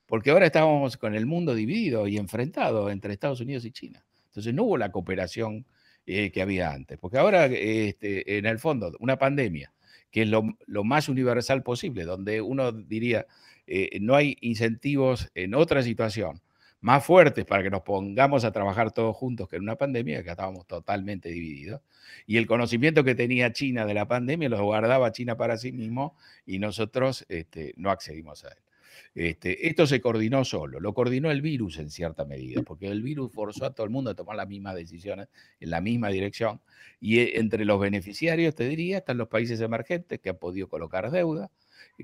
Porque 0.05 0.31
ahora 0.31 0.47
estábamos 0.47 0.97
con 0.97 1.15
el 1.15 1.25
mundo 1.25 1.55
dividido 1.55 2.07
y 2.07 2.19
enfrentado 2.19 2.91
entre 2.91 3.13
Estados 3.15 3.41
Unidos 3.41 3.65
y 3.65 3.71
China. 3.71 4.05
Entonces 4.27 4.53
no 4.53 4.65
hubo 4.65 4.77
la 4.77 4.93
cooperación 4.93 5.65
eh, 6.05 6.31
que 6.31 6.43
había 6.43 6.73
antes, 6.73 6.99
porque 6.99 7.19
ahora, 7.19 7.47
este, 7.47 8.39
en 8.39 8.47
el 8.47 8.59
fondo, 8.59 8.93
una 9.01 9.17
pandemia, 9.17 9.73
que 10.11 10.23
es 10.23 10.29
lo, 10.29 10.85
más 10.85 11.09
universal 11.09 11.63
posible, 11.63 12.05
donde 12.05 12.41
uno 12.41 12.73
diría, 12.73 13.27
eh, 13.67 13.99
no 14.01 14.17
hay 14.17 14.37
incentivos 14.41 15.31
en 15.35 15.55
otra 15.55 15.83
situación 15.83 16.41
más 16.81 17.05
fuertes 17.05 17.45
para 17.45 17.63
que 17.63 17.71
nos 17.71 17.83
pongamos 17.83 18.45
a 18.45 18.53
trabajar 18.53 18.91
todos 18.91 19.15
juntos 19.17 19.49
que 19.49 19.57
en 19.57 19.63
una 19.63 19.77
pandemia, 19.77 20.23
que 20.23 20.31
estábamos 20.31 20.67
totalmente 20.67 21.29
divididos. 21.29 21.83
Y 22.27 22.39
el 22.39 22.47
conocimiento 22.47 23.05
que 23.05 23.15
tenía 23.15 23.53
China 23.53 23.85
de 23.85 23.95
la 23.95 24.09
pandemia 24.09 24.49
lo 24.49 24.63
guardaba 24.65 25.13
China 25.13 25.37
para 25.37 25.59
sí 25.59 25.73
mismo 25.73 26.17
y 26.47 26.59
nosotros 26.59 27.27
este, 27.29 27.75
no 27.77 27.91
accedimos 27.91 28.45
a 28.45 28.49
él. 28.49 28.59
Este, 29.15 29.67
esto 29.69 29.89
se 29.89 30.01
coordinó 30.01 30.45
solo, 30.45 30.79
lo 30.79 30.95
coordinó 30.95 31.33
el 31.33 31.43
virus 31.43 31.79
en 31.79 31.91
cierta 31.91 32.25
medida, 32.25 32.63
porque 32.63 32.87
el 32.87 33.03
virus 33.03 33.33
forzó 33.33 33.65
a 33.65 33.75
todo 33.75 33.85
el 33.85 33.91
mundo 33.91 34.11
a 34.11 34.15
tomar 34.15 34.37
las 34.37 34.47
mismas 34.47 34.77
decisiones 34.77 35.29
en 35.59 35.71
la 35.71 35.81
misma 35.81 36.11
dirección. 36.11 36.61
Y 37.01 37.19
eh, 37.19 37.39
entre 37.41 37.65
los 37.65 37.81
beneficiarios, 37.81 38.55
te 38.55 38.69
diría, 38.69 38.99
están 38.99 39.19
los 39.19 39.29
países 39.29 39.61
emergentes 39.61 40.21
que 40.21 40.31
han 40.31 40.39
podido 40.39 40.69
colocar 40.69 41.11
deuda, 41.11 41.51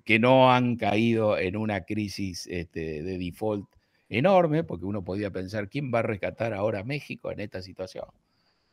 que 0.04 0.18
no 0.18 0.52
han 0.52 0.76
caído 0.76 1.38
en 1.38 1.56
una 1.56 1.84
crisis 1.84 2.46
este, 2.48 3.02
de 3.02 3.18
default 3.18 3.68
enorme, 4.08 4.64
porque 4.64 4.84
uno 4.84 5.04
podía 5.04 5.30
pensar, 5.30 5.68
¿quién 5.68 5.92
va 5.94 6.00
a 6.00 6.02
rescatar 6.02 6.54
ahora 6.54 6.80
a 6.80 6.84
México 6.84 7.30
en 7.30 7.40
esta 7.40 7.62
situación? 7.62 8.06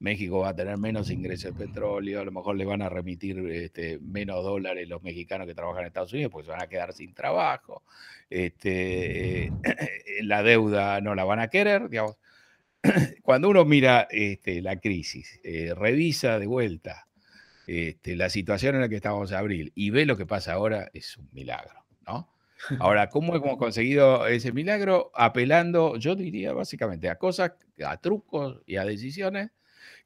México 0.04 0.39
va 0.39 0.49
a 0.49 0.56
tener 0.56 0.78
menos 0.78 1.10
ingresos 1.10 1.58
de 1.58 1.66
petróleo, 1.66 2.20
a 2.20 2.26
lo 2.26 2.32
mejor 2.34 2.58
le 2.58 2.66
van 2.66 2.82
a 2.82 2.89
remitir 2.89 3.39
este, 3.49 3.99
menos 3.99 4.43
dólares 4.43 4.89
los 4.89 5.01
mexicanos 5.01 5.47
que 5.47 5.56
trabajan 5.56 5.84
en 5.84 5.88
Estados 5.88 6.12
Unidos, 6.12 6.30
porque 6.30 6.47
se 6.47 6.51
van 6.51 6.62
a 6.62 6.68
quedar 6.68 6.91
sin 6.91 7.14
trabajo, 7.14 7.84
este, 8.30 9.49
la 10.24 10.43
deuda 10.43 10.99
no 10.99 11.16
la 11.16 11.24
van 11.24 11.39
a 11.39 11.47
querer, 11.47 11.88
digamos. 11.88 12.18
Cuando 13.24 13.47
uno 13.47 13.64
mira 13.64 14.10
este, 14.12 14.62
la 14.62 14.78
crisis, 14.78 15.39
eh, 15.41 15.74
revisa 15.74 16.38
de 16.38 16.47
vuelta 16.47 17.08
este, 17.66 18.18
la 18.18 18.30
situación 18.30 18.76
en 18.76 18.82
la 18.82 18.89
que 18.89 18.97
estábamos 18.97 19.32
en 19.32 19.38
abril 19.38 19.72
y 19.74 19.89
ve 19.91 20.06
lo 20.06 20.18
que 20.18 20.26
pasa 20.26 20.51
ahora, 20.51 20.89
es 20.93 21.16
un 21.16 21.30
milagro, 21.32 21.86
¿no? 22.06 22.30
Ahora, 22.80 23.08
¿cómo 23.08 23.38
hemos 23.38 23.56
conseguido 23.56 24.28
ese 24.28 24.51
milagro? 24.51 25.12
Apelando, 25.16 25.95
yo 25.95 26.16
diría 26.16 26.51
básicamente, 26.51 27.10
a 27.10 27.16
cosas, 27.16 27.54
a 27.86 27.97
trucos 27.97 28.62
y 28.66 28.76
a 28.76 28.84
decisiones 28.84 29.51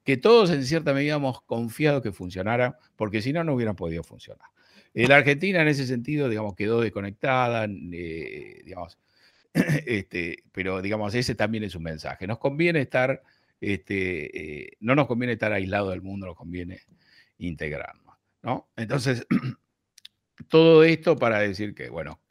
que 0.08 0.16
todos 0.16 0.52
en 0.52 0.64
cierta 0.64 0.94
medida 0.94 1.16
hemos 1.16 1.42
confiado 1.42 2.02
que 2.02 2.14
funcionaran, 2.14 2.78
porque 2.96 3.22
si 3.22 3.34
no, 3.34 3.44
no 3.44 3.54
hubieran 3.54 3.76
podido 3.76 4.04
funcionar. 4.04 4.48
La 4.94 5.18
Argentina 5.18 5.62
en 5.62 5.68
ese 5.68 5.86
sentido, 5.86 6.30
digamos, 6.30 6.56
quedó 6.56 6.80
desconectada, 6.80 7.66
eh, 7.66 8.62
digamos, 8.64 8.98
este, 9.54 10.46
pero 10.54 10.82
digamos, 10.82 11.14
ese 11.14 11.36
también 11.36 11.66
es 11.66 11.76
un 11.76 11.84
mensaje. 11.84 12.26
Nos 12.26 12.40
conviene 12.40 12.80
estar, 12.80 13.22
este, 13.60 14.68
eh, 14.68 14.78
no 14.80 14.96
nos 14.96 15.08
conviene 15.08 15.34
estar 15.34 15.52
aislados 15.52 15.90
del 15.90 16.02
mundo, 16.02 16.26
nos 16.26 16.38
conviene 16.38 16.80
integrarnos, 17.40 18.16
¿no? 18.44 18.70
Entonces, 18.78 19.28
todo 20.48 20.86
esto 20.86 21.18
para 21.18 21.40
decir 21.40 21.76
que, 21.76 21.90
bueno, 21.90 22.22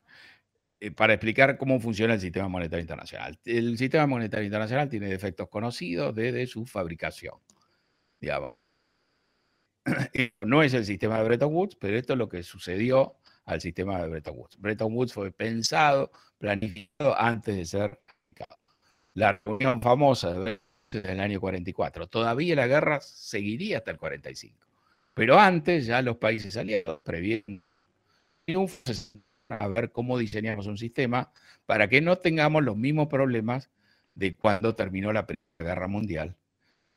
eh, 0.80 0.92
para 0.92 1.12
explicar 1.12 1.58
cómo 1.58 1.78
funciona 1.78 2.14
el 2.14 2.20
sistema 2.20 2.48
monetario 2.48 2.80
internacional. 2.80 3.38
El 3.44 3.76
sistema 3.76 4.06
monetario 4.06 4.46
internacional 4.46 4.88
tiene 4.88 5.08
defectos 5.08 5.50
conocidos 5.50 6.14
desde 6.14 6.46
su 6.46 6.64
fabricación 6.64 7.34
digamos. 8.20 8.56
No 10.40 10.62
es 10.62 10.74
el 10.74 10.84
sistema 10.84 11.18
de 11.18 11.24
Bretton 11.24 11.54
Woods, 11.54 11.76
pero 11.76 11.96
esto 11.96 12.14
es 12.14 12.18
lo 12.18 12.28
que 12.28 12.42
sucedió 12.42 13.16
al 13.44 13.60
sistema 13.60 14.02
de 14.02 14.08
Bretton 14.08 14.36
Woods. 14.36 14.58
Bretton 14.58 14.92
Woods 14.92 15.12
fue 15.12 15.30
pensado, 15.30 16.10
planificado 16.38 17.18
antes 17.18 17.56
de 17.56 17.64
ser 17.64 18.00
la 19.14 19.40
reunión 19.44 19.80
famosa 19.80 20.34
del 20.34 21.20
año 21.20 21.40
44. 21.40 22.06
Todavía 22.08 22.54
la 22.54 22.66
guerra 22.66 23.00
seguiría 23.00 23.78
hasta 23.78 23.92
el 23.92 23.96
45. 23.96 24.66
Pero 25.14 25.38
antes 25.38 25.86
ya 25.86 26.02
los 26.02 26.18
países 26.18 26.56
aliados 26.56 27.00
previeron 27.02 27.62
a 29.48 29.68
ver 29.68 29.90
cómo 29.90 30.18
diseñamos 30.18 30.66
un 30.66 30.76
sistema 30.76 31.32
para 31.64 31.88
que 31.88 32.00
no 32.00 32.18
tengamos 32.18 32.62
los 32.62 32.76
mismos 32.76 33.08
problemas 33.08 33.70
de 34.14 34.34
cuando 34.34 34.74
terminó 34.74 35.12
la 35.12 35.26
Primera 35.26 35.74
Guerra 35.74 35.88
Mundial 35.88 36.36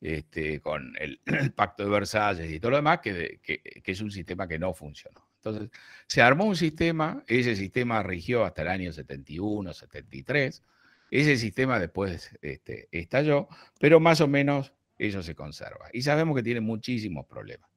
este, 0.00 0.60
con 0.60 0.94
el, 0.98 1.20
pacto 1.54 1.84
de 1.84 1.90
Versalles 1.90 2.50
y 2.50 2.60
todo 2.60 2.72
lo 2.72 2.76
demás, 2.78 3.00
que, 3.00 3.40
es 3.84 4.00
un 4.00 4.10
sistema 4.10 4.48
que 4.48 4.58
no 4.58 4.72
funcionó. 4.74 5.26
Entonces, 5.36 5.70
se 6.06 6.22
armó 6.22 6.44
un 6.44 6.56
sistema, 6.56 7.24
ese 7.26 7.56
sistema 7.56 8.02
rigió 8.02 8.44
hasta 8.44 8.62
el 8.62 8.68
año 8.68 8.92
71, 8.92 9.72
73, 9.72 10.62
ese 11.10 11.36
sistema 11.36 11.78
después 11.78 12.36
este, 12.42 12.88
estalló, 12.92 13.48
pero 13.78 14.00
más 14.00 14.20
o 14.20 14.28
menos 14.28 14.72
eso 14.98 15.22
se 15.22 15.34
conserva. 15.34 15.88
Y 15.92 16.02
sabemos 16.02 16.36
que 16.36 16.42
tiene 16.42 16.60
muchísimos 16.60 17.26
problemas, 17.26 17.68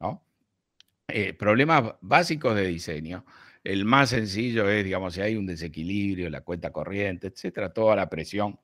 ¿no? 0.00 0.24
Eh, 1.08 1.32
problemas 1.34 1.94
básicos 2.00 2.56
de 2.56 2.66
diseño. 2.66 3.24
El 3.62 3.84
más 3.84 4.10
sencillo 4.10 4.68
es, 4.68 4.84
digamos, 4.84 5.14
si 5.14 5.20
hay 5.20 5.36
un 5.36 5.46
desequilibrio, 5.46 6.28
la 6.28 6.40
cuenta 6.40 6.72
corriente, 6.72 7.28
etcétera, 7.28 7.72
toda 7.72 7.94
la 7.94 8.08
presión 8.08 8.58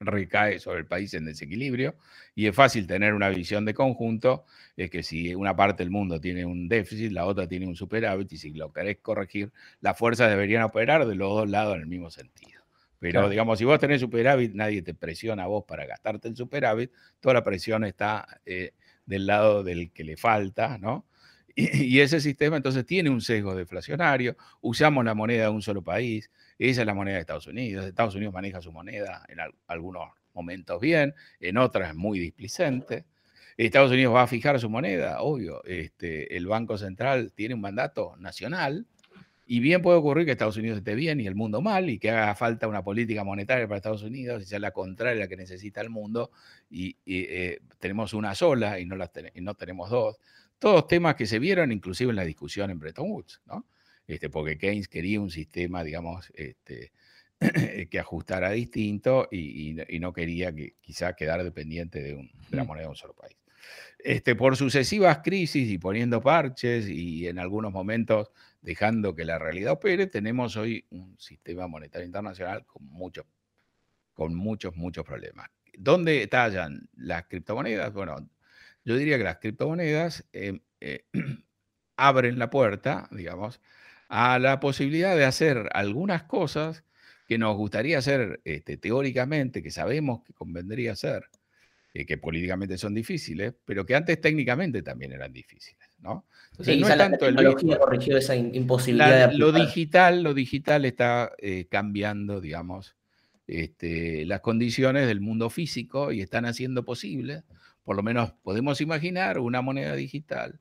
recae 0.00 0.58
sobre 0.58 0.80
el 0.80 0.86
país 0.86 1.12
en 1.14 1.26
desequilibrio 1.26 1.94
y 2.34 2.46
es 2.46 2.56
fácil 2.56 2.86
tener 2.86 3.14
una 3.14 3.28
visión 3.28 3.64
de 3.64 3.74
conjunto, 3.74 4.44
es 4.76 4.90
que 4.90 5.02
si 5.02 5.34
una 5.34 5.54
parte 5.54 5.82
del 5.82 5.90
mundo 5.90 6.20
tiene 6.20 6.44
un 6.44 6.68
déficit, 6.68 7.12
la 7.12 7.26
otra 7.26 7.46
tiene 7.46 7.66
un 7.66 7.76
superávit 7.76 8.32
y 8.32 8.38
si 8.38 8.50
lo 8.52 8.72
querés 8.72 8.98
corregir, 8.98 9.52
las 9.80 9.98
fuerzas 9.98 10.30
deberían 10.30 10.62
operar 10.62 11.06
de 11.06 11.14
los 11.14 11.28
dos 11.28 11.48
lados 11.48 11.76
en 11.76 11.82
el 11.82 11.86
mismo 11.86 12.10
sentido. 12.10 12.60
Pero 12.98 13.30
digamos, 13.30 13.58
si 13.58 13.64
vos 13.64 13.78
tenés 13.78 14.00
superávit, 14.00 14.52
nadie 14.52 14.82
te 14.82 14.92
presiona 14.92 15.44
a 15.44 15.46
vos 15.46 15.64
para 15.66 15.86
gastarte 15.86 16.28
el 16.28 16.36
superávit, 16.36 16.90
toda 17.20 17.34
la 17.34 17.44
presión 17.44 17.84
está 17.84 18.40
eh, 18.44 18.72
del 19.06 19.26
lado 19.26 19.62
del 19.62 19.90
que 19.90 20.04
le 20.04 20.16
falta, 20.16 20.76
¿no? 20.76 21.06
Y, 21.54 21.84
y 21.84 22.00
ese 22.00 22.20
sistema 22.20 22.56
entonces 22.56 22.86
tiene 22.86 23.10
un 23.10 23.20
sesgo 23.20 23.54
deflacionario, 23.54 24.36
usamos 24.60 25.04
la 25.04 25.14
moneda 25.14 25.44
de 25.44 25.50
un 25.50 25.62
solo 25.62 25.82
país, 25.82 26.30
esa 26.68 26.82
es 26.82 26.86
la 26.86 26.94
moneda 26.94 27.14
de 27.14 27.20
Estados 27.20 27.46
Unidos. 27.46 27.86
Estados 27.86 28.14
Unidos 28.14 28.34
maneja 28.34 28.60
su 28.60 28.70
moneda 28.70 29.24
en 29.28 29.38
algunos 29.66 30.10
momentos 30.34 30.80
bien, 30.80 31.14
en 31.40 31.56
otras 31.56 31.94
muy 31.94 32.18
displicente. 32.18 33.06
Estados 33.56 33.90
Unidos 33.90 34.14
va 34.14 34.22
a 34.22 34.26
fijar 34.26 34.58
su 34.60 34.68
moneda, 34.68 35.22
obvio. 35.22 35.64
Este, 35.64 36.36
el 36.36 36.46
Banco 36.46 36.78
Central 36.78 37.32
tiene 37.34 37.54
un 37.54 37.60
mandato 37.60 38.14
nacional 38.18 38.86
y 39.46 39.60
bien 39.60 39.82
puede 39.82 39.98
ocurrir 39.98 40.26
que 40.26 40.32
Estados 40.32 40.56
Unidos 40.56 40.78
esté 40.78 40.94
bien 40.94 41.18
y 41.20 41.26
el 41.26 41.34
mundo 41.34 41.60
mal 41.60 41.90
y 41.90 41.98
que 41.98 42.10
haga 42.10 42.34
falta 42.34 42.68
una 42.68 42.84
política 42.84 43.24
monetaria 43.24 43.66
para 43.66 43.78
Estados 43.78 44.02
Unidos 44.02 44.42
y 44.42 44.46
sea 44.46 44.60
la 44.60 44.70
contraria 44.70 45.22
a 45.22 45.24
la 45.24 45.28
que 45.28 45.36
necesita 45.36 45.80
el 45.80 45.90
mundo 45.90 46.30
y, 46.70 46.96
eh, 47.06 47.58
tenemos 47.78 48.14
una 48.14 48.34
sola 48.34 48.78
y 48.78 48.86
no, 48.86 48.96
y 49.34 49.40
no 49.40 49.54
tenemos 49.54 49.90
dos. 49.90 50.20
Todos 50.58 50.86
temas 50.86 51.14
que 51.14 51.26
se 51.26 51.38
vieron 51.38 51.72
inclusive 51.72 52.10
en 52.10 52.16
la 52.16 52.24
discusión 52.24 52.70
en 52.70 52.78
Bretton 52.78 53.10
Woods, 53.10 53.40
¿no? 53.46 53.66
Este, 54.10 54.28
porque 54.28 54.58
Keynes 54.58 54.88
quería 54.88 55.20
un 55.20 55.30
sistema, 55.30 55.84
digamos, 55.84 56.32
este, 56.34 56.90
que 57.88 57.98
ajustara 58.00 58.50
distinto 58.50 59.28
y, 59.30 59.76
no 60.00 60.12
quería 60.12 60.52
que 60.52 60.74
quizá 60.80 61.14
quedar 61.14 61.44
dependiente 61.44 62.02
de, 62.02 62.28
la 62.50 62.64
moneda 62.64 62.86
de 62.86 62.90
un 62.90 62.96
solo 62.96 63.14
país. 63.14 63.36
Este, 64.00 64.34
por 64.34 64.56
sucesivas 64.56 65.20
crisis 65.22 65.70
y 65.70 65.78
poniendo 65.78 66.20
parches 66.20 66.88
y 66.88 67.28
en 67.28 67.38
algunos 67.38 67.72
momentos 67.72 68.32
dejando 68.62 69.14
que 69.14 69.24
la 69.24 69.38
realidad 69.38 69.74
opere, 69.74 70.08
tenemos 70.08 70.56
hoy 70.56 70.84
un 70.90 71.16
sistema 71.16 71.68
monetario 71.68 72.04
internacional 72.04 72.66
con 72.66 72.84
muchos, 72.86 73.26
con 74.12 74.34
muchos, 74.34 74.74
muchos 74.74 75.04
problemas. 75.04 75.50
¿Dónde 75.78 76.26
tallan 76.26 76.88
las 76.96 77.26
criptomonedas? 77.26 77.92
Bueno, 77.92 78.28
yo 78.84 78.96
diría 78.96 79.18
que 79.18 79.24
las 79.24 79.38
criptomonedas 79.38 80.24
em, 80.32 80.58
eh, 80.80 81.04
abren 81.96 82.40
la 82.40 82.50
puerta, 82.50 83.06
digamos, 83.12 83.60
a 84.10 84.40
la 84.40 84.58
posibilidad 84.58 85.16
de 85.16 85.24
hacer 85.24 85.68
algunas 85.72 86.24
cosas 86.24 86.84
que 87.28 87.38
nos 87.38 87.56
gustaría 87.56 87.96
hacer 87.96 88.40
este, 88.44 88.76
teóricamente, 88.76 89.62
que 89.62 89.70
sabemos 89.70 90.24
que 90.24 90.32
convendría 90.32 90.92
hacer, 90.92 91.26
eh, 91.94 92.04
que 92.04 92.18
políticamente 92.18 92.76
son 92.76 92.92
difíciles, 92.92 93.54
pero 93.64 93.86
que 93.86 93.94
antes 93.94 94.20
técnicamente 94.20 94.82
también 94.82 95.12
eran 95.12 95.32
difíciles. 95.32 95.88
¿no? 96.00 96.26
Entonces, 96.50 96.80
no 96.80 96.88
es 96.88 96.98
tanto 96.98 97.28
el 97.28 97.36
corrigió 97.78 98.16
esa 98.18 98.34
imposibilidad. 98.34 99.32
lo 99.32 99.52
digital, 99.52 100.24
lo 100.24 100.34
digital 100.34 100.84
está 100.84 101.30
eh, 101.38 101.68
cambiando, 101.70 102.40
digamos, 102.40 102.96
este, 103.46 104.26
las 104.26 104.40
condiciones 104.40 105.06
del 105.06 105.20
mundo 105.20 105.50
físico 105.50 106.10
y 106.10 106.20
están 106.20 106.46
haciendo 106.46 106.84
posible, 106.84 107.44
por 107.84 107.94
lo 107.94 108.02
menos 108.02 108.32
podemos 108.42 108.80
imaginar 108.80 109.38
una 109.38 109.62
moneda 109.62 109.94
digital 109.94 110.58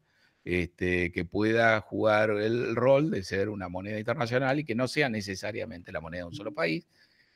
este, 0.50 1.12
que 1.12 1.26
pueda 1.26 1.80
jugar 1.80 2.32
el 2.32 2.76
rol 2.76 3.12
de 3.12 3.22
ser 3.22 3.50
una 3.50 3.70
moneda 3.70 4.00
internacional 4.00 4.58
y 4.60 4.64
que 4.64 4.74
no 4.74 4.88
sea 4.88 5.08
necesariamente 5.08 5.92
la 5.92 6.02
moneda 6.02 6.24
de 6.24 6.30
un 6.30 6.34
solo 6.34 6.52
país. 6.52 6.88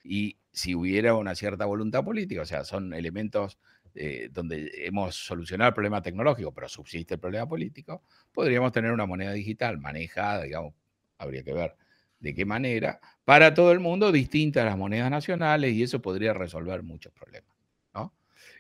Y 0.04 0.38
si 0.52 0.74
hubiera 0.74 1.14
una 1.14 1.36
cierta 1.36 1.66
voluntad 1.66 2.04
política, 2.04 2.42
o 2.42 2.46
sea, 2.46 2.64
son 2.64 2.92
elementos 2.92 3.60
eh, 3.94 4.30
donde 4.32 4.72
hemos 4.78 5.16
solucionado 5.16 5.70
el 5.70 5.76
problema 5.76 6.02
tecnológico, 6.02 6.52
pero 6.52 6.68
subsiste 6.68 7.14
el 7.14 7.20
problema 7.20 7.48
político, 7.48 8.02
podríamos 8.34 8.72
tener 8.72 8.92
una 8.92 9.06
moneda 9.06 9.32
digital 9.32 9.78
manejada, 9.78 10.42
digamos, 10.42 10.74
habría 11.20 11.44
que 11.44 11.54
ver 11.54 11.76
de 12.20 12.34
qué 12.34 12.46
manera, 12.46 13.00
para 13.26 13.54
todo 13.54 13.72
el 13.74 13.80
mundo, 13.80 14.12
distinta 14.12 14.64
a 14.64 14.66
las 14.66 14.78
monedas 14.78 15.12
nacionales, 15.12 15.72
y 15.74 15.84
eso 15.84 16.02
podría 16.02 16.34
resolver 16.34 16.82
muchos 16.82 17.14
problemas. 17.14 17.56
¿no? 17.94 18.12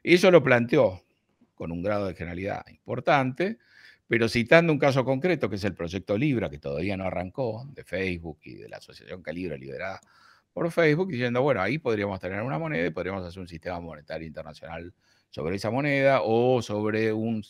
Eso 0.03 0.29
lo 0.29 0.43
planteó 0.43 1.01
con 1.55 1.71
un 1.71 1.81
grado 1.81 2.05
de 2.05 2.13
generalidad 2.13 2.67
importante, 2.67 3.57
pero 4.13 4.29
citando 4.29 4.71
un 4.71 4.77
caso 4.77 5.03
concreto, 5.03 5.49
que 5.49 5.55
es 5.55 5.63
el 5.63 5.73
proyecto 5.73 6.15
Libra, 6.19 6.47
que 6.47 6.59
todavía 6.59 6.95
no 6.95 7.05
arrancó, 7.05 7.65
de 7.73 7.83
Facebook 7.83 8.37
y 8.43 8.53
de 8.53 8.69
la 8.69 8.77
asociación 8.77 9.23
Calibra 9.23 9.57
liderada 9.57 10.01
por 10.53 10.69
Facebook, 10.71 11.07
diciendo, 11.07 11.41
bueno, 11.41 11.63
ahí 11.63 11.79
podríamos 11.79 12.19
tener 12.19 12.43
una 12.43 12.59
moneda 12.59 12.85
y 12.85 12.91
podríamos 12.91 13.25
hacer 13.25 13.39
un 13.39 13.47
sistema 13.47 13.79
monetario 13.79 14.27
internacional 14.27 14.93
sobre 15.31 15.55
esa 15.55 15.71
moneda 15.71 16.19
o 16.21 16.61
sobre 16.61 17.11
un, 17.11 17.43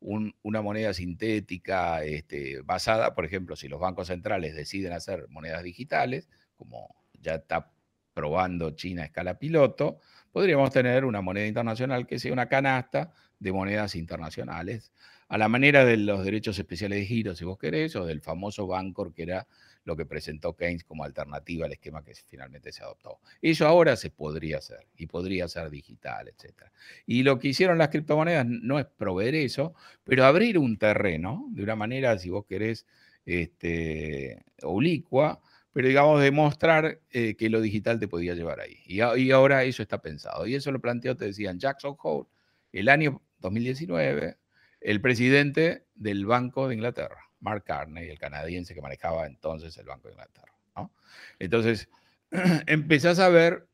una 0.00 0.62
moneda 0.62 0.94
sintética 0.94 2.02
este, 2.02 2.62
basada, 2.62 3.14
por 3.14 3.26
ejemplo, 3.26 3.54
si 3.54 3.68
los 3.68 3.78
bancos 3.78 4.06
centrales 4.06 4.56
deciden 4.56 4.94
hacer 4.94 5.28
monedas 5.28 5.62
digitales, 5.62 6.30
como 6.56 6.96
ya 7.20 7.34
está 7.34 7.70
probando 8.14 8.70
China 8.70 9.02
a 9.02 9.04
escala 9.04 9.38
piloto, 9.38 9.98
podríamos 10.32 10.70
tener 10.70 11.04
una 11.04 11.20
moneda 11.20 11.46
internacional 11.46 12.06
que 12.06 12.18
sea 12.18 12.32
una 12.32 12.48
canasta 12.48 13.12
de 13.38 13.52
monedas 13.52 13.94
internacionales, 13.96 14.92
a 15.28 15.38
la 15.38 15.48
manera 15.48 15.84
de 15.84 15.98
los 15.98 16.24
derechos 16.24 16.58
especiales 16.58 17.00
de 17.00 17.06
giro, 17.06 17.34
si 17.34 17.44
vos 17.44 17.58
querés, 17.58 17.94
o 17.96 18.04
del 18.06 18.22
famoso 18.22 18.66
Bancor, 18.66 19.12
que 19.12 19.24
era 19.24 19.46
lo 19.84 19.96
que 19.96 20.06
presentó 20.06 20.54
Keynes 20.54 20.84
como 20.84 21.04
alternativa 21.04 21.66
al 21.66 21.72
esquema 21.72 22.04
que 22.04 22.14
finalmente 22.14 22.72
se 22.72 22.82
adoptó. 22.82 23.20
Eso 23.40 23.66
ahora 23.66 23.96
se 23.96 24.10
podría 24.10 24.58
hacer 24.58 24.86
y 24.96 25.06
podría 25.06 25.48
ser 25.48 25.70
digital, 25.70 26.28
etc. 26.28 26.64
Y 27.06 27.22
lo 27.22 27.38
que 27.38 27.48
hicieron 27.48 27.78
las 27.78 27.88
criptomonedas 27.88 28.46
no 28.46 28.78
es 28.78 28.86
proveer 28.86 29.34
eso, 29.34 29.74
pero 30.04 30.24
abrir 30.24 30.58
un 30.58 30.76
terreno 30.76 31.46
de 31.50 31.62
una 31.62 31.76
manera, 31.76 32.18
si 32.18 32.30
vos 32.30 32.44
querés, 32.46 32.86
este, 33.24 34.42
oblicua, 34.62 35.40
pero 35.72 35.88
digamos 35.88 36.22
demostrar 36.22 37.00
eh, 37.10 37.34
que 37.36 37.50
lo 37.50 37.60
digital 37.60 37.98
te 38.00 38.08
podía 38.08 38.34
llevar 38.34 38.60
ahí. 38.60 38.78
Y, 38.86 39.00
y, 39.20 39.30
ahora 39.30 39.64
eso 39.64 39.82
está 39.82 40.00
pensado. 40.00 40.46
Y 40.46 40.54
eso 40.54 40.72
lo 40.72 40.80
planteó, 40.80 41.16
te 41.16 41.26
decían, 41.26 41.58
Jackson 41.58 41.96
Hole, 42.02 42.28
el 42.72 42.88
año 42.88 43.22
2019, 43.38 44.36
el 44.80 45.00
presidente 45.00 45.86
del 45.94 46.26
Banco 46.26 46.68
de 46.68 46.74
Inglaterra. 46.74 47.28
Mark 47.40 47.64
Carney, 47.64 48.08
el 48.08 48.18
canadiense 48.18 48.74
que 48.74 48.80
manejaba 48.80 49.26
entonces 49.26 49.76
el 49.78 49.86
Banco 49.86 50.08
de 50.08 50.14
Inglaterra. 50.14 50.52
Entonces, 51.38 51.88
empezás 52.66 53.18
a 53.18 53.28
ver 53.28 53.68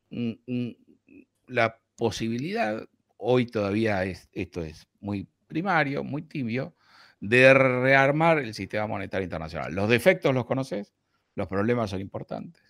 la 1.47 1.79
posibilidad, 1.95 2.87
hoy 3.17 3.45
todavía 3.45 4.03
es, 4.03 4.29
esto 4.33 4.63
es 4.63 4.87
muy 4.99 5.27
primario, 5.47 6.03
muy 6.03 6.23
tibio, 6.23 6.75
de 7.19 7.53
rearmar 7.53 8.39
el 8.39 8.53
sistema 8.53 8.87
monetario 8.87 9.23
internacional. 9.23 9.73
Los 9.73 9.89
defectos 9.89 10.33
los 10.33 10.45
conoces, 10.45 10.93
los 11.35 11.47
problemas 11.47 11.89
son 11.89 12.01
importantes. 12.01 12.61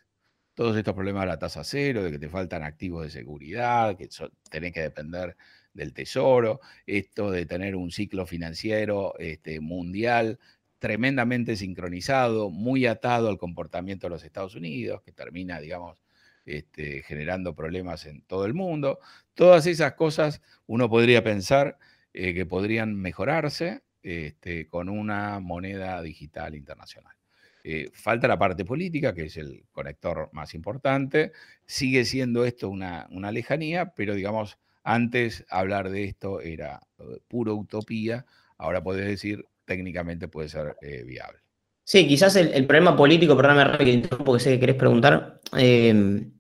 Todos 0.53 0.77
estos 0.77 0.93
problemas 0.93 1.23
de 1.23 1.27
la 1.27 1.39
tasa 1.39 1.63
cero, 1.63 2.03
de 2.03 2.11
que 2.11 2.19
te 2.19 2.29
faltan 2.29 2.63
activos 2.63 3.03
de 3.03 3.09
seguridad, 3.09 3.97
que 3.97 4.07
tenés 4.49 4.71
que 4.71 4.81
depender 4.81 5.36
del 5.76 5.93
tesoro, 5.93 6.61
esto 6.88 7.30
de 7.30 7.45
tener 7.45 7.76
un 7.76 7.91
ciclo 7.91 8.26
financiero 8.26 9.13
este, 9.19 9.59
mundial 9.59 10.39
tremendamente 10.80 11.55
sincronizado, 11.55 12.49
muy 12.49 12.86
atado 12.86 13.30
al 13.30 13.38
comportamiento 13.38 14.07
de 14.07 14.11
los 14.11 14.23
Estados 14.23 14.55
Unidos, 14.55 15.01
que 15.03 15.11
termina, 15.11 15.59
digamos, 15.59 16.03
este, 16.45 17.01
generando 17.03 17.55
problemas 17.55 18.05
en 18.05 18.21
todo 18.21 18.45
el 18.45 18.53
mundo. 18.53 18.99
Todas 19.34 19.67
esas 19.67 19.93
cosas 19.93 20.41
uno 20.67 20.89
podría 20.89 21.23
pensar 21.23 21.78
eh, 22.13 22.34
que 22.34 22.45
podrían 22.45 22.95
mejorarse 22.95 23.82
este, 24.03 24.67
con 24.67 24.89
una 24.89 25.39
moneda 25.39 26.01
digital 26.01 26.55
internacional. 26.55 27.15
Eh, 27.63 27.89
falta 27.91 28.28
la 28.28 28.38
parte 28.38 28.63
política, 28.63 29.15
que 29.15 29.26
es 29.26 29.38
el 29.38 29.65
conector 29.71 30.30
más 30.34 30.53
importante. 30.53 31.32
Sigue 31.65 32.05
siendo 32.05 32.45
esto 32.45 32.69
una, 32.69 33.07
una 33.09 33.32
lejanía, 33.32 33.95
pero 33.95 34.13
digamos, 34.13 34.59
antes 34.86 35.43
hablar 35.49 35.89
de 35.89 36.05
esto 36.05 36.39
era 36.39 36.79
eh, 36.99 37.19
pura 37.27 37.51
utopía. 37.53 38.25
Ahora 38.57 38.81
podés 38.81 39.07
decir, 39.07 39.43
técnicamente 39.65 40.27
puede 40.27 40.47
ser 40.47 40.77
eh, 40.81 41.03
viable. 41.03 41.39
Sí, 41.83 42.07
quizás 42.07 42.36
el, 42.36 42.65
problema 42.65 42.95
político, 42.95 43.36
perdóname 43.36 43.77
que 43.77 43.91
interrumpo, 43.91 44.33
que 44.33 44.39
sé 44.39 44.51
que 44.51 44.59
querés 44.59 44.75
preguntar, 44.75 45.39
em, 45.53 46.31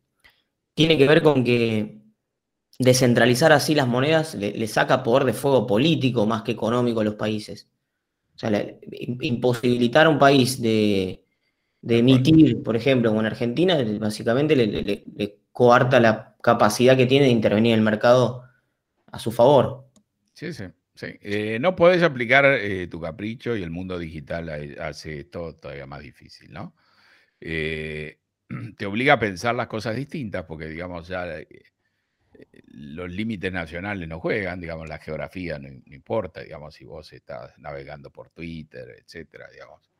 tiene 0.73 0.97
que 0.97 1.07
ver 1.07 1.21
con 1.21 1.43
que 1.43 2.01
descentralizar 2.79 3.51
así 3.53 3.75
las 3.75 3.87
monedas 3.87 4.35
le, 4.35 4.67
saca 4.67 5.03
poder 5.03 5.25
de 5.25 5.33
fuego 5.33 5.67
político 5.67 6.25
más 6.25 6.41
que 6.43 6.53
económico 6.53 7.01
a 7.01 7.03
los 7.03 7.15
países. 7.15 7.69
O 8.35 8.37
sea, 8.37 8.51
imposibilitar 9.21 10.07
a 10.07 10.09
un 10.09 10.19
país 10.19 10.61
de, 10.61 11.23
emitir, 11.87 12.63
por 12.63 12.75
ejemplo, 12.75 13.09
como 13.09 13.21
en 13.21 13.27
Argentina, 13.27 13.77
básicamente 13.99 14.55
le, 14.55 15.39
coarta 15.51 15.99
la 15.99 16.34
capacidad 16.45 16.95
que 16.95 17.07
tiene 17.07 17.25
de 17.25 17.31
intervenir 17.31 17.73
en 17.73 17.79
el 17.79 17.83
mercado 17.83 18.43
a 19.07 19.17
su 19.17 19.31
favor. 19.31 19.89
Sí, 20.33 20.53
sí. 20.53 20.65
Sí, 20.93 21.07
eh, 21.21 21.57
no 21.59 21.75
puedes 21.75 22.03
aplicar 22.03 22.45
eh, 22.45 22.87
tu 22.87 23.01
capricho 23.01 23.57
y 23.57 23.63
el 23.63 23.69
mundo 23.69 23.99
digital 23.99 24.49
hace 24.79 25.19
esto 25.21 25.55
todavía 25.55 25.85
más 25.87 26.01
difícil, 26.01 26.53
¿no? 26.53 26.73
Eh, 27.41 28.19
te 28.77 28.85
obliga 28.85 29.15
a 29.15 29.19
pensar 29.19 29.55
las 29.55 29.67
cosas 29.67 29.95
distintas 29.95 30.45
porque, 30.45 30.67
digamos, 30.67 31.09
ya 31.09 31.25
los 32.67 33.11
límites 33.11 33.51
nacionales 33.51 34.07
no 34.07 34.21
juegan, 34.21 34.61
digamos, 34.61 34.87
la 34.87 34.99
geografía 34.99 35.59
no, 35.59 35.67
importa, 35.67 36.41
digamos, 36.41 36.75
si 36.75 36.85
vos 36.85 37.11
estás 37.11 37.57
navegando 37.57 38.09
por 38.11 38.29
Twitter, 38.29 38.95
etcétera, 39.01 39.47
digamos. 39.51 39.94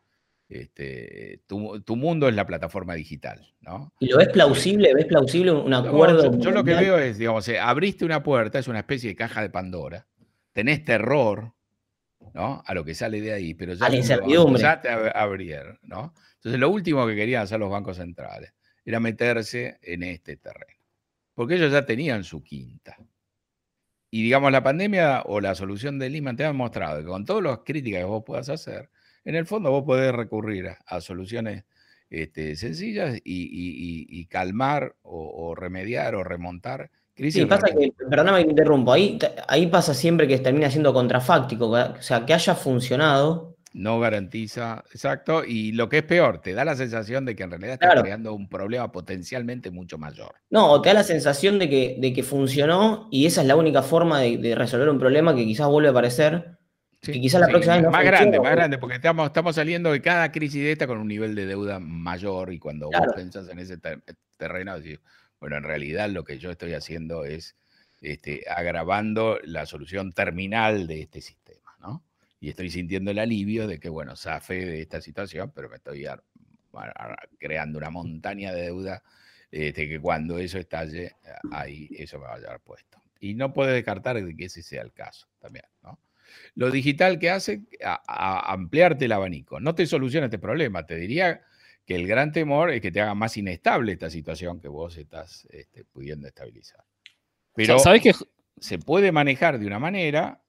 Este, 0.47 1.41
tu, 1.47 1.95
mundo 1.95 2.27
es 2.27 2.35
la 2.35 2.45
plataforma 2.45 2.93
digital, 2.93 3.51
¿no? 3.61 3.93
¿Y 3.99 4.09
lo 4.09 4.17
ves 4.17 4.29
plausible? 4.29 4.93
¿Ves 4.93 5.05
plausible 5.05 5.51
un 5.51 5.73
acuerdo? 5.73 6.37
yo, 6.37 6.51
lo 6.51 6.63
que 6.63 6.75
veo 6.75 6.99
es, 6.99 7.17
digamos, 7.17 7.49
abriste 7.49 8.05
una 8.05 8.21
puerta, 8.21 8.59
es 8.59 8.67
una 8.67 8.79
especie 8.79 9.09
de 9.09 9.15
caja 9.15 9.41
de 9.41 9.49
Pandora, 9.49 10.07
tenés 10.53 10.83
terror, 10.83 11.53
¿no? 12.33 12.61
A 12.65 12.73
lo 12.75 12.85
que 12.85 12.93
sale 12.93 13.21
de 13.21 13.33
ahí, 13.33 13.55
pero 13.55 13.73
ya, 13.73 13.89
ya 13.89 14.81
te 14.81 14.89
abrieron, 14.89 15.79
¿no? 15.81 16.13
Entonces 16.35 16.59
lo 16.59 16.69
último 16.69 17.07
que 17.07 17.15
querían 17.15 17.41
hacer 17.41 17.59
los 17.59 17.71
bancos 17.71 17.97
centrales 17.97 18.53
era 18.85 18.99
meterse 18.99 19.79
en 19.81 20.03
este 20.03 20.37
terreno, 20.37 20.79
porque 21.33 21.55
ellos 21.55 21.71
ya 21.71 21.87
tenían 21.87 22.23
su 22.23 22.43
quinta. 22.43 22.97
Y 24.11 24.21
digamos, 24.21 24.51
la 24.51 24.61
pandemia 24.61 25.23
o 25.25 25.41
la 25.41 25.55
solución 25.55 25.97
de 25.97 26.09
Lima 26.09 26.35
te 26.35 26.45
ha 26.45 26.53
mostrado 26.53 26.99
que 26.99 27.07
con 27.07 27.25
todas 27.25 27.43
las 27.43 27.59
críticas 27.65 28.01
que 28.01 28.05
vos 28.05 28.23
puedas 28.23 28.47
hacer, 28.49 28.91
en 29.25 29.35
el 29.35 29.45
fondo 29.45 29.71
vos 29.71 29.83
podés 29.83 30.13
recurrir 30.13 30.69
a, 30.85 31.01
soluciones 31.01 31.65
este, 32.09 32.55
sencillas 32.55 33.19
y, 33.23 34.25
calmar 34.27 34.95
o, 35.01 35.53
remediar 35.55 36.15
o 36.15 36.23
remontar 36.23 36.89
sí, 37.15 37.45
pasa 37.45 37.67
que, 37.67 37.93
perdóname 38.09 38.43
que 38.43 38.49
interrumpo, 38.51 38.91
ahí, 38.91 39.17
ahí 39.47 39.67
pasa 39.67 39.93
siempre 39.93 40.27
que 40.27 40.37
termina 40.39 40.69
siendo 40.69 40.93
contrafáctico, 40.93 41.69
o 41.69 42.01
sea, 42.01 42.25
que 42.25 42.33
haya 42.33 42.55
funcionado. 42.55 43.55
No 43.73 43.99
garantiza, 43.99 44.85
exacto, 44.91 45.43
y 45.45 45.73
lo 45.73 45.89
que 45.89 45.97
es 45.97 46.03
peor, 46.03 46.39
te 46.39 46.53
da 46.53 46.63
la 46.63 46.75
sensación 46.75 47.25
de 47.25 47.35
que 47.35 47.43
en 47.43 47.51
realidad 47.51 47.73
está 47.73 48.01
creando 48.01 48.33
un 48.33 48.47
problema 48.47 48.89
potencialmente 48.91 49.69
mucho 49.69 49.97
mayor. 49.97 50.35
No, 50.49 50.71
o 50.71 50.81
te 50.81 50.89
da 50.89 50.95
la 50.95 51.03
sensación 51.03 51.59
de 51.59 51.69
que, 51.69 51.97
de 51.99 52.13
que 52.13 52.23
funcionó 52.23 53.09
y 53.11 53.25
esa 53.25 53.41
es 53.41 53.47
la 53.47 53.57
única 53.57 53.81
forma 53.81 54.21
de, 54.21 54.55
resolver 54.55 54.87
un 54.87 54.99
problema 54.99 55.35
que 55.35 55.43
quizás 55.43 55.67
vuelve 55.67 55.89
a 55.89 55.91
aparecer. 55.91 56.57
Y 57.07 57.21
quizás 57.21 57.41
la 57.41 57.47
próxima 57.47 57.75
vez 57.75 57.83
no 57.83 57.91
Más 57.91 58.05
grande, 58.05 58.39
más 58.39 58.51
grande, 58.51 58.77
porque 58.77 58.95
estamos, 58.95 59.27
estamos 59.27 59.55
saliendo 59.55 59.91
de 59.91 60.01
cada 60.01 60.31
crisis 60.31 60.63
de 60.63 60.71
esta 60.71 60.87
con 60.87 60.97
un 60.97 61.07
nivel 61.07 61.35
de 61.35 61.45
deuda 61.45 61.79
mayor 61.79 62.53
y 62.53 62.59
cuando 62.59 62.87
vos 62.87 63.13
pensás 63.15 63.49
en 63.49 63.59
ese 63.59 63.77
terreno, 64.37 64.79
decís, 64.79 64.99
bueno, 65.39 65.57
en 65.57 65.63
realidad 65.63 66.09
lo 66.09 66.23
que 66.23 66.37
yo 66.37 66.51
estoy 66.51 66.73
haciendo 66.73 67.25
es 67.25 67.55
este, 68.01 68.43
agravando 68.49 69.39
la 69.43 69.65
solución 69.65 70.11
terminal 70.11 70.87
de 70.87 71.01
este 71.01 71.21
sistema, 71.21 71.75
¿no? 71.79 72.03
Y 72.39 72.49
estoy 72.49 72.69
sintiendo 72.69 73.11
el 73.11 73.19
alivio 73.19 73.67
de 73.67 73.79
que, 73.79 73.89
bueno, 73.89 74.15
safe 74.15 74.65
de 74.65 74.81
esta 74.81 75.01
situación, 75.01 75.51
pero 75.55 75.69
me 75.69 75.77
estoy 75.77 76.05
creando 77.39 77.77
una 77.77 77.89
montaña 77.89 78.53
de 78.53 78.63
deuda 78.63 79.01
este, 79.51 79.87
que 79.87 79.99
cuando 79.99 80.37
eso 80.37 80.57
estalle, 80.57 81.15
ahí 81.51 81.89
eso 81.97 82.19
me 82.19 82.25
va 82.25 82.35
a 82.35 82.39
llevar 82.39 82.59
puesto. 82.59 82.99
Y 83.19 83.33
no 83.33 83.53
puede 83.53 83.73
descartar 83.73 84.21
de 84.21 84.35
que 84.35 84.45
ese 84.45 84.61
sea 84.61 84.81
el 84.81 84.91
caso 84.91 85.27
también, 85.39 85.65
¿no? 85.81 85.97
Lo 86.55 86.71
digital 86.71 87.19
que 87.19 87.29
hace, 87.29 87.63
a 87.83 88.53
ampliarte 88.53 89.05
el 89.05 89.11
abanico, 89.11 89.59
no 89.59 89.75
te 89.75 89.85
soluciona 89.85 90.25
este 90.25 90.39
problema, 90.39 90.85
te 90.85 90.95
diría 90.95 91.41
que 91.85 91.95
el 91.95 92.07
gran 92.07 92.31
temor 92.31 92.71
es 92.71 92.81
que 92.81 92.91
te 92.91 93.01
haga 93.01 93.13
más 93.13 93.37
inestable 93.37 93.93
esta 93.93 94.09
situación 94.09 94.59
que 94.59 94.67
vos 94.67 94.97
estás 94.97 95.47
este, 95.51 95.85
pudiendo 95.85 96.27
estabilizar. 96.27 96.83
Pero 97.53 97.79
¿Sabes 97.79 98.01
que... 98.01 98.13
se 98.59 98.79
puede 98.79 99.11
manejar 99.11 99.59
de 99.59 99.67
una 99.67 99.79
manera 99.79 100.41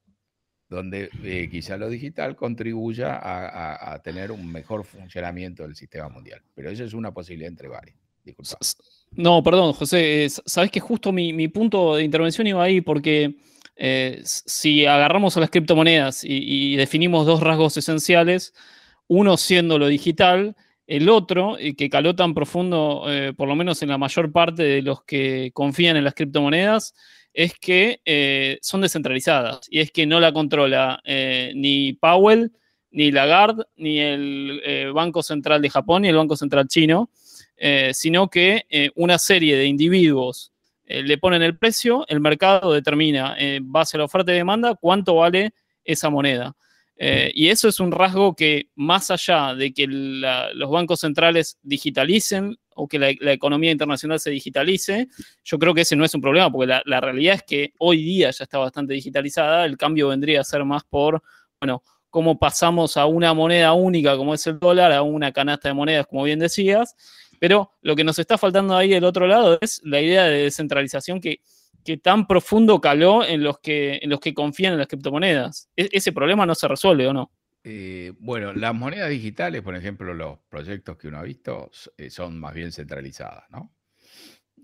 donde 0.68 1.11
eh, 1.22 1.49
quizá 1.51 1.76
lo 1.76 1.89
digital 1.89 2.34
contribuya 2.34 3.20
a, 3.22 4.01
tener 4.03 4.32
un 4.32 4.51
mejor 4.51 4.84
funcionamiento 4.84 5.62
del 5.62 5.76
sistema 5.76 6.09
mundial. 6.09 6.43
Pero 6.55 6.70
eso 6.70 6.84
es 6.84 6.93
una 6.93 7.12
posibilidad 7.12 7.49
entre 7.49 7.68
varias. 7.68 7.97
Disculpa. 8.24 8.59
No, 9.12 9.43
perdón, 9.43 9.72
José. 9.74 10.24
Eh, 10.24 10.28
Sabes 10.28 10.72
que 10.72 10.80
justo 10.80 11.12
mi, 11.12 11.49
punto 11.49 11.95
de 11.95 12.03
intervención 12.03 12.47
iba 12.49 12.64
ahí 12.64 12.80
porque 12.80 13.37
eh, 13.77 14.20
si 14.24 14.87
agarramos 14.87 15.37
a 15.37 15.41
las 15.41 15.51
criptomonedas 15.51 16.22
y, 16.24 16.77
definimos 16.77 17.27
dos 17.27 17.41
rasgos 17.41 17.77
esenciales, 17.77 18.55
uno 19.07 19.37
siendo 19.37 19.79
lo 19.79 19.87
digital 19.89 20.57
el 20.87 21.09
otro, 21.09 21.59
y 21.59 21.74
que 21.74 21.91
caló 21.91 22.14
tan 22.14 22.33
profundo, 22.33 23.05
eh, 23.09 23.33
por 23.37 23.49
lo 23.49 23.57
menos 23.57 23.83
en 23.83 23.89
la 23.89 23.99
mayor 23.99 24.33
parte 24.33 24.62
de 24.62 24.83
los 24.83 25.03
que 25.05 25.51
confían 25.53 25.97
en 25.97 26.05
las 26.05 26.14
criptomonedas, 26.14 26.95
es 27.37 27.53
que 27.59 28.01
eh, 28.07 28.59
son 28.62 28.81
descentralizadas 28.81 29.61
y 29.70 29.81
es 29.81 29.93
que 29.93 30.07
no 30.07 30.18
la 30.20 30.33
controla 30.33 31.01
eh, 31.05 31.53
ni 31.55 31.93
Powell, 31.93 32.51
ni 32.91 33.12
Lagarde, 33.12 33.64
ni 33.77 33.99
el 33.99 34.62
eh, 34.64 34.91
Banco 34.93 35.22
Central 35.22 35.61
de 35.61 35.68
Japón, 35.68 36.03
ni 36.03 36.09
el 36.09 36.16
Banco 36.16 36.35
Central 36.35 36.66
chino, 36.66 37.11
sino 37.93 38.29
que 38.29 38.66
una 38.97 39.18
serie 39.18 39.57
de 39.57 39.64
individuos 39.64 40.53
le 40.87 41.18
ponen 41.18 41.43
el 41.43 41.59
precio, 41.59 42.05
el 42.09 42.20
mercado 42.20 42.72
determina, 42.72 43.34
en 43.39 43.70
base 43.70 43.97
a 43.97 43.99
la 43.99 44.05
oferta 44.05 44.32
y 44.32 44.37
demanda, 44.37 44.74
cuánto 44.74 45.16
vale 45.16 45.53
esa 45.84 46.11
moneda. 46.11 46.55
Eh, 46.99 47.30
y 47.34 47.49
eso 47.49 47.68
es 47.68 47.78
un 47.78 47.93
rasgo 47.93 48.34
que, 48.34 48.70
más 48.74 49.11
allá 49.11 49.55
de 49.55 49.72
que 49.72 49.87
los 49.87 50.70
bancos 50.70 51.01
centrales 51.01 51.59
digitalicen 51.62 52.57
o 52.74 52.89
que 52.89 52.99
la, 52.99 53.11
economía 53.32 53.70
internacional 53.70 54.18
se 54.18 54.30
digitalice, 54.30 55.09
yo 55.45 55.59
creo 55.59 55.74
que 55.74 55.82
ese 55.82 55.97
no 55.97 56.05
es 56.05 56.14
un 56.14 56.20
problema, 56.20 56.51
porque 56.51 56.80
la, 56.84 57.01
realidad 57.01 57.37
es 57.37 57.43
que 57.43 57.72
hoy 57.78 58.03
día 58.03 58.30
ya 58.30 58.45
está 58.45 58.59
bastante 58.59 58.95
digitalizada, 58.95 59.64
el 59.64 59.76
cambio 59.76 60.09
vendría 60.09 60.41
a 60.41 60.45
ser 60.45 60.64
más 60.64 60.84
por, 60.84 61.22
bueno, 61.61 61.82
cómo 62.09 62.39
pasamos 62.39 62.97
a 62.97 63.05
una 63.07 63.34
moneda 63.34 63.72
única 63.74 64.16
como 64.16 64.32
es 64.32 64.47
el 64.47 64.59
dólar, 64.59 64.93
a 64.93 65.03
una 65.03 65.32
canasta 65.32 65.68
de 65.68 65.74
monedas, 65.74 66.07
como 66.07 66.22
bien 66.22 66.39
decías, 66.39 66.95
pero 67.41 67.72
lo 67.82 67.97
que 67.97 68.05
nos 68.05 68.18
está 68.18 68.39
faltando 68.39 68.76
ahí 68.76 68.91
del 68.91 69.05
otro 69.05 69.26
lado 69.26 69.59
es 69.61 69.80
la 69.84 70.01
idea 70.01 70.24
de 70.24 70.45
descentralización 70.45 71.20
que 71.20 71.41
tan 72.03 72.26
profundo 72.26 72.80
caló 72.80 73.24
en 73.24 73.45
los 73.45 73.61
que, 73.61 74.01
en 74.03 74.11
los 74.11 74.18
que 74.18 74.34
confían 74.34 74.72
en 74.72 74.80
las 74.80 74.89
criptomonedas. 74.89 75.70
E, 75.76 75.89
¿Ese 75.93 76.12
problema 76.12 76.45
no 76.45 76.55
se 76.55 76.66
resuelve 76.66 77.07
o 77.07 77.12
no? 77.12 77.30
Eh, 77.62 78.12
bueno, 78.20 78.53
las 78.53 78.74
monedas 78.74 79.11
digitales, 79.11 79.62
por 79.62 79.74
ejemplo, 79.74 80.14
los 80.14 80.39
proyectos 80.49 80.97
que 80.97 81.09
uno 81.09 81.18
ha 81.18 81.22
visto 81.22 81.70
eh, 81.97 82.11
son 82.11 82.39
más 82.39 82.55
bien 82.55 82.70
centralizadas, 82.70 83.51
¿no? 83.51 83.74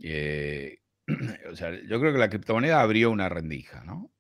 Eh, 0.03 0.79
o 1.51 1.57
sea, 1.57 1.73
yo 1.73 2.01
creo 2.01 2.13
que 2.13 2.19
la 2.19 2.31
criptomoneda 2.31 2.81
abrió 2.81 3.11
una 3.11 3.29
rendija, 3.29 3.83
¿no? 3.85 4.13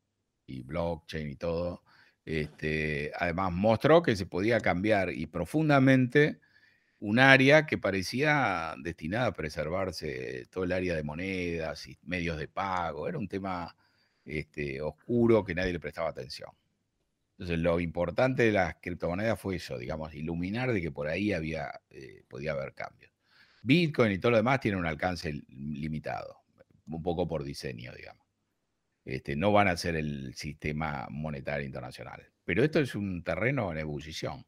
Y 0.46 0.62
blockchain 0.62 1.30
y 1.30 1.36
todo. 1.36 1.84
Este, 2.24 3.12
además 3.16 3.52
mostró 3.52 4.02
que 4.02 4.16
se 4.16 4.26
podía 4.26 4.60
cambiar 4.60 5.12
y 5.12 5.26
profundamente 5.26 6.40
un 7.02 7.18
área 7.18 7.66
que 7.66 7.78
parecía 7.78 8.76
destinada 8.78 9.26
a 9.26 9.32
preservarse, 9.32 10.46
todo 10.50 10.62
el 10.62 10.70
área 10.70 10.94
de 10.94 11.02
monedas 11.02 11.88
y 11.88 11.98
medios 12.02 12.38
de 12.38 12.46
pago, 12.46 13.08
era 13.08 13.18
un 13.18 13.26
tema 13.26 13.76
este, 14.24 14.80
oscuro 14.80 15.42
que 15.44 15.52
nadie 15.52 15.72
le 15.72 15.80
prestaba 15.80 16.10
atención. 16.10 16.50
Entonces, 17.32 17.58
lo 17.58 17.80
importante 17.80 18.44
de 18.44 18.52
las 18.52 18.76
criptomonedas 18.76 19.40
fue 19.40 19.56
eso, 19.56 19.78
digamos, 19.78 20.14
iluminar 20.14 20.72
de 20.72 20.80
que 20.80 20.92
por 20.92 21.08
ahí 21.08 21.32
había, 21.32 21.72
eh, 21.90 22.22
podía 22.28 22.52
haber 22.52 22.72
cambios. 22.72 23.10
Bitcoin 23.62 24.12
y 24.12 24.18
todo 24.18 24.30
lo 24.30 24.36
demás 24.36 24.60
tienen 24.60 24.78
un 24.78 24.86
alcance 24.86 25.32
limitado, 25.48 26.42
un 26.86 27.02
poco 27.02 27.26
por 27.26 27.42
diseño, 27.42 27.92
digamos. 27.96 28.24
Este, 29.04 29.34
no 29.34 29.50
van 29.50 29.66
a 29.66 29.76
ser 29.76 29.96
el 29.96 30.34
sistema 30.36 31.08
monetario 31.10 31.66
internacional. 31.66 32.30
Pero 32.44 32.62
esto 32.62 32.78
es 32.78 32.94
un 32.94 33.24
terreno 33.24 33.72
en 33.72 33.78
ebullición. 33.78 34.46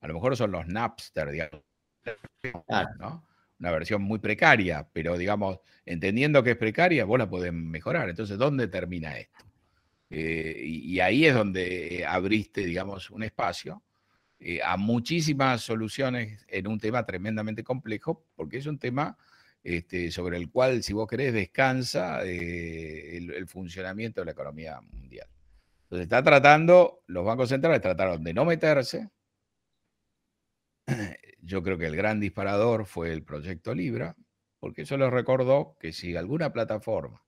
A 0.00 0.06
lo 0.06 0.14
mejor 0.14 0.36
son 0.36 0.52
los 0.52 0.68
Napster, 0.68 1.30
digamos, 1.30 1.62
una 3.58 3.70
versión 3.70 4.02
muy 4.02 4.18
precaria, 4.18 4.88
pero 4.92 5.16
digamos, 5.16 5.60
entendiendo 5.86 6.42
que 6.42 6.52
es 6.52 6.56
precaria, 6.56 7.04
vos 7.04 7.18
la 7.18 7.30
podés 7.30 7.52
mejorar. 7.52 8.08
Entonces, 8.08 8.36
¿dónde 8.36 8.68
termina 8.68 9.16
esto? 9.16 9.44
Eh, 10.10 10.62
y, 10.66 11.00
ahí 11.00 11.24
es 11.24 11.34
donde 11.34 12.04
abriste, 12.06 12.66
digamos, 12.66 13.10
un 13.10 13.22
espacio 13.22 13.82
eh, 14.40 14.60
a 14.62 14.76
muchísimas 14.76 15.62
soluciones 15.62 16.44
en 16.48 16.66
un 16.66 16.78
tema 16.78 17.06
tremendamente 17.06 17.64
complejo, 17.64 18.26
porque 18.34 18.58
es 18.58 18.66
un 18.66 18.78
tema 18.78 19.16
este, 19.62 20.10
sobre 20.10 20.36
el 20.36 20.50
cual, 20.50 20.82
si 20.82 20.92
vos 20.92 21.08
querés, 21.08 21.32
descansa 21.32 22.24
eh, 22.24 23.16
el, 23.16 23.30
el, 23.30 23.46
funcionamiento 23.46 24.20
de 24.20 24.26
la 24.26 24.32
economía 24.32 24.80
mundial. 24.80 25.28
Entonces, 25.84 26.04
está 26.04 26.22
tratando, 26.22 27.04
los 27.06 27.24
bancos 27.24 27.48
centrales 27.48 27.80
trataron 27.80 28.22
de 28.24 28.34
no 28.34 28.44
meterse, 28.44 29.08
yo 31.42 31.62
creo 31.62 31.76
que 31.76 31.86
el 31.86 31.96
gran 31.96 32.20
disparador 32.20 32.86
fue 32.86 33.12
el 33.12 33.24
proyecto 33.24 33.74
Libra, 33.74 34.16
porque 34.60 34.82
eso 34.82 34.96
les 34.96 35.10
recordó 35.10 35.76
que 35.78 35.92
si 35.92 36.16
alguna 36.16 36.52
plataforma, 36.52 37.22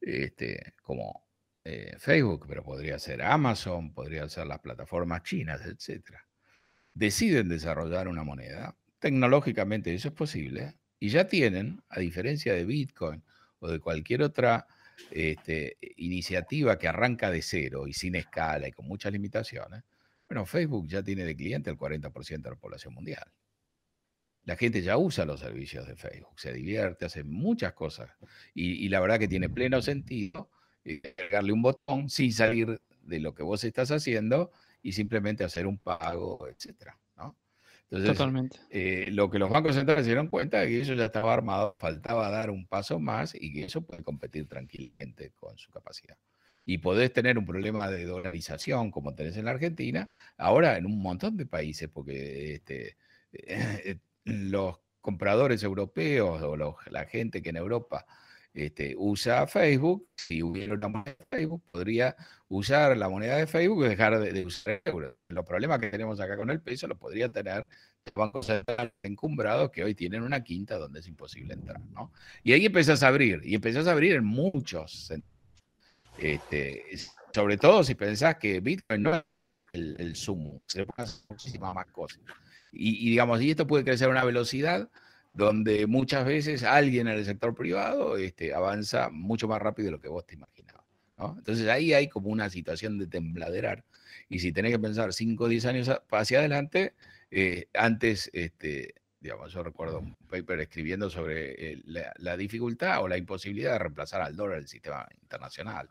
este, 0.00 0.74
como 0.82 1.24
eh, 1.64 1.94
Facebook, 1.98 2.46
pero 2.48 2.62
podría 2.64 2.98
ser 2.98 3.22
Amazon, 3.22 3.94
podría 3.94 4.28
ser 4.28 4.46
las 4.46 4.58
plataformas 4.58 5.22
chinas, 5.22 5.64
etcétera, 5.64 6.26
deciden 6.92 7.48
desarrollar 7.48 8.08
una 8.08 8.24
moneda, 8.24 8.76
tecnológicamente 8.98 9.94
eso 9.94 10.08
es 10.08 10.14
posible, 10.14 10.74
y 10.98 11.08
ya 11.08 11.28
tienen, 11.28 11.82
a 11.88 12.00
diferencia 12.00 12.52
de 12.52 12.64
Bitcoin 12.64 13.22
o 13.60 13.70
de 13.70 13.78
cualquier 13.78 14.22
otra 14.22 14.66
este, 15.10 15.76
iniciativa 15.96 16.78
que 16.78 16.88
arranca 16.88 17.30
de 17.30 17.42
cero 17.42 17.86
y 17.86 17.92
sin 17.92 18.16
escala 18.16 18.68
y 18.68 18.72
con 18.72 18.86
muchas 18.86 19.12
limitaciones, 19.12 19.84
bueno, 20.34 20.46
Facebook 20.46 20.88
ya 20.88 21.00
tiene 21.00 21.24
de 21.24 21.36
cliente 21.36 21.70
el 21.70 21.78
40% 21.78 22.42
de 22.42 22.50
la 22.50 22.56
población 22.56 22.92
mundial. 22.92 23.22
La 24.42 24.56
gente 24.56 24.82
ya 24.82 24.98
usa 24.98 25.24
los 25.24 25.38
servicios 25.38 25.86
de 25.86 25.94
Facebook, 25.94 26.40
se 26.40 26.52
divierte, 26.52 27.04
hace 27.04 27.22
muchas 27.22 27.72
cosas. 27.72 28.10
Y, 28.52 28.88
la 28.88 28.98
verdad 28.98 29.20
que 29.20 29.28
tiene 29.28 29.48
pleno 29.48 29.80
sentido 29.80 30.50
cargarle 31.16 31.52
un 31.52 31.62
botón 31.62 32.10
sin 32.10 32.32
salir 32.32 32.80
de 33.00 33.20
lo 33.20 33.32
que 33.32 33.44
vos 33.44 33.62
estás 33.62 33.92
haciendo 33.92 34.50
y 34.82 34.92
simplemente 34.92 35.44
hacer 35.44 35.68
un 35.68 35.78
pago, 35.78 36.48
etcétera. 36.48 36.98
Entonces, 37.90 38.16
Totalmente. 38.16 38.58
Eh, 38.70 39.10
lo 39.12 39.30
que 39.30 39.38
los 39.38 39.50
bancos 39.50 39.76
centrales 39.76 40.04
se 40.04 40.10
dieron 40.10 40.26
cuenta 40.26 40.64
es 40.64 40.68
que 40.68 40.80
eso 40.80 40.94
ya 40.94 41.04
estaba 41.04 41.32
armado, 41.32 41.76
faltaba 41.78 42.28
dar 42.28 42.50
un 42.50 42.66
paso 42.66 42.98
más 42.98 43.36
y 43.38 43.52
que 43.52 43.66
eso 43.66 43.82
puede 43.82 44.02
competir 44.02 44.48
tranquilamente 44.48 45.30
con 45.36 45.56
su 45.58 45.70
capacidad 45.70 46.16
y 46.66 46.78
podés 46.78 47.12
tener 47.12 47.38
un 47.38 47.46
problema 47.46 47.90
de 47.90 48.04
dolarización 48.04 48.90
como 48.90 49.14
tenés 49.14 49.36
en 49.36 49.44
la 49.46 49.52
Argentina, 49.52 50.08
ahora 50.36 50.76
en 50.76 50.86
un 50.86 51.00
montón 51.00 51.36
de 51.36 51.46
países, 51.46 51.88
porque 51.92 52.54
este, 52.54 52.96
eh, 53.32 53.98
los 54.24 54.78
compradores 55.00 55.62
europeos 55.62 56.42
o 56.42 56.56
la 56.90 57.04
gente 57.04 57.42
que 57.42 57.50
en 57.50 57.56
Europa 57.56 58.06
este, 58.54 58.94
usa 58.96 59.46
Facebook, 59.46 60.08
si 60.16 60.42
hubiera 60.42 60.74
una 60.74 60.88
moneda 60.88 61.16
de 61.18 61.26
Facebook, 61.36 61.62
podría 61.70 62.16
usar 62.48 62.96
la 62.96 63.08
moneda 63.08 63.36
de 63.36 63.46
Facebook 63.46 63.84
y 63.84 63.88
dejar 63.88 64.18
de, 64.20 64.46
usar 64.46 64.80
el 64.84 64.92
euro. 64.92 65.18
Los 65.28 65.44
problemas 65.44 65.80
que 65.80 65.90
tenemos 65.90 66.20
acá 66.20 66.36
con 66.36 66.50
el 66.50 66.60
peso 66.60 66.86
los 66.86 66.96
podría 66.96 67.30
tener 67.30 67.66
los 68.06 68.14
bancos 68.14 68.46
encumbrados 69.02 69.70
que 69.70 69.82
hoy 69.82 69.94
tienen 69.94 70.22
una 70.22 70.42
quinta 70.44 70.78
donde 70.78 71.00
es 71.00 71.08
imposible 71.08 71.54
entrar. 71.54 71.80
¿no? 71.90 72.12
Y 72.44 72.52
ahí 72.52 72.64
empezás 72.64 73.02
a 73.02 73.08
abrir, 73.08 73.40
y 73.44 73.56
empezás 73.56 73.88
a 73.88 73.92
abrir 73.92 74.14
en 74.14 74.24
muchos 74.24 75.06
sentidos 75.06 75.33
este, 76.18 76.84
sobre 77.32 77.56
todo 77.56 77.84
si 77.84 77.94
pensás 77.94 78.36
que 78.36 78.60
Bitcoin 78.60 79.02
no 79.02 79.14
es 79.14 79.22
el, 79.72 79.96
el 79.98 80.16
sumo, 80.16 80.62
se 80.66 80.86
pueden 80.86 81.04
hacer 81.04 81.20
muchísimas 81.28 81.74
más 81.74 81.86
cosas. 81.86 82.20
Y, 82.72 83.10
digamos, 83.10 83.40
y 83.40 83.50
esto 83.50 83.66
puede 83.66 83.84
crecer 83.84 84.08
a 84.08 84.10
una 84.10 84.24
velocidad 84.24 84.88
donde 85.32 85.86
muchas 85.86 86.24
veces 86.24 86.62
alguien 86.62 87.08
en 87.08 87.18
el 87.18 87.24
sector 87.24 87.54
privado 87.54 88.16
este, 88.16 88.54
avanza 88.54 89.10
mucho 89.10 89.48
más 89.48 89.60
rápido 89.62 89.86
de 89.86 89.92
lo 89.92 90.00
que 90.00 90.08
vos 90.08 90.26
te 90.26 90.34
imaginabas. 90.34 90.84
Entonces 91.38 91.68
ahí 91.68 91.92
hay 91.92 92.08
como 92.08 92.28
una 92.28 92.50
situación 92.50 92.98
de 92.98 93.06
tembladerar. 93.06 93.84
Y 94.28 94.40
si 94.40 94.52
tenés 94.52 94.72
que 94.72 94.78
pensar 94.78 95.12
5 95.12 95.44
o 95.44 95.48
10 95.48 95.66
años 95.66 95.90
hacia 96.10 96.40
adelante, 96.40 96.94
eh, 97.30 97.68
antes 97.74 98.30
este, 98.32 98.94
digamos, 99.24 99.52
yo 99.52 99.62
recuerdo 99.62 100.00
un 100.00 100.14
paper 100.28 100.60
escribiendo 100.60 101.08
sobre 101.08 101.72
eh, 101.72 101.82
la, 102.18 102.36
dificultad 102.36 103.02
o 103.02 103.08
la 103.08 103.16
imposibilidad 103.16 103.72
de 103.72 103.78
reemplazar 103.78 104.20
al 104.20 104.36
dólar 104.36 104.58
el 104.58 104.68
sistema 104.68 105.08
internacional 105.22 105.88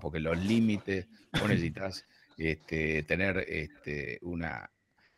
porque 0.00 0.20
los 0.20 0.38
límites, 0.38 1.08
vos 1.32 1.48
necesitas 1.48 2.06
este, 2.36 3.02
tener 3.04 3.44
este, 3.48 4.18
una, 4.22 4.70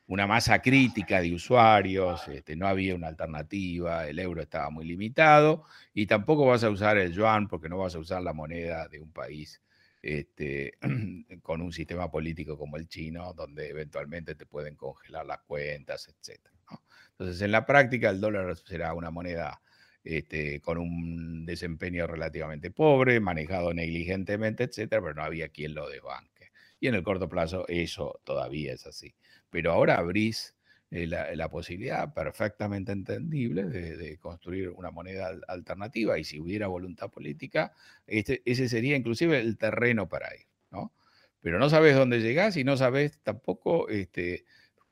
masa 0.07 0.61
crítica 0.61 1.21
de 1.21 1.35
usuarios, 1.35 2.29
este, 2.29 2.55
no 2.57 2.67
había 2.67 2.95
una 2.95 3.09
alternativa, 3.09 4.07
el 4.07 4.19
euro 4.19 4.43
estaba 4.43 4.71
muy 4.71 4.85
limitado 4.85 5.65
y 5.95 6.07
tampoco 6.07 6.47
vas 6.47 6.65
a 6.65 6.71
usar 6.71 6.99
el 6.99 7.13
yuan 7.13 7.49
porque 7.49 7.69
no 7.69 7.79
vas 7.79 7.95
a 7.95 7.99
usar 7.99 8.23
la 8.23 8.33
moneda 8.33 8.89
de 8.89 9.01
un 9.01 9.11
país 9.11 9.61
con 11.43 11.63
un 11.63 11.73
sistema 11.73 12.11
político 12.11 12.59
como 12.59 12.77
el 12.77 12.89
chino, 12.89 13.33
donde 13.35 13.69
eventualmente 13.69 14.35
te 14.35 14.47
pueden 14.47 14.75
congelar 14.75 15.25
las 15.25 15.41
cuentas, 15.43 16.09
etc. 16.09 16.41
Entonces, 17.11 17.41
en 17.43 17.53
la 17.53 17.65
práctica, 17.65 18.11
el 18.11 18.21
dólar 18.21 18.57
será 18.57 18.95
una 18.95 19.11
moneda 19.11 19.61
este, 20.05 20.61
con 20.61 20.79
un 20.79 21.47
desempeño 21.47 22.07
relativamente 22.07 22.71
pobre, 22.71 23.21
manejado 23.21 23.73
negligentemente, 23.73 24.65
etcétera, 24.65 25.01
pero 25.03 25.15
no 25.15 25.23
había 25.23 25.49
quien 25.49 25.75
lo 25.75 25.89
desbanque. 25.89 26.51
Y 26.81 26.89
en 26.89 26.95
el 26.95 27.03
corto 27.03 27.29
plazo 27.29 27.65
eso 27.69 28.21
todavía 28.25 28.73
es 28.73 28.87
así. 28.87 29.15
Pero 29.51 29.73
ahora 29.73 29.99
abrís 29.99 30.57
eh, 30.91 31.07
la, 31.07 31.49
posibilidad 31.49 32.13
perfectamente 32.13 32.93
entendible 32.93 33.65
de, 33.65 34.19
construir 34.19 34.71
una 34.71 34.91
moneda 34.91 35.31
alternativa 35.49 36.19
y 36.19 36.25
si 36.25 36.41
hubiera 36.41 36.67
voluntad 36.67 37.11
política, 37.11 37.73
este, 38.07 38.43
ese 38.45 38.69
sería 38.69 38.97
inclusive 38.97 39.39
el 39.41 39.57
terreno 39.57 40.09
para 40.09 40.35
ir, 40.35 40.47
¿no? 40.71 40.93
Pero 41.41 41.59
no 41.59 41.71
sabes 41.71 41.97
dónde 41.97 42.21
llegás 42.21 42.57
y 42.57 42.65
no 42.65 42.77
sabes 42.77 43.19
tampoco 43.23 43.89
este, 43.89 44.45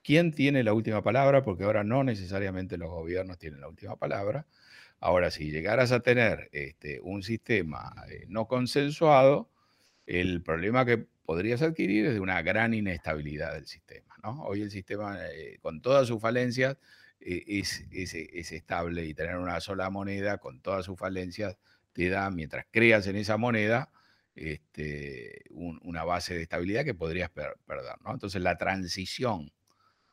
quién 0.02 0.32
tiene 0.32 0.62
la 0.64 0.72
última 0.72 1.02
palabra, 1.02 1.42
porque 1.42 1.64
ahora 1.64 1.84
no 1.84 2.02
necesariamente 2.02 2.78
los 2.78 2.90
gobiernos 2.90 3.38
tienen 3.38 3.60
la 3.60 3.68
última 3.68 3.96
palabra 3.96 4.46
Ahora, 5.00 5.30
si 5.30 5.50
llegaras 5.50 5.92
a 5.92 6.00
tener 6.00 6.50
este, 6.52 7.00
un 7.00 7.22
sistema 7.22 7.94
eh, 8.10 8.26
no 8.28 8.46
consensuado, 8.46 9.50
el 10.06 10.42
problema 10.42 10.84
que 10.84 11.06
podrías 11.24 11.62
adquirir 11.62 12.06
es 12.06 12.14
de 12.14 12.20
una 12.20 12.42
gran 12.42 12.74
inestabilidad 12.74 13.54
del 13.54 13.66
sistema. 13.66 14.14
¿no? 14.22 14.42
Hoy 14.42 14.62
el 14.62 14.70
sistema, 14.70 15.18
eh, 15.32 15.58
con 15.62 15.80
todas 15.80 16.06
sus 16.06 16.20
falencias, 16.20 16.76
es, 17.20 17.84
es, 17.90 18.14
estable 18.52 19.04
y 19.04 19.14
tener 19.14 19.36
una 19.36 19.60
sola 19.60 19.90
moneda 19.90 20.38
con 20.38 20.60
todas 20.60 20.86
sus 20.86 20.98
falencias 20.98 21.58
te 21.92 22.08
da, 22.08 22.30
mientras 22.30 22.66
creas 22.70 23.06
en 23.06 23.16
esa 23.16 23.36
moneda, 23.36 23.90
este, 24.34 25.44
una 25.50 26.04
base 26.04 26.34
de 26.34 26.42
estabilidad 26.42 26.84
que 26.84 26.94
podrías 26.94 27.30
perder. 27.30 27.56
¿no? 28.04 28.12
Entonces 28.12 28.40
la 28.40 28.56
transición 28.56 29.52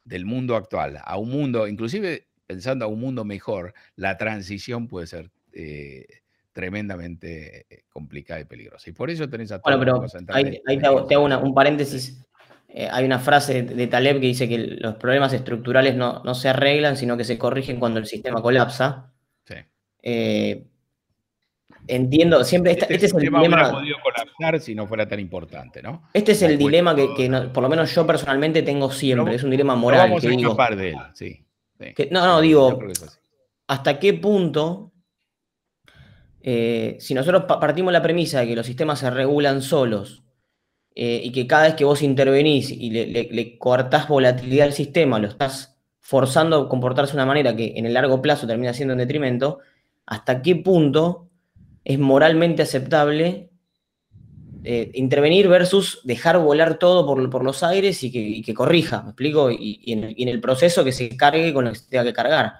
del 0.04 0.26
mundo 0.26 0.56
actual 0.56 1.02
a 1.04 1.18
un 1.18 1.30
mundo, 1.30 1.68
inclusive 1.68 2.28
pensando 2.48 2.86
a 2.86 2.88
un 2.88 3.00
mundo 3.00 3.26
mejor, 3.26 3.74
la 3.95 4.18
transición 4.18 4.88
puede 4.88 5.06
ser 5.06 5.30
eh, 5.54 6.08
tremendamente 6.54 7.68
eh, 7.70 7.84
complicada 7.89 8.39
y 8.39 8.45
peligrosa. 8.45 8.89
Y 8.89 8.93
por 8.93 9.12
eso 9.12 9.30
tenés 9.30 9.52
a 9.52 9.60
todos 9.60 9.78
bueno, 9.78 10.02
pero 10.02 10.34
ahí, 10.34 10.80
te 10.80 11.16
hago, 11.16 11.26
un 11.26 11.54
paréntesis. 11.54 12.24
Eh, 12.70 12.88
hay 12.91 13.06
una 13.06 13.20
frase 13.20 13.64
de 13.64 13.88
Taleb 13.88 14.20
que 14.20 14.28
dice 14.28 14.48
que 14.48 14.58
los 14.58 14.95
problemas 14.95 15.34
estructurales 15.34 15.95
no, 15.95 16.24
no, 16.24 16.34
se 16.34 16.50
arreglan, 16.50 16.98
sino 16.98 17.18
que 17.18 17.24
se 17.24 17.38
corrigen 17.38 17.80
cuando 17.80 18.00
el 18.00 18.06
sistema 18.06 18.41
colapsa. 18.41 19.12
Sí. 19.45 19.56
Entiendo, 21.89 22.43
siempre 22.43 22.74
este, 22.74 22.93
este, 22.93 23.06
es 23.06 23.14
el 23.14 23.22
dilema. 23.22 23.72
podido 23.72 23.98
colapsar 24.02 24.60
si 24.60 24.76
no 24.76 24.88
fuera 24.88 25.08
tan 25.08 25.20
importante, 25.20 25.82
¿no? 25.82 26.10
Este 26.14 26.34
es 26.34 26.41
el 26.41 26.58
dilema 26.58 26.95
que, 26.95 27.30
por 27.54 27.64
lo 27.64 27.70
menos 27.70 27.93
yo 27.93 28.06
personalmente 28.06 28.62
tengo 28.62 28.91
siempre. 28.91 29.36
es 29.36 29.43
un 29.43 29.52
dilema 29.52 29.76
moral. 29.76 30.10
vamos 30.10 30.26
a 30.26 30.28
digo, 30.28 30.56
de 30.76 30.89
él, 30.89 30.98
sí. 31.14 31.47
No, 32.12 32.26
no, 32.26 32.42
digo, 32.42 32.80
¿hasta 33.68 34.00
qué 34.00 34.14
punto, 34.14 34.92
eh, 36.42 36.98
si 37.00 37.14
nosotros 37.14 37.44
partimos 37.44 37.94
la 37.94 38.02
premisa 38.02 38.40
de 38.40 38.48
que 38.48 38.56
los 38.56 38.66
sistemas 38.66 39.00
se 39.00 39.10
regulan 39.10 39.62
solos 39.62 40.24
eh, 40.96 41.22
y 41.24 41.32
que 41.32 41.46
cada 41.46 41.64
vez 41.64 41.76
que 41.76 41.86
vos 41.86 42.02
intervenís 42.02 42.72
y 42.72 42.90
le, 42.90 43.06
le, 43.30 43.58
coartás 43.58 44.08
volatilidad 44.08 44.68
al 44.68 44.74
sistema, 44.74 45.20
lo 45.20 45.28
estás 45.28 45.78
forzando 46.00 46.58
a 46.58 46.70
comportarse 46.70 47.12
de 47.12 47.18
una 47.18 47.26
manera 47.26 47.56
que 47.56 47.74
en 47.76 47.86
el 47.86 47.94
largo 47.94 48.22
plazo 48.22 48.48
termina 48.48 48.74
siendo 48.74 48.94
en 48.94 49.00
detrimento, 49.00 49.60
¿hasta 50.06 50.42
qué 50.42 50.56
punto 50.56 51.30
es 51.84 52.00
moralmente 52.00 52.64
aceptable 52.64 53.50
eh, 54.70 54.91
intervenir 54.95 55.47
versus 55.47 56.01
dejar 56.03 56.38
volar 56.39 56.78
todo 56.78 57.05
por, 57.05 57.43
los 57.43 57.63
aires 57.63 58.03
y 58.03 58.43
que, 58.43 58.53
corrija, 58.53 59.01
¿me 59.01 59.11
explico? 59.11 59.49
Y, 59.49 59.82
en 59.86 60.28
el, 60.28 60.41
proceso 60.41 60.84
que 60.84 60.91
se 60.91 61.15
cargue 61.15 61.53
con 61.53 61.63
lo 61.63 61.72
que 61.72 61.78
se 61.78 61.89
tenga 61.89 62.03
que 62.03 62.11
cargar. 62.11 62.53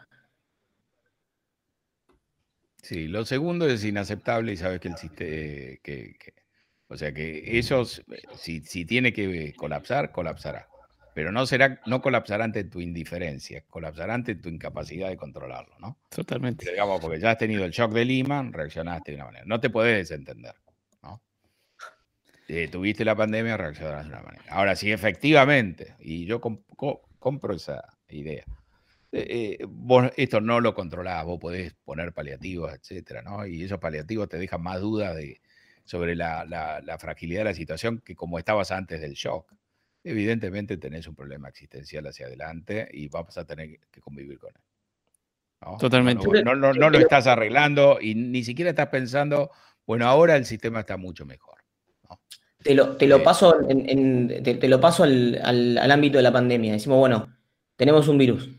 Sí, 2.82 3.10
lo 3.10 3.26
segundo 3.26 3.68
es 3.68 3.84
inaceptable 3.84 4.54
y 4.54 4.58
sabes 4.58 4.80
que 4.80 4.88
el 4.88 4.96
sistema, 4.96 5.28
que, 5.84 6.16
o 6.88 6.96
sea 6.96 7.14
que 7.14 7.60
eso, 7.60 7.84
si, 8.38 8.62
si 8.62 8.86
tiene 8.86 9.12
que 9.12 9.54
colapsar, 9.58 10.14
colapsará 10.14 10.66
pero 11.14 11.32
no 11.32 11.48
será, 11.48 11.82
no 11.88 12.00
colapsará 12.00 12.44
ante 12.44 12.64
tu 12.64 12.80
indiferencia, 12.80 13.64
colapsará 13.72 14.14
ante 14.14 14.36
tu 14.36 14.50
incapacidad 14.50 15.10
de 15.10 15.18
controlarlo, 15.18 15.74
¿no? 15.80 15.98
Totalmente. 16.10 16.70
digamos, 16.70 17.02
porque 17.02 17.20
ya 17.20 17.32
has 17.32 17.40
tenido 17.40 17.66
el 17.66 17.72
shock 17.72 17.92
de 17.92 18.06
Lima, 18.06 18.48
reaccionaste 18.52 19.14
de 19.14 19.16
una 19.16 19.26
manera. 19.26 19.44
No 19.48 19.60
te 19.60 19.72
podés 19.72 19.98
desentender. 19.98 20.54
Eh, 22.48 22.68
tuviste 22.70 23.04
la 23.04 23.16
pandemia, 23.16 23.58
reaccionaste 23.58 24.10
de 24.10 24.14
una 24.14 24.24
manera. 24.24 24.44
Ahora, 24.50 24.76
si 24.76 24.92
efectivamente, 24.92 25.96
y 26.00 26.26
yo 26.26 26.40
compro 27.20 27.54
esa 27.54 27.84
idea, 28.10 28.46
eh, 29.12 29.58
eh, 29.60 29.66
vos 29.68 30.12
esto 30.16 30.40
no 30.40 30.60
lo 30.62 30.74
controlás, 30.74 31.26
vos 31.26 31.40
podés 31.40 31.74
poner 31.84 32.14
paliativos, 32.14 32.74
etcétera, 32.74 33.22
¿no? 33.22 33.46
Y 33.46 33.64
esos 33.64 33.80
paliativos 33.80 34.30
te 34.30 34.38
dejan 34.38 34.62
más 34.62 34.80
dudas 34.80 35.16
de, 35.16 35.42
sobre 35.84 36.16
la, 36.16 36.46
la 36.46 36.98
fragilidad 36.98 37.42
de 37.42 37.46
la 37.46 37.54
situación 37.54 38.02
que 38.04 38.16
como 38.16 38.40
estabas 38.40 38.72
antes 38.72 39.02
del 39.02 39.14
shock 39.14 39.54
evidentemente 40.08 40.78
tenés 40.78 41.08
un 41.08 41.16
problema 41.16 41.50
existencial 41.50 42.08
hacia 42.08 42.28
adelante 42.28 42.88
y 42.92 43.10
vamos 43.10 43.38
a 43.38 43.46
tener 43.46 43.80
que 43.92 44.02
convivir 44.02 44.40
con 44.40 44.52
él. 44.56 44.62
Totalmente. 45.80 46.28
No, 46.44 46.54
lo 46.56 46.98
estás 46.98 47.28
arreglando 47.28 47.98
y 48.00 48.16
ni 48.16 48.44
siquiera 48.44 48.70
estás 48.70 48.88
pensando, 48.88 49.52
bueno, 49.86 50.06
ahora 50.08 50.36
el 50.36 50.46
sistema 50.46 50.82
está 50.82 50.98
mucho 50.98 51.26
mejor. 51.26 51.47
Te, 52.68 52.76
lo, 52.76 52.98
te 52.98 53.08
lo, 53.08 53.18
eh, 53.18 53.22
paso, 53.22 53.58
en, 53.70 54.44
te, 54.44 54.68
lo 54.68 54.82
paso 54.82 55.04
al, 55.04 55.92
ámbito 55.92 56.18
de 56.18 56.24
la 56.24 56.34
pandemia. 56.34 56.74
Decimos, 56.74 57.00
bueno, 57.00 57.28
tenemos 57.78 58.08
un 58.08 58.18
virus. 58.18 58.50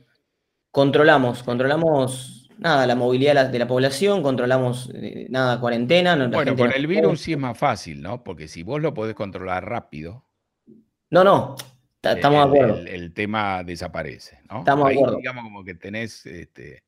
Controlamos, 0.71 1.43
controlamos 1.43 2.51
nada, 2.59 2.87
la 2.87 2.95
movilidad 2.95 3.51
de 3.51 3.59
la, 3.59 3.69
población, 3.69 4.23
controlamos 4.23 4.91
eh, 4.95 5.27
nada, 5.29 5.61
cuarentena. 5.61 6.17
bueno, 6.29 6.57
con 6.57 6.73
el 6.73 6.87
virus 6.87 7.21
sí 7.21 7.33
es 7.33 7.39
más 7.39 7.57
fácil, 7.57 8.01
¿no? 8.01 8.25
Porque 8.25 8.49
si 8.49 8.63
vos 8.63 8.81
lo 8.81 8.95
podés 8.95 9.15
controlar 9.15 9.69
rápido, 9.69 10.25
no, 11.11 11.25
no, 11.25 11.57
estamos 12.03 12.47
el, 12.47 12.53
de 12.53 12.61
acuerdo. 12.61 12.87
El, 12.87 13.13
tema 13.13 13.63
desaparece, 13.63 14.41
¿no? 14.51 14.61
Estamos 14.61 14.89
de 14.89 14.95
acuerdo. 14.95 15.17
Digamos 15.17 15.45
como 15.45 15.65
que 15.65 15.75
tenés, 15.75 16.27
este, 16.27 16.85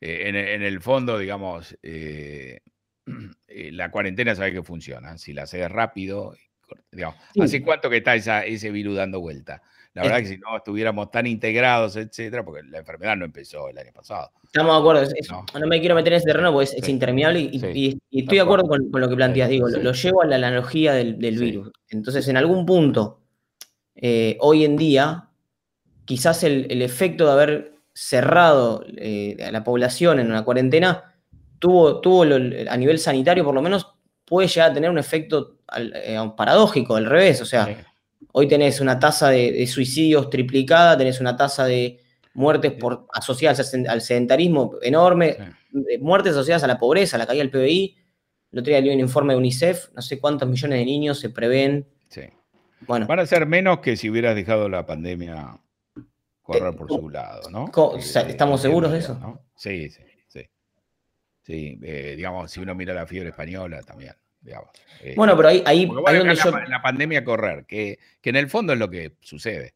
eh, 0.00 0.28
en, 0.28 0.62
el 0.62 0.80
fondo, 0.80 1.18
digamos, 1.18 1.76
eh, 1.82 2.60
eh, 3.48 3.70
la 3.72 3.90
cuarentena 3.90 4.34
sabe 4.34 4.52
que 4.52 4.62
funciona. 4.62 5.18
Si 5.18 5.32
la 5.32 5.42
haces 5.42 5.70
rápido, 5.70 6.34
digamos, 6.90 7.16
¿hace 7.40 7.62
cuánto 7.62 7.90
que 7.90 7.98
está 7.98 8.14
ese 8.44 8.70
virus 8.70 8.96
dando 8.96 9.20
vuelta? 9.20 9.62
La 9.92 10.02
verdad 10.02 10.20
es 10.20 10.28
que 10.28 10.34
si 10.36 10.40
no 10.40 10.56
estuviéramos 10.56 11.10
tan 11.10 11.26
integrados, 11.26 11.96
etcétera, 11.96 12.44
porque 12.44 12.62
la 12.62 12.78
enfermedad 12.78 13.16
no 13.16 13.24
empezó 13.24 13.68
el 13.68 13.76
año 13.76 13.92
pasado. 13.92 14.30
Estamos 14.44 14.76
de 14.76 14.80
acuerdo. 14.80 15.58
no. 15.58 15.66
me 15.66 15.80
quiero 15.80 15.96
meter 15.96 16.12
en 16.12 16.16
ese 16.18 16.26
terreno 16.26 16.52
porque 16.52 16.70
es, 16.76 16.88
interminable 16.88 17.40
y, 17.40 17.98
estoy 18.12 18.38
de 18.38 18.42
acuerdo 18.42 18.68
con, 18.68 18.88
lo 18.92 19.08
que 19.08 19.16
planteas. 19.16 19.48
Digo, 19.48 19.68
lo, 19.68 19.92
llevo 19.92 20.22
a 20.22 20.26
la 20.26 20.36
analogía 20.36 20.92
del, 20.92 21.18
del 21.18 21.38
virus. 21.38 21.72
Entonces, 21.88 22.28
en 22.28 22.36
algún 22.36 22.66
punto, 22.66 23.20
eh, 23.96 24.36
hoy 24.40 24.64
en 24.64 24.76
día, 24.76 25.28
quizás 26.04 26.44
el, 26.44 26.80
efecto 26.82 27.26
de 27.26 27.32
haber 27.32 27.74
cerrado 27.92 28.84
eh, 28.96 29.36
a 29.44 29.50
la 29.50 29.64
población 29.64 30.20
en 30.20 30.28
una 30.28 30.44
cuarentena 30.44 31.16
tuvo, 31.58 32.00
tuvo 32.00 32.22
a 32.22 32.76
nivel 32.76 32.98
sanitario, 32.98 33.44
por 33.44 33.54
lo 33.54 33.62
menos, 33.62 33.88
puede 34.30 34.46
llegar 34.46 34.70
a 34.70 34.74
tener 34.74 34.88
un 34.88 34.98
efecto 34.98 35.56
eh, 35.76 36.16
paradójico, 36.36 36.94
al 36.94 37.04
revés. 37.04 37.42
O 37.42 37.44
sea, 37.44 37.84
hoy 38.32 38.46
tenés 38.46 38.80
una 38.80 38.96
tasa 38.96 39.28
de, 39.30 39.66
suicidios 39.66 40.30
triplicada, 40.30 40.96
tenés 40.96 41.20
una 41.20 41.36
tasa 41.36 41.64
de 41.64 41.98
muertes 42.32 42.70
por, 42.72 43.08
asociadas 43.12 43.74
al 43.88 44.00
sedentarismo 44.00 44.76
enorme, 44.82 45.36
muertes 46.00 46.32
asociadas 46.32 46.62
a 46.62 46.68
la 46.68 46.78
pobreza, 46.78 47.16
a 47.16 47.18
la 47.18 47.26
caída 47.26 47.42
del 47.42 47.50
PBI. 47.50 47.96
El 48.52 48.58
otro 48.60 48.70
día 48.70 48.80
leí 48.80 48.94
un 48.94 49.00
informe 49.00 49.32
de 49.32 49.38
UNICEF, 49.38 49.88
no 49.94 50.00
sé 50.00 50.20
cuántos 50.20 50.48
millones 50.48 50.78
de 50.78 50.84
niños 50.84 51.18
se 51.18 51.30
prevén 51.30 51.86
Van 52.86 53.18
a 53.18 53.26
ser 53.26 53.46
menos 53.46 53.80
que 53.80 53.96
si 53.96 54.08
hubieras 54.08 54.34
dejado 54.34 54.68
la 54.68 54.86
pandemia 54.86 55.60
correr 56.40 56.74
por 56.74 56.88
su 56.88 57.10
lado, 57.10 57.50
¿no? 57.50 57.66
¿Estamos 57.98 58.62
seguros 58.62 58.92
de 58.92 58.98
eso? 58.98 59.38
Sí, 59.54 59.90
sí, 59.90 60.02
sí. 60.06 60.09
Sí, 61.50 61.76
eh, 61.82 62.14
digamos, 62.16 62.48
si 62.52 62.60
uno 62.60 62.76
mira 62.76 62.94
la 62.94 63.08
fiebre 63.08 63.30
española 63.30 63.82
también, 63.82 64.14
digamos. 64.40 64.70
Eh, 65.02 65.14
bueno, 65.16 65.36
pero 65.36 65.48
ahí, 65.48 65.64
ahí, 65.66 65.90
la, 66.68 66.80
pandemia 66.80 67.24
correr, 67.24 67.64
que, 67.66 67.98
que 68.20 68.30
en 68.30 68.36
el 68.36 68.48
fondo 68.48 68.72
es 68.72 68.78
lo 68.78 68.88
que 68.88 69.16
sucede. 69.20 69.74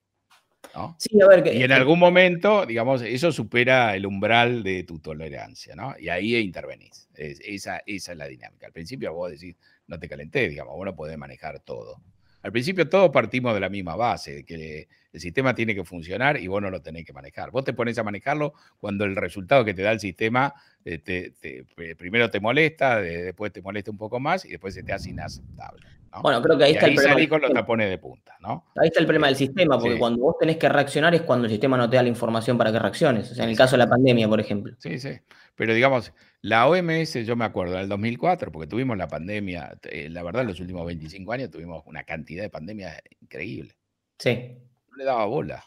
¿no? 0.72 0.94
Sí, 1.00 1.20
a 1.20 1.26
ver, 1.26 1.52
y 1.52 1.64
en 1.64 1.72
algún 1.72 1.98
momento, 1.98 2.64
digamos, 2.64 3.02
eso 3.02 3.32
supera 3.32 3.96
el 3.96 4.06
umbral 4.06 4.62
de 4.62 4.84
tu 4.84 5.00
tolerancia, 5.00 5.74
¿no? 5.74 5.96
Y 5.98 6.08
ahí 6.10 6.36
intervenís. 6.36 7.08
esa, 7.16 7.82
esa 7.86 8.12
es 8.12 8.18
la 8.18 8.28
dinámica. 8.28 8.66
Al 8.66 8.72
principio 8.72 9.12
vos 9.12 9.32
decís, 9.32 9.56
no 9.88 9.98
te 9.98 10.08
calenté, 10.08 10.48
digamos, 10.48 10.76
vos 10.76 10.86
no 10.86 10.94
podés 10.94 11.18
manejar 11.18 11.58
todo. 11.58 12.00
Al 12.42 12.52
principio 12.52 12.88
todos 12.88 13.10
partimos 13.10 13.52
de 13.52 13.60
la 13.60 13.68
misma 13.68 13.96
base, 13.96 14.32
de 14.32 14.44
que 14.44 14.86
el 15.14 15.20
sistema 15.20 15.54
tiene 15.54 15.76
que 15.76 15.84
funcionar 15.84 16.36
y 16.38 16.48
vos 16.48 16.60
no 16.60 16.70
lo 16.70 16.82
tenés 16.82 17.04
que 17.04 17.12
manejar. 17.12 17.52
Vos 17.52 17.64
te 17.64 17.72
pones 17.72 17.96
a 17.98 18.02
manejarlo 18.02 18.52
cuando 18.80 19.04
el 19.04 19.14
resultado 19.14 19.64
que 19.64 19.72
te 19.72 19.82
da 19.82 19.92
el 19.92 20.00
sistema 20.00 20.52
eh, 20.84 21.64
primero 21.96 22.30
te 22.30 22.40
molesta, 22.40 23.00
después 23.00 23.52
te 23.52 23.62
molesta 23.62 23.92
un 23.92 23.96
poco 23.96 24.18
más 24.18 24.44
y 24.44 24.50
después 24.50 24.74
se 24.74 24.82
te 24.82 24.92
hace 24.92 25.10
inaceptable. 25.10 25.86
Bueno, 26.20 26.42
creo 26.42 26.58
que 26.58 26.64
ahí 26.64 26.72
está 26.72 26.86
el 26.86 26.94
problema. 26.94 27.28
con 27.28 27.42
los 27.42 27.52
tapones 27.52 27.90
de 27.90 27.98
punta, 27.98 28.36
¿no? 28.40 28.66
Ahí 28.76 28.88
está 28.88 29.00
el 29.00 29.06
problema 29.06 29.28
del 29.28 29.36
sistema, 29.36 29.78
porque 29.78 29.98
cuando 29.98 30.22
vos 30.22 30.36
tenés 30.38 30.56
que 30.56 30.68
reaccionar 30.68 31.14
es 31.14 31.22
cuando 31.22 31.46
el 31.46 31.50
sistema 31.50 31.76
no 31.76 31.88
te 31.88 31.96
da 31.96 32.02
la 32.02 32.08
información 32.08 32.58
para 32.58 32.70
que 32.70 32.78
reacciones. 32.78 33.30
O 33.30 33.34
sea, 33.34 33.44
en 33.44 33.50
el 33.50 33.56
caso 33.56 33.72
de 33.72 33.78
la 33.78 33.88
pandemia, 33.88 34.28
por 34.28 34.40
ejemplo. 34.40 34.74
Sí, 34.78 34.98
sí. 34.98 35.10
Pero 35.56 35.74
digamos, 35.74 36.12
la 36.40 36.68
OMS, 36.68 37.14
yo 37.24 37.36
me 37.36 37.44
acuerdo, 37.44 37.74
en 37.74 37.80
el 37.80 37.88
2004, 37.88 38.52
porque 38.52 38.68
tuvimos 38.68 38.96
la 38.96 39.08
pandemia, 39.08 39.76
eh, 39.84 40.08
la 40.08 40.22
verdad, 40.22 40.42
en 40.42 40.48
los 40.48 40.60
últimos 40.60 40.86
25 40.86 41.32
años 41.32 41.50
tuvimos 41.50 41.82
una 41.86 42.04
cantidad 42.04 42.42
de 42.42 42.50
pandemias 42.50 43.00
increíble. 43.20 43.74
Sí. 44.18 44.58
No 44.94 44.98
le 44.98 45.04
daba 45.04 45.24
bola. 45.26 45.64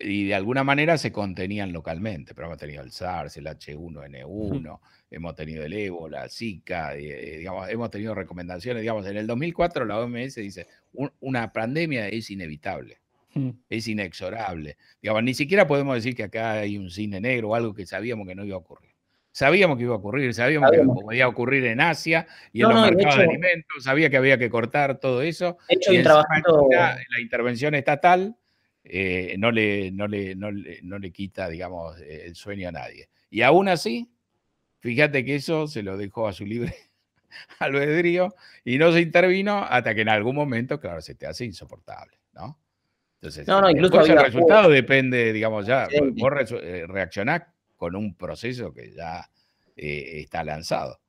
Y 0.00 0.26
de 0.26 0.34
alguna 0.34 0.64
manera 0.64 0.98
se 0.98 1.12
contenían 1.12 1.72
localmente, 1.72 2.34
pero 2.34 2.48
hemos 2.48 2.58
tenido 2.58 2.82
el 2.82 2.90
SARS, 2.90 3.36
el 3.36 3.46
H1N1, 3.46 4.80
hemos 5.10 5.34
tenido 5.34 5.64
el 5.64 5.72
ébola, 5.72 6.28
Zika, 6.28 6.94
eh, 6.96 7.38
digamos, 7.38 7.68
hemos 7.70 7.90
tenido 7.90 8.14
recomendaciones, 8.14 8.82
digamos, 8.82 9.06
en 9.06 9.16
el 9.16 9.26
2004 9.26 9.84
la 9.84 10.00
OMS 10.00 10.34
dice, 10.36 10.66
una 11.20 11.52
pandemia 11.52 12.08
es 12.08 12.30
inevitable. 12.30 13.00
Es 13.68 13.88
inexorable. 13.88 14.76
Digamos, 15.02 15.24
ni 15.24 15.34
siquiera 15.34 15.66
podemos 15.66 15.96
decir 15.96 16.14
que 16.14 16.22
acá 16.22 16.52
hay 16.52 16.78
un 16.78 16.88
cine 16.90 17.20
negro 17.20 17.48
o 17.48 17.54
algo 17.56 17.74
que 17.74 17.84
sabíamos 17.84 18.28
que 18.28 18.34
no 18.36 18.44
iba 18.44 18.54
a 18.54 18.60
ocurrir. 18.60 18.93
Sabíamos 19.34 19.76
que 19.78 19.82
iba 19.82 19.94
a 19.94 19.96
ocurrir, 19.96 20.32
sabíamos, 20.32 20.70
que 20.70 20.78
podía 20.78 21.26
ocurrir 21.26 21.64
en 21.64 21.80
Asia 21.80 22.24
y 22.52 22.62
en 22.62 22.68
los 22.68 22.80
mercados 22.82 23.16
de 23.16 23.24
alimentos, 23.24 23.82
sabía 23.82 24.08
que 24.08 24.16
había 24.16 24.38
que 24.38 24.48
cortar 24.48 25.00
todo 25.00 25.22
eso. 25.22 25.58
De 25.68 25.74
hecho, 25.74 25.90
trabajando... 26.04 26.68
la, 26.70 26.96
intervención 27.20 27.74
estatal 27.74 28.36
eh, 28.84 29.34
no, 29.36 29.50
le, 29.50 29.90
no, 29.90 30.06
le, 30.06 30.36
no, 30.36 30.52
le, 30.52 31.10
quita, 31.10 31.48
digamos, 31.48 32.00
el 32.00 32.36
sueño 32.36 32.68
a 32.68 32.72
nadie. 32.72 33.08
Y 33.28 33.42
aún 33.42 33.66
así, 33.66 34.08
fíjate 34.78 35.24
que 35.24 35.34
eso 35.34 35.66
se 35.66 35.82
lo 35.82 35.96
dejó 35.96 36.28
a 36.28 36.32
su 36.32 36.46
libre 36.46 36.72
albedrío 37.58 38.36
y 38.64 38.78
no 38.78 38.92
se 38.92 39.00
intervino 39.00 39.66
hasta 39.68 39.96
que 39.96 40.02
en 40.02 40.10
algún 40.10 40.36
momento, 40.36 40.78
claro, 40.78 41.00
se 41.00 41.16
te 41.16 41.26
hace 41.26 41.44
insoportable, 41.44 42.20
¿no? 42.34 42.56
Entonces, 43.16 43.48
no, 43.48 43.60
no, 43.60 43.68
incluso 43.68 44.00
el 44.00 44.16
resultado 44.16 44.70
depende, 44.70 45.32
digamos, 45.32 45.66
ya, 45.66 45.88
vos 46.20 46.32
eh, 46.62 46.84
reaccionás 46.86 47.42
con 47.84 47.96
un 47.96 48.14
proceso 48.14 48.72
que 48.72 48.92
ya 48.92 49.30
eh, 49.76 50.22
está 50.22 50.42
lanzado. 50.42 51.00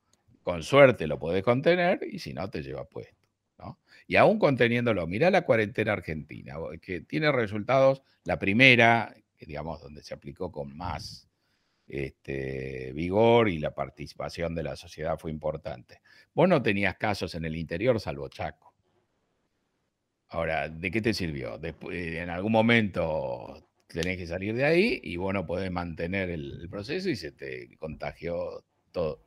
Con 0.43 0.61
suerte 0.61 1.07
lo 1.07 1.17
podés 1.17 1.41
contener 1.41 2.01
y 2.03 2.19
si 2.19 2.33
no, 2.33 2.49
te 2.49 2.61
lleva 2.61 2.83
puesto. 2.83 3.15
Y 4.07 4.17
aún 4.17 4.37
conteniéndolo, 4.37 5.07
mirá 5.07 5.31
la 5.31 5.43
cuarentena 5.43 5.93
argentina, 5.93 6.55
que 6.81 7.01
tiene 7.01 7.31
resultados, 7.31 8.03
la 8.25 8.37
primera, 8.37 9.15
digamos, 9.39 9.81
donde 9.81 10.03
se 10.03 10.13
aplicó 10.13 10.51
con 10.51 10.75
más 10.77 11.27
este, 11.87 12.91
vigor 12.93 13.49
y 13.49 13.57
la 13.57 13.73
participación 13.73 14.53
de 14.53 14.63
la 14.63 14.75
sociedad 14.75 15.17
fue 15.17 15.31
importante. 15.31 16.01
Vos 16.33 16.49
no 16.49 16.61
tenías 16.61 16.97
casos 16.97 17.33
en 17.35 17.45
el 17.45 17.55
interior 17.55 17.99
salvo 18.01 18.27
Chaco. 18.27 18.75
Ahora, 20.27 20.67
¿de 20.69 20.91
qué 20.91 21.01
te 21.01 21.13
sirvió? 21.13 21.57
Después, 21.57 21.97
en 21.97 22.29
algún 22.29 22.51
momento 22.51 23.65
tenés 23.87 24.17
que 24.17 24.27
salir 24.27 24.55
de 24.55 24.65
ahí 24.65 24.99
y 25.03 25.17
vos 25.17 25.33
no 25.33 25.45
podés 25.45 25.71
mantener 25.71 26.29
el, 26.29 26.67
proceso 26.69 27.09
y 27.09 27.15
se 27.15 27.31
te 27.31 27.75
contagió 27.77 28.63
todo, 28.91 29.21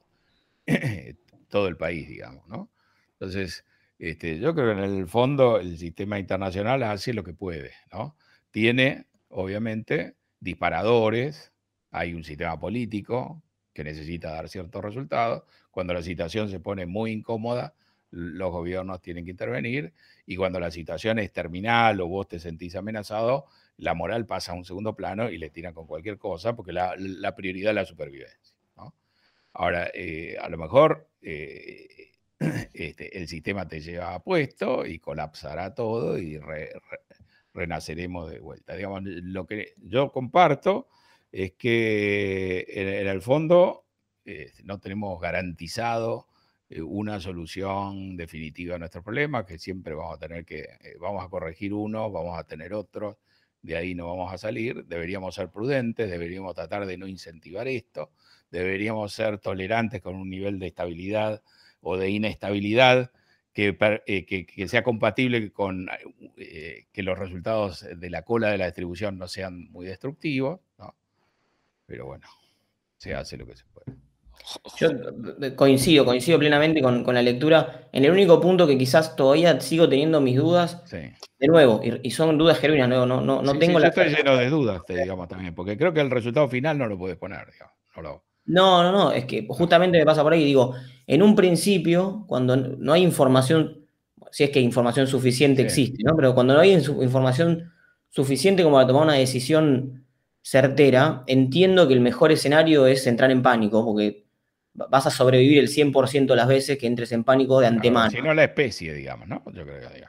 todo 1.49 1.69
el 1.69 1.77
país, 1.77 2.09
digamos, 2.09 2.47
¿no? 2.49 2.71
Entonces, 3.13 3.65
este, 3.99 4.39
yo 4.39 4.55
creo 4.55 4.75
que 4.77 4.83
en 4.83 4.95
el 4.99 5.09
fondo 5.09 5.59
el 5.59 5.79
sistema 5.79 6.19
internacional 6.19 6.83
hace 6.83 7.13
lo 7.13 7.25
que 7.25 7.35
puede, 7.35 7.73
¿no? 7.93 8.17
Tiene, 8.51 9.07
obviamente, 9.29 10.17
disparadores, 10.41 11.53
hay 11.91 12.15
un 12.15 12.25
sistema 12.25 12.59
político 12.59 13.43
que 13.73 13.85
necesita 13.85 14.33
dar 14.33 14.49
ciertos 14.49 14.83
resultados. 14.83 15.45
Cuando 15.71 15.95
la 15.95 16.03
situación 16.03 16.49
se 16.49 16.61
pone 16.61 16.87
muy 16.87 17.13
incómoda, 17.13 17.75
los 18.11 18.51
gobiernos 18.51 19.03
tienen 19.03 19.25
que 19.25 19.33
intervenir 19.33 19.93
y 20.27 20.37
cuando 20.37 20.61
la 20.61 20.71
situación 20.71 21.19
es 21.19 21.33
terminal 21.33 22.01
o 22.01 22.09
vos 22.09 22.29
te 22.29 22.39
sentís 22.39 22.75
amenazado, 22.77 23.47
la 23.79 23.95
moral 23.95 24.27
pasa 24.27 24.53
a 24.53 24.55
un 24.55 24.65
segundo 24.65 24.95
plano 24.95 25.31
y 25.31 25.39
le 25.39 25.51
tiran 25.51 25.73
con 25.73 25.87
cualquier 25.87 26.19
cosa 26.19 26.55
porque 26.55 26.73
la, 26.73 26.95
prioridad 27.37 27.71
es 27.71 27.77
la 27.77 27.85
supervivencia. 27.85 28.57
Ahora, 29.55 29.91
eh, 29.95 30.37
a 30.41 30.49
lo 30.49 30.59
mejor 30.59 31.09
eh, 31.21 32.13
este, 32.75 33.19
el 33.19 33.27
sistema 33.27 33.67
te 33.67 33.81
lleva 33.81 34.23
puesto 34.23 34.87
y 34.87 34.99
colapsará 34.99 35.75
todo 35.75 36.19
y 36.19 36.39
renaceremos 37.55 38.31
de 38.31 38.41
vuelta. 38.41 38.77
Digamos, 38.77 39.03
lo 39.05 39.47
que 39.47 39.75
yo 39.79 40.13
comparto 40.13 40.89
es 41.33 41.53
que 41.53 42.67
en, 42.69 43.07
el 43.07 43.23
fondo 43.23 43.87
eh, 44.25 44.53
no 44.65 44.79
tenemos 44.79 45.21
garantizado 45.21 46.27
una 46.85 47.19
solución 47.19 48.17
definitiva 48.17 48.75
a 48.75 48.79
nuestro 48.79 49.03
problema, 49.03 49.47
que 49.47 49.59
siempre 49.59 49.95
vamos 49.95 50.17
a 50.17 50.19
tener 50.19 50.45
que, 50.45 50.69
vamos 51.01 51.25
a 51.25 51.29
corregir 51.29 51.73
uno, 51.73 52.11
vamos 52.11 52.39
a 52.39 52.45
tener 52.45 52.75
otros, 52.75 53.17
de 53.63 53.77
ahí 53.77 53.95
no 53.95 54.07
vamos 54.07 54.33
a 54.33 54.39
salir, 54.39 54.85
deberíamos 54.85 55.35
ser 55.35 55.49
prudentes, 55.51 56.11
deberíamos 56.11 56.55
tratar 56.55 56.87
de 56.87 56.97
no 56.97 57.07
incentivar 57.07 57.69
esto, 57.69 58.11
deberíamos 58.51 59.13
ser 59.13 59.39
tolerantes 59.39 60.01
con 60.01 60.17
un 60.17 60.31
nivel 60.31 60.59
de 60.59 60.69
estabilidad 60.69 61.43
o 61.81 61.97
de 61.97 62.11
inestabilidad 62.11 63.11
que, 63.53 63.77
eh, 64.07 64.69
sea 64.69 64.85
compatible 64.85 65.51
con 65.53 65.89
eh, 66.37 66.87
que 66.93 67.03
los 67.03 67.19
resultados 67.19 67.85
de 67.97 68.11
la 68.11 68.23
cola 68.23 68.51
de 68.51 68.59
la 68.59 68.67
distribución 68.67 69.19
no 69.19 69.27
sean 69.27 69.71
muy 69.71 69.87
destructivos, 69.87 70.61
pero 71.87 72.07
bueno, 72.07 72.29
se 72.99 73.15
hace 73.15 73.37
lo 73.37 73.47
que 73.47 73.57
se 73.57 73.65
puede. 73.65 74.08
Yo 74.79 74.89
eh, 75.43 75.55
coincido, 75.55 76.05
coincido 76.05 76.39
plenamente 76.39 76.81
con, 76.81 77.05
la 77.05 77.23
lectura. 77.23 77.89
En 77.93 78.05
el 78.05 78.11
único 78.11 78.41
punto 78.41 78.67
que 78.67 78.79
quizás 78.79 79.17
todavía 79.17 79.61
sigo 79.61 79.89
teniendo 79.89 80.21
mis 80.21 80.37
dudas, 80.37 80.83
de 80.91 81.47
nuevo, 81.47 81.81
y, 81.83 82.11
son 82.11 82.39
dudas 82.39 82.59
genuinas, 82.59 82.89
no, 82.89 83.07
no, 83.07 83.21
no, 83.21 83.43
no 83.43 83.59
tengo 83.59 83.79
la. 83.79 83.93
Yo 83.93 84.03
estoy 84.03 84.15
lleno 84.17 84.37
de 84.37 84.49
dudas, 84.49 84.83
digamos, 84.89 85.29
también, 85.29 85.55
porque 85.55 85.77
creo 85.77 85.93
que 85.93 86.01
el 86.01 86.11
resultado 86.11 86.49
final 86.49 86.79
no 86.79 86.87
lo 86.87 86.99
puedes 86.99 87.17
poner, 87.17 87.47
digamos. 87.53 87.79
No, 88.47 88.83
no, 88.83 88.93
no, 88.93 89.13
es 89.13 89.27
que 89.27 89.47
justamente 89.49 89.99
me 89.99 90.07
pasa 90.07 90.23
por 90.23 90.33
ahí, 90.33 90.45
digo, 90.45 90.75
en 91.07 91.23
un 91.23 91.37
principio, 91.37 92.25
cuando 92.27 92.57
no 92.57 92.93
hay 92.93 93.03
información, 93.03 93.87
si 94.31 94.45
es 94.45 94.51
que 94.51 94.61
información 94.61 95.07
suficiente 95.07 95.63
existe, 95.63 96.03
¿no? 96.03 96.17
Pero 96.17 96.35
cuando 96.35 96.55
no 96.55 96.61
hay 96.61 96.73
información 96.73 97.71
suficiente 98.09 98.63
como 98.63 98.77
para 98.77 98.87
tomar 98.87 99.03
una 99.05 99.15
decisión 99.15 100.07
certera, 100.41 101.25
entiendo 101.27 101.87
que 101.87 101.95
el 101.95 102.01
mejor 102.01 102.33
escenario 102.33 102.87
es 102.87 103.07
entrar 103.07 103.31
en 103.31 103.43
pánico, 103.43 103.85
porque 103.85 104.28
vas 104.91 105.07
a 105.07 105.11
sobrevivir 105.11 105.59
el 105.59 105.69
100% 105.69 106.27
de 106.27 106.37
las 106.37 106.49
veces 106.49 106.79
que 106.79 106.87
entres 106.87 107.13
en 107.13 107.25
pánico 107.25 107.61
de 107.61 107.67
antemano. 107.67 108.11
si 108.11 108.23
no 108.23 108.33
la 108.35 108.45
especie, 108.45 108.95
digamos, 108.95 109.29
¿no? 109.29 109.43
Yo 109.53 109.65
creo 109.65 109.81
que 109.81 110.05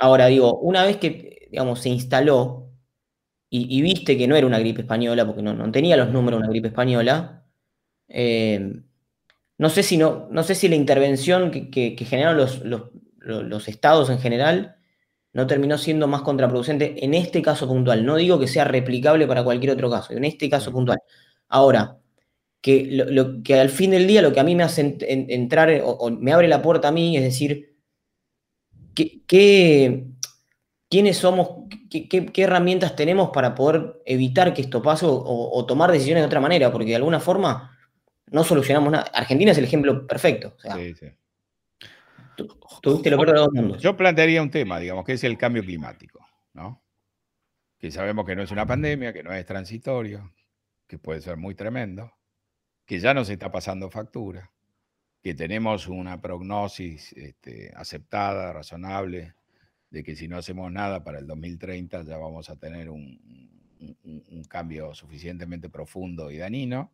Ahora 0.00 0.26
digo, 0.26 0.58
una 0.58 0.84
vez 0.84 0.96
que, 0.96 1.48
digamos, 1.50 1.80
se 1.80 1.90
instaló 1.90 2.70
y, 3.54 3.82
viste 3.82 4.16
que 4.16 4.26
no 4.26 4.34
era 4.34 4.46
una 4.46 4.58
gripe 4.58 4.80
española, 4.80 5.26
porque 5.26 5.42
no, 5.42 5.70
tenía 5.70 5.96
los 5.98 6.10
números 6.10 6.40
de 6.40 6.44
una 6.44 6.50
gripe 6.50 6.68
española, 6.68 7.44
eh, 8.08 8.80
no, 9.58 9.68
sé 9.68 9.82
si 9.82 9.98
no, 9.98 10.26
no 10.30 10.42
sé 10.42 10.54
si 10.54 10.68
la 10.68 10.74
intervención 10.74 11.50
que, 11.50 11.94
generaron 11.98 12.38
los, 12.38 12.62
los, 12.64 13.68
estados 13.68 14.08
en 14.08 14.18
general 14.20 14.76
no 15.34 15.46
terminó 15.46 15.76
siendo 15.76 16.08
más 16.08 16.22
contraproducente 16.22 17.04
en 17.04 17.12
este 17.12 17.42
caso 17.42 17.68
puntual. 17.68 18.06
No 18.06 18.16
digo 18.16 18.40
que 18.40 18.48
sea 18.48 18.64
replicable 18.64 19.26
para 19.26 19.44
cualquier 19.44 19.72
otro 19.72 19.90
caso, 19.90 20.14
en 20.14 20.24
este 20.24 20.48
caso 20.48 20.72
puntual. 20.72 20.98
Ahora, 21.48 21.98
que, 22.62 22.86
lo, 22.90 23.42
que 23.42 23.60
al 23.60 23.68
fin 23.68 23.90
del 23.90 24.06
día 24.06 24.22
lo 24.22 24.32
que 24.32 24.40
a 24.40 24.44
mí 24.44 24.54
me 24.54 24.62
hace 24.62 24.96
entrar 25.00 25.82
o, 25.84 26.10
me 26.10 26.32
abre 26.32 26.46
la 26.46 26.62
puerta 26.62 26.88
a 26.88 26.92
mí 26.92 27.16
es 27.16 27.24
decir, 27.24 27.76
¿qué, 28.94 30.04
quiénes 30.88 31.16
somos, 31.18 31.68
qué, 31.90 32.30
herramientas 32.36 32.94
tenemos 32.94 33.30
para 33.30 33.54
poder 33.56 34.00
evitar 34.06 34.54
que 34.54 34.62
esto 34.62 34.80
pase 34.80 35.06
o, 35.08 35.66
tomar 35.66 35.90
decisiones 35.90 36.22
de 36.22 36.26
otra 36.26 36.40
manera? 36.40 36.70
Porque 36.70 36.90
de 36.90 36.96
alguna 36.96 37.18
forma 37.18 37.76
no 38.30 38.44
solucionamos 38.44 38.92
nada. 38.92 39.10
Argentina 39.12 39.50
es 39.50 39.58
el 39.58 39.64
ejemplo 39.64 40.06
perfecto. 40.06 40.56
sí, 40.76 40.94
sí. 40.94 41.06
Tuviste 42.80 43.10
lo 43.10 43.18
peor 43.18 43.32
de 43.32 43.38
dos 43.38 43.52
mundos. 43.52 43.82
Yo 43.82 43.96
plantearía 43.96 44.42
un 44.42 44.50
tema, 44.50 44.80
digamos, 44.80 45.04
que 45.04 45.12
es 45.12 45.22
el 45.22 45.36
cambio 45.36 45.62
climático, 45.62 46.26
¿no? 46.54 46.82
Que 47.78 47.90
sabemos 47.90 48.24
que 48.24 48.34
no 48.34 48.42
es 48.42 48.50
una 48.50 48.66
pandemia, 48.66 49.12
que 49.12 49.22
no 49.22 49.32
es 49.32 49.44
transitorio, 49.44 50.32
que 50.88 50.98
puede 50.98 51.20
ser 51.20 51.36
muy 51.36 51.54
tremendo 51.54 52.10
que 52.84 52.98
ya 52.98 53.14
nos 53.14 53.28
está 53.30 53.50
pasando 53.50 53.90
factura, 53.90 54.50
que 55.22 55.34
tenemos 55.34 55.86
una 55.86 56.20
prognosis 56.20 57.12
este, 57.12 57.72
aceptada, 57.76 58.52
razonable, 58.52 59.34
de 59.90 60.02
que 60.02 60.16
si 60.16 60.26
no 60.26 60.38
hacemos 60.38 60.72
nada 60.72 61.04
para 61.04 61.18
el 61.18 61.26
2030 61.26 62.02
ya 62.02 62.16
vamos 62.16 62.48
a 62.50 62.56
tener 62.56 62.88
un, 62.88 63.20
cambio 64.48 64.94
suficientemente 64.94 65.68
profundo 65.68 66.30
y 66.30 66.38
dañino, 66.38 66.92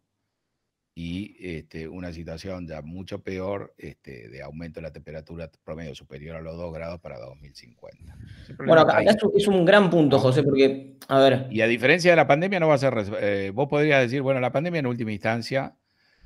y 0.99 1.37
este, 1.39 1.87
una 1.87 2.13
situación 2.13 2.67
ya 2.67 2.83
mucho 2.83 3.21
peor 3.23 3.73
este, 3.79 4.29
de 4.29 4.43
aumento 4.43 4.81
de 4.81 4.83
la 4.83 4.93
temperatura 4.93 5.49
promedio 5.63 5.95
superior 5.95 6.35
a 6.35 6.41
los 6.41 6.57
2 6.57 6.75
grados 6.75 6.99
para 6.99 7.21
2050. 7.21 8.17
Bueno, 8.57 8.81
acá, 8.81 9.01
es 9.37 9.47
un 9.47 9.65
gran 9.65 9.91
punto, 9.91 10.19
José, 10.19 10.43
porque, 10.43 10.97
a 11.07 11.21
ver. 11.21 11.47
Y 11.53 11.61
a 11.61 11.69
diferencia 11.69 12.11
de 12.11 12.17
la 12.17 12.27
pandemia, 12.27 12.59
no 12.59 12.67
va 12.67 12.75
a 12.75 12.79
ser. 12.79 12.95
Eh, 13.21 13.53
vos 13.55 13.69
podrías 13.69 14.03
decir, 14.03 14.23
bueno, 14.23 14.41
la 14.41 14.51
pandemia 14.51 14.81
en 14.81 14.87
última 14.87 15.13
instancia 15.13 15.77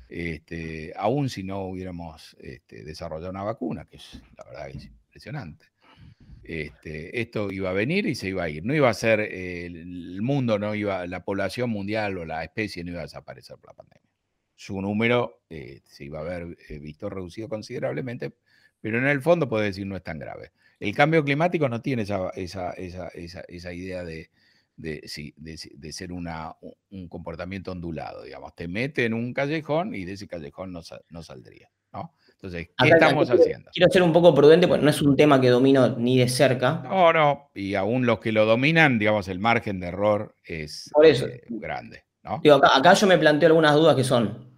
este, 0.09 0.91
aún 0.95 1.29
si 1.29 1.43
no 1.43 1.65
hubiéramos 1.65 2.35
este, 2.39 2.83
desarrollado 2.83 3.29
una 3.29 3.43
vacuna, 3.43 3.85
que 3.85 3.97
es 3.97 4.23
la 4.35 4.43
verdad 4.43 4.69
es 4.69 4.85
impresionante. 4.85 5.67
Este, 6.43 7.21
esto 7.21 7.51
iba 7.51 7.69
a 7.69 7.73
venir 7.73 8.07
y 8.07 8.15
se 8.15 8.29
iba 8.29 8.41
a 8.41 8.49
ir. 8.49 8.65
No 8.65 8.73
iba 8.73 8.89
a 8.89 8.93
ser 8.95 9.19
el 9.19 10.19
mundo, 10.23 10.57
no 10.57 10.73
iba, 10.73 11.05
la 11.05 11.23
población 11.23 11.69
mundial 11.69 12.17
o 12.17 12.25
la 12.25 12.43
especie 12.43 12.83
no 12.83 12.89
iba 12.89 13.01
a 13.01 13.03
desaparecer 13.03 13.57
por 13.57 13.69
la 13.69 13.75
pandemia. 13.75 14.12
Su 14.55 14.81
número 14.81 15.41
eh, 15.49 15.81
se 15.85 16.05
iba 16.05 16.19
a 16.19 16.21
haber 16.21 16.57
eh, 16.69 16.79
visto 16.79 17.09
reducido 17.09 17.49
considerablemente, 17.49 18.33
pero 18.81 18.97
en 18.97 19.07
el 19.07 19.21
fondo 19.21 19.49
puede 19.49 19.65
decir 19.65 19.85
no 19.85 19.95
es 19.95 20.03
tan 20.03 20.19
grave. 20.19 20.51
El 20.79 20.93
cambio 20.95 21.23
climático 21.23 21.69
no 21.69 21.81
tiene 21.81 22.03
esa, 22.03 22.29
esa 22.35 23.73
idea 23.73 24.03
de, 24.03 24.29
de, 24.75 25.33
de, 25.37 25.91
ser 25.91 26.11
una, 26.11 26.55
un 26.89 27.07
comportamiento 27.07 27.71
ondulado, 27.71 28.23
digamos. 28.23 28.55
Te 28.55 28.67
mete 28.67 29.05
en 29.05 29.13
un 29.13 29.33
callejón 29.33 29.95
y 29.95 30.05
de 30.05 30.13
ese 30.13 30.27
callejón 30.27 30.71
no, 30.71 30.81
no 31.09 31.23
saldría, 31.23 31.69
¿no? 31.91 32.13
Entonces, 32.33 32.69
¿qué 32.77 32.89
estamos 32.89 33.29
haciendo? 33.29 33.71
Quiero 33.71 33.91
ser 33.91 34.01
un 34.01 34.11
poco 34.11 34.35
prudente 34.35 34.67
porque 34.67 34.83
no 34.83 34.89
es 34.89 35.01
un 35.01 35.15
tema 35.15 35.39
que 35.39 35.49
domino 35.49 35.95
ni 35.97 36.17
de 36.17 36.27
cerca. 36.27 36.81
No, 36.83 37.13
no, 37.13 37.51
y 37.53 37.75
aún 37.75 38.05
los 38.05 38.19
que 38.19 38.31
lo 38.31 38.45
dominan, 38.45 38.99
digamos, 38.99 39.27
el 39.27 39.39
margen 39.39 39.79
de 39.79 39.87
error 39.87 40.35
es 40.43 40.89
Por 40.93 41.05
eso. 41.05 41.27
Eh, 41.27 41.43
grande, 41.47 42.03
¿no? 42.23 42.39
Digo, 42.43 42.55
acá, 42.55 42.93
yo 42.93 43.07
me 43.07 43.17
planteo 43.17 43.47
algunas 43.47 43.75
dudas 43.75 43.95
que 43.95 44.03
son, 44.03 44.49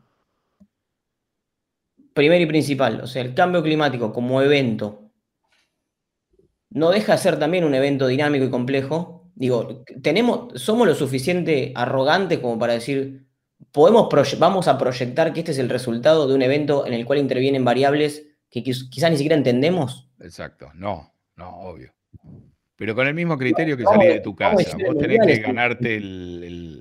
primero 2.13 2.43
y 2.43 2.47
principal, 2.47 3.01
o 3.01 3.07
sea, 3.07 3.21
el 3.21 3.33
cambio 3.33 3.61
climático 3.61 4.13
como 4.13 4.41
evento 4.41 5.05
no 6.75 6.89
deja 6.89 7.13
de 7.13 7.17
ser 7.19 7.39
también 7.39 7.63
un 7.63 7.73
evento 7.73 8.05
dinámico 8.05 8.45
y 8.45 8.49
complejo. 8.49 9.31
Digo, 9.33 9.83
tenemos, 10.01 10.61
somos 10.61 10.85
lo 10.85 10.93
suficiente 10.93 11.71
arrogantes 11.73 12.39
como 12.39 12.59
para 12.59 12.73
decir, 12.73 13.27
podemos 13.71 14.09
vamos 14.37 14.67
a 14.67 14.77
proyectar 14.77 15.31
que 15.31 15.39
este 15.39 15.51
es 15.51 15.57
el 15.57 15.69
resultado 15.69 16.27
de 16.27 16.35
un 16.35 16.41
evento 16.41 16.85
en 16.85 16.93
el 16.93 17.05
cual 17.05 17.19
intervienen 17.19 17.63
variables 17.63 18.27
que 18.49 18.61
quizás 18.61 19.09
ni 19.09 19.15
siquiera 19.15 19.35
entendemos. 19.35 20.09
Exacto, 20.19 20.69
no, 20.75 21.13
no, 21.37 21.61
obvio. 21.61 21.93
Pero 22.75 22.93
con 22.93 23.07
el 23.07 23.13
mismo 23.13 23.37
criterio 23.37 23.77
que 23.77 23.83
salir 23.83 24.11
de 24.11 24.19
tu 24.19 24.35
casa. 24.35 24.77
Vos 24.85 24.97
tenés 24.97 25.25
que 25.25 25.39
ganarte 25.39 25.95
el, 25.95 26.43
el, 26.43 26.74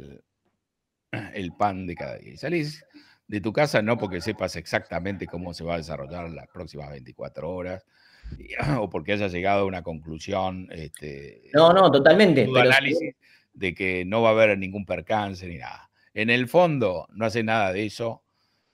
pan 1.57 1.87
de 1.87 1.95
cada 1.95 2.17
día. 2.19 2.35
Y 2.35 2.37
salís 2.37 2.85
de 3.27 3.41
tu 3.41 3.53
casa 3.53 3.83
no 3.83 3.97
porque 3.97 4.21
sepas 4.21 4.57
exactamente 4.57 5.27
cómo 5.27 5.55
se 5.55 5.65
va 5.65 5.75
a 5.75 5.79
desarrollar 5.79 6.31
las 6.31 6.47
próximas 6.49 6.91
24 6.91 7.51
horas 7.51 7.85
o 8.79 8.91
porque 8.91 9.13
hayas 9.13 9.33
llegado 9.33 9.63
a 9.63 9.67
una 9.67 9.83
conclusión. 9.83 10.69
Este, 10.71 11.51
no, 11.55 11.73
no, 11.73 11.91
totalmente. 11.91 12.45
Tu 12.45 12.57
análisis 12.57 13.15
de 13.53 13.75
que 13.75 14.05
no 14.05 14.23
va 14.23 14.31
a 14.31 14.33
haber 14.33 14.59
ningún 14.59 14.85
percance 14.85 15.47
ni 15.47 15.59
nada. 15.59 15.91
En 16.13 16.31
el 16.31 16.49
fondo, 16.49 17.07
no 17.13 17.27
hace 17.27 17.43
nada 17.43 17.73
de 17.73 17.87
eso. 17.87 18.23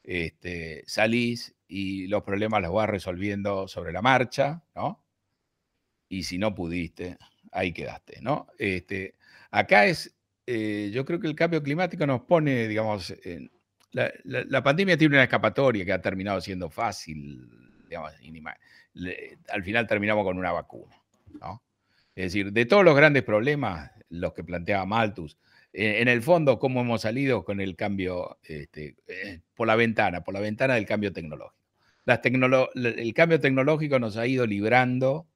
Este, 0.02 0.82
salís 0.86 1.54
y 1.68 2.06
los 2.08 2.22
problemas 2.22 2.62
los 2.62 2.72
vas 2.72 2.88
resolviendo 2.88 3.68
sobre 3.68 3.92
la 3.92 4.02
marcha, 4.02 4.62
¿no? 4.74 5.04
Y 6.08 6.24
si 6.24 6.38
no 6.38 6.54
pudiste, 6.54 7.16
ahí 7.52 7.72
quedaste, 7.72 8.20
¿no? 8.20 8.48
Este, 8.58 9.14
acá 9.50 9.86
es, 9.86 10.16
eh, 10.52 10.90
yo 10.90 11.04
creo 11.04 11.20
que 11.20 11.28
el 11.28 11.36
cambio 11.36 11.62
climático 11.62 12.04
nos 12.06 12.22
pone, 12.22 12.66
digamos, 12.66 13.14
la, 13.92 14.62
pandemia 14.64 14.96
tiene 14.96 15.14
una 15.14 15.22
escapatoria 15.22 15.84
que 15.84 15.92
ha 15.92 16.00
terminado 16.00 16.40
siendo 16.40 16.68
fácil, 16.68 17.48
digamos, 17.88 18.12
al 19.48 19.62
final 19.62 19.86
terminamos 19.86 20.24
con 20.24 20.38
una 20.38 20.50
vacuna. 20.50 20.96
¿no? 21.40 21.62
Es 22.16 22.24
decir, 22.24 22.52
de 22.52 22.66
todos 22.66 22.84
los 22.84 22.96
grandes 22.96 23.22
problemas, 23.22 23.92
los 24.08 24.32
que 24.32 24.42
planteaba 24.42 24.84
Malthus, 24.86 25.38
en 25.72 26.08
el 26.08 26.20
fondo, 26.20 26.58
¿cómo 26.58 26.80
hemos 26.80 27.02
salido 27.02 27.44
con 27.44 27.60
el 27.60 27.76
cambio 27.76 28.38
este, 28.42 28.96
eh, 29.06 29.40
por 29.54 29.68
la 29.68 29.76
ventana, 29.76 30.24
por 30.24 30.34
la 30.34 30.40
ventana 30.40 30.74
del 30.74 30.84
cambio 30.84 31.12
tecnológico? 31.12 31.54
El 32.06 33.14
cambio 33.14 33.38
tecnológico 33.38 34.00
nos 34.00 34.16
ha 34.16 34.26
ido 34.26 34.46
librando, 34.46 35.28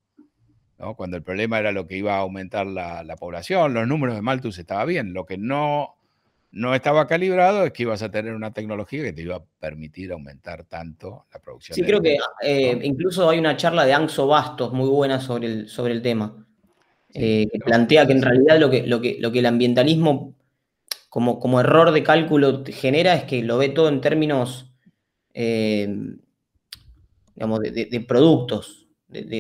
¿no? 0.84 0.94
cuando 0.94 1.16
el 1.16 1.22
problema 1.22 1.58
era 1.58 1.72
lo 1.72 1.86
que 1.86 1.96
iba 1.96 2.14
a 2.14 2.18
aumentar 2.18 2.66
la, 2.66 3.02
la 3.04 3.16
población, 3.16 3.74
los 3.74 3.86
números 3.86 4.14
de 4.14 4.22
Malthus 4.22 4.58
estaba 4.58 4.84
bien, 4.84 5.12
lo 5.12 5.24
que 5.26 5.38
no 5.38 5.96
no 6.54 6.72
estaba 6.72 7.08
calibrado, 7.08 7.64
es 7.64 7.72
que 7.72 7.82
ibas 7.82 8.02
a 8.02 8.10
tener 8.12 8.32
una 8.32 8.52
tecnología 8.52 9.02
que 9.02 9.12
te 9.12 9.22
iba 9.22 9.36
a 9.36 9.44
permitir 9.58 10.12
aumentar 10.12 10.64
tanto 10.64 11.26
la 11.32 11.40
producción. 11.40 11.74
Sí, 11.74 11.82
creo 11.82 12.00
que 12.00 12.16
eh, 12.42 12.78
incluso 12.84 13.28
hay 13.28 13.40
una 13.40 13.56
charla 13.56 13.84
de 13.84 13.92
Anxo 13.92 14.28
Bastos 14.28 14.72
muy 14.72 14.88
buena 14.88 15.20
sobre 15.20 15.48
el, 15.48 15.68
sobre 15.68 15.94
el 15.94 16.00
tema, 16.00 16.46
eh, 17.12 17.48
que 17.52 17.58
plantea 17.58 18.06
que 18.06 18.12
en 18.12 18.22
realidad 18.22 18.60
lo 18.60 18.70
que, 18.70 18.86
lo 18.86 19.00
que, 19.00 19.16
lo 19.18 19.32
que 19.32 19.40
el 19.40 19.46
ambientalismo 19.46 20.36
como, 21.08 21.40
como 21.40 21.58
error 21.58 21.90
de 21.90 22.04
cálculo 22.04 22.62
genera 22.66 23.14
es 23.14 23.24
que 23.24 23.42
lo 23.42 23.58
ve 23.58 23.70
todo 23.70 23.88
en 23.88 24.00
términos, 24.00 24.72
eh, 25.32 25.92
digamos, 27.34 27.60
de, 27.60 28.04
productos. 28.06 28.83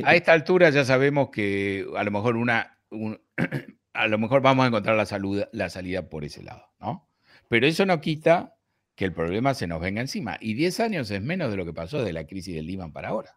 A 0.04 0.14
esta 0.14 0.32
altura 0.32 0.70
ya 0.70 0.84
sabemos 0.84 1.30
que 1.30 1.86
a 1.96 2.04
lo 2.04 2.10
mejor 2.10 2.36
una... 2.36 2.78
a 3.94 4.08
lo 4.08 4.18
mejor 4.18 4.42
vamos 4.42 4.64
a 4.64 4.68
encontrar 4.68 4.96
la, 4.96 5.06
salud, 5.06 5.44
la 5.52 5.70
salida 5.70 6.08
por 6.08 6.24
ese 6.24 6.42
lado, 6.42 6.64
¿no? 6.80 7.08
Pero 7.48 7.66
eso 7.66 7.86
no 7.86 8.00
quita 8.00 8.56
que 8.96 9.04
el 9.04 9.12
problema 9.12 9.54
se 9.54 9.66
nos 9.66 9.80
venga 9.80 10.00
encima. 10.00 10.36
Y 10.40 10.54
10 10.54 10.80
años 10.80 11.10
es 11.10 11.22
menos 11.22 11.50
de 11.50 11.56
lo 11.56 11.64
que 11.64 11.72
pasó 11.72 12.02
de 12.02 12.12
la 12.12 12.26
crisis 12.26 12.54
del 12.54 12.66
Líbano 12.66 12.92
para 12.92 13.08
ahora. 13.08 13.36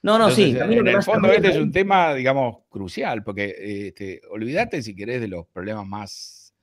No, 0.00 0.16
no, 0.16 0.28
no 0.28 0.30
sí. 0.30 0.56
En, 0.56 0.86
el 0.86 1.02
fondo 1.02 1.32
este 1.32 1.48
es 1.48 1.56
un 1.56 1.72
tema, 1.72 2.14
digamos, 2.14 2.58
crucial, 2.68 3.24
porque 3.24 3.88
este, 3.88 4.20
olvídate 4.30 4.80
si 4.82 4.94
querés 4.94 5.20
de 5.20 5.28
los 5.28 5.46
problemas 5.48 5.86
más 5.86 6.54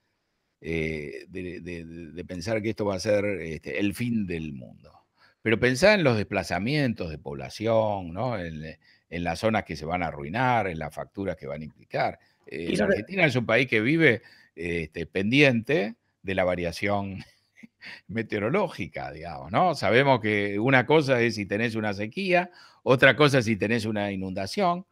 eh, 0.61 1.25
de, 1.27 2.25
pensar 2.25 2.61
que 2.61 2.69
esto 2.69 2.85
va 2.85 2.95
a 2.95 2.99
ser 2.99 3.25
este, 3.25 3.79
el 3.79 3.93
fin 3.93 4.25
del 4.25 4.53
mundo. 4.53 5.04
Pero 5.45 5.59
pensá 5.59 5.93
en 5.93 6.03
los 6.03 6.17
desplazamientos 6.17 7.11
de 7.11 7.19
población, 7.19 8.11
¿no? 8.11 8.39
en, 8.39 8.63
en 9.11 9.23
las 9.23 9.37
zonas 9.37 9.63
que 9.63 9.75
se 9.75 9.85
van 9.85 10.01
a 10.01 10.07
arruinar, 10.07 10.65
en 10.65 10.79
las 10.79 10.91
facturas 10.91 11.35
que 11.35 11.45
van 11.45 11.61
a 11.61 11.65
implicar. 11.65 12.17
Eh, 12.47 12.75
la 12.75 12.85
Argentina 12.85 13.25
es 13.27 13.35
un 13.35 13.45
país 13.45 13.67
que 13.67 13.79
vive 13.79 14.23
este, 14.55 15.05
pendiente 15.05 15.97
de 16.23 16.33
la 16.33 16.45
variación 16.45 17.23
meteorológica, 18.07 19.11
digamos, 19.11 19.51
¿no? 19.51 19.75
Sabemos 19.75 20.19
que 20.19 20.57
una 20.57 20.87
cosa 20.87 21.21
es 21.21 21.35
si 21.35 21.45
tenés 21.45 21.75
una 21.75 21.93
sequía, 21.93 22.49
otra 22.81 23.15
cosa 23.15 23.37
es 23.37 23.45
si 23.45 23.55
tenés 23.55 23.85
una 23.85 24.11
inundación, 24.11 24.87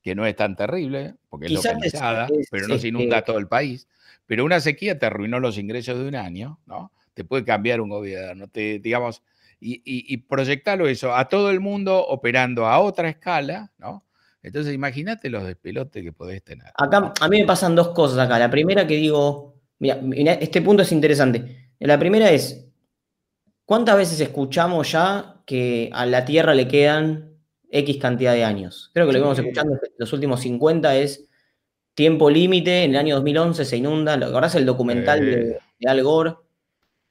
que 0.00 0.14
no 0.14 0.24
es 0.24 0.36
tan 0.36 0.56
terrible, 0.56 1.16
porque 1.28 1.48
es 1.48 1.52
localizada, 1.52 2.28
pero 2.50 2.66
no 2.66 2.78
se 2.78 2.88
inunda 2.88 3.20
todo 3.26 3.36
el 3.36 3.46
país. 3.46 3.86
Pero 4.24 4.46
una 4.46 4.60
sequía 4.60 4.98
te 4.98 5.04
arruinó 5.04 5.38
los 5.38 5.58
ingresos 5.58 5.98
de 5.98 6.08
un 6.08 6.14
año, 6.14 6.60
¿no? 6.64 6.92
Te 7.12 7.24
puede 7.24 7.44
cambiar 7.44 7.82
un 7.82 7.90
gobierno, 7.90 8.48
te, 8.48 8.78
digamos, 8.78 9.22
y, 9.60 9.82
y, 9.84 10.16
proyectarlo 10.18 10.86
eso 10.86 11.14
a 11.14 11.28
todo 11.28 11.50
el 11.50 11.60
mundo 11.60 12.06
operando 12.06 12.66
a 12.66 12.78
otra 12.78 13.08
escala, 13.08 13.72
¿no? 13.78 14.04
Entonces, 14.42 14.72
imagínate 14.72 15.30
los 15.30 15.44
despelotes 15.44 16.02
que 16.02 16.12
podés 16.12 16.42
tener. 16.44 16.68
Acá, 16.76 17.12
a 17.20 17.28
mí 17.28 17.40
me 17.40 17.46
pasan 17.46 17.74
dos 17.74 17.88
cosas 17.88 18.18
acá. 18.18 18.38
La 18.38 18.50
primera 18.50 18.86
que 18.86 18.94
digo, 18.94 19.56
mira, 19.78 19.98
este 20.34 20.62
punto 20.62 20.82
es 20.82 20.92
interesante. 20.92 21.72
La 21.80 21.98
primera 21.98 22.30
es, 22.30 22.66
¿cuántas 23.64 23.96
veces 23.96 24.20
escuchamos 24.20 24.92
ya 24.92 25.42
que 25.44 25.90
a 25.92 26.06
la 26.06 26.24
Tierra 26.24 26.54
le 26.54 26.68
quedan 26.68 27.32
X 27.70 27.96
cantidad 27.98 28.32
de 28.32 28.44
años? 28.44 28.90
Creo 28.94 29.06
que 29.06 29.12
lo 29.12 29.18
que 29.18 29.22
vamos 29.22 29.38
escuchando 29.38 29.78
los 29.98 30.12
últimos 30.12 30.40
50 30.40 30.96
es 30.96 31.28
tiempo 31.94 32.30
límite, 32.30 32.84
en 32.84 32.92
el 32.92 32.96
año 32.96 33.16
2011 33.16 33.64
se 33.64 33.76
inunda, 33.76 34.16
¿lo 34.16 34.44
es 34.44 34.54
el 34.54 34.64
documental 34.64 35.20
de, 35.20 35.58
de 35.80 35.90
Al 35.90 36.02
Gore? 36.04 36.36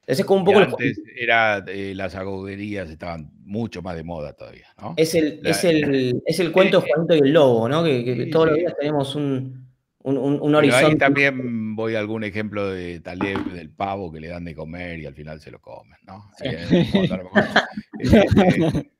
Es 0.07 0.23
como 0.23 0.39
un 0.39 0.45
poco 0.45 0.59
antes 0.59 1.01
era, 1.15 1.63
eh, 1.67 1.93
las 1.93 2.15
agoderías 2.15 2.89
estaban 2.89 3.29
mucho 3.43 3.81
más 3.81 3.95
de 3.95 4.03
moda 4.03 4.34
todavía, 4.34 4.67
¿no? 4.81 4.93
Es 4.95 5.13
el, 5.15 5.41
es 5.43 5.65
el, 5.65 6.21
es 6.25 6.39
el 6.39 6.53
cuento 6.53 6.79
eh, 6.79 6.85
Juanito 6.88 7.15
y 7.15 7.19
el 7.19 7.34
Lobo, 7.34 7.67
¿no? 7.67 7.84
Que, 7.84 8.29
todos 8.31 8.47
los 8.47 8.55
días 8.55 8.73
tenemos 8.79 9.15
un, 9.15 9.67
un, 10.03 10.17
un 10.17 10.55
horizonte. 10.55 10.85
Ahí 10.85 10.97
también 10.97 11.75
voy 11.75 11.95
a 11.95 11.99
algún 11.99 12.23
ejemplo 12.23 12.69
de 12.69 13.01
Taleb, 13.01 13.51
del 13.51 13.69
pavo 13.69 14.11
que 14.11 14.21
le 14.21 14.29
dan 14.29 14.45
de 14.45 14.55
comer 14.55 14.99
y 14.99 15.05
al 15.05 15.13
final 15.13 15.41
se 15.41 15.51
lo 15.51 15.59
comen, 15.59 15.99
¿no? 16.05 16.31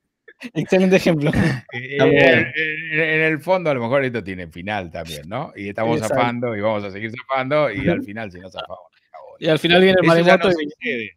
Excelente 0.54 0.98
ejemplo. 0.98 1.32
En, 2.90 3.22
el 3.22 3.40
fondo, 3.40 3.70
a 3.70 3.74
lo 3.74 3.82
mejor 3.82 4.04
esto 4.04 4.24
tiene 4.24 4.48
final 4.48 4.92
también, 4.92 5.28
¿no? 5.28 5.52
Y 5.56 5.70
estamos 5.70 6.00
zafando 6.00 6.56
y 6.56 6.62
vamos 6.62 6.84
a 6.84 6.92
seguir 6.92 7.12
zafando 7.12 7.72
y 7.72 7.88
al 7.88 8.04
final, 8.04 8.32
si 8.32 8.40
no 8.40 8.50
zafamos, 8.50 8.88
y 9.40 9.48
al 9.48 9.60
final 9.60 9.82
viene 9.82 9.98
el 10.02 10.08
maremoto. 10.08 10.50
y... 10.52 11.10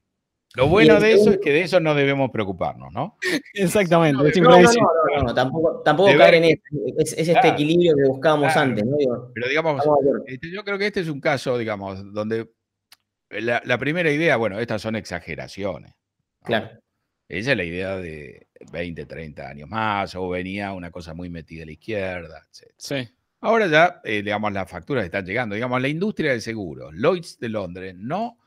Lo 0.55 0.67
bueno 0.67 0.99
de 0.99 1.13
eso 1.13 1.31
es 1.31 1.39
que 1.39 1.53
de 1.53 1.63
eso 1.63 1.79
no 1.79 1.95
debemos 1.95 2.31
preocuparnos, 2.33 2.93
¿no? 2.93 3.17
Exactamente. 3.55 4.41
No, 4.41 4.51
no, 4.51 5.23
no, 5.23 5.35
tampoco, 5.35 5.81
tampoco 5.85 6.11
caer 6.17 6.35
en 6.35 6.45
esto. 6.45 6.65
Es, 6.99 7.13
este 7.17 7.49
equilibrio 7.49 7.95
que 7.95 8.09
buscábamos 8.09 8.57
antes, 8.57 8.85
¿no? 8.85 8.97
pero 9.33 9.49
digamos, 9.49 9.85
este, 10.27 10.51
yo 10.51 10.65
creo 10.65 10.77
que 10.77 10.89
este 10.89 11.01
es 11.01 11.09
un 11.09 11.21
caso, 11.21 11.57
digamos, 11.57 12.13
donde 12.13 12.51
la, 13.31 13.79
primera 13.79 14.11
idea, 14.11 14.37
bueno, 14.37 14.59
estas 14.59 14.83
son 14.83 14.97
exageraciones. 14.97 15.95
Claro. 16.43 16.71
Esa 17.29 17.53
es 17.53 17.57
la 17.57 17.65
idea 17.65 17.97
de 17.97 18.49
20, 18.73 19.07
30 19.07 19.49
años 19.49 19.69
más, 19.69 20.17
o 20.17 20.29
venía 20.29 20.73
una 20.73 20.91
cosa 20.91 21.15
muy 21.15 21.31
metida 21.31 21.63
a 21.63 21.67
la 21.67 21.73
izquierda, 21.73 22.45
etc. 22.51 22.73
Sí. 22.77 23.09
Ahora 23.41 23.67
ya, 23.69 24.01
eh, 24.05 24.23
digamos, 24.23 24.53
las 24.53 24.71
facturas 24.71 25.05
están 25.05 25.25
llegando. 25.25 25.55
Digamos, 25.55 25.81
la 25.81 25.89
industria 25.89 26.33
del 26.33 26.43
seguro, 26.43 26.91
Lloyds 26.93 27.39
de 27.39 27.49
Londres, 27.49 27.95
no 27.97 28.39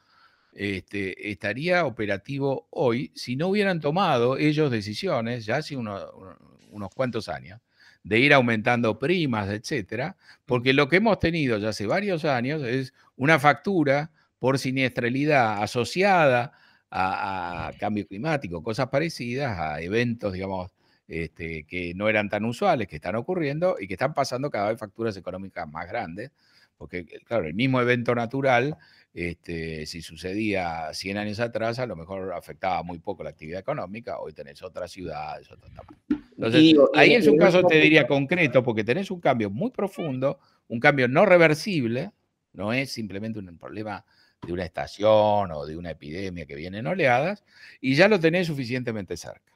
este, 0.53 1.31
estaría 1.31 1.85
operativo 1.85 2.67
hoy 2.69 3.11
si 3.15 3.35
no 3.35 3.47
hubieran 3.47 3.79
tomado 3.79 4.37
ellos 4.37 4.69
decisiones, 4.71 5.45
ya 5.45 5.57
hace 5.57 5.75
unos 5.75 6.93
cuantos 6.95 7.27
años, 7.27 7.59
de 8.03 8.19
ir 8.19 8.33
aumentando 8.33 8.99
primas, 8.99 9.49
etcétera, 9.49 10.15
porque 10.45 10.73
lo 10.73 10.89
que 10.89 10.97
hemos 10.97 11.19
tenido 11.19 11.57
ya 11.57 11.69
hace 11.69 11.87
varios 11.87 12.25
años 12.25 12.61
es 12.63 12.93
una 13.15 13.39
factura 13.39 14.11
por 14.39 14.59
siniestralidad 14.59 15.63
asociada 15.63 16.51
a, 16.91 17.67
a 17.69 17.73
cambio 17.73 18.05
climático, 18.07 18.61
cosas 18.61 18.89
parecidas, 18.89 19.57
a 19.57 19.81
eventos, 19.81 20.33
digamos, 20.33 20.71
este, 21.07 21.65
que 21.65 21.93
no 21.95 22.09
eran 22.09 22.29
tan 22.29 22.45
usuales, 22.45 22.87
que 22.87 22.95
están 22.95 23.15
ocurriendo 23.15 23.75
y 23.79 23.87
que 23.87 23.93
están 23.93 24.13
pasando 24.13 24.49
cada 24.49 24.69
vez 24.69 24.79
facturas 24.79 25.15
económicas 25.17 25.69
más 25.69 25.87
grandes, 25.87 26.31
porque 26.77 26.99
eh, 26.99 27.21
claro, 27.23 27.45
el 27.45 27.53
mismo 27.53 27.81
evento 27.81 28.15
natural, 28.15 28.77
este, 29.13 29.85
si 29.85 30.01
sucedía 30.01 30.93
100 30.93 31.17
años 31.17 31.39
atrás, 31.39 31.79
a 31.79 31.85
lo 31.85 31.95
mejor 31.95 32.33
afectaba 32.33 32.83
muy 32.83 32.99
poco 32.99 33.23
la 33.23 33.29
actividad 33.29 33.59
económica, 33.59 34.19
hoy 34.19 34.33
tenés 34.33 34.61
otras 34.63 34.91
ciudades, 34.91 35.51
otro 35.51 35.69
tamaño. 35.69 36.23
Entonces, 36.35 36.75
ahí 36.95 37.13
es 37.13 37.27
un 37.27 37.37
caso, 37.37 37.63
te 37.63 37.79
diría, 37.79 38.07
concreto, 38.07 38.63
porque 38.63 38.83
tenés 38.83 39.11
un 39.11 39.19
cambio 39.19 39.49
muy 39.49 39.71
profundo, 39.71 40.39
un 40.67 40.79
cambio 40.79 41.07
no 41.07 41.25
reversible, 41.25 42.11
no 42.53 42.73
es 42.73 42.91
simplemente 42.91 43.39
un 43.39 43.57
problema 43.57 44.03
de 44.45 44.51
una 44.51 44.65
estación 44.65 45.51
o 45.51 45.65
de 45.65 45.77
una 45.77 45.91
epidemia 45.91 46.45
que 46.45 46.55
viene 46.55 46.79
en 46.79 46.87
oleadas, 46.87 47.43
y 47.79 47.95
ya 47.95 48.07
lo 48.07 48.19
tenés 48.19 48.47
suficientemente 48.47 49.15
cerca. 49.15 49.52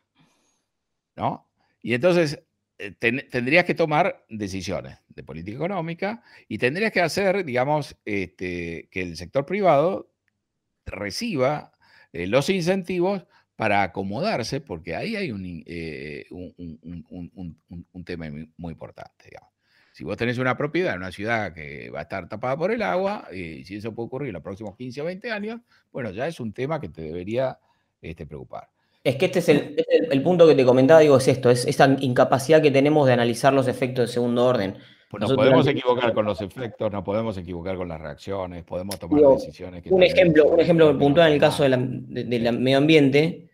¿No? 1.18 1.50
Y 1.82 1.94
entonces 1.94 2.44
eh, 2.80 2.92
tendrías 2.92 3.66
que 3.66 3.74
tomar 3.74 4.24
decisiones 4.30 5.00
de 5.10 5.24
política 5.24 5.58
económica 5.58 6.24
y 6.48 6.60
tendrías 6.60 6.92
que 6.92 7.02
hacer, 7.02 7.44
digamos, 7.44 7.98
este, 8.06 8.88
que 8.92 9.02
el 9.02 9.18
sector 9.18 9.46
privado 9.46 10.12
reciba 10.86 11.74
eh, 12.14 12.28
los 12.28 12.50
incentivos 12.50 13.26
para 13.56 13.82
acomodarse, 13.82 14.62
porque 14.62 14.96
ahí 14.96 15.16
hay 15.16 15.32
un, 15.32 15.64
eh, 15.66 16.28
un, 16.30 18.04
tema 18.06 18.30
muy, 18.58 18.72
importante. 18.72 19.26
Digamos. 19.26 19.50
Si 19.92 20.04
vos 20.04 20.16
tenés 20.16 20.38
una 20.38 20.56
propiedad 20.56 20.94
en 20.94 21.00
una 21.00 21.12
ciudad 21.12 21.56
que 21.56 21.90
va 21.90 22.00
a 22.00 22.04
estar 22.04 22.30
tapada 22.30 22.56
por 22.56 22.72
el 22.72 22.84
agua, 22.84 23.28
y 23.34 23.66
si 23.66 23.78
eso 23.78 23.96
puede 23.96 24.06
ocurrir 24.06 24.28
en 24.30 24.34
los 24.34 24.44
próximos 24.44 24.76
15 24.78 25.02
o 25.02 25.06
20 25.06 25.32
años, 25.32 25.62
bueno, 25.92 26.12
ya 26.12 26.28
es 26.28 26.40
un 26.40 26.54
tema 26.54 26.80
que 26.80 26.90
te 26.90 27.02
debería 27.02 27.58
este, 28.00 28.28
preocupar. 28.28 28.70
Es 29.08 29.16
que 29.16 29.28
este 29.28 29.40
es 29.40 29.48
el, 29.48 30.22
punto 30.22 30.46
que 30.46 30.54
te 30.54 30.66
comentaba, 30.66 31.00
digo, 31.00 31.16
es 31.16 31.30
esto, 31.30 31.50
es 31.50 31.66
esa 31.66 31.96
incapacidad 32.02 32.62
que 32.62 32.72
tenemos 32.72 33.08
de 33.08 33.14
analizar 33.14 33.54
los 33.54 33.70
efectos 33.70 34.10
de 34.10 34.14
segundo 34.14 34.46
orden. 34.46 34.76
Pues 35.10 35.22
nos 35.22 35.34
podemos 35.34 35.66
equivocar 35.66 36.14
con 36.14 36.26
los 36.26 36.42
efectos, 36.42 36.92
nos 36.92 37.06
podemos 37.06 37.38
equivocar 37.38 37.78
con 37.78 37.88
las 37.88 38.02
reacciones, 38.02 38.66
podemos 38.66 39.00
tomar 39.00 39.22
decisiones. 39.22 39.86
un, 39.90 40.04
ejemplo, 40.04 40.48
un 40.48 40.60
ejemplo 40.60 41.00
puntual 41.00 41.30
en 41.30 41.36
el 41.36 41.40
caso 41.40 41.64
del 41.64 41.78
medio 42.60 42.78
ambiente, 42.78 43.50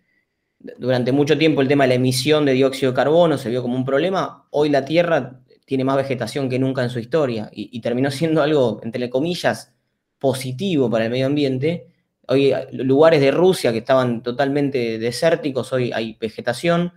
durante 0.58 1.12
mucho 1.12 1.38
tiempo 1.38 1.62
el 1.62 1.68
tema 1.68 1.84
de 1.84 1.90
la 1.90 1.96
emisión 1.96 2.46
de 2.46 2.54
dióxido 2.54 2.92
de 2.92 2.96
carbono 2.96 3.38
se 3.38 3.52
vio 3.52 3.62
como 3.62 3.76
un 3.76 3.86
problema, 3.86 4.48
hoy 4.50 4.70
la 4.70 4.86
Tierra 4.86 5.40
tiene 5.66 5.84
más 5.84 5.98
vegetación 5.98 6.50
que 6.50 6.58
nunca 6.58 6.82
en 6.82 6.90
su 6.90 6.98
historia 6.98 7.52
y 7.52 7.80
terminó 7.80 8.10
siendo 8.10 8.42
algo, 8.42 8.80
entre 8.82 9.08
comillas, 9.08 9.76
positivo 10.18 10.90
para 10.90 11.06
el 11.06 11.12
medio 11.12 11.28
ambiente, 11.28 11.93
Hoy 12.28 12.54
lugares 12.72 13.20
de 13.20 13.32
Rusia 13.32 13.72
que 13.72 13.80
estaban 13.80 14.24
totalmente 14.24 14.98
desérticos, 14.98 15.74
hoy 15.74 15.92
hay 15.92 16.18
vegetación. 16.20 16.94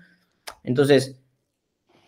Entonces, 0.62 1.20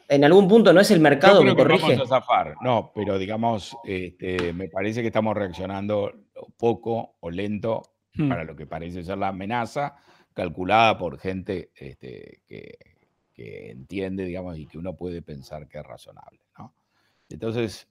en 0.08 0.24
algún 0.24 0.48
punto 0.48 0.72
no 0.72 0.80
es 0.80 0.90
el 0.90 1.00
mercado 1.00 1.42
que 1.42 1.54
corrige. 1.54 1.96
Vamos 1.96 2.12
a 2.12 2.20
zafar. 2.20 2.54
No, 2.62 2.92
pero 2.94 3.18
digamos, 3.18 3.76
este, 3.84 4.52
me 4.52 4.68
parece 4.68 5.02
que 5.02 5.08
estamos 5.08 5.36
reaccionando 5.36 6.12
poco 6.56 7.16
o 7.20 7.30
lento 7.30 7.82
hmm. 8.14 8.28
para 8.28 8.44
lo 8.44 8.56
que 8.56 8.66
parece 8.66 9.02
ser 9.02 9.18
la 9.18 9.28
amenaza 9.28 9.96
calculada 10.32 10.96
por 10.96 11.18
gente 11.18 11.72
este, 11.74 12.42
que, 12.46 12.78
que, 13.34 13.70
entiende, 13.70 14.24
digamos, 14.24 14.56
y 14.56 14.66
que 14.66 14.78
uno 14.78 14.94
puede 14.94 15.20
pensar 15.20 15.66
que 15.66 15.78
es 15.78 15.84
razonable. 15.84 16.40
¿no? 16.56 16.72
Entonces, 17.28 17.88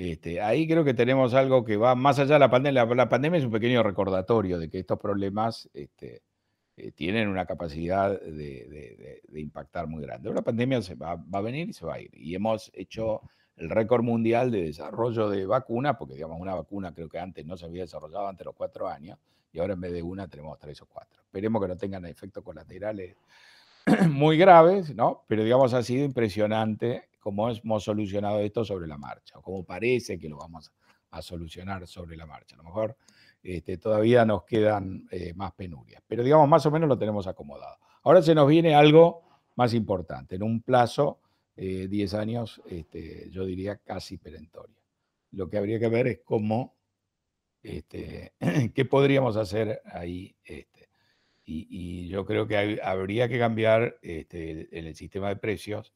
este, 0.00 0.40
ahí 0.40 0.68
creo 0.68 0.84
que 0.84 0.94
tenemos 0.94 1.34
algo 1.34 1.64
que 1.64 1.76
va 1.76 1.96
más 1.96 2.20
allá 2.20 2.34
de 2.34 2.38
la 2.38 2.48
pandemia. 2.48 2.84
La, 2.86 3.08
pandemia 3.08 3.38
es 3.40 3.44
un 3.44 3.50
pequeño 3.50 3.82
recordatorio 3.82 4.56
de 4.56 4.70
que 4.70 4.78
estos 4.78 4.96
problemas 4.96 5.68
este, 5.74 6.22
eh, 6.76 6.92
tienen 6.92 7.26
una 7.26 7.46
capacidad 7.46 8.20
de, 8.20 9.20
impactar 9.34 9.88
muy 9.88 10.04
grande. 10.04 10.32
La 10.32 10.42
pandemia 10.42 10.82
se 10.82 10.94
va, 10.94 11.20
a 11.32 11.40
venir 11.40 11.70
y 11.70 11.72
se 11.72 11.84
va 11.84 11.94
a 11.94 12.00
ir. 12.00 12.12
Y 12.14 12.36
hemos 12.36 12.70
hecho 12.74 13.22
el 13.56 13.70
récord 13.70 14.04
mundial 14.04 14.52
de 14.52 14.66
desarrollo 14.66 15.28
de 15.30 15.46
vacunas, 15.46 15.96
porque 15.98 16.14
digamos 16.14 16.40
una 16.40 16.54
vacuna 16.54 16.94
creo 16.94 17.08
que 17.08 17.18
antes 17.18 17.44
no 17.44 17.56
se 17.56 17.66
había 17.66 17.82
desarrollado 17.82 18.28
antes 18.28 18.38
de 18.38 18.44
los 18.44 18.54
cuatro 18.54 18.86
años, 18.86 19.18
y 19.52 19.58
ahora 19.58 19.72
en 19.72 19.80
vez 19.80 19.92
de 19.92 20.04
una 20.04 20.28
tenemos 20.28 20.60
tres 20.60 20.80
o 20.80 20.86
cuatro. 20.86 21.22
Esperemos 21.24 21.60
que 21.60 21.66
no 21.66 21.76
tengan 21.76 22.06
efectos 22.06 22.44
colaterales 22.44 23.16
muy 24.08 24.38
graves, 24.38 24.94
¿no? 24.94 25.24
Pero 25.26 25.42
digamos 25.42 25.74
ha 25.74 25.82
sido 25.82 26.04
impresionante 26.04 27.08
cómo 27.28 27.50
hemos 27.50 27.84
solucionado 27.84 28.40
esto 28.40 28.64
sobre 28.64 28.86
la 28.86 28.96
marcha, 28.96 29.38
o 29.38 29.42
cómo 29.42 29.62
parece 29.62 30.18
que 30.18 30.30
lo 30.30 30.38
vamos 30.38 30.72
a 31.10 31.20
solucionar 31.20 31.86
sobre 31.86 32.16
la 32.16 32.24
marcha. 32.24 32.54
A 32.54 32.58
lo 32.58 32.64
mejor 32.64 32.96
este, 33.42 33.76
todavía 33.76 34.24
nos 34.24 34.44
quedan 34.44 35.06
eh, 35.10 35.34
más 35.34 35.52
penurias, 35.52 36.02
pero 36.06 36.24
digamos, 36.24 36.48
más 36.48 36.64
o 36.64 36.70
menos 36.70 36.88
lo 36.88 36.96
tenemos 36.96 37.26
acomodado. 37.26 37.76
Ahora 38.04 38.22
se 38.22 38.34
nos 38.34 38.48
viene 38.48 38.74
algo 38.74 39.24
más 39.56 39.74
importante, 39.74 40.36
en 40.36 40.42
un 40.42 40.62
plazo, 40.62 41.20
eh, 41.54 41.86
10 41.86 42.14
años, 42.14 42.62
este, 42.66 43.28
yo 43.30 43.44
diría 43.44 43.76
casi 43.76 44.16
perentorio. 44.16 44.80
Lo 45.32 45.50
que 45.50 45.58
habría 45.58 45.78
que 45.78 45.88
ver 45.88 46.06
es 46.06 46.20
cómo, 46.24 46.78
este, 47.62 48.32
qué 48.74 48.84
podríamos 48.86 49.36
hacer 49.36 49.82
ahí. 49.84 50.34
Y, 51.44 52.08
yo 52.08 52.24
creo 52.24 52.46
que 52.46 52.80
habría 52.82 53.28
que 53.28 53.38
cambiar 53.38 53.98
este, 54.00 54.68
el 54.70 54.94
sistema 54.94 55.28
de 55.28 55.36
precios 55.36 55.92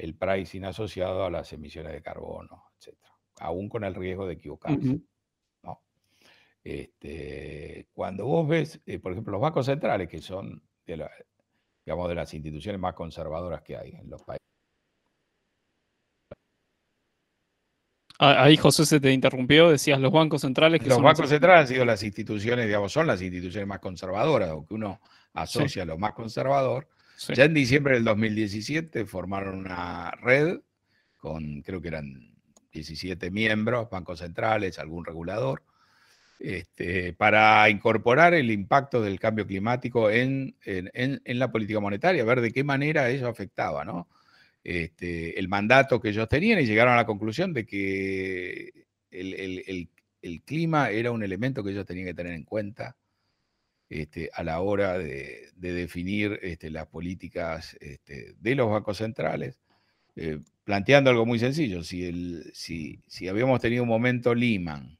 el 0.00 0.14
pricing 0.14 0.64
asociado 0.64 1.24
a 1.24 1.30
las 1.30 1.52
emisiones 1.52 1.92
de 1.92 2.02
carbono, 2.02 2.64
etc. 2.78 2.96
Aún 3.40 3.68
con 3.68 3.84
el 3.84 3.94
riesgo 3.94 4.26
de 4.26 4.34
equivocarse. 4.34 5.00
Este, 6.62 7.88
cuando 7.94 8.26
vos 8.26 8.46
ves, 8.46 8.80
eh, 8.84 8.98
por 8.98 9.12
ejemplo, 9.12 9.32
los 9.32 9.40
bancos 9.40 9.64
centrales, 9.64 10.08
que 10.08 10.20
son 10.20 10.62
de, 10.86 11.08
digamos, 11.86 12.08
de 12.08 12.14
las 12.14 12.34
instituciones 12.34 12.78
más 12.78 12.94
conservadoras 12.94 13.62
que 13.62 13.76
hay 13.76 13.92
en 13.92 14.10
los 14.10 14.22
países. 14.22 14.40
Ah, 18.18 18.44
ahí 18.44 18.58
José 18.58 18.84
se 18.84 19.00
te 19.00 19.10
interrumpió, 19.10 19.70
decías 19.70 19.98
los 19.98 20.12
bancos 20.12 20.42
centrales. 20.42 20.86
los 20.86 21.00
bancos 21.00 21.30
centrales 21.30 21.62
han 21.62 21.68
sido 21.68 21.84
las 21.86 22.02
instituciones, 22.02 22.66
digamos, 22.66 22.92
son 22.92 23.06
las 23.06 23.22
instituciones 23.22 23.66
más 23.66 23.78
conservadoras, 23.78 24.50
o 24.50 24.66
que 24.66 24.74
uno 24.74 25.00
asocia 25.32 25.84
a 25.84 25.86
lo 25.86 25.96
más 25.96 26.12
conservador, 26.12 26.86
ya 27.28 27.44
en 27.44 27.54
diciembre 27.54 27.94
del 27.94 28.04
2017 28.04 29.04
formaron 29.04 29.58
una 29.58 30.10
red 30.12 30.60
con, 31.18 31.62
creo 31.62 31.80
que 31.80 31.88
eran 31.88 32.34
17 32.72 33.30
miembros, 33.30 33.90
bancos 33.90 34.20
centrales, 34.20 34.78
algún 34.78 35.04
regulador, 35.04 35.62
este, 36.38 37.12
para 37.12 37.68
incorporar 37.68 38.32
el 38.32 38.50
impacto 38.50 39.02
del 39.02 39.20
cambio 39.20 39.46
climático 39.46 40.10
en, 40.10 40.56
la 41.26 41.52
política 41.52 41.80
monetaria, 41.80 42.24
ver 42.24 42.40
de 42.40 42.52
qué 42.52 42.64
manera 42.64 43.10
eso 43.10 43.28
afectaba 43.28 43.84
¿no? 43.84 44.08
Este, 44.64 45.38
el 45.38 45.48
mandato 45.48 46.00
que 46.00 46.10
ellos 46.10 46.28
tenían 46.28 46.60
y 46.60 46.66
llegaron 46.66 46.94
a 46.94 46.96
la 46.96 47.06
conclusión 47.06 47.52
de 47.52 47.66
que 47.66 48.86
el 49.10 50.42
clima 50.44 50.90
era 50.90 51.10
un 51.10 51.22
elemento 51.22 51.62
que 51.62 51.70
ellos 51.70 51.86
tenían 51.86 52.06
que 52.06 52.14
tener 52.14 52.32
en 52.32 52.44
cuenta 52.44 52.96
este, 53.90 54.30
a 54.32 54.44
la 54.44 54.60
hora 54.60 54.98
de, 54.98 55.50
definir 55.56 56.38
este, 56.42 56.70
las 56.70 56.86
políticas 56.86 57.76
este, 57.80 58.34
de 58.38 58.54
los 58.54 58.70
bancos 58.70 58.98
centrales, 58.98 59.60
eh, 60.14 60.38
planteando 60.62 61.10
algo 61.10 61.26
muy 61.26 61.40
sencillo. 61.40 61.82
Si, 61.82 62.40
si, 62.54 63.02
si, 63.08 63.28
habíamos 63.28 63.60
tenido 63.60 63.82
un 63.82 63.88
momento 63.88 64.34
Lehman 64.34 64.96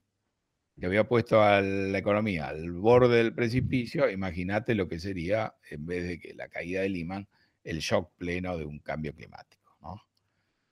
que 0.78 0.86
había 0.86 1.06
puesto 1.06 1.42
a 1.42 1.60
la 1.60 1.98
economía 1.98 2.48
al 2.48 2.72
borde 2.72 3.18
del 3.18 3.34
precipicio, 3.34 4.10
imagínate 4.10 4.74
lo 4.74 4.88
que 4.88 4.98
sería, 4.98 5.54
en 5.70 5.86
vez 5.86 6.08
de 6.08 6.18
que 6.18 6.34
la 6.34 6.48
caída 6.48 6.80
de 6.80 6.88
Lehman, 6.88 7.28
el 7.62 7.78
shock 7.78 8.10
pleno 8.16 8.58
de 8.58 8.64
un 8.64 8.80
cambio 8.80 9.14
climático. 9.14 9.60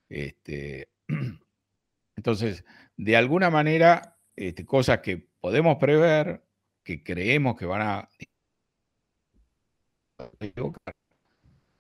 Entonces, 2.17 2.65
de 2.97 3.17
alguna 3.17 3.51
manera, 3.51 4.19
cosas 4.67 5.01
que 5.01 5.29
podemos 5.41 5.77
prever, 5.77 6.43
que 6.89 7.03
creemos 7.03 7.55
que 7.55 7.67
van 7.67 7.83
a 7.83 8.09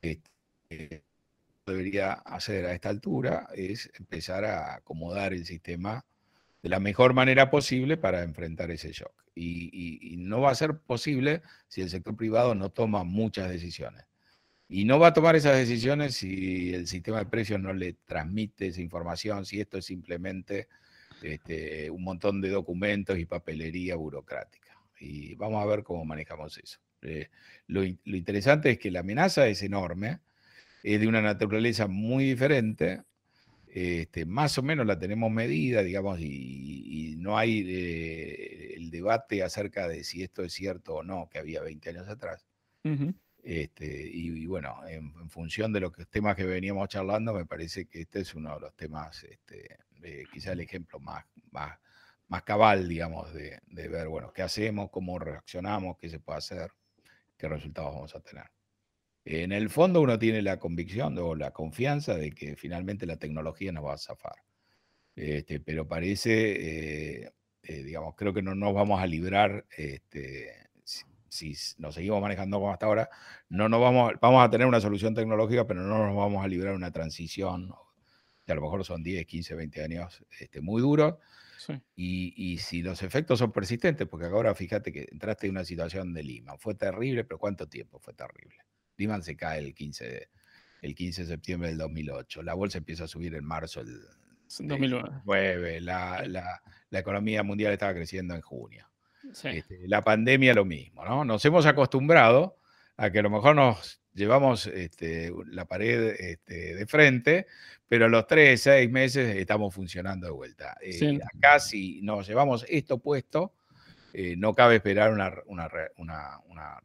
este, 0.03 1.03
debería 1.65 2.13
hacer 2.13 2.67
a 2.67 2.75
esta 2.75 2.91
altura 2.91 3.49
es 3.55 3.91
empezar 3.99 4.45
a 4.45 4.75
acomodar 4.75 5.33
el 5.33 5.47
sistema 5.47 6.05
de 6.63 6.69
la 6.69 6.79
mejor 6.79 7.15
manera 7.15 7.51
posible 7.51 7.97
para 7.97 8.23
enfrentar 8.23 8.71
ese 8.71 8.93
shock. 8.93 9.15
Y, 9.35 10.17
no 10.19 10.43
va 10.43 10.51
a 10.51 10.55
ser 10.55 10.77
posible 10.77 11.41
si 11.69 11.81
el 11.81 11.89
sector 11.89 12.15
privado 12.15 12.55
no 12.55 12.69
toma 12.69 13.03
muchas 13.03 13.49
decisiones. 13.49 14.05
Y 14.69 14.85
no 14.85 14.99
va 14.99 15.07
a 15.09 15.15
tomar 15.15 15.37
esas 15.37 15.57
decisiones 15.57 16.17
si 16.17 16.75
el 16.75 16.87
sistema 16.87 17.21
de 17.21 17.27
precios 17.27 17.59
no 17.59 17.73
le 17.73 17.95
transmite 18.05 18.67
esa 18.67 18.83
información, 18.83 19.47
si 19.47 19.59
esto 19.59 19.79
es 19.79 19.87
simplemente 19.87 20.69
este, 21.23 21.89
un 21.91 22.05
montón 22.05 22.43
de 22.43 22.51
documentos 22.51 23.19
y 23.19 23.25
papelería 23.25 23.97
burocrática 23.97 24.68
y 25.01 25.35
vamos 25.35 25.63
a 25.63 25.67
ver 25.67 25.83
cómo 25.83 26.05
manejamos 26.05 26.59
eso. 26.59 26.79
Eh, 27.03 27.29
lo, 27.67 27.85
interesante 27.85 28.71
es 28.71 28.79
que 28.79 28.91
la 28.91 29.01
amenaza 29.01 29.47
es 29.47 29.63
enorme, 29.63 30.21
es 30.83 31.01
de 31.01 31.07
una 31.07 31.23
naturaleza 31.23 31.87
muy 31.87 32.25
diferente, 32.25 33.03
este, 33.69 34.25
más 34.25 34.57
o 34.59 34.63
menos 34.63 34.87
la 34.87 34.99
tenemos 34.99 35.31
medida, 35.31 35.83
digamos, 35.83 36.19
y, 36.21 37.15
no 37.19 37.37
hay 37.37 37.65
eh, 37.67 38.75
el 38.77 38.91
debate 38.91 39.43
acerca 39.43 39.89
de 39.89 40.05
si 40.05 40.23
esto 40.23 40.43
es 40.43 40.53
cierto 40.53 40.95
o 40.97 41.03
no 41.03 41.29
que 41.29 41.39
había 41.39 41.63
20 41.63 41.91
años 41.91 42.09
atrás. 42.09 42.47
este, 43.43 44.09
y, 44.11 44.47
bueno, 44.47 44.81
en, 44.89 45.13
función 45.29 45.73
de 45.73 45.81
los 45.81 45.93
temas 46.11 46.37
que 46.37 46.45
veníamos 46.45 46.89
charlando, 46.89 47.35
me 47.35 47.45
parece 47.45 47.87
que 47.87 48.03
este 48.03 48.21
es 48.21 48.35
uno 48.35 48.55
de 48.55 48.61
los 48.61 48.75
temas, 48.77 49.25
este, 49.25 49.79
eh, 50.03 50.25
quizá 50.33 50.53
el 50.53 50.61
ejemplo 50.61 51.01
más, 51.01 51.25
más, 51.51 51.79
más 52.29 52.43
cabal, 52.43 52.89
digamos, 52.89 53.33
de, 53.33 53.61
ver, 53.69 54.09
bueno, 54.09 54.33
qué 54.33 54.43
hacemos, 54.43 54.91
cómo 54.91 55.19
reaccionamos, 55.19 55.97
qué 55.99 56.09
se 56.09 56.21
puede 56.21 56.39
hacer, 56.39 56.71
qué 57.37 57.49
resultados 57.49 57.95
vamos 57.95 58.15
a 58.15 58.21
tener. 58.21 58.45
En 59.25 59.53
el 59.53 59.71
fondo 59.71 60.01
uno 60.01 60.19
tiene 60.19 60.43
la 60.43 60.59
convicción 60.59 61.19
o 61.19 61.35
la 61.35 61.51
confianza 61.51 62.15
de 62.15 62.33
que 62.33 62.57
finalmente 62.57 63.07
la 63.07 63.17
tecnología 63.17 63.73
nos 63.73 63.85
va 63.85 63.95
a 63.95 63.99
zafar. 63.99 64.37
Este, 65.15 65.61
pero 65.61 65.87
parece, 65.89 67.25
eh, 67.25 67.33
eh, 67.63 67.83
digamos, 67.83 68.15
creo 68.17 68.33
que 68.33 68.43
no 68.43 68.55
nos 68.55 68.73
vamos 68.73 69.03
a 69.03 69.07
librar 69.07 69.67
este, 69.77 70.69
si 71.29 71.55
nos 71.79 71.95
seguimos 71.95 72.21
manejando 72.21 72.59
como 72.59 72.73
hasta 72.73 72.87
ahora, 72.87 73.11
no 73.49 73.69
nos 73.69 73.81
vamos, 73.81 74.13
vamos 74.21 74.45
a 74.45 74.51
tener 74.51 74.67
una 74.67 74.81
solución 74.81 75.15
tecnológica, 75.15 75.67
pero 75.67 75.83
no 75.83 76.07
nos 76.07 76.17
vamos 76.17 76.45
a 76.45 76.49
librar 76.49 76.75
una 76.75 76.91
transición, 76.91 77.75
que 78.45 78.53
a 78.53 78.55
lo 78.55 78.63
mejor 78.63 78.85
son 78.85 79.03
10, 79.03 79.27
15, 79.27 79.55
20 79.55 79.83
años 79.83 80.25
este, 80.41 80.61
muy 80.61 80.81
duros. 80.81 81.17
Y, 81.97 82.35
y, 82.37 82.59
si 82.59 82.83
los 82.83 83.03
efectos 83.03 83.39
son 83.39 83.53
persistentes, 83.53 84.07
porque 84.07 84.27
ahora 84.27 84.55
fíjate 84.55 84.93
que 84.93 85.09
entraste 85.11 85.47
en 85.47 85.53
una 85.53 85.65
situación 85.65 86.13
de 86.15 86.23
Lima, 86.23 86.57
fue 86.59 86.75
terrible, 86.75 87.25
pero 87.25 87.39
¿cuánto 87.39 87.69
tiempo 87.69 87.99
fue 87.99 88.15
terrible? 88.15 88.59
Lima 88.97 89.21
se 89.23 89.37
cae 89.37 89.59
el 89.61 89.75
15 89.75 90.09
de, 90.09 90.29
el 90.83 90.95
15 90.95 91.23
de 91.23 91.29
septiembre 91.29 91.69
del 91.69 91.79
2008, 91.79 92.43
la 92.43 92.55
bolsa 92.55 92.79
empieza 92.79 93.05
a 93.05 93.09
subir 93.09 93.35
en 93.35 93.45
marzo 93.45 93.83
del 93.83 94.01
2009, 94.61 95.81
la, 95.81 96.25
la, 96.27 96.63
la 96.91 96.99
economía 96.99 97.43
mundial 97.43 97.73
estaba 97.73 97.95
creciendo 97.95 98.35
en 98.35 98.41
junio. 98.41 98.89
Este, 99.45 99.87
la 99.87 100.03
pandemia 100.03 100.55
lo 100.55 100.65
mismo, 100.65 101.05
¿no? 101.05 101.25
Nos 101.25 101.45
hemos 101.45 101.67
acostumbrado 101.67 102.57
a 102.97 103.11
que 103.11 103.19
a 103.19 103.23
lo 103.23 103.31
mejor 103.31 103.57
nos 103.57 104.01
llevamos 104.19 104.67
este, 104.67 105.33
la 105.47 105.65
pared 105.65 106.15
este, 106.19 106.75
de 106.75 106.87
frente, 106.87 107.47
pero 107.89 108.07
a 108.07 108.09
los 108.09 108.27
tres, 108.27 108.63
seis 108.63 108.91
meses 108.91 109.37
estamos 109.37 109.75
funcionando 109.75 110.27
de 110.27 110.33
vuelta. 110.33 110.77
Eh, 110.83 111.19
acá 111.35 111.59
si 111.61 112.03
nos 112.03 112.27
llevamos 112.29 112.67
esto 112.69 112.99
puesto, 112.99 113.55
eh, 114.13 114.37
no 114.37 114.53
cabe 114.55 114.77
esperar 114.77 115.13
una, 115.13 115.33
una, 115.47 115.71
una, 115.97 116.81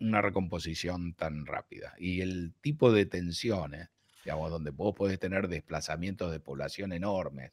una, 0.00 0.22
recomposición 0.22 1.14
tan 1.14 1.44
rápida. 1.44 1.94
Y 1.98 2.20
el 2.20 2.54
tipo 2.60 2.92
de 2.92 3.04
tensiones, 3.06 3.88
digamos, 4.24 4.50
donde 4.50 4.70
vos 4.70 4.94
podés 4.94 5.18
tener 5.18 5.48
desplazamientos 5.48 6.30
de 6.32 6.40
población 6.40 6.92
enormes, 6.92 7.52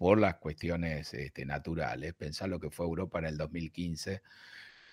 por 0.00 0.18
las 0.18 0.36
cuestiones 0.36 1.12
este, 1.12 1.44
naturales. 1.44 2.14
Pensar 2.14 2.48
lo 2.48 2.58
que 2.58 2.70
fue 2.70 2.86
Europa 2.86 3.18
en 3.18 3.26
el 3.26 3.36
2015, 3.36 4.22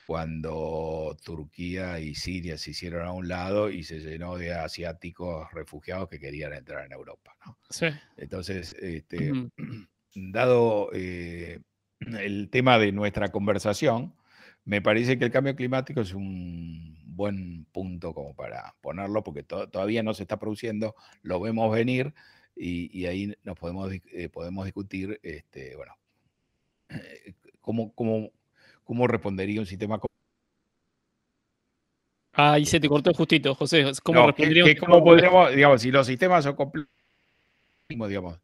cuando 0.07 1.17
Turquía 1.21 1.99
y 1.99 2.15
Siria 2.15 2.57
se 2.57 2.71
hicieron 2.71 3.05
a 3.05 3.11
un 3.11 3.27
lado 3.27 3.69
y 3.69 3.83
se 3.83 3.99
llenó 3.99 4.37
de 4.37 4.53
asiáticos 4.53 5.51
refugiados 5.51 6.07
que 6.07 6.17
querían 6.17 6.53
entrar 6.53 6.85
en 6.85 6.93
Europa. 6.93 7.35
Entonces, 8.15 8.73
este, 8.79 9.33
dado 10.15 10.91
eh, 10.93 11.59
el 11.99 12.49
tema 12.49 12.79
de 12.79 12.93
nuestra 12.93 13.33
conversación, 13.33 14.15
me 14.63 14.81
parece 14.81 15.19
que 15.19 15.25
el 15.25 15.31
cambio 15.31 15.57
climático 15.57 15.99
es 15.99 16.13
un 16.13 16.97
buen 17.05 17.65
punto 17.73 18.13
como 18.13 18.33
para 18.33 18.75
ponerlo, 18.79 19.25
porque 19.25 19.43
todavía 19.43 20.03
no 20.03 20.13
se 20.13 20.23
está 20.23 20.39
produciendo, 20.39 20.95
lo 21.21 21.41
vemos 21.41 21.69
venir, 21.69 22.13
y, 22.55 23.05
ahí 23.07 23.35
nos 23.43 23.59
podemos, 23.59 23.91
eh, 23.91 24.29
podemos 24.29 24.63
discutir, 24.63 25.19
este, 25.21 25.75
bueno, 25.75 25.95
eh, 26.89 27.33
cómo, 27.59 27.93
cómo, 27.93 28.31
cómo 28.87 29.05
respondería 29.05 29.59
un 29.59 29.67
sistema 29.67 29.99
Ah, 32.33 32.53
ahí 32.53 32.65
se 32.65 32.79
te 32.79 32.87
cortó 32.87 33.13
justito, 33.13 33.53
José. 33.55 33.83
¿Cómo 34.03 34.27
respondería 34.27 34.77
¿cómo 34.77 35.03
podríamos, 35.03 35.55
digamos, 35.55 35.81
si 35.81 35.91
los 35.91 36.05
sistemas 36.05 36.43
son 36.43 36.55
complejos, 36.55 36.87
digamos, 37.89 38.39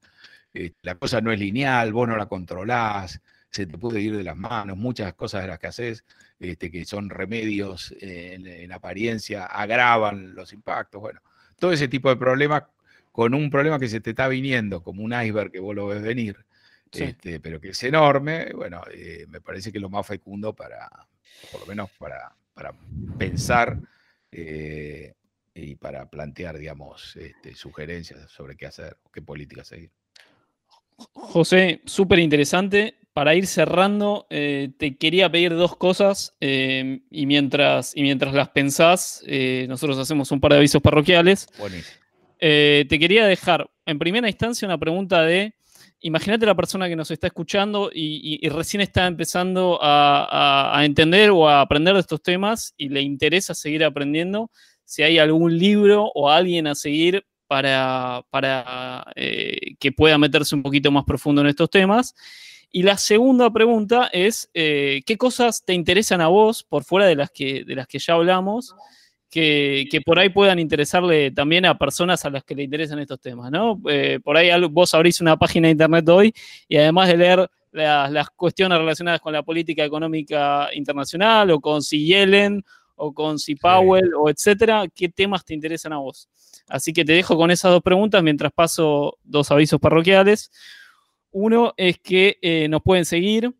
eh, 0.53 0.73
la 0.81 0.95
cosa 0.95 1.21
no 1.21 1.31
es 1.31 1.39
lineal, 1.39 1.93
vos 1.93 2.07
no 2.07 2.17
la 2.17 2.25
controlás, 2.25 3.21
se 3.51 3.67
te 3.67 3.77
puede 3.77 4.01
ir 4.01 4.17
de 4.17 4.23
las 4.23 4.35
manos, 4.35 4.77
muchas 4.77 5.13
cosas 5.13 5.43
de 5.43 5.47
las 5.47 5.59
que 5.59 5.67
haces, 5.67 6.05
este, 6.39 6.71
que 6.71 6.85
son 6.85 7.09
remedios 7.11 7.93
en, 7.99 8.71
apariencia, 8.71 9.45
agravan 9.45 10.33
los 10.33 10.53
impactos, 10.53 10.99
bueno, 10.99 11.21
todo 11.59 11.71
ese 11.71 11.87
tipo 11.87 12.09
de 12.09 12.15
problemas 12.15 12.63
con 13.11 13.35
un 13.35 13.51
problema 13.51 13.77
que 13.77 13.87
se 13.87 14.01
te 14.01 14.09
está 14.09 14.27
viniendo, 14.27 14.81
como 14.81 15.03
un 15.03 15.13
iceberg 15.13 15.51
que 15.51 15.59
vos 15.59 15.75
lo 15.75 15.85
ves 15.85 16.01
venir, 16.01 16.43
este, 16.93 17.39
pero 17.39 17.59
que 17.59 17.69
es 17.69 17.83
enorme, 17.83 18.51
bueno, 18.53 18.83
eh, 18.91 19.25
me 19.29 19.41
parece 19.41 19.71
que 19.71 19.77
es 19.77 19.81
lo 19.81 19.89
más 19.89 20.05
fecundo 20.05 20.53
para, 20.53 20.89
por 21.51 21.61
lo 21.61 21.67
menos 21.67 21.89
para, 21.97 22.35
para 22.53 22.73
pensar 23.17 23.77
eh, 24.31 25.13
y 25.53 25.75
para 25.75 26.09
plantear, 26.09 26.57
digamos, 26.57 27.15
este, 27.15 27.55
sugerencias 27.55 28.31
sobre 28.31 28.55
qué 28.55 28.65
hacer, 28.65 28.97
qué 29.11 29.21
política 29.21 29.63
seguir. 29.63 29.91
José, 31.13 31.81
súper 31.85 32.19
interesante. 32.19 32.99
Para 33.13 33.35
ir 33.35 33.45
cerrando, 33.45 34.25
eh, 34.31 34.71
te 34.79 34.97
quería 34.97 35.31
pedir 35.31 35.53
dos 35.53 35.75
cosas 35.75 36.35
y, 36.39 37.25
mientras, 37.27 37.95
y 37.95 38.01
mientras 38.01 38.33
las 38.33 38.49
pensás, 38.49 39.23
nosotros 39.67 39.99
hacemos 39.99 40.31
un 40.31 40.39
par 40.39 40.53
de 40.53 40.57
avisos 40.57 40.81
parroquiales. 40.81 41.47
Buenísimo. 41.59 41.97
Te 42.39 42.87
quería 42.87 43.27
dejar 43.27 43.69
en 43.85 43.99
primera 43.99 44.27
instancia 44.27 44.67
una 44.67 44.79
pregunta 44.79 45.21
de, 45.21 45.53
imagínate 46.03 46.45
la 46.45 46.55
persona 46.55 46.87
que 46.87 46.95
nos 46.95 47.09
está 47.11 47.27
escuchando 47.27 47.89
y, 47.91 48.47
recién 48.49 48.81
está 48.81 49.07
empezando 49.07 49.79
a, 49.81 50.79
entender 50.83 51.31
o 51.31 51.47
a 51.47 51.61
aprender 51.61 51.93
de 51.93 52.01
estos 52.01 52.21
temas 52.21 52.73
y 52.77 52.89
le 52.89 53.01
interesa 53.01 53.55
seguir 53.55 53.83
aprendiendo, 53.83 54.51
si 54.85 55.01
hay 55.01 55.17
algún 55.17 55.57
libro 55.57 56.11
o 56.13 56.29
alguien 56.29 56.67
a 56.67 56.75
seguir 56.75 57.25
para, 57.47 59.05
eh, 59.15 59.75
que 59.79 59.91
pueda 59.91 60.17
meterse 60.17 60.55
un 60.55 60.63
poquito 60.63 60.91
más 60.91 61.05
profundo 61.05 61.41
en 61.41 61.47
estos 61.47 61.69
temas. 61.69 62.13
Y 62.69 62.83
la 62.83 62.97
segunda 62.97 63.51
pregunta 63.51 64.09
es, 64.11 64.49
eh, 64.53 65.03
¿qué 65.05 65.17
cosas 65.17 65.63
te 65.63 65.73
interesan 65.73 66.21
a 66.21 66.27
vos, 66.27 66.63
por 66.63 66.83
fuera 66.83 67.05
de 67.05 67.15
las 67.15 67.31
que, 67.31 67.63
de 67.63 67.75
las 67.75 67.87
que 67.87 67.99
ya 67.99 68.15
hablamos? 68.15 68.75
Que, 69.33 70.01
por 70.05 70.19
ahí 70.19 70.29
puedan 70.29 70.59
interesarle 70.59 71.31
también 71.31 71.65
a 71.65 71.75
personas 71.75 72.23
a 72.23 72.29
las 72.29 72.43
que 72.43 72.53
le 72.53 72.63
interesan 72.63 72.99
estos 72.99 73.19
temas, 73.19 73.49
¿no? 73.49 73.81
Eh, 73.89 74.19
por 74.23 74.37
ahí 74.37 74.49
vos 74.69 74.93
abrís 74.93 75.21
una 75.21 75.37
página 75.37 75.67
de 75.67 75.71
internet 75.71 76.07
hoy 76.07 76.33
y 76.67 76.77
además 76.77 77.07
de 77.07 77.17
leer 77.17 77.49
las, 77.71 78.29
cuestiones 78.35 78.77
relacionadas 78.77 79.21
con 79.21 79.33
la 79.33 79.41
política 79.41 79.83
económica 79.83 80.69
internacional 80.73 81.49
o 81.49 81.59
con 81.59 81.81
si 81.81 82.05
Yellen 82.05 82.63
o 82.95 83.11
con 83.11 83.39
si 83.39 83.55
Powell 83.55 84.13
o 84.15 84.29
etcétera, 84.29 84.85
¿qué 84.93 85.09
temas 85.09 85.43
te 85.43 85.55
interesan 85.55 85.93
a 85.93 85.97
vos? 85.97 86.29
Así 86.67 86.93
que 86.93 87.03
te 87.03 87.13
dejo 87.13 87.35
con 87.35 87.49
esas 87.49 87.71
dos 87.71 87.81
preguntas 87.81 88.21
mientras 88.21 88.51
paso 88.53 89.17
dos 89.23 89.49
avisos 89.49 89.79
parroquiales. 89.79 90.51
Uno 91.31 91.73
es 91.75 91.97
que 91.97 92.37
eh, 92.39 92.67
nos 92.69 92.83
pueden 92.83 93.05
seguir 93.05 93.51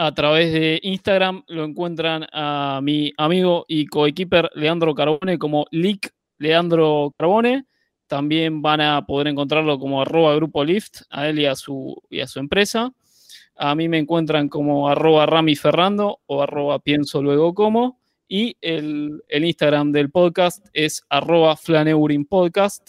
a 0.00 0.14
través 0.14 0.50
de 0.50 0.80
Instagram 0.82 1.44
lo 1.48 1.62
encuentran 1.62 2.26
a 2.32 2.80
mi 2.82 3.12
amigo 3.18 3.66
y 3.68 3.84
coequiper 3.84 4.50
Leandro 4.54 4.94
Carbone 4.94 5.38
como 5.38 5.66
Lick 5.72 6.14
Leandro 6.38 7.14
Carbone. 7.18 7.66
También 8.06 8.62
van 8.62 8.80
a 8.80 9.04
poder 9.04 9.26
encontrarlo 9.26 9.78
como 9.78 10.00
arroba 10.00 10.34
grupo 10.36 10.64
Lift, 10.64 11.02
a 11.10 11.28
él 11.28 11.40
y 11.40 11.44
a 11.44 11.54
su, 11.54 12.00
y 12.08 12.20
a 12.20 12.26
su 12.26 12.38
empresa. 12.38 12.94
A 13.56 13.74
mí 13.74 13.90
me 13.90 13.98
encuentran 13.98 14.48
como 14.48 14.88
arroba 14.88 15.26
Rami 15.26 15.54
Ferrando 15.54 16.20
o 16.24 16.42
arroba 16.42 16.78
pienso 16.78 17.22
luego 17.22 17.52
como. 17.52 18.00
Y 18.26 18.56
el, 18.62 19.22
el 19.28 19.44
Instagram 19.44 19.92
del 19.92 20.10
podcast 20.10 20.66
es 20.72 21.04
arroba 21.10 21.56
Flaneurin 21.58 22.24
Podcast. 22.24 22.88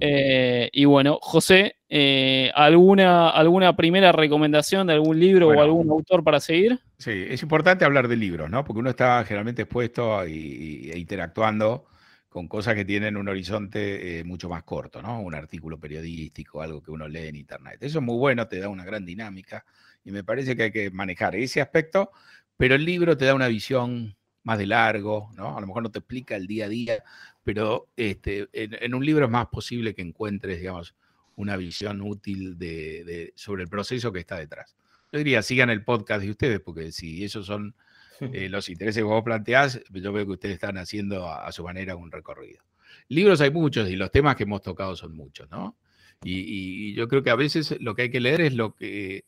Eh, 0.00 0.70
y 0.72 0.86
bueno, 0.86 1.18
José, 1.20 1.76
eh, 1.96 2.50
¿alguna, 2.56 3.30
¿alguna 3.30 3.76
primera 3.76 4.10
recomendación 4.10 4.88
de 4.88 4.94
algún 4.94 5.20
libro 5.20 5.46
o 5.46 5.60
algún 5.60 5.88
autor 5.90 6.24
para 6.24 6.40
seguir? 6.40 6.80
Sí, 6.98 7.24
es 7.28 7.40
importante 7.44 7.84
hablar 7.84 8.08
de 8.08 8.16
libros, 8.16 8.50
¿no? 8.50 8.64
Porque 8.64 8.80
uno 8.80 8.90
está 8.90 9.22
generalmente 9.24 9.62
expuesto 9.62 10.24
e 10.24 10.92
interactuando 10.96 11.86
con 12.28 12.48
cosas 12.48 12.74
que 12.74 12.84
tienen 12.84 13.16
un 13.16 13.28
horizonte 13.28 14.18
eh, 14.18 14.24
mucho 14.24 14.48
más 14.48 14.64
corto, 14.64 15.00
¿no? 15.02 15.20
Un 15.20 15.36
artículo 15.36 15.78
periodístico, 15.78 16.62
algo 16.62 16.82
que 16.82 16.90
uno 16.90 17.06
lee 17.06 17.28
en 17.28 17.36
internet. 17.36 17.76
Eso 17.80 18.00
es 18.00 18.04
muy 18.04 18.16
bueno, 18.16 18.48
te 18.48 18.58
da 18.58 18.68
una 18.68 18.84
gran 18.84 19.06
dinámica 19.06 19.64
y 20.02 20.10
me 20.10 20.24
parece 20.24 20.56
que 20.56 20.64
hay 20.64 20.72
que 20.72 20.90
manejar 20.90 21.36
ese 21.36 21.60
aspecto, 21.60 22.10
pero 22.56 22.74
el 22.74 22.84
libro 22.84 23.16
te 23.16 23.24
da 23.24 23.36
una 23.36 23.46
visión 23.46 24.16
más 24.42 24.58
de 24.58 24.66
largo, 24.66 25.30
¿no? 25.36 25.56
A 25.56 25.60
lo 25.60 25.68
mejor 25.68 25.84
no 25.84 25.92
te 25.92 26.00
explica 26.00 26.34
el 26.34 26.48
día 26.48 26.64
a 26.64 26.68
día, 26.68 27.04
pero 27.44 27.86
este, 27.96 28.48
en, 28.52 28.94
un 28.96 29.06
libro 29.06 29.26
es 29.26 29.30
más 29.30 29.46
posible 29.46 29.94
que 29.94 30.02
encuentres, 30.02 30.58
digamos, 30.58 30.96
una 31.36 31.56
visión 31.56 32.00
útil 32.02 32.58
de, 32.58 33.32
sobre 33.36 33.62
el 33.62 33.68
proceso 33.68 34.12
que 34.12 34.20
está 34.20 34.38
detrás. 34.38 34.76
Yo 35.12 35.18
diría, 35.18 35.42
sigan 35.42 35.70
el 35.70 35.84
podcast 35.84 36.22
de 36.22 36.30
ustedes, 36.30 36.60
porque 36.60 36.92
si 36.92 37.24
esos 37.24 37.46
son 37.46 37.74
eh, 38.20 38.48
los 38.50 38.68
intereses 38.68 39.00
que 39.00 39.04
vos 39.04 39.22
planteás, 39.22 39.80
yo 39.90 40.12
veo 40.12 40.26
que 40.26 40.32
ustedes 40.32 40.54
están 40.54 40.78
haciendo 40.78 41.28
a, 41.30 41.50
su 41.52 41.64
manera 41.64 41.96
un 41.96 42.10
recorrido. 42.10 42.62
Libros 43.08 43.40
hay 43.40 43.50
muchos 43.50 43.88
y 43.90 43.96
los 43.96 44.10
temas 44.10 44.36
que 44.36 44.44
hemos 44.44 44.62
tocado 44.62 44.96
son 44.96 45.14
muchos, 45.14 45.50
¿no? 45.50 45.76
Y, 46.22 46.94
yo 46.94 47.06
creo 47.08 47.22
que 47.22 47.30
a 47.30 47.34
veces 47.34 47.76
lo 47.80 47.94
que 47.94 48.02
hay 48.02 48.10
que 48.10 48.20
leer 48.20 48.40
es 48.40 48.54
lo 48.54 48.74
que 48.74 49.24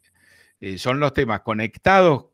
eh, 0.60 0.78
son 0.78 0.98
los 0.98 1.12
temas 1.12 1.40
conectados 1.40 2.26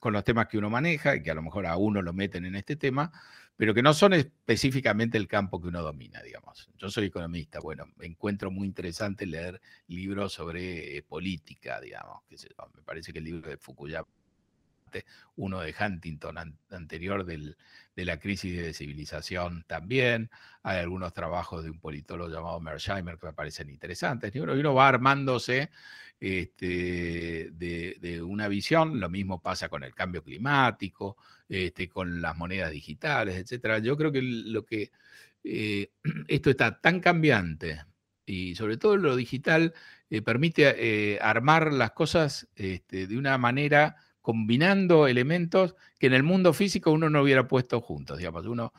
con 0.00 0.12
los 0.12 0.24
temas 0.24 0.48
que 0.48 0.58
uno 0.58 0.68
maneja 0.68 1.16
y 1.16 1.22
que 1.22 1.30
a 1.30 1.34
lo 1.34 1.42
mejor 1.42 1.66
a 1.66 1.76
uno 1.78 2.02
lo 2.02 2.12
meten 2.12 2.44
en 2.44 2.56
este 2.56 2.76
tema, 2.76 3.10
pero 3.56 3.74
que 3.74 3.82
no 3.82 3.94
son 3.94 4.14
específicamente 4.14 5.18
el 5.18 5.28
campo 5.28 5.60
que 5.60 5.68
uno 5.68 5.82
domina, 5.82 6.22
digamos. 6.22 6.68
Yo 6.76 6.90
soy 6.90 7.06
economista, 7.06 7.60
bueno, 7.60 7.86
me 7.96 8.06
encuentro 8.06 8.50
muy 8.50 8.66
interesante 8.66 9.26
leer 9.26 9.60
libros 9.86 10.32
sobre 10.32 10.96
eh, 10.96 11.02
política, 11.02 11.80
digamos. 11.80 12.22
me 12.74 12.82
parece 12.82 13.12
que 13.12 13.18
el 13.18 13.24
libro 13.24 13.50
de 13.50 13.56
Fukuyama 13.56 14.08
uno 15.36 15.60
de 15.60 15.74
Huntington 15.78 16.56
anterior 16.70 17.24
de 17.24 17.56
la 17.96 18.18
crisis 18.18 18.56
de 18.56 18.72
civilización 18.72 19.64
también. 19.66 20.30
Hay 20.62 20.78
algunos 20.78 21.12
trabajos 21.12 21.64
de 21.64 21.70
un 21.70 21.80
politólogo 21.80 22.30
llamado 22.30 22.60
Mersheimer 22.60 23.18
que 23.18 23.26
me 23.26 23.32
parecen 23.32 23.70
interesantes. 23.70 24.34
Y 24.34 24.40
uno, 24.40 24.74
va 24.74 24.88
armándose 24.88 25.70
este, 26.20 27.50
de, 27.52 28.22
una 28.22 28.48
visión. 28.48 29.00
Lo 29.00 29.08
mismo 29.08 29.40
pasa 29.40 29.68
con 29.68 29.84
el 29.84 29.94
cambio 29.94 30.22
climático, 30.22 31.16
este, 31.48 31.88
con 31.88 32.22
las 32.22 32.36
monedas 32.36 32.70
digitales, 32.70 33.36
etc. 33.36 33.82
Yo 33.82 33.96
creo 33.96 34.12
que 34.12 34.22
lo 34.22 34.64
que 34.64 34.90
eh, 35.44 35.90
esto 36.28 36.50
está 36.50 36.80
tan 36.80 37.00
cambiante 37.00 37.84
y 38.26 38.54
sobre 38.54 38.78
todo 38.78 38.96
lo 38.96 39.14
digital 39.14 39.74
eh, 40.08 40.22
permite 40.22 40.74
eh, 41.14 41.18
armar 41.20 41.72
las 41.72 41.92
cosas 41.92 42.48
este, 42.56 43.06
de 43.06 43.18
una 43.18 43.36
manera 43.36 43.96
combinando 44.22 45.06
elementos 45.06 45.74
que 45.98 46.06
en 46.06 46.14
el 46.14 46.22
mundo 46.22 46.54
físico 46.54 46.90
uno 46.90 47.10
no 47.10 47.20
hubiera 47.20 47.46
puesto 47.46 47.82
juntos. 47.82 48.16
Digamos, 48.16 48.46
uno 48.46 48.72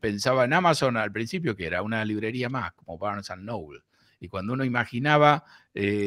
pensaba 0.00 0.46
en 0.46 0.54
Amazon 0.54 0.96
al 0.96 1.12
principio 1.12 1.54
que 1.54 1.66
era 1.66 1.82
una 1.82 2.02
librería 2.02 2.48
más, 2.48 2.72
como 2.72 2.96
Barnes 2.96 3.30
Noble. 3.36 3.82
Y 4.20 4.28
cuando 4.28 4.54
uno 4.54 4.64
imaginaba 4.64 5.44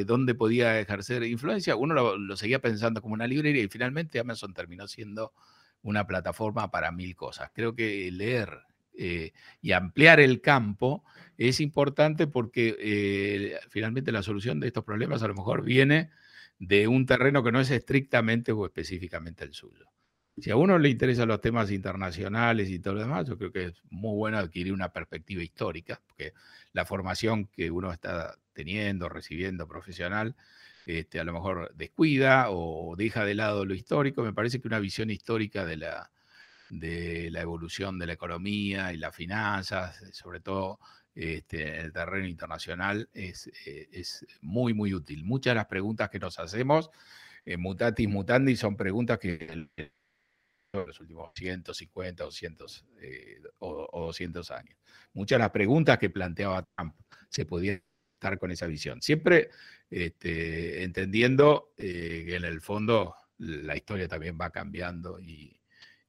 dónde 0.07 0.33
podía 0.33 0.79
ejercer 0.79 1.21
influencia, 1.21 1.75
uno 1.75 2.17
lo, 2.17 2.35
seguía 2.35 2.57
pensando 2.57 2.99
como 2.99 3.13
una 3.13 3.27
librería 3.27 3.61
y 3.61 3.67
finalmente 3.67 4.17
Amazon 4.17 4.55
terminó 4.55 4.87
siendo 4.87 5.33
una 5.81 6.05
plataforma 6.07 6.71
para 6.71 6.91
mil 6.91 7.15
cosas. 7.15 7.51
Creo 7.53 7.75
que 7.75 8.11
leer 8.11 8.59
eh, 8.97 9.31
y 9.61 9.71
ampliar 9.71 10.19
el 10.19 10.41
campo 10.41 11.03
es 11.37 11.61
importante 11.61 12.27
porque 12.27 12.75
eh, 12.79 13.59
finalmente 13.69 14.11
la 14.11 14.23
solución 14.23 14.59
de 14.59 14.67
estos 14.67 14.83
problemas 14.83 15.23
a 15.23 15.27
lo 15.27 15.35
mejor 15.35 15.63
viene 15.63 16.09
de 16.59 16.87
un 16.87 17.05
terreno 17.05 17.41
que 17.43 17.51
no 17.51 17.61
es 17.61 17.71
estrictamente 17.71 18.51
o 18.51 18.65
específicamente 18.65 19.45
el 19.45 19.53
suyo. 19.53 19.85
Si 20.37 20.51
a 20.51 20.55
uno 20.55 20.77
le 20.77 20.89
interesan 20.89 21.27
los 21.27 21.41
temas 21.41 21.71
internacionales 21.71 22.69
y 22.69 22.79
todo 22.79 22.95
lo 22.95 23.01
demás, 23.01 23.27
yo 23.27 23.37
creo 23.37 23.51
que 23.51 23.65
es 23.65 23.81
muy 23.89 24.15
bueno 24.15 24.37
adquirir 24.37 24.73
una 24.73 24.91
perspectiva 24.91 25.43
histórica, 25.43 26.01
porque 26.07 26.33
la 26.71 26.85
formación 26.85 27.45
que 27.47 27.71
uno 27.71 27.91
está 27.91 28.35
teniendo, 28.53 29.09
recibiendo 29.09 29.67
profesional, 29.67 30.35
este, 30.89 31.19
a 31.19 31.23
lo 31.23 31.33
mejor 31.33 31.73
descuida 31.75 32.47
o 32.49 32.95
deja 32.95 33.25
de 33.25 33.35
lado 33.35 33.65
lo 33.65 33.73
histórico. 33.73 34.23
Me 34.23 34.33
parece 34.33 34.59
que 34.59 34.67
una 34.67 34.79
visión 34.79 35.09
histórica 35.09 35.65
de 35.65 35.77
la, 35.77 36.11
de 36.69 37.29
la 37.31 37.41
evolución 37.41 37.99
de 37.99 38.07
la 38.07 38.13
economía 38.13 38.93
y 38.93 38.97
las 38.97 39.15
finanzas, 39.15 40.01
eh, 40.01 40.13
sobre 40.13 40.39
todo 40.39 40.79
este, 41.15 41.79
en 41.79 41.85
el 41.85 41.93
terreno 41.93 42.27
internacional, 42.27 43.09
es, 43.13 43.47
eh, 43.65 43.89
es, 43.91 44.25
muy, 44.41 44.73
muy 44.73 44.93
útil. 44.93 45.23
Muchas 45.23 45.51
de 45.51 45.55
las 45.55 45.67
preguntas 45.67 46.09
que 46.09 46.19
nos 46.19 46.39
hacemos, 46.39 46.89
mutatis 47.57 48.07
mutandi, 48.07 48.55
son 48.55 48.75
preguntas 48.75 49.17
que 49.17 49.69
en 49.75 49.91
los 50.73 50.99
últimos 50.99 51.31
150 51.35 52.23
200, 52.23 52.85
eh, 53.01 53.41
o, 53.59 54.05
200 54.05 54.51
años. 54.51 54.77
Muchas 55.13 55.37
de 55.37 55.39
las 55.39 55.51
preguntas 55.51 55.97
que 55.97 56.09
planteaba 56.09 56.63
Trump 56.75 56.95
se 57.29 57.45
podían 57.45 57.81
estar 58.19 58.37
con 58.37 58.51
esa 58.51 58.67
visión. 58.67 59.01
Siempre 59.01 59.49
este, 59.89 60.83
entendiendo 60.83 61.71
que 61.77 62.35
en 62.35 62.43
el 62.43 62.59
fondo 62.59 63.15
la 63.37 63.75
historia 63.75 64.07
también 64.07 64.37
va 64.39 64.49
cambiando 64.49 65.19
y, 65.19 65.59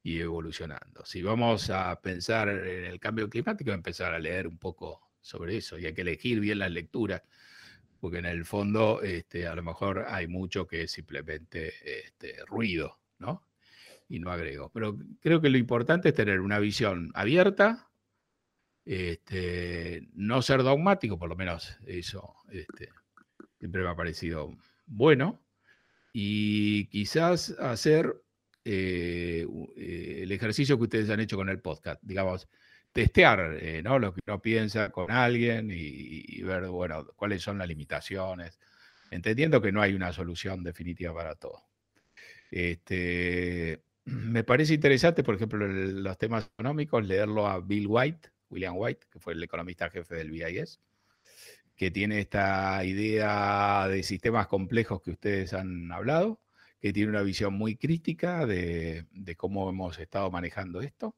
y 0.02 0.20
evolucionando. 0.20 1.04
Si 1.04 1.22
vamos 1.22 1.70
a 1.70 2.00
pensar 2.00 2.48
en 2.48 2.84
el 2.86 2.98
cambio 2.98 3.28
climático, 3.28 3.70
empezar 3.70 4.14
a 4.14 4.18
leer 4.18 4.46
un 4.46 4.58
poco 4.58 5.10
sobre 5.20 5.56
eso 5.56 5.78
y 5.78 5.86
hay 5.86 5.94
que 5.94 6.00
elegir 6.00 6.40
bien 6.40 6.58
las 6.58 6.70
lecturas, 6.70 7.22
porque 8.00 8.18
en 8.18 8.26
el 8.26 8.44
fondo 8.44 9.02
este, 9.02 9.46
a 9.46 9.54
lo 9.54 9.62
mejor 9.62 10.06
hay 10.08 10.26
mucho 10.26 10.66
que 10.66 10.82
es 10.82 10.92
simplemente 10.92 11.74
este, 11.84 12.36
ruido, 12.46 12.98
¿no? 13.18 13.44
Y 14.08 14.18
no 14.18 14.32
agrego. 14.32 14.70
Pero 14.72 14.98
creo 15.20 15.40
que 15.40 15.50
lo 15.50 15.58
importante 15.58 16.08
es 16.08 16.14
tener 16.14 16.40
una 16.40 16.58
visión 16.58 17.12
abierta, 17.14 17.89
este, 18.84 20.08
no 20.14 20.42
ser 20.42 20.62
dogmático, 20.62 21.18
por 21.18 21.28
lo 21.28 21.36
menos 21.36 21.76
eso 21.86 22.34
este, 22.50 22.88
siempre 23.58 23.82
me 23.82 23.88
ha 23.88 23.96
parecido 23.96 24.56
bueno, 24.86 25.40
y 26.12 26.86
quizás 26.86 27.50
hacer 27.60 28.14
eh, 28.64 29.46
eh, 29.76 30.20
el 30.22 30.32
ejercicio 30.32 30.76
que 30.76 30.84
ustedes 30.84 31.10
han 31.10 31.20
hecho 31.20 31.36
con 31.36 31.48
el 31.48 31.60
podcast, 31.60 32.02
digamos, 32.02 32.48
testear 32.92 33.56
eh, 33.60 33.82
¿no? 33.82 33.98
lo 33.98 34.12
que 34.12 34.20
uno 34.26 34.42
piensa 34.42 34.90
con 34.90 35.10
alguien 35.10 35.70
y, 35.72 36.42
ver, 36.42 36.66
bueno, 36.66 37.06
cuáles 37.16 37.42
son 37.42 37.58
las 37.58 37.68
limitaciones, 37.68 38.58
entendiendo 39.10 39.62
que 39.62 39.72
no 39.72 39.80
hay 39.80 39.94
una 39.94 40.12
solución 40.12 40.62
definitiva 40.64 41.14
para 41.14 41.34
todo. 41.36 41.62
Este, 42.50 43.82
me 44.04 44.44
parece 44.44 44.74
interesante, 44.74 45.22
por 45.22 45.36
ejemplo, 45.36 45.66
los 45.66 46.18
temas 46.18 46.50
económicos, 46.54 47.06
leerlo 47.06 47.46
a 47.46 47.60
Bill 47.60 47.86
White, 47.86 48.29
William 48.50 48.74
White, 48.76 49.06
que 49.10 49.18
fue 49.18 49.32
el 49.32 49.42
economista 49.42 49.88
jefe 49.90 50.16
del 50.16 50.30
BIS, 50.30 50.80
que 51.76 51.90
tiene 51.90 52.20
esta 52.20 52.84
idea 52.84 53.88
de 53.88 54.02
sistemas 54.02 54.46
complejos 54.48 55.00
que 55.02 55.12
ustedes 55.12 55.54
han 55.54 55.90
hablado 55.92 56.40
que 56.80 56.92
tiene 56.92 57.10
una 57.10 57.22
visión 57.22 57.54
muy 57.54 57.76
crítica 57.76 58.46
de, 58.46 59.06
cómo 59.36 59.68
hemos 59.68 59.98
estado 59.98 60.30
manejando 60.30 60.80
esto 60.80 61.14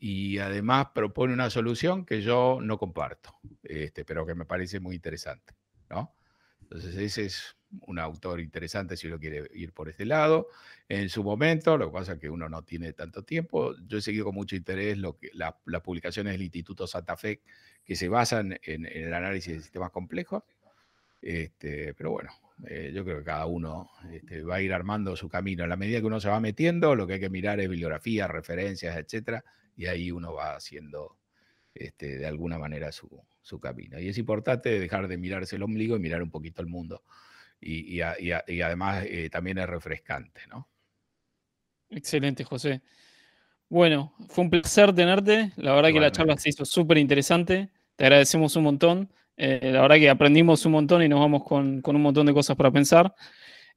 y 0.00 0.38
además 0.38 0.88
propone 0.94 1.34
una 1.34 1.50
solución 1.50 2.06
que 2.06 2.22
yo 2.22 2.60
no 2.62 2.78
comparto, 2.78 3.34
este, 3.64 4.04
pero 4.04 4.24
que 4.24 4.36
me 4.36 4.44
parece 4.44 4.78
muy 4.78 4.94
interesante. 4.94 5.56
¿no? 5.90 6.14
Entonces 6.62 6.94
ese 6.96 7.26
es 7.26 7.56
un 7.82 7.98
autor 7.98 8.40
interesante 8.40 8.96
si 8.96 9.06
uno 9.06 9.18
quiere 9.18 9.48
ir 9.54 9.72
por 9.72 9.88
este 9.88 10.04
lado. 10.06 10.48
En 10.88 11.08
su 11.08 11.22
momento, 11.22 11.76
lo 11.76 11.86
que 11.86 11.92
pasa 11.92 12.12
es 12.14 12.18
que 12.18 12.30
uno 12.30 12.48
no 12.48 12.62
tiene 12.62 12.92
tanto 12.92 13.22
tiempo, 13.22 13.74
yo 13.86 13.98
he 13.98 14.02
seguido 14.02 14.24
con 14.26 14.34
mucho 14.34 14.56
interés 14.56 14.98
lo 14.98 15.18
que, 15.18 15.30
las 15.32 15.82
publicaciones 15.82 16.32
del 16.32 16.42
Instituto 16.42 16.86
Santa 16.86 17.16
Fe 17.16 17.42
que 17.84 17.96
se 17.96 18.08
basan 18.08 18.58
en, 18.62 18.86
el 18.86 19.12
análisis 19.12 19.54
de 19.54 19.60
sistemas 19.62 19.90
complejos, 19.90 20.42
este, 21.20 21.94
pero 21.94 22.10
bueno, 22.12 22.30
eh, 22.66 22.92
yo 22.94 23.04
creo 23.04 23.18
que 23.18 23.24
cada 23.24 23.46
uno 23.46 23.90
este, 24.12 24.42
va 24.42 24.56
a 24.56 24.62
ir 24.62 24.72
armando 24.72 25.16
su 25.16 25.28
camino. 25.28 25.64
En 25.64 25.70
la 25.70 25.76
medida 25.76 26.00
que 26.00 26.06
uno 26.06 26.20
se 26.20 26.28
va 26.28 26.40
metiendo, 26.40 26.94
lo 26.94 27.06
que 27.06 27.14
hay 27.14 27.20
que 27.20 27.30
mirar 27.30 27.60
es 27.60 27.68
bibliografía, 27.68 28.28
referencias, 28.28 28.96
etcétera, 28.96 29.44
y 29.76 29.86
ahí 29.86 30.10
uno 30.10 30.34
va 30.34 30.56
haciendo 30.56 31.18
este, 31.74 32.18
de 32.18 32.26
alguna 32.26 32.58
manera 32.58 32.90
su, 32.90 33.08
camino. 33.60 33.98
Y 33.98 34.08
es 34.08 34.18
importante 34.18 34.78
dejar 34.78 35.08
de 35.08 35.16
mirarse 35.16 35.56
el 35.56 35.62
ombligo 35.62 35.96
y 35.96 36.00
mirar 36.00 36.22
un 36.22 36.30
poquito 36.30 36.60
el 36.60 36.68
mundo. 36.68 37.02
Y, 37.60 38.00
además 38.00 39.04
eh, 39.06 39.28
también 39.30 39.58
es 39.58 39.66
refrescante, 39.66 40.42
¿no? 40.48 40.68
Excelente, 41.90 42.44
José. 42.44 42.82
Bueno, 43.68 44.14
fue 44.28 44.44
un 44.44 44.50
placer 44.50 44.94
tenerte. 44.94 45.52
La 45.56 45.74
verdad 45.74 45.90
que 45.90 46.00
la 46.00 46.12
charla 46.12 46.36
se 46.36 46.50
hizo 46.50 46.64
súper 46.64 46.98
interesante. 46.98 47.68
Te 47.96 48.04
agradecemos 48.04 48.56
un 48.56 48.64
montón. 48.64 49.10
Eh, 49.36 49.70
la 49.72 49.82
verdad 49.82 49.96
que 49.96 50.10
aprendimos 50.10 50.64
un 50.66 50.72
montón 50.72 51.02
y 51.02 51.08
nos 51.08 51.20
vamos 51.20 51.44
con, 51.44 51.82
un 51.84 52.02
montón 52.02 52.26
de 52.26 52.34
cosas 52.34 52.56
para 52.56 52.70
pensar. 52.70 53.14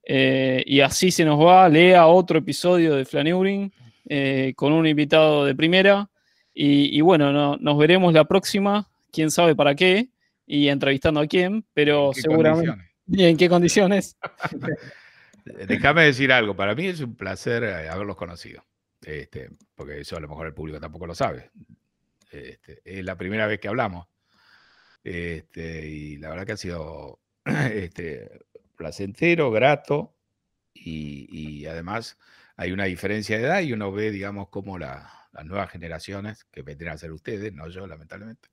Eh, 0.04 0.64
y 0.66 0.80
así 0.80 1.12
se 1.12 1.26
nos 1.26 1.40
va, 1.40 1.68
lea 1.70 2.08
otro 2.08 2.40
episodio 2.40 2.96
de 2.96 3.06
Flaneuring 3.06 3.72
eh, 4.10 4.54
con 4.56 4.74
un 4.74 4.88
invitado 4.88 5.46
de 5.46 5.56
primera. 5.56 6.10
Y, 6.54 7.00
bueno, 7.02 7.58
nos 7.58 7.78
veremos 7.78 8.14
la 8.14 8.26
próxima, 8.26 8.90
quién 9.12 9.32
sabe 9.32 9.56
para 9.56 9.74
qué, 9.74 10.10
y 10.46 10.68
entrevistando 10.68 11.22
a 11.22 11.26
quién, 11.26 11.66
pero 11.74 12.12
seguramente. 12.14 12.91
¿En 13.18 13.38
qué 13.38 13.50
condiciones? 13.50 14.18
Déjame 15.68 16.04
decir 16.04 16.32
algo, 16.32 16.56
para 16.56 16.76
mí 16.76 16.88
es 16.88 17.00
un 17.02 17.16
placer 17.16 17.64
haberlos 17.64 18.16
conocido, 18.16 18.64
este, 19.02 19.50
porque 19.76 20.02
eso 20.02 20.18
a 20.18 20.20
lo 20.20 20.28
mejor 20.28 20.48
el 20.48 20.54
público 20.54 20.80
tampoco 20.80 21.08
lo 21.08 21.16
sabe. 21.16 21.50
Este, 22.32 22.82
es 22.86 23.04
la 23.04 23.18
primera 23.18 23.48
vez 23.48 23.60
que 23.60 23.68
hablamos 23.68 24.08
este, 25.04 25.88
y 25.88 26.18
la 26.18 26.30
verdad 26.30 26.46
que 26.46 26.52
ha 26.54 26.58
sido 26.58 27.20
este, 27.46 28.40
placentero, 28.78 29.52
grato 29.52 30.16
y, 30.74 31.66
además 31.66 32.18
hay 32.56 32.72
una 32.72 32.86
diferencia 32.86 33.38
de 33.38 33.44
edad 33.44 33.62
y 33.62 33.74
uno 33.74 33.92
ve, 33.92 34.12
digamos, 34.12 34.50
como 34.50 34.78
las 34.78 35.06
nuevas 35.46 35.72
generaciones, 35.72 36.44
que 36.46 36.62
vendrían 36.62 36.96
a 36.96 36.98
ser 36.98 37.12
ustedes, 37.12 37.54
no 37.54 37.70
yo, 37.70 37.88
lamentablemente, 37.88 38.50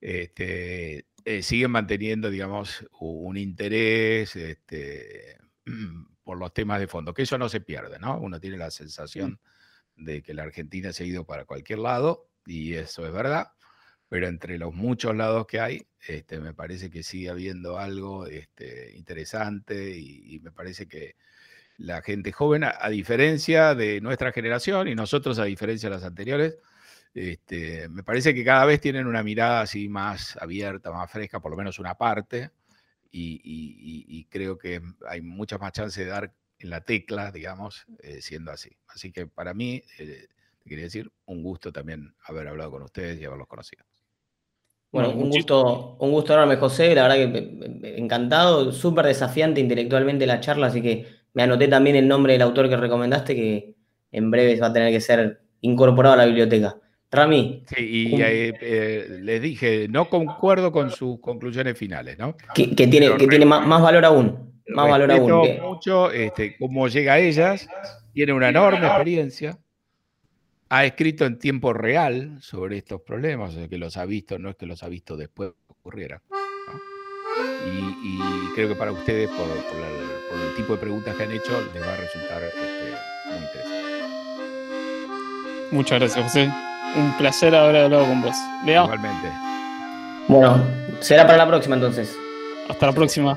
este, 0.00 1.06
eh, 1.26 1.42
siguen 1.42 1.72
manteniendo, 1.72 2.30
digamos, 2.30 2.86
un 3.00 3.36
interés 3.36 4.36
este, 4.36 5.36
por 6.22 6.38
los 6.38 6.54
temas 6.54 6.78
de 6.78 6.86
fondo, 6.86 7.12
que 7.12 7.22
eso 7.22 7.36
no 7.36 7.48
se 7.48 7.60
pierde, 7.60 7.98
¿no? 7.98 8.16
Uno 8.20 8.38
tiene 8.38 8.56
la 8.56 8.70
sensación 8.70 9.40
de 9.96 10.22
que 10.22 10.34
la 10.34 10.44
Argentina 10.44 10.92
se 10.92 11.02
ha 11.02 11.06
ido 11.06 11.26
para 11.26 11.44
cualquier 11.44 11.80
lado 11.80 12.28
y 12.46 12.74
eso 12.74 13.04
es 13.04 13.12
verdad, 13.12 13.48
pero 14.08 14.28
entre 14.28 14.56
los 14.56 14.72
muchos 14.72 15.16
lados 15.16 15.48
que 15.48 15.58
hay, 15.58 15.88
este, 16.06 16.38
me 16.38 16.54
parece 16.54 16.90
que 16.90 17.02
sigue 17.02 17.28
habiendo 17.28 17.76
algo 17.76 18.28
este, 18.28 18.96
interesante 18.96 19.98
y, 19.98 20.38
me 20.44 20.52
parece 20.52 20.86
que 20.86 21.16
la 21.76 22.02
gente 22.02 22.30
joven, 22.30 22.62
a, 22.62 22.88
diferencia 22.88 23.74
de 23.74 24.00
nuestra 24.00 24.30
generación 24.30 24.86
y 24.86 24.94
nosotros 24.94 25.40
a 25.40 25.44
diferencia 25.44 25.88
de 25.88 25.96
las 25.96 26.04
anteriores, 26.04 26.56
este, 27.16 27.88
me 27.88 28.02
parece 28.02 28.34
que 28.34 28.44
cada 28.44 28.66
vez 28.66 28.78
tienen 28.78 29.06
una 29.06 29.22
mirada 29.22 29.62
así 29.62 29.88
más 29.88 30.36
abierta, 30.36 30.92
más 30.92 31.10
fresca, 31.10 31.40
por 31.40 31.50
lo 31.50 31.56
menos 31.56 31.78
una 31.78 31.94
parte, 31.94 32.50
y, 33.10 34.26
creo 34.28 34.58
que 34.58 34.82
hay 35.08 35.22
muchas 35.22 35.58
más 35.58 35.72
chances 35.72 36.04
de 36.04 36.10
dar 36.10 36.34
en 36.58 36.68
la 36.68 36.82
tecla, 36.82 37.32
digamos, 37.32 37.86
eh, 38.02 38.20
siendo 38.20 38.52
así. 38.52 38.68
Así 38.88 39.12
que 39.12 39.26
para 39.26 39.54
mí, 39.54 39.82
eh, 39.98 40.26
te 40.62 40.68
quería 40.68 40.84
decir, 40.84 41.10
un 41.24 41.42
gusto 41.42 41.72
también 41.72 42.14
haber 42.24 42.48
hablado 42.48 42.72
con 42.72 42.82
ustedes 42.82 43.18
y 43.18 43.24
haberlos 43.24 43.48
conocido. 43.48 43.86
Bueno, 44.92 45.10
un 45.12 45.30
gusto, 45.30 45.96
un 45.98 46.10
gusto 46.10 46.34
enorme, 46.34 46.56
José. 46.56 46.94
La 46.94 47.08
verdad 47.08 47.16
que 47.16 47.96
encantado, 47.98 48.72
súper 48.72 49.06
desafiante 49.06 49.60
intelectualmente 49.60 50.26
la 50.26 50.40
charla, 50.40 50.66
así 50.66 50.82
que 50.82 51.06
me 51.32 51.44
anoté 51.44 51.68
también 51.68 51.96
el 51.96 52.06
nombre 52.06 52.34
del 52.34 52.42
autor 52.42 52.68
que 52.68 52.76
recomendaste, 52.76 53.34
que 53.34 53.74
en 54.12 54.30
breve 54.30 54.60
va 54.60 54.66
a 54.66 54.72
tener 54.74 54.92
que 54.92 55.00
ser 55.00 55.40
incorporado 55.62 56.14
a 56.14 56.18
la 56.18 56.26
biblioteca. 56.26 56.76
Rami. 57.16 57.62
Sí, 57.66 57.84
y 57.84 58.22
eh, 58.22 59.06
les 59.22 59.42
dije, 59.42 59.88
no 59.88 60.08
concuerdo 60.08 60.70
con 60.70 60.90
sus 60.90 61.20
conclusiones 61.20 61.76
finales, 61.76 62.18
¿no? 62.18 62.36
Que, 62.54 62.68
tiene, 62.68 63.16
que 63.16 63.26
tiene 63.26 63.44
más, 63.44 63.82
valor 63.82 64.04
aún. 64.04 64.62
Más 64.68 64.88
valor 64.88 65.10
aún. 65.10 65.60
mucho 65.62 66.10
este, 66.10 66.56
cómo 66.58 66.88
llega 66.88 67.14
a 67.14 67.18
ellas, 67.18 67.68
tiene 68.12 68.32
una 68.32 68.48
enorme 68.48 68.86
experiencia, 68.86 69.58
ha 70.68 70.84
escrito 70.84 71.24
en 71.24 71.38
tiempo 71.38 71.72
real 71.72 72.38
sobre 72.40 72.78
estos 72.78 73.00
problemas, 73.02 73.54
o 73.54 73.58
sea, 73.58 73.68
que 73.68 73.78
los 73.78 73.96
ha 73.96 74.04
visto, 74.04 74.38
no 74.38 74.50
es 74.50 74.56
que 74.56 74.66
los 74.66 74.82
ha 74.82 74.88
visto 74.88 75.16
después 75.16 75.50
que 75.50 75.72
ocurriera. 75.72 76.22
Y, 77.66 78.18
creo 78.54 78.68
que 78.68 78.74
para 78.74 78.92
ustedes, 78.92 79.28
por, 79.30 79.46
el, 79.46 80.54
tipo 80.56 80.74
de 80.74 80.78
preguntas 80.78 81.14
que 81.16 81.22
han 81.22 81.32
hecho, 81.32 81.60
les 81.74 81.82
va 81.82 81.92
a 81.92 81.96
resultar 81.96 82.42
este, 82.42 82.94
muy 83.26 83.38
interesante. 83.38 83.86
Muchas 85.72 85.98
gracias, 86.00 86.24
José. 86.24 86.50
Un 86.94 87.16
placer 87.18 87.54
haber 87.54 87.76
hablado 87.76 88.04
con 88.06 88.22
vos. 88.22 88.36
Igualmente. 88.64 89.32
Bueno, 90.28 90.60
será 91.00 91.26
para 91.26 91.38
la 91.38 91.46
próxima 91.46 91.76
entonces. 91.76 92.16
Hasta 92.68 92.86
la 92.86 92.92
próxima. 92.92 93.36